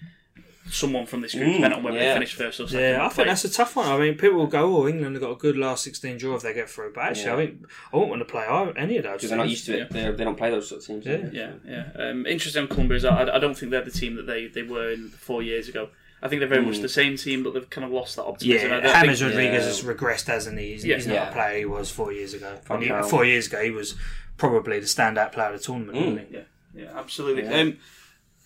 someone 0.69 1.05
from 1.05 1.21
this 1.21 1.33
group, 1.33 1.45
Mm, 1.47 1.53
depending 1.55 1.77
on 1.79 1.83
whether 1.83 1.97
yeah. 1.97 2.09
they 2.09 2.13
finish 2.13 2.33
first 2.35 2.59
or 2.59 2.67
second. 2.67 2.81
Yeah, 2.81 3.05
I 3.05 3.09
think 3.09 3.27
that's 3.27 3.43
a 3.45 3.49
tough 3.51 3.75
one. 3.75 3.87
I 3.87 3.97
mean, 3.99 4.15
people 4.15 4.37
will 4.37 4.47
go, 4.47 4.77
"Oh, 4.77 4.87
England 4.87 5.15
have 5.15 5.21
got 5.21 5.31
a 5.31 5.35
good 5.35 5.57
last 5.57 5.83
sixteen 5.83 6.17
draw 6.17 6.35
if 6.35 6.41
they 6.41 6.53
get 6.53 6.69
through." 6.69 6.93
But 6.93 7.01
actually, 7.05 7.25
I 7.29 7.31
Yeah. 7.31 7.35
think 7.47 7.65
I 7.93 7.97
won't 7.97 8.09
want 8.09 8.21
to 8.21 8.25
play 8.25 8.45
any 8.77 8.97
of 8.97 9.03
those. 9.03 9.13
Because 9.17 9.29
they're 9.29 9.37
not 9.37 9.49
used 9.49 9.65
to 9.65 9.81
it. 9.81 9.89
They're, 9.91 10.11
they 10.13 10.23
don't 10.23 10.37
play 10.37 10.49
those 10.51 10.69
sort 10.69 10.81
of 10.81 10.87
teams. 10.87 11.05
Yeah. 11.05 11.29
Yeah, 11.31 11.51
yeah. 11.67 11.85
Um, 12.09 12.25
interesting 12.25 12.61
on 12.63 12.67
Colombia 12.69 12.97
is 12.97 13.05
I, 13.05 13.35
I 13.35 13.39
don't 13.39 13.57
think 13.57 13.71
they're 13.71 13.81
the 13.83 13.91
team 13.91 14.15
that 14.15 14.25
they, 14.25 14.47
they 14.47 14.63
were 14.63 14.91
in 14.91 15.09
four 15.09 15.43
years 15.43 15.67
ago. 15.67 15.89
I 16.21 16.29
think 16.29 16.39
they're 16.39 16.47
very 16.47 16.61
Hmm. 16.63 16.69
much 16.69 16.79
the 16.79 16.87
same 16.87 17.17
team, 17.17 17.43
but 17.43 17.53
they've 17.53 17.69
kind 17.69 17.83
of 17.83 17.91
lost 17.91 18.15
that 18.15 18.23
optimism. 18.23 18.71
I 18.71 18.75
Yeah, 18.77 18.81
don't 18.81 19.03
James 19.05 19.19
think- 19.19 19.31
Rodriguez 19.33 19.61
yeah. 19.61 19.67
has 19.67 19.81
regressed, 19.83 20.27
hasn't 20.27 20.57
he? 20.57 20.71
He's, 20.71 20.85
Yeah. 20.85 20.95
he's 20.95 21.07
not 21.07 21.13
Yeah. 21.15 21.29
a 21.29 21.33
player 21.33 21.57
he 21.59 21.65
was 21.65 21.91
four 21.91 22.13
years 22.13 22.33
ago. 22.33 22.57
He- 22.79 22.89
four 23.09 23.25
years 23.25 23.47
ago, 23.47 23.61
he 23.61 23.71
was 23.71 23.95
probably 24.37 24.79
the 24.79 24.85
standout 24.85 25.33
player 25.33 25.47
of 25.51 25.59
the 25.59 25.63
tournament, 25.65 25.97
wasn't 25.97 26.19
he? 26.29 26.35
Yeah, 26.35 26.41
yeah, 26.73 26.97
absolutely. 26.97 27.43
Yeah. 27.43 27.59
Um, 27.59 27.77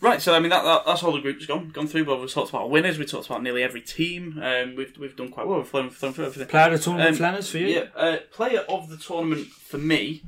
right, 0.02 0.22
so 0.22 0.34
I 0.36 0.40
mean 0.40 0.50
that, 0.50 0.64
that 0.64 0.86
that's 0.86 1.04
all 1.04 1.12
the 1.14 1.22
groups 1.22 1.46
gone 1.46 1.70
gone 1.70 1.88
through. 1.88 2.06
But 2.06 2.20
we've 2.22 2.32
talked 2.32 2.50
about 2.50 2.70
winners. 2.70 2.98
We 3.00 3.06
talked 3.06 3.26
about 3.28 3.44
nearly 3.44 3.64
every 3.64 3.82
team. 3.82 4.40
Um, 4.42 4.76
we've 4.76 4.98
we've 4.98 5.16
done 5.16 5.30
quite 5.30 5.48
well. 5.48 5.58
We've 5.60 5.68
flown, 5.68 5.90
flown 5.90 6.14
through 6.14 6.26
everything. 6.26 6.48
Player 6.50 6.66
of 6.68 6.72
the 6.74 6.80
tournament, 6.80 7.10
Um, 7.12 7.16
Flanners, 7.18 7.50
for 7.52 7.58
you? 7.58 7.68
Yeah, 7.68 7.86
uh, 7.96 8.18
player 8.32 8.62
of 8.70 8.90
the 8.90 8.98
tournament 8.98 9.48
for 9.48 9.78
me. 9.78 10.24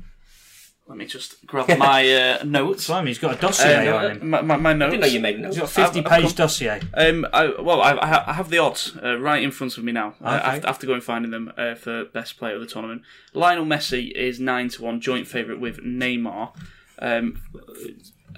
Let 0.86 0.98
me 0.98 1.06
just 1.06 1.46
grab 1.46 1.68
my 1.78 2.12
uh, 2.12 2.42
notes. 2.42 2.86
Simon, 2.86 3.06
he's 3.06 3.20
got 3.20 3.36
a 3.36 3.40
dossier 3.40 3.86
Um, 3.88 3.94
on 4.04 4.10
him. 4.10 4.28
my, 4.30 4.40
my, 4.42 4.56
my 4.56 4.70
I 4.70 4.72
notes. 4.72 4.90
didn't 4.90 5.00
know 5.02 5.06
you 5.06 5.20
made 5.20 5.38
notes. 5.38 5.54
He's 5.54 5.60
got 5.62 5.78
a 5.78 5.80
I've- 5.82 5.92
50 5.94 6.00
I've 6.00 6.10
page 6.20 6.26
come- 6.30 6.34
dossier. 6.34 6.80
Um, 6.94 7.26
I, 7.32 7.46
well, 7.60 7.80
I, 7.80 7.92
I 8.26 8.32
have 8.32 8.50
the 8.50 8.58
odds 8.58 8.96
uh, 9.00 9.16
right 9.16 9.40
in 9.40 9.52
front 9.52 9.78
of 9.78 9.84
me 9.84 9.92
now. 9.92 10.14
Uh, 10.20 10.34
Okay. 10.40 10.56
after, 10.56 10.66
after 10.66 10.86
going 10.88 11.00
finding 11.00 11.30
them 11.30 11.52
uh, 11.56 11.76
for 11.76 12.06
best 12.06 12.38
player 12.38 12.56
of 12.56 12.60
the 12.60 12.66
tournament, 12.66 13.02
Lionel 13.34 13.66
Messi 13.66 14.10
is 14.10 14.40
nine 14.40 14.68
to 14.70 14.82
one, 14.82 15.00
joint 15.00 15.28
favourite 15.28 15.60
with 15.60 15.78
Neymar. 15.78 16.50
Um, 16.98 17.40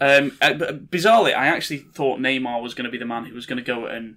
um, 0.00 0.36
uh, 0.40 0.54
but 0.54 0.90
bizarrely, 0.90 1.34
I 1.34 1.46
actually 1.48 1.78
thought 1.78 2.18
Neymar 2.20 2.62
was 2.62 2.74
going 2.74 2.84
to 2.84 2.90
be 2.90 2.98
the 2.98 3.06
man 3.06 3.24
who 3.24 3.34
was 3.34 3.46
going 3.46 3.58
to 3.58 3.64
go 3.64 3.86
and 3.86 4.16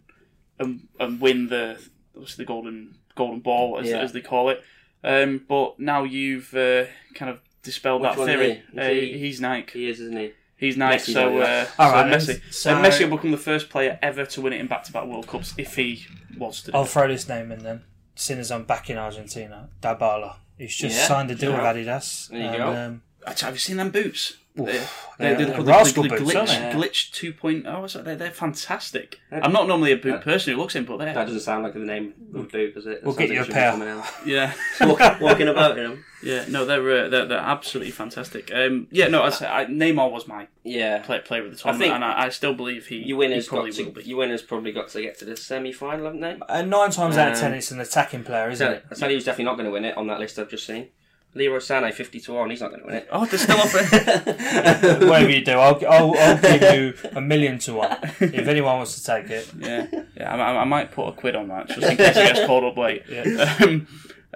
and, 0.59 0.87
and 0.99 1.19
win 1.19 1.47
the 1.47 1.79
what's 2.13 2.35
the 2.35 2.45
golden 2.45 2.95
golden 3.15 3.39
ball 3.41 3.79
as, 3.79 3.87
Yeah. 3.89 3.99
as 3.99 4.13
they 4.13 4.21
call 4.21 4.49
it. 4.49 4.63
Um, 5.03 5.43
but 5.47 5.79
now 5.79 6.03
you've 6.03 6.53
uh, 6.55 6.85
kind 7.13 7.29
of 7.29 7.41
dispelled 7.61 8.01
Which 8.01 8.15
that 8.15 8.25
theory. 8.25 8.63
he? 8.73 8.79
Uh, 8.79 8.89
he- 8.89 9.17
He's 9.19 9.39
Nike. 9.41 9.79
He 9.79 9.89
is, 9.89 9.99
isn't 9.99 10.17
he? 10.17 10.31
He's 10.57 10.77
Nike. 10.77 11.11
Messi, 11.11 11.13
so, 11.13 11.29
though, 11.31 11.41
uh, 11.41 11.45
yeah. 11.45 11.67
All 11.77 11.89
so 11.89 11.93
right, 11.95 12.13
Messi. 12.13 12.53
so- 12.53 12.75
and 12.75 12.85
Messi 12.85 13.01
will 13.09 13.17
become 13.17 13.31
the 13.31 13.37
first 13.37 13.69
player 13.69 13.99
ever 14.01 14.25
to 14.25 14.41
win 14.41 14.53
it 14.53 14.59
in 14.61 14.67
back-to-back 14.67 15.05
World 15.05 15.27
Cups 15.27 15.53
if 15.57 15.75
he 15.75 16.05
was 16.37 16.61
to. 16.63 16.71
Do 16.71 16.77
I'll 16.77 16.83
it. 16.85 16.89
throw 16.89 17.07
this 17.07 17.27
name 17.29 17.51
in 17.51 17.59
then. 17.63 17.83
Seeing 18.15 18.39
as 18.39 18.49
I'm 18.51 18.63
back 18.63 18.89
in 18.89 18.97
Argentina, 18.97 19.69
Dybala. 19.81 20.37
He's 20.57 20.73
just 20.75 20.95
Yeah. 20.95 21.05
signed 21.07 21.29
a 21.31 21.35
deal 21.35 21.51
Yeah. 21.51 21.73
with 21.75 21.85
Adidas. 21.85 22.29
There 22.29 22.39
you 22.39 22.45
and, 22.45 22.57
go. 22.57 22.73
Um, 22.73 23.01
Actually, 23.25 23.45
have 23.45 23.55
you 23.55 23.59
seen 23.59 23.77
them 23.77 23.89
boots? 23.91 24.37
They, 24.55 24.63
they're- 24.63 24.79
they, 25.17 25.25
they're 25.35 25.45
they're 25.47 25.55
called 25.55 25.67
rascal 25.67 26.03
the 26.03 26.09
gl- 26.09 26.17
boots, 26.19 26.31
glitch, 26.33 26.37
aren't 26.37 26.79
they? 26.79 26.87
glitch 26.87 27.33
2.0. 27.41 27.77
Or 27.81 27.87
something. 27.89 28.05
They're, 28.05 28.15
they're 28.15 28.31
fantastic. 28.31 29.19
I'm 29.31 29.51
not 29.51 29.67
normally 29.67 29.91
a 29.91 29.97
boot 29.97 30.21
person 30.21 30.53
who 30.53 30.59
looks 30.59 30.75
in, 30.75 30.85
but 30.85 30.97
That 30.99 31.13
they're 31.13 31.25
doesn't 31.25 31.41
sound 31.41 31.63
like 31.63 31.73
the 31.73 31.79
name 31.79 32.13
of 32.33 32.49
boot, 32.51 32.73
does 32.73 32.85
it? 32.85 33.01
That 33.01 33.03
We'll 33.05 33.15
get 33.15 33.29
you 33.29 33.39
like 33.39 33.49
a 33.49 33.51
it 33.51 33.71
should 33.71 33.79
be 33.79 33.85
pair. 33.85 34.03
yeah, 34.25 34.53
Walk- 34.81 35.19
walking 35.19 35.47
about, 35.49 35.75
you 35.75 35.83
know. 35.83 35.97
yeah. 36.23 36.45
No, 36.47 36.63
they're 36.65 37.05
uh, 37.05 37.09
they're, 37.09 37.25
they're 37.25 37.37
absolutely 37.37 37.91
fantastic. 37.91 38.49
Um, 38.53 38.87
yeah, 38.91 39.07
no, 39.09 39.23
I, 39.23 39.29
say- 39.29 39.47
I, 39.47 39.65
Neymar 39.65 40.09
was 40.09 40.25
my 40.25 40.47
Yeah. 40.63 40.99
play, 40.99 41.19
player 41.19 41.43
of 41.45 41.51
the 41.51 41.57
tournament, 41.57 41.83
think 41.83 41.93
and 41.95 42.05
I, 42.05 42.25
I 42.25 42.29
still 42.29 42.53
believe 42.53 42.87
he, 42.87 42.97
Your 42.99 43.17
winners 43.17 43.45
he 43.45 43.49
probably 43.49 43.71
got 43.71 43.77
to, 43.77 43.83
will 43.85 43.91
be. 43.91 44.03
your 44.03 44.17
winners 44.19 44.41
probably 44.41 44.71
got 44.71 44.87
to 44.89 45.01
get 45.01 45.19
to 45.19 45.25
the 45.25 45.35
semi 45.35 45.73
final, 45.73 46.05
haven't 46.05 46.21
they? 46.21 46.39
and 46.47 46.69
nine 46.69 46.91
times 46.91 47.17
out 47.17 47.33
of 47.33 47.37
ten, 47.39 47.51
Um, 47.51 47.57
it's 47.57 47.71
an 47.71 47.81
attacking 47.81 48.23
player, 48.23 48.49
isn't 48.51 48.65
So, 48.65 48.71
it? 48.71 48.85
I 48.89 48.95
tell 48.95 49.09
you 49.09 49.17
who's 49.17 49.25
definitely 49.25 49.45
not 49.45 49.55
going 49.55 49.65
to 49.65 49.71
win 49.71 49.83
it 49.83 49.97
on 49.97 50.07
that 50.07 50.19
list 50.19 50.39
I've 50.39 50.49
just 50.49 50.65
seen. 50.65 50.87
Leroy 51.35 51.57
Sané, 51.57 51.93
50 51.93 52.19
to 52.21 52.33
1, 52.33 52.49
he's 52.49 52.61
not 52.61 52.69
going 52.69 52.79
to 52.81 52.87
win 52.87 52.95
it. 52.95 53.07
Oh, 53.11 53.25
they're 53.25 53.37
still 53.37 53.57
offering. 53.57 53.85
Whatever 55.09 55.29
you 55.29 55.43
do, 55.43 55.51
I'll, 55.53 55.79
I'll, 55.87 56.17
I'll 56.17 56.41
give 56.41 56.61
you 56.73 57.09
a 57.13 57.19
million 57.21 57.59
to 57.59 57.73
one 57.73 57.97
if 58.21 58.47
anyone 58.47 58.77
wants 58.77 58.95
to 58.99 59.03
take 59.05 59.29
it. 59.29 59.51
Yeah, 59.57 59.87
yeah. 60.15 60.33
I, 60.33 60.37
I- 60.37 60.61
I 60.61 60.63
might 60.63 60.91
put 60.91 61.07
a 61.07 61.11
quid 61.11 61.35
on 61.35 61.49
that 61.49 61.67
just 61.67 61.81
in 61.83 61.97
case 61.97 62.15
he 62.15 62.23
gets 62.23 62.45
called 62.45 62.63
up 62.63 62.77
late. 62.77 63.03
Yeah. 63.09 63.57
Um, 63.61 63.87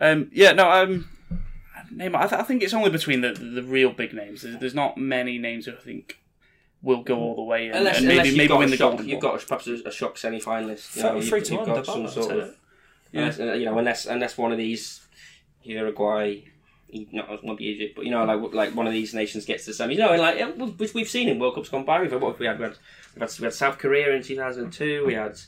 um, 0.01 0.29
yeah, 0.33 0.51
no. 0.51 0.69
Um, 0.69 1.07
name. 1.91 2.15
I, 2.15 2.27
th- 2.27 2.33
I 2.39 2.43
think 2.43 2.63
it's 2.63 2.73
only 2.73 2.89
between 2.89 3.21
the 3.21 3.31
the 3.33 3.63
real 3.63 3.91
big 3.91 4.13
names. 4.13 4.41
There's, 4.41 4.59
there's 4.59 4.75
not 4.75 4.97
many 4.97 5.37
names 5.37 5.65
who 5.67 5.71
I 5.73 5.75
think 5.75 6.19
will 6.81 7.03
go 7.03 7.17
all 7.17 7.35
the 7.35 7.41
way 7.43 7.67
and, 7.67 7.77
Unless, 7.77 7.97
and 7.99 8.07
maybe 8.07 8.13
unless 8.19 8.27
you've 8.27 8.37
maybe 8.37 8.47
got 8.49 8.59
win 8.59 8.69
the 8.69 8.77
shock, 8.77 8.89
golden 8.91 9.07
you've 9.09 9.19
ball. 9.21 9.31
got 9.37 9.45
perhaps 9.47 9.67
a, 9.67 9.73
a 9.85 9.91
shock 9.91 10.17
semi-finalist. 10.17 10.95
You 10.95 11.01
33 11.01 11.39
you've, 11.39 11.47
to 11.49 11.55
1, 11.57 11.65
got 11.65 11.77
Dybala, 11.77 11.85
some 11.85 12.03
I'd 12.05 12.09
sort 12.11 12.31
of, 12.37 12.47
that. 12.47 12.55
unless, 13.13 13.39
uh, 13.39 13.53
you 13.53 13.65
know, 13.65 13.77
unless 13.77 14.05
unless 14.05 14.37
one 14.37 14.51
of 14.53 14.57
these 14.57 15.01
Uruguay, 15.63 16.41
not 17.11 17.43
not 17.43 17.57
be 17.57 17.65
Egypt, 17.65 17.95
but 17.95 18.05
you 18.05 18.11
know, 18.11 18.23
like 18.25 18.53
like 18.53 18.75
one 18.75 18.87
of 18.87 18.93
these 18.93 19.13
nations 19.13 19.45
gets 19.45 19.65
to 19.65 19.71
the 19.71 19.73
semi. 19.75 19.93
You 19.93 19.99
know, 19.99 20.11
and 20.11 20.21
like 20.21 20.37
yeah, 20.37 20.51
we've, 20.51 20.93
we've 20.93 21.09
seen 21.09 21.29
in 21.29 21.39
World 21.39 21.55
Cups 21.55 21.69
gone 21.69 21.85
by. 21.85 22.01
We've 22.01 22.11
had, 22.11 22.21
what 22.21 22.31
have 22.31 22.39
we 22.39 22.45
had? 22.45 22.57
We 22.59 22.65
had, 22.65 22.77
we 23.15 23.21
had, 23.21 23.39
we 23.39 23.43
had 23.45 23.53
South 23.53 23.77
Korea 23.77 24.13
in 24.15 24.23
two 24.23 24.35
thousand 24.35 24.71
two. 24.71 25.05
We 25.05 25.13
had 25.13 25.39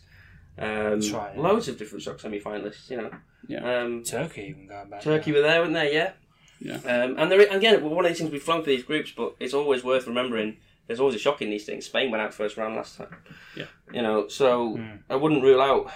Um, 0.57 0.99
That's 0.99 1.11
right, 1.11 1.33
yeah. 1.35 1.41
Loads 1.41 1.67
of 1.69 1.77
different 1.77 2.03
soccer 2.03 2.19
semi-finalists, 2.19 2.89
you 2.89 2.97
know. 2.97 3.11
Yeah. 3.47 3.79
Um, 3.81 4.03
Turkey 4.03 4.47
even 4.49 4.67
going 4.67 4.89
back. 4.89 5.01
Turkey 5.01 5.31
were 5.31 5.41
there, 5.41 5.61
weren't 5.61 5.73
they? 5.73 5.93
Yeah. 5.93 6.11
Yeah. 6.59 6.75
Um, 6.75 7.15
and 7.17 7.31
there, 7.31 7.41
again, 7.49 7.83
one 7.83 8.05
of 8.05 8.09
these 8.11 8.19
things 8.19 8.31
we've 8.31 8.43
flown 8.43 8.63
through 8.63 8.75
these 8.75 8.85
groups, 8.85 9.11
but 9.15 9.35
it's 9.39 9.53
always 9.53 9.83
worth 9.83 10.05
remembering. 10.05 10.57
There's 10.85 10.99
always 10.99 11.15
a 11.15 11.19
shock 11.19 11.41
in 11.41 11.49
these 11.49 11.65
things. 11.65 11.85
Spain 11.85 12.11
went 12.11 12.21
out 12.21 12.33
first 12.33 12.57
round 12.57 12.75
last 12.75 12.97
time. 12.97 13.15
Yeah. 13.55 13.65
You 13.93 14.01
know, 14.01 14.27
so 14.27 14.75
Hmm. 14.75 14.97
I 15.09 15.15
wouldn't 15.15 15.41
rule 15.41 15.61
out 15.61 15.91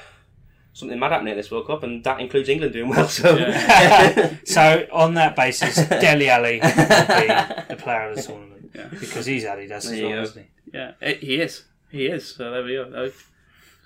something 0.76 1.00
mad 1.00 1.12
happening 1.12 1.32
at 1.32 1.38
this 1.38 1.50
World 1.50 1.66
Cup, 1.68 1.82
and 1.84 2.04
that 2.04 2.20
includes 2.20 2.48
England 2.50 2.74
doing 2.74 2.90
well. 2.90 3.08
So. 3.08 3.36
So 4.46 4.86
on 4.92 5.16
that 5.16 5.36
basis, 5.36 5.76
Dele 5.88 6.30
Alli 6.30 6.60
will 6.60 6.70
be 6.70 7.28
the 7.74 7.78
player 7.80 8.10
of 8.10 8.16
the 8.18 8.22
tournament 8.28 8.72
Yeah. 8.76 8.88
because 9.00 9.26
he's 9.26 9.44
Adidas 9.44 9.72
as 9.92 10.02
well, 10.02 10.22
isn't 10.24 10.44
he? 10.44 10.50
Yeah, 10.78 10.92
it, 11.02 11.24
he 11.24 11.42
is. 11.42 11.64
He 11.90 12.06
is. 12.08 12.36
So 12.36 12.52
there 12.52 12.64
we 12.64 12.74
go. 12.76 12.84
Uh, 12.84 13.10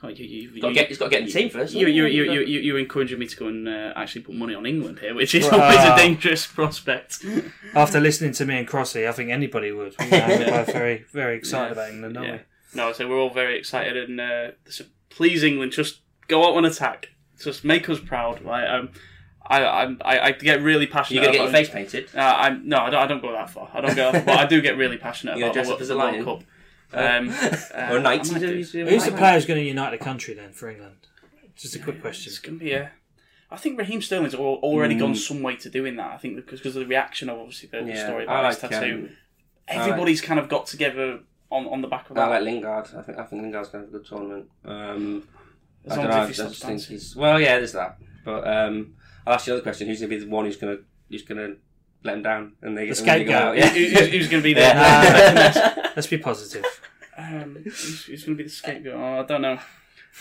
oh, 0.04 0.08
you, 0.10 0.26
you, 0.26 0.62
Got 0.62 0.68
to 0.68 0.74
you- 0.74 0.74
get, 0.76 0.88
he's 0.90 0.98
got 0.98 1.06
to 1.06 1.12
get 1.12 1.20
in 1.22 1.26
the 1.28 1.32
team 1.32 1.50
first. 1.50 1.74
You, 1.74 1.88
you, 1.88 2.06
you, 2.06 2.24
you, 2.32 2.42
you, 2.42 2.60
you're 2.60 2.80
encouraging 2.80 3.20
me 3.20 3.28
to 3.28 3.38
go 3.38 3.48
and 3.48 3.68
uh, 3.70 3.94
actually 3.96 4.22
put 4.22 4.36
money 4.36 4.54
on 4.56 4.66
England 4.66 5.00
here, 5.00 5.14
which 5.16 5.34
is 5.36 5.46
always 5.46 5.76
Wow. 5.78 5.96
a 5.96 5.98
dangerous 5.98 6.46
prospect. 6.48 7.24
After 7.76 8.00
listening 8.00 8.34
to 8.34 8.46
me 8.46 8.58
and 8.58 8.68
Crossy, 8.68 9.08
I 9.08 9.12
think 9.12 9.30
anybody 9.32 9.72
would. 9.72 9.96
You 10.00 10.10
know, 10.10 10.28
we're 10.28 10.46
both 10.66 10.74
very, 10.74 11.06
very 11.14 11.38
excited 11.38 11.72
about 11.74 11.90
England, 11.92 12.18
aren't 12.18 12.30
Yeah. 12.30 12.40
No, 12.76 12.92
so 12.94 13.08
we're 13.08 13.20
all 13.20 13.30
very 13.34 13.58
excited, 13.58 13.96
and 14.10 14.20
uh, 14.20 14.52
so 14.68 14.84
please, 15.10 15.44
England, 15.44 15.72
just 15.72 16.02
go 16.30 16.48
out 16.48 16.56
on 16.56 16.64
attack. 16.66 17.10
Just 17.44 17.66
make 17.66 17.90
us 17.90 18.00
proud. 18.00 18.42
Like, 18.44 18.68
um, 18.70 18.90
I, 19.46 19.64
I, 19.64 19.84
I, 20.02 20.26
I 20.28 20.32
get 20.32 20.62
really 20.62 20.88
passionate. 20.88 21.16
You're 21.16 21.24
going 21.24 21.34
to 21.34 21.40
get 21.40 21.44
your 21.44 21.52
face 21.54 21.70
painted. 21.70 22.10
Uh, 22.16 22.20
I'm 22.38 22.68
no, 22.68 22.78
I 22.78 22.90
don't, 22.90 23.02
I 23.02 23.08
don't 23.08 23.22
go 23.22 23.32
that 23.34 23.50
far. 23.50 23.70
I 23.74 23.82
don't 23.82 23.96
go, 23.96 24.12
but 24.12 24.30
I 24.30 24.46
do 24.46 24.62
get 24.62 24.78
really 24.78 24.98
passionate 24.98 25.38
You're 25.38 25.48
about 25.48 25.56
gonna 25.56 25.68
the, 25.68 25.70
dress 25.70 25.76
up 25.76 25.82
as 25.82 25.90
a 25.90 25.94
the 25.94 26.24
World? 26.26 26.40
Cup. 26.42 26.50
Um, 26.92 27.30
or 27.30 27.36
a 27.76 27.98
uh, 27.98 28.00
knight. 28.00 28.28
I 28.28 28.32
might 28.34 28.40
do. 28.40 28.48
we? 28.48 28.62
Who's 28.90 29.06
the 29.06 29.12
player 29.12 29.36
who's 29.36 29.46
going 29.46 29.60
to 29.60 29.64
unite 29.68 29.92
the 29.92 30.04
country 30.04 30.34
then 30.34 30.54
for 30.54 30.72
England? 30.72 30.96
Just 31.56 31.76
a 31.76 31.80
quick 31.80 32.02
question. 32.02 32.32
It's 32.32 32.40
going 32.40 32.58
to 32.58 32.66
be 32.66 32.72
a. 32.72 32.92
I 33.52 33.58
think 33.58 33.78
Raheem 33.78 34.02
Sterling's 34.02 34.34
al- 34.34 34.42
already 34.42 34.96
Mm. 34.96 35.00
gone 35.00 35.16
some 35.16 35.44
way 35.44 35.56
to 35.58 35.70
doing 35.70 35.98
that. 35.98 36.12
I 36.12 36.18
think 36.18 36.36
because 36.36 36.60
because 36.60 36.76
of 36.76 36.80
the 36.82 36.88
reaction 36.88 37.30
of 37.30 37.38
obviously 37.38 37.70
the 37.70 37.84
Yeah, 37.84 38.06
story 38.08 38.22
I 38.22 38.40
about 38.40 38.54
his 38.56 38.64
like, 38.64 38.72
tattoo. 38.72 39.10
um, 39.10 39.16
Everybody's 39.68 40.20
kind 40.22 40.40
of 40.40 40.50
got 40.50 40.66
together 40.66 41.20
on, 41.52 41.68
on 41.68 41.82
the 41.82 41.88
back 41.88 42.10
of 42.10 42.16
that. 42.16 42.24
I 42.24 42.26
that. 42.30 42.36
like 42.36 42.44
Lingard. 42.44 42.88
I 42.98 43.02
think 43.04 43.20
I 43.20 43.24
think 43.26 43.42
Lingard's 43.44 43.70
going 43.70 43.86
to 43.86 43.92
have 43.92 43.94
a 43.94 43.98
good 44.00 44.08
tournament. 44.08 44.50
Um, 44.66 45.28
As 45.86 45.94
I 45.94 45.96
don't 45.96 46.06
know. 46.06 46.12
as 46.12 46.18
I 46.18 46.24
if 46.24 46.28
he 46.30 46.34
just 46.34 46.62
think 46.62 46.72
dancing. 46.72 46.96
he's 46.96 47.16
well. 47.16 47.40
Yeah, 47.40 47.58
there's 47.58 47.72
that. 47.74 47.98
But 48.26 48.48
um, 48.48 48.94
I'll 49.26 49.34
ask 49.36 49.48
you 49.48 49.54
another 49.54 49.64
question. 49.64 49.88
Who's 49.88 50.00
going 50.00 50.10
to 50.10 50.16
be 50.18 50.24
the 50.24 50.30
one 50.30 50.46
who's 50.46 50.58
going 50.58 50.78
to 50.78 50.84
who's 51.10 51.24
going 51.24 51.38
to 51.40 51.58
let 52.04 52.16
him 52.16 52.24
down 52.24 52.54
and 52.62 52.78
they 52.78 52.90
The 52.90 52.98
and 53.00 53.08
they 53.08 53.24
go 53.26 53.32
scapegoat. 53.32 53.34
out? 53.36 53.58
Yeah. 53.58 53.70
Who- 53.70 53.80
who's, 53.86 54.08
who's 54.12 54.28
going 54.30 54.42
to 54.42 54.44
be 54.44 54.54
there? 54.54 54.74
Yeah. 54.76 55.92
Let's 55.96 56.08
be 56.16 56.18
positive. 56.18 56.66
um, 57.18 57.58
who's, 57.64 58.06
who's 58.06 58.24
going 58.24 58.38
to 58.38 58.44
be 58.44 58.48
the 58.48 58.50
scapegoat? 58.54 58.96
Oh, 58.96 59.20
I 59.20 59.24
don't 59.24 59.42
know. 59.42 59.60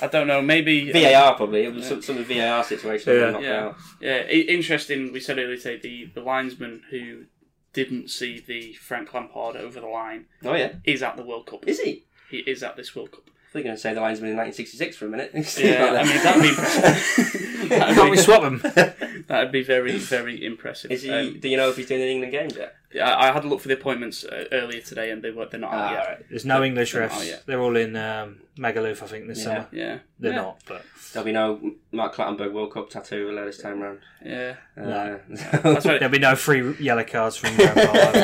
I 0.01 0.07
don't 0.07 0.27
know. 0.27 0.43
Maybe 0.43 0.93
VAR 0.93 1.35
probably. 1.35 1.65
It 1.65 1.73
was 1.75 1.87
some, 1.87 2.03
some 2.03 2.23
VAR 2.25 2.63
situation. 2.65 3.15
Yeah. 3.15 3.31
Yeah. 3.31 3.39
Yeah, 3.41 3.73
yeah. 4.01 4.23
I- 4.29 4.47
interesting. 4.49 5.13
We 5.13 5.21
said 5.21 5.39
earlier 5.39 5.57
today 5.57 5.79
the 5.81 6.11
the 6.15 6.21
linesman 6.27 6.83
who 6.91 7.25
didn't 7.73 8.11
see 8.11 8.41
the 8.41 8.73
Frank 8.75 9.13
Lampard 9.15 9.57
over 9.57 9.79
the 9.81 9.87
line 9.87 10.27
Oh 10.45 10.55
yeah. 10.55 10.73
is 10.85 11.03
at 11.03 11.17
the 11.17 11.23
World 11.23 11.47
Cup. 11.47 11.67
Is 11.69 11.81
he? 11.81 12.05
He 12.31 12.39
is 12.39 12.63
at 12.63 12.77
this 12.77 12.95
World 12.97 13.13
Cup. 13.13 13.31
I 13.49 13.51
think 13.51 13.65
you're 13.65 13.71
going 13.71 13.77
to 13.77 13.81
say 13.81 13.95
the 13.95 14.03
linesman 14.03 14.31
in 14.33 14.37
1966 14.37 14.97
for 14.97 15.07
a 15.07 15.09
minute. 15.09 15.31
Yeah, 15.59 15.99
I 15.99 16.05
mean 16.05 16.23
that'd 16.23 16.43
be 16.43 16.49
impressive. 16.51 17.69
Can't 17.71 17.97
that'd, 17.97 18.11
we 18.11 18.17
swap 18.19 18.43
them? 18.43 18.59
that'd 19.27 19.51
be 19.53 19.63
very 19.63 19.97
very 19.97 20.45
impressive. 20.45 20.93
Is 20.93 21.03
he? 21.03 21.11
Um, 21.11 21.41
do 21.41 21.49
you 21.49 21.57
know 21.57 21.71
if 21.71 21.77
he's 21.77 21.87
doing 21.87 22.03
an 22.03 22.09
England 22.09 22.33
games 22.33 22.57
yet? 22.57 22.77
I, 22.95 23.29
I 23.29 23.33
had 23.33 23.45
a 23.45 23.49
look 23.49 23.61
for 23.61 23.69
the 23.69 23.75
appointments 23.75 24.25
uh, 24.25 24.45
earlier 24.53 24.81
today, 24.81 25.11
and 25.11 25.23
they 25.23 25.31
were 25.31 25.47
they're 25.47 25.61
not 25.61 25.73
out 25.75 25.81
Ah, 25.81 25.93
yet. 25.93 26.09
right. 26.09 26.25
There's 26.31 26.45
no 26.47 26.63
English 26.65 26.95
Oh, 26.95 27.01
refs. 27.01 27.29
yeah. 27.29 27.37
They're 27.45 27.61
all 27.61 27.77
in 27.77 27.95
um, 27.97 28.41
Magaluf, 28.59 29.03
I 29.03 29.07
think, 29.07 29.27
this 29.29 29.39
Yeah. 29.39 29.45
summer. 29.45 29.69
Yeah, 29.73 29.99
They're 30.19 30.33
yeah. 30.33 30.37
not, 30.43 30.61
but 30.67 30.85
There'll 31.13 31.25
be 31.25 31.33
no 31.33 31.59
Mark 31.91 32.15
Clattenburg 32.15 32.53
World 32.53 32.73
Cup 32.73 32.91
tattoo 32.91 33.31
allowed 33.31 33.47
this 33.47 33.59
time 33.63 33.81
round. 33.81 34.01
Yeah, 34.25 34.57
Uh, 34.77 35.17
that's 35.29 35.87
right. 35.87 35.99
there'll 36.01 36.09
be 36.11 36.19
no 36.19 36.37
free 36.37 36.77
yellow 36.79 37.05
cards 37.05 37.37
from 37.37 37.57
Grandpa. 37.57 37.81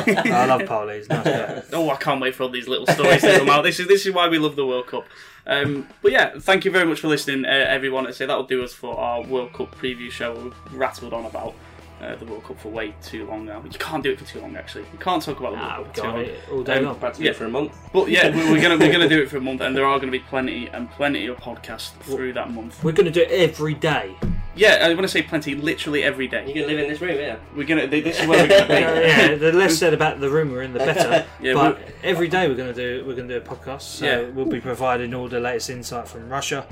either. 0.07 0.33
I 0.33 0.45
love 0.47 0.65
Paul. 0.67 0.87
Nice 0.89 1.07
guy. 1.09 1.63
Oh, 1.73 1.89
I 1.91 1.97
can't 1.97 2.21
wait 2.21 2.35
for 2.35 2.43
all 2.45 2.51
these 2.51 2.69
little 2.69 2.87
stories 2.87 3.23
to 3.23 3.39
come 3.39 3.49
out. 3.51 3.65
This 3.65 3.81
is 3.81 3.87
this 3.89 4.05
is 4.07 4.13
why 4.13 4.29
we 4.29 4.39
love 4.39 4.57
the 4.57 4.67
World 4.67 4.87
Cup. 4.87 5.07
Um, 5.47 5.89
but 6.03 6.13
yeah, 6.13 6.39
thank 6.39 6.65
you 6.65 6.71
very 6.71 6.87
much 6.87 7.01
for 7.01 7.09
listening, 7.09 7.45
uh, 7.45 7.49
everyone. 7.49 8.07
I 8.07 8.11
say 8.13 8.25
that'll 8.27 8.45
do 8.45 8.63
us 8.65 8.73
for 8.73 8.99
our 8.99 9.23
World 9.23 9.53
Cup 9.55 9.75
preview 9.77 10.11
show. 10.11 10.35
We've 10.35 10.55
rattled 10.79 11.13
on 11.15 11.25
about 11.27 11.55
uh, 12.03 12.17
the 12.17 12.25
World 12.25 12.45
Cup 12.45 12.59
for 12.59 12.69
way 12.69 12.95
too 13.03 13.27
long 13.27 13.45
now. 13.47 13.63
You 13.65 13.79
can't 13.79 14.03
do 14.03 14.11
it 14.13 14.19
for 14.19 14.25
too 14.27 14.41
long, 14.41 14.57
actually. 14.57 14.85
You 14.93 14.99
can't 14.99 15.23
talk 15.23 15.39
about 15.41 15.53
the 15.53 15.59
Nah, 15.59 15.77
World 15.81 15.87
Cup 15.87 15.95
for 15.97 16.01
too 16.03 16.09
long. 16.09 16.21
it 16.21 16.39
all 16.53 16.63
day 16.63 16.77
Um, 16.79 16.85
long. 16.85 16.97
About 16.97 17.15
to 17.15 17.23
Yeah. 17.23 17.31
go 17.33 17.39
for 17.39 17.45
a 17.47 17.49
month. 17.51 17.73
But 17.93 18.09
yeah, 18.11 18.29
we- 18.35 18.51
we're 18.51 18.61
gonna 18.61 18.77
we're 18.77 18.93
gonna 18.93 19.09
do 19.09 19.23
it 19.23 19.31
for 19.31 19.37
a 19.39 19.41
month, 19.41 19.61
and 19.61 19.77
there 19.77 19.87
are 19.87 19.99
going 19.99 20.13
to 20.13 20.19
be 20.19 20.25
plenty 20.29 20.69
and 20.73 20.91
plenty 20.91 21.27
of 21.27 21.37
podcasts 21.39 21.91
through 22.03 22.33
that 22.35 22.51
month. 22.53 22.83
We're 22.85 22.93
going 22.93 23.07
to 23.07 23.13
do 23.13 23.23
it 23.23 23.31
every 23.31 23.75
day. 23.75 24.17
Yeah, 24.57 24.79
I 24.83 24.89
want 24.91 25.01
to 25.03 25.09
say 25.09 25.23
plenty, 25.23 25.57
literally 25.57 26.05
every 26.05 26.29
day. 26.29 26.43
You 26.47 26.55
day. 26.55 26.61
can 26.61 26.69
live 26.69 26.79
in 26.79 26.89
this 26.89 27.01
room, 27.01 27.17
yeah. 27.19 27.37
We're 27.57 27.67
gonna. 27.67 27.89
This 27.89 28.21
is 28.21 28.27
where 28.29 28.43
we're 28.43 28.49
gonna 28.49 28.67
be. 28.69 28.75
yeah, 28.81 29.35
the 29.35 29.51
less 29.53 29.77
said 29.77 29.93
about 29.95 30.21
the 30.21 30.29
room 30.31 30.53
we're 30.53 30.63
in, 30.63 30.73
the 30.73 30.79
better. 30.91 31.27
Yeah, 31.41 31.55
but 31.55 31.81
every 32.05 32.29
day 32.29 32.47
we're 32.49 32.55
going 32.55 32.73
to 32.73 32.99
do 33.01 33.05
we're 33.05 33.17
going 33.17 33.27
to 33.29 33.41
do 33.41 33.45
a 33.45 33.49
podcast. 33.55 33.81
So 33.83 34.07
Yeah. 34.07 34.21
we'll 34.33 34.47
be 34.47 34.61
providing 34.61 35.13
all 35.13 35.27
the 35.29 35.41
latest 35.41 35.71
insight 35.71 36.07
from 36.07 36.29
Russia, 36.29 36.67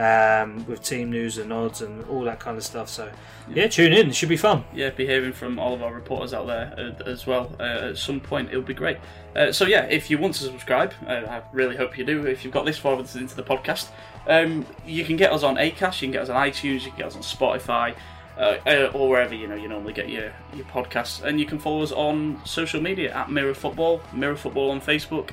um, 0.00 0.64
with 0.66 0.82
team 0.82 1.10
news 1.10 1.36
and 1.36 1.52
odds 1.52 1.82
and 1.82 2.02
all 2.06 2.22
that 2.22 2.40
kind 2.40 2.56
of 2.56 2.64
stuff. 2.64 2.88
So 2.88 3.12
yeah, 3.52 3.68
tune 3.68 3.92
in. 3.92 4.08
It 4.08 4.14
should 4.14 4.30
be 4.30 4.36
fun. 4.36 4.64
yeah, 4.72 4.90
be 4.90 5.06
hearing 5.06 5.32
from 5.32 5.58
all 5.58 5.74
of 5.74 5.82
our 5.82 5.92
reporters 5.92 6.32
out 6.32 6.46
there 6.46 6.72
uh, 6.78 7.02
as 7.04 7.26
well 7.26 7.54
uh, 7.60 7.90
at 7.90 7.98
some 7.98 8.18
point. 8.18 8.50
It 8.50 8.56
would 8.56 8.66
be 8.66 8.74
great. 8.74 8.96
Uh, 9.36 9.52
so 9.52 9.66
yeah, 9.66 9.84
if 9.84 10.10
you 10.10 10.16
want 10.16 10.34
to 10.34 10.44
subscribe, 10.44 10.94
uh, 11.06 11.10
I 11.28 11.42
really 11.52 11.76
hope 11.76 11.98
you 11.98 12.04
do. 12.04 12.26
If 12.26 12.44
you've 12.44 12.54
got 12.54 12.64
this 12.64 12.78
far 12.78 12.98
into 12.98 13.36
the 13.36 13.42
podcast, 13.42 13.88
um, 14.26 14.66
you 14.86 15.04
can 15.04 15.16
get 15.16 15.32
us 15.32 15.42
on 15.42 15.56
Acast, 15.56 16.00
you 16.00 16.08
can 16.08 16.12
get 16.12 16.22
us 16.22 16.28
on 16.30 16.36
iTunes, 16.36 16.84
you 16.84 16.90
can 16.90 16.96
get 16.96 17.06
us 17.06 17.16
on 17.16 17.22
Spotify. 17.22 17.94
Uh, 18.38 18.56
uh, 18.66 18.90
or 18.94 19.10
wherever 19.10 19.34
you 19.34 19.46
know 19.46 19.54
you 19.54 19.68
normally 19.68 19.92
get 19.92 20.08
your, 20.08 20.32
your 20.54 20.64
podcasts, 20.66 21.22
and 21.22 21.38
you 21.38 21.44
can 21.44 21.58
follow 21.58 21.82
us 21.82 21.92
on 21.92 22.40
social 22.46 22.80
media 22.80 23.14
at 23.14 23.30
Mirror 23.30 23.52
Football, 23.52 24.00
Mirror 24.14 24.36
Football 24.36 24.70
on 24.70 24.80
Facebook, 24.80 25.28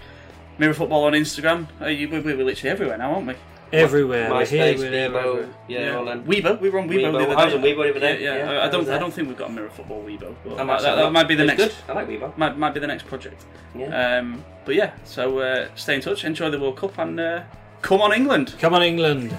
Mirror 0.58 0.74
Football 0.74 1.06
on 1.06 1.14
Instagram. 1.14 1.68
Uh, 1.80 1.86
you, 1.86 2.10
we're, 2.10 2.22
we're 2.22 2.44
literally 2.44 2.70
everywhere 2.70 2.98
now, 2.98 3.14
aren't 3.14 3.28
we? 3.28 3.36
Everywhere. 3.74 4.44
Here. 4.46 4.64
MySpace. 4.64 4.78
Bebo, 4.78 5.16
everywhere. 5.16 5.50
yeah, 5.68 5.96
all 5.96 6.06
them. 6.06 6.24
Weibo, 6.26 6.60
we 6.62 6.70
were 6.70 6.80
on 6.80 6.90
Weibo, 6.90 6.94
Weibo. 6.94 7.12
the 7.12 7.18
other 7.18 7.26
day. 7.26 7.34
I 7.34 7.46
was 7.46 7.54
on 7.54 7.62
Weibo 7.62 7.84
the 7.84 7.90
other 7.90 8.00
day. 8.00 8.24
Yeah, 8.24 8.36
yeah. 8.36 8.52
Yeah, 8.54 8.66
I, 8.66 8.70
don't, 8.70 8.90
I 8.90 8.98
don't 8.98 9.14
think 9.14 9.28
we've 9.28 9.38
got 9.38 9.50
a 9.50 9.54
Mirror 9.54 9.70
Football 9.70 10.04
Weibo. 10.04 10.36
But 10.44 10.58
that, 10.58 10.66
might 10.66 10.82
that, 10.82 10.96
that 10.96 11.12
might 11.12 11.28
be 11.28 11.36
the 11.36 11.46
next. 11.46 11.64
good. 11.64 11.74
I 11.88 11.94
like 11.94 12.08
Weibo. 12.08 12.38
Might, 12.38 12.58
might 12.58 12.74
be 12.74 12.80
the 12.80 12.88
next 12.88 13.06
project. 13.08 13.46
Yeah. 13.76 14.18
Um, 14.18 14.44
but 14.66 14.76
yeah, 14.76 14.94
so 15.04 15.40
uh, 15.40 15.68
stay 15.76 15.96
in 15.96 16.02
touch, 16.02 16.24
enjoy 16.26 16.50
the 16.50 16.60
World 16.60 16.78
Cup, 16.78 16.98
and 16.98 17.20
uh, 17.20 17.44
come 17.82 18.02
on 18.02 18.14
England. 18.14 18.56
Come 18.60 18.74
on, 18.74 18.84
England. 18.84 19.32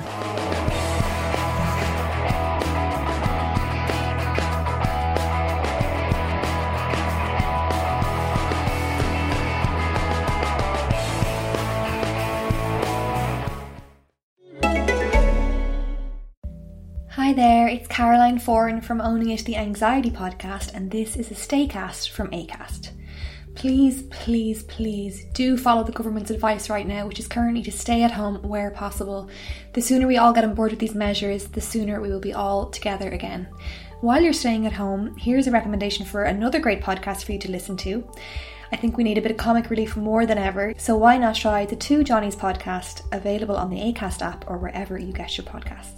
There, 17.39 17.68
it's 17.68 17.86
Caroline 17.86 18.41
Foran 18.41 18.82
from 18.82 19.01
Owning 19.01 19.30
It 19.30 19.45
the 19.45 19.55
Anxiety 19.55 20.11
podcast, 20.11 20.74
and 20.74 20.91
this 20.91 21.14
is 21.14 21.30
a 21.30 21.34
Staycast 21.34 22.11
from 22.11 22.32
ACAST. 22.32 22.91
Please, 23.55 24.03
please, 24.11 24.64
please 24.64 25.24
do 25.34 25.57
follow 25.57 25.84
the 25.84 25.93
government's 25.93 26.32
advice 26.32 26.68
right 26.68 26.84
now, 26.84 27.07
which 27.07 27.20
is 27.20 27.28
currently 27.28 27.62
to 27.62 27.70
stay 27.70 28.03
at 28.03 28.11
home 28.11 28.43
where 28.43 28.72
possible. 28.72 29.30
The 29.72 29.80
sooner 29.80 30.09
we 30.09 30.16
all 30.16 30.32
get 30.32 30.43
on 30.43 30.57
board 30.57 30.72
with 30.72 30.80
these 30.80 30.97
measures, 30.97 31.45
the 31.45 31.61
sooner 31.61 32.01
we 32.01 32.09
will 32.09 32.18
be 32.18 32.34
all 32.34 32.70
together 32.70 33.09
again. 33.09 33.47
While 34.01 34.20
you're 34.20 34.32
staying 34.32 34.66
at 34.66 34.72
home, 34.72 35.16
here's 35.16 35.47
a 35.47 35.53
recommendation 35.53 36.07
for 36.07 36.24
another 36.24 36.59
great 36.59 36.82
podcast 36.82 37.22
for 37.22 37.30
you 37.30 37.39
to 37.39 37.53
listen 37.53 37.76
to. 37.76 38.05
I 38.72 38.76
think 38.76 38.97
we 38.97 39.05
need 39.05 39.16
a 39.16 39.22
bit 39.22 39.30
of 39.30 39.36
comic 39.36 39.70
relief 39.70 39.97
more 39.97 40.26
than 40.26 40.39
ever, 40.39 40.74
so 40.76 40.97
why 40.97 41.16
not 41.16 41.36
try 41.36 41.66
the 41.66 41.76
Two 41.76 42.03
Johnnies 42.03 42.34
podcast, 42.34 43.03
available 43.12 43.57
on 43.57 43.70
the 43.70 43.78
ACAST 43.78 44.22
app 44.22 44.45
or 44.51 44.59
wherever 44.59 44.99
you 44.99 45.12
get 45.12 45.39
your 45.39 45.47
podcasts. 45.47 45.97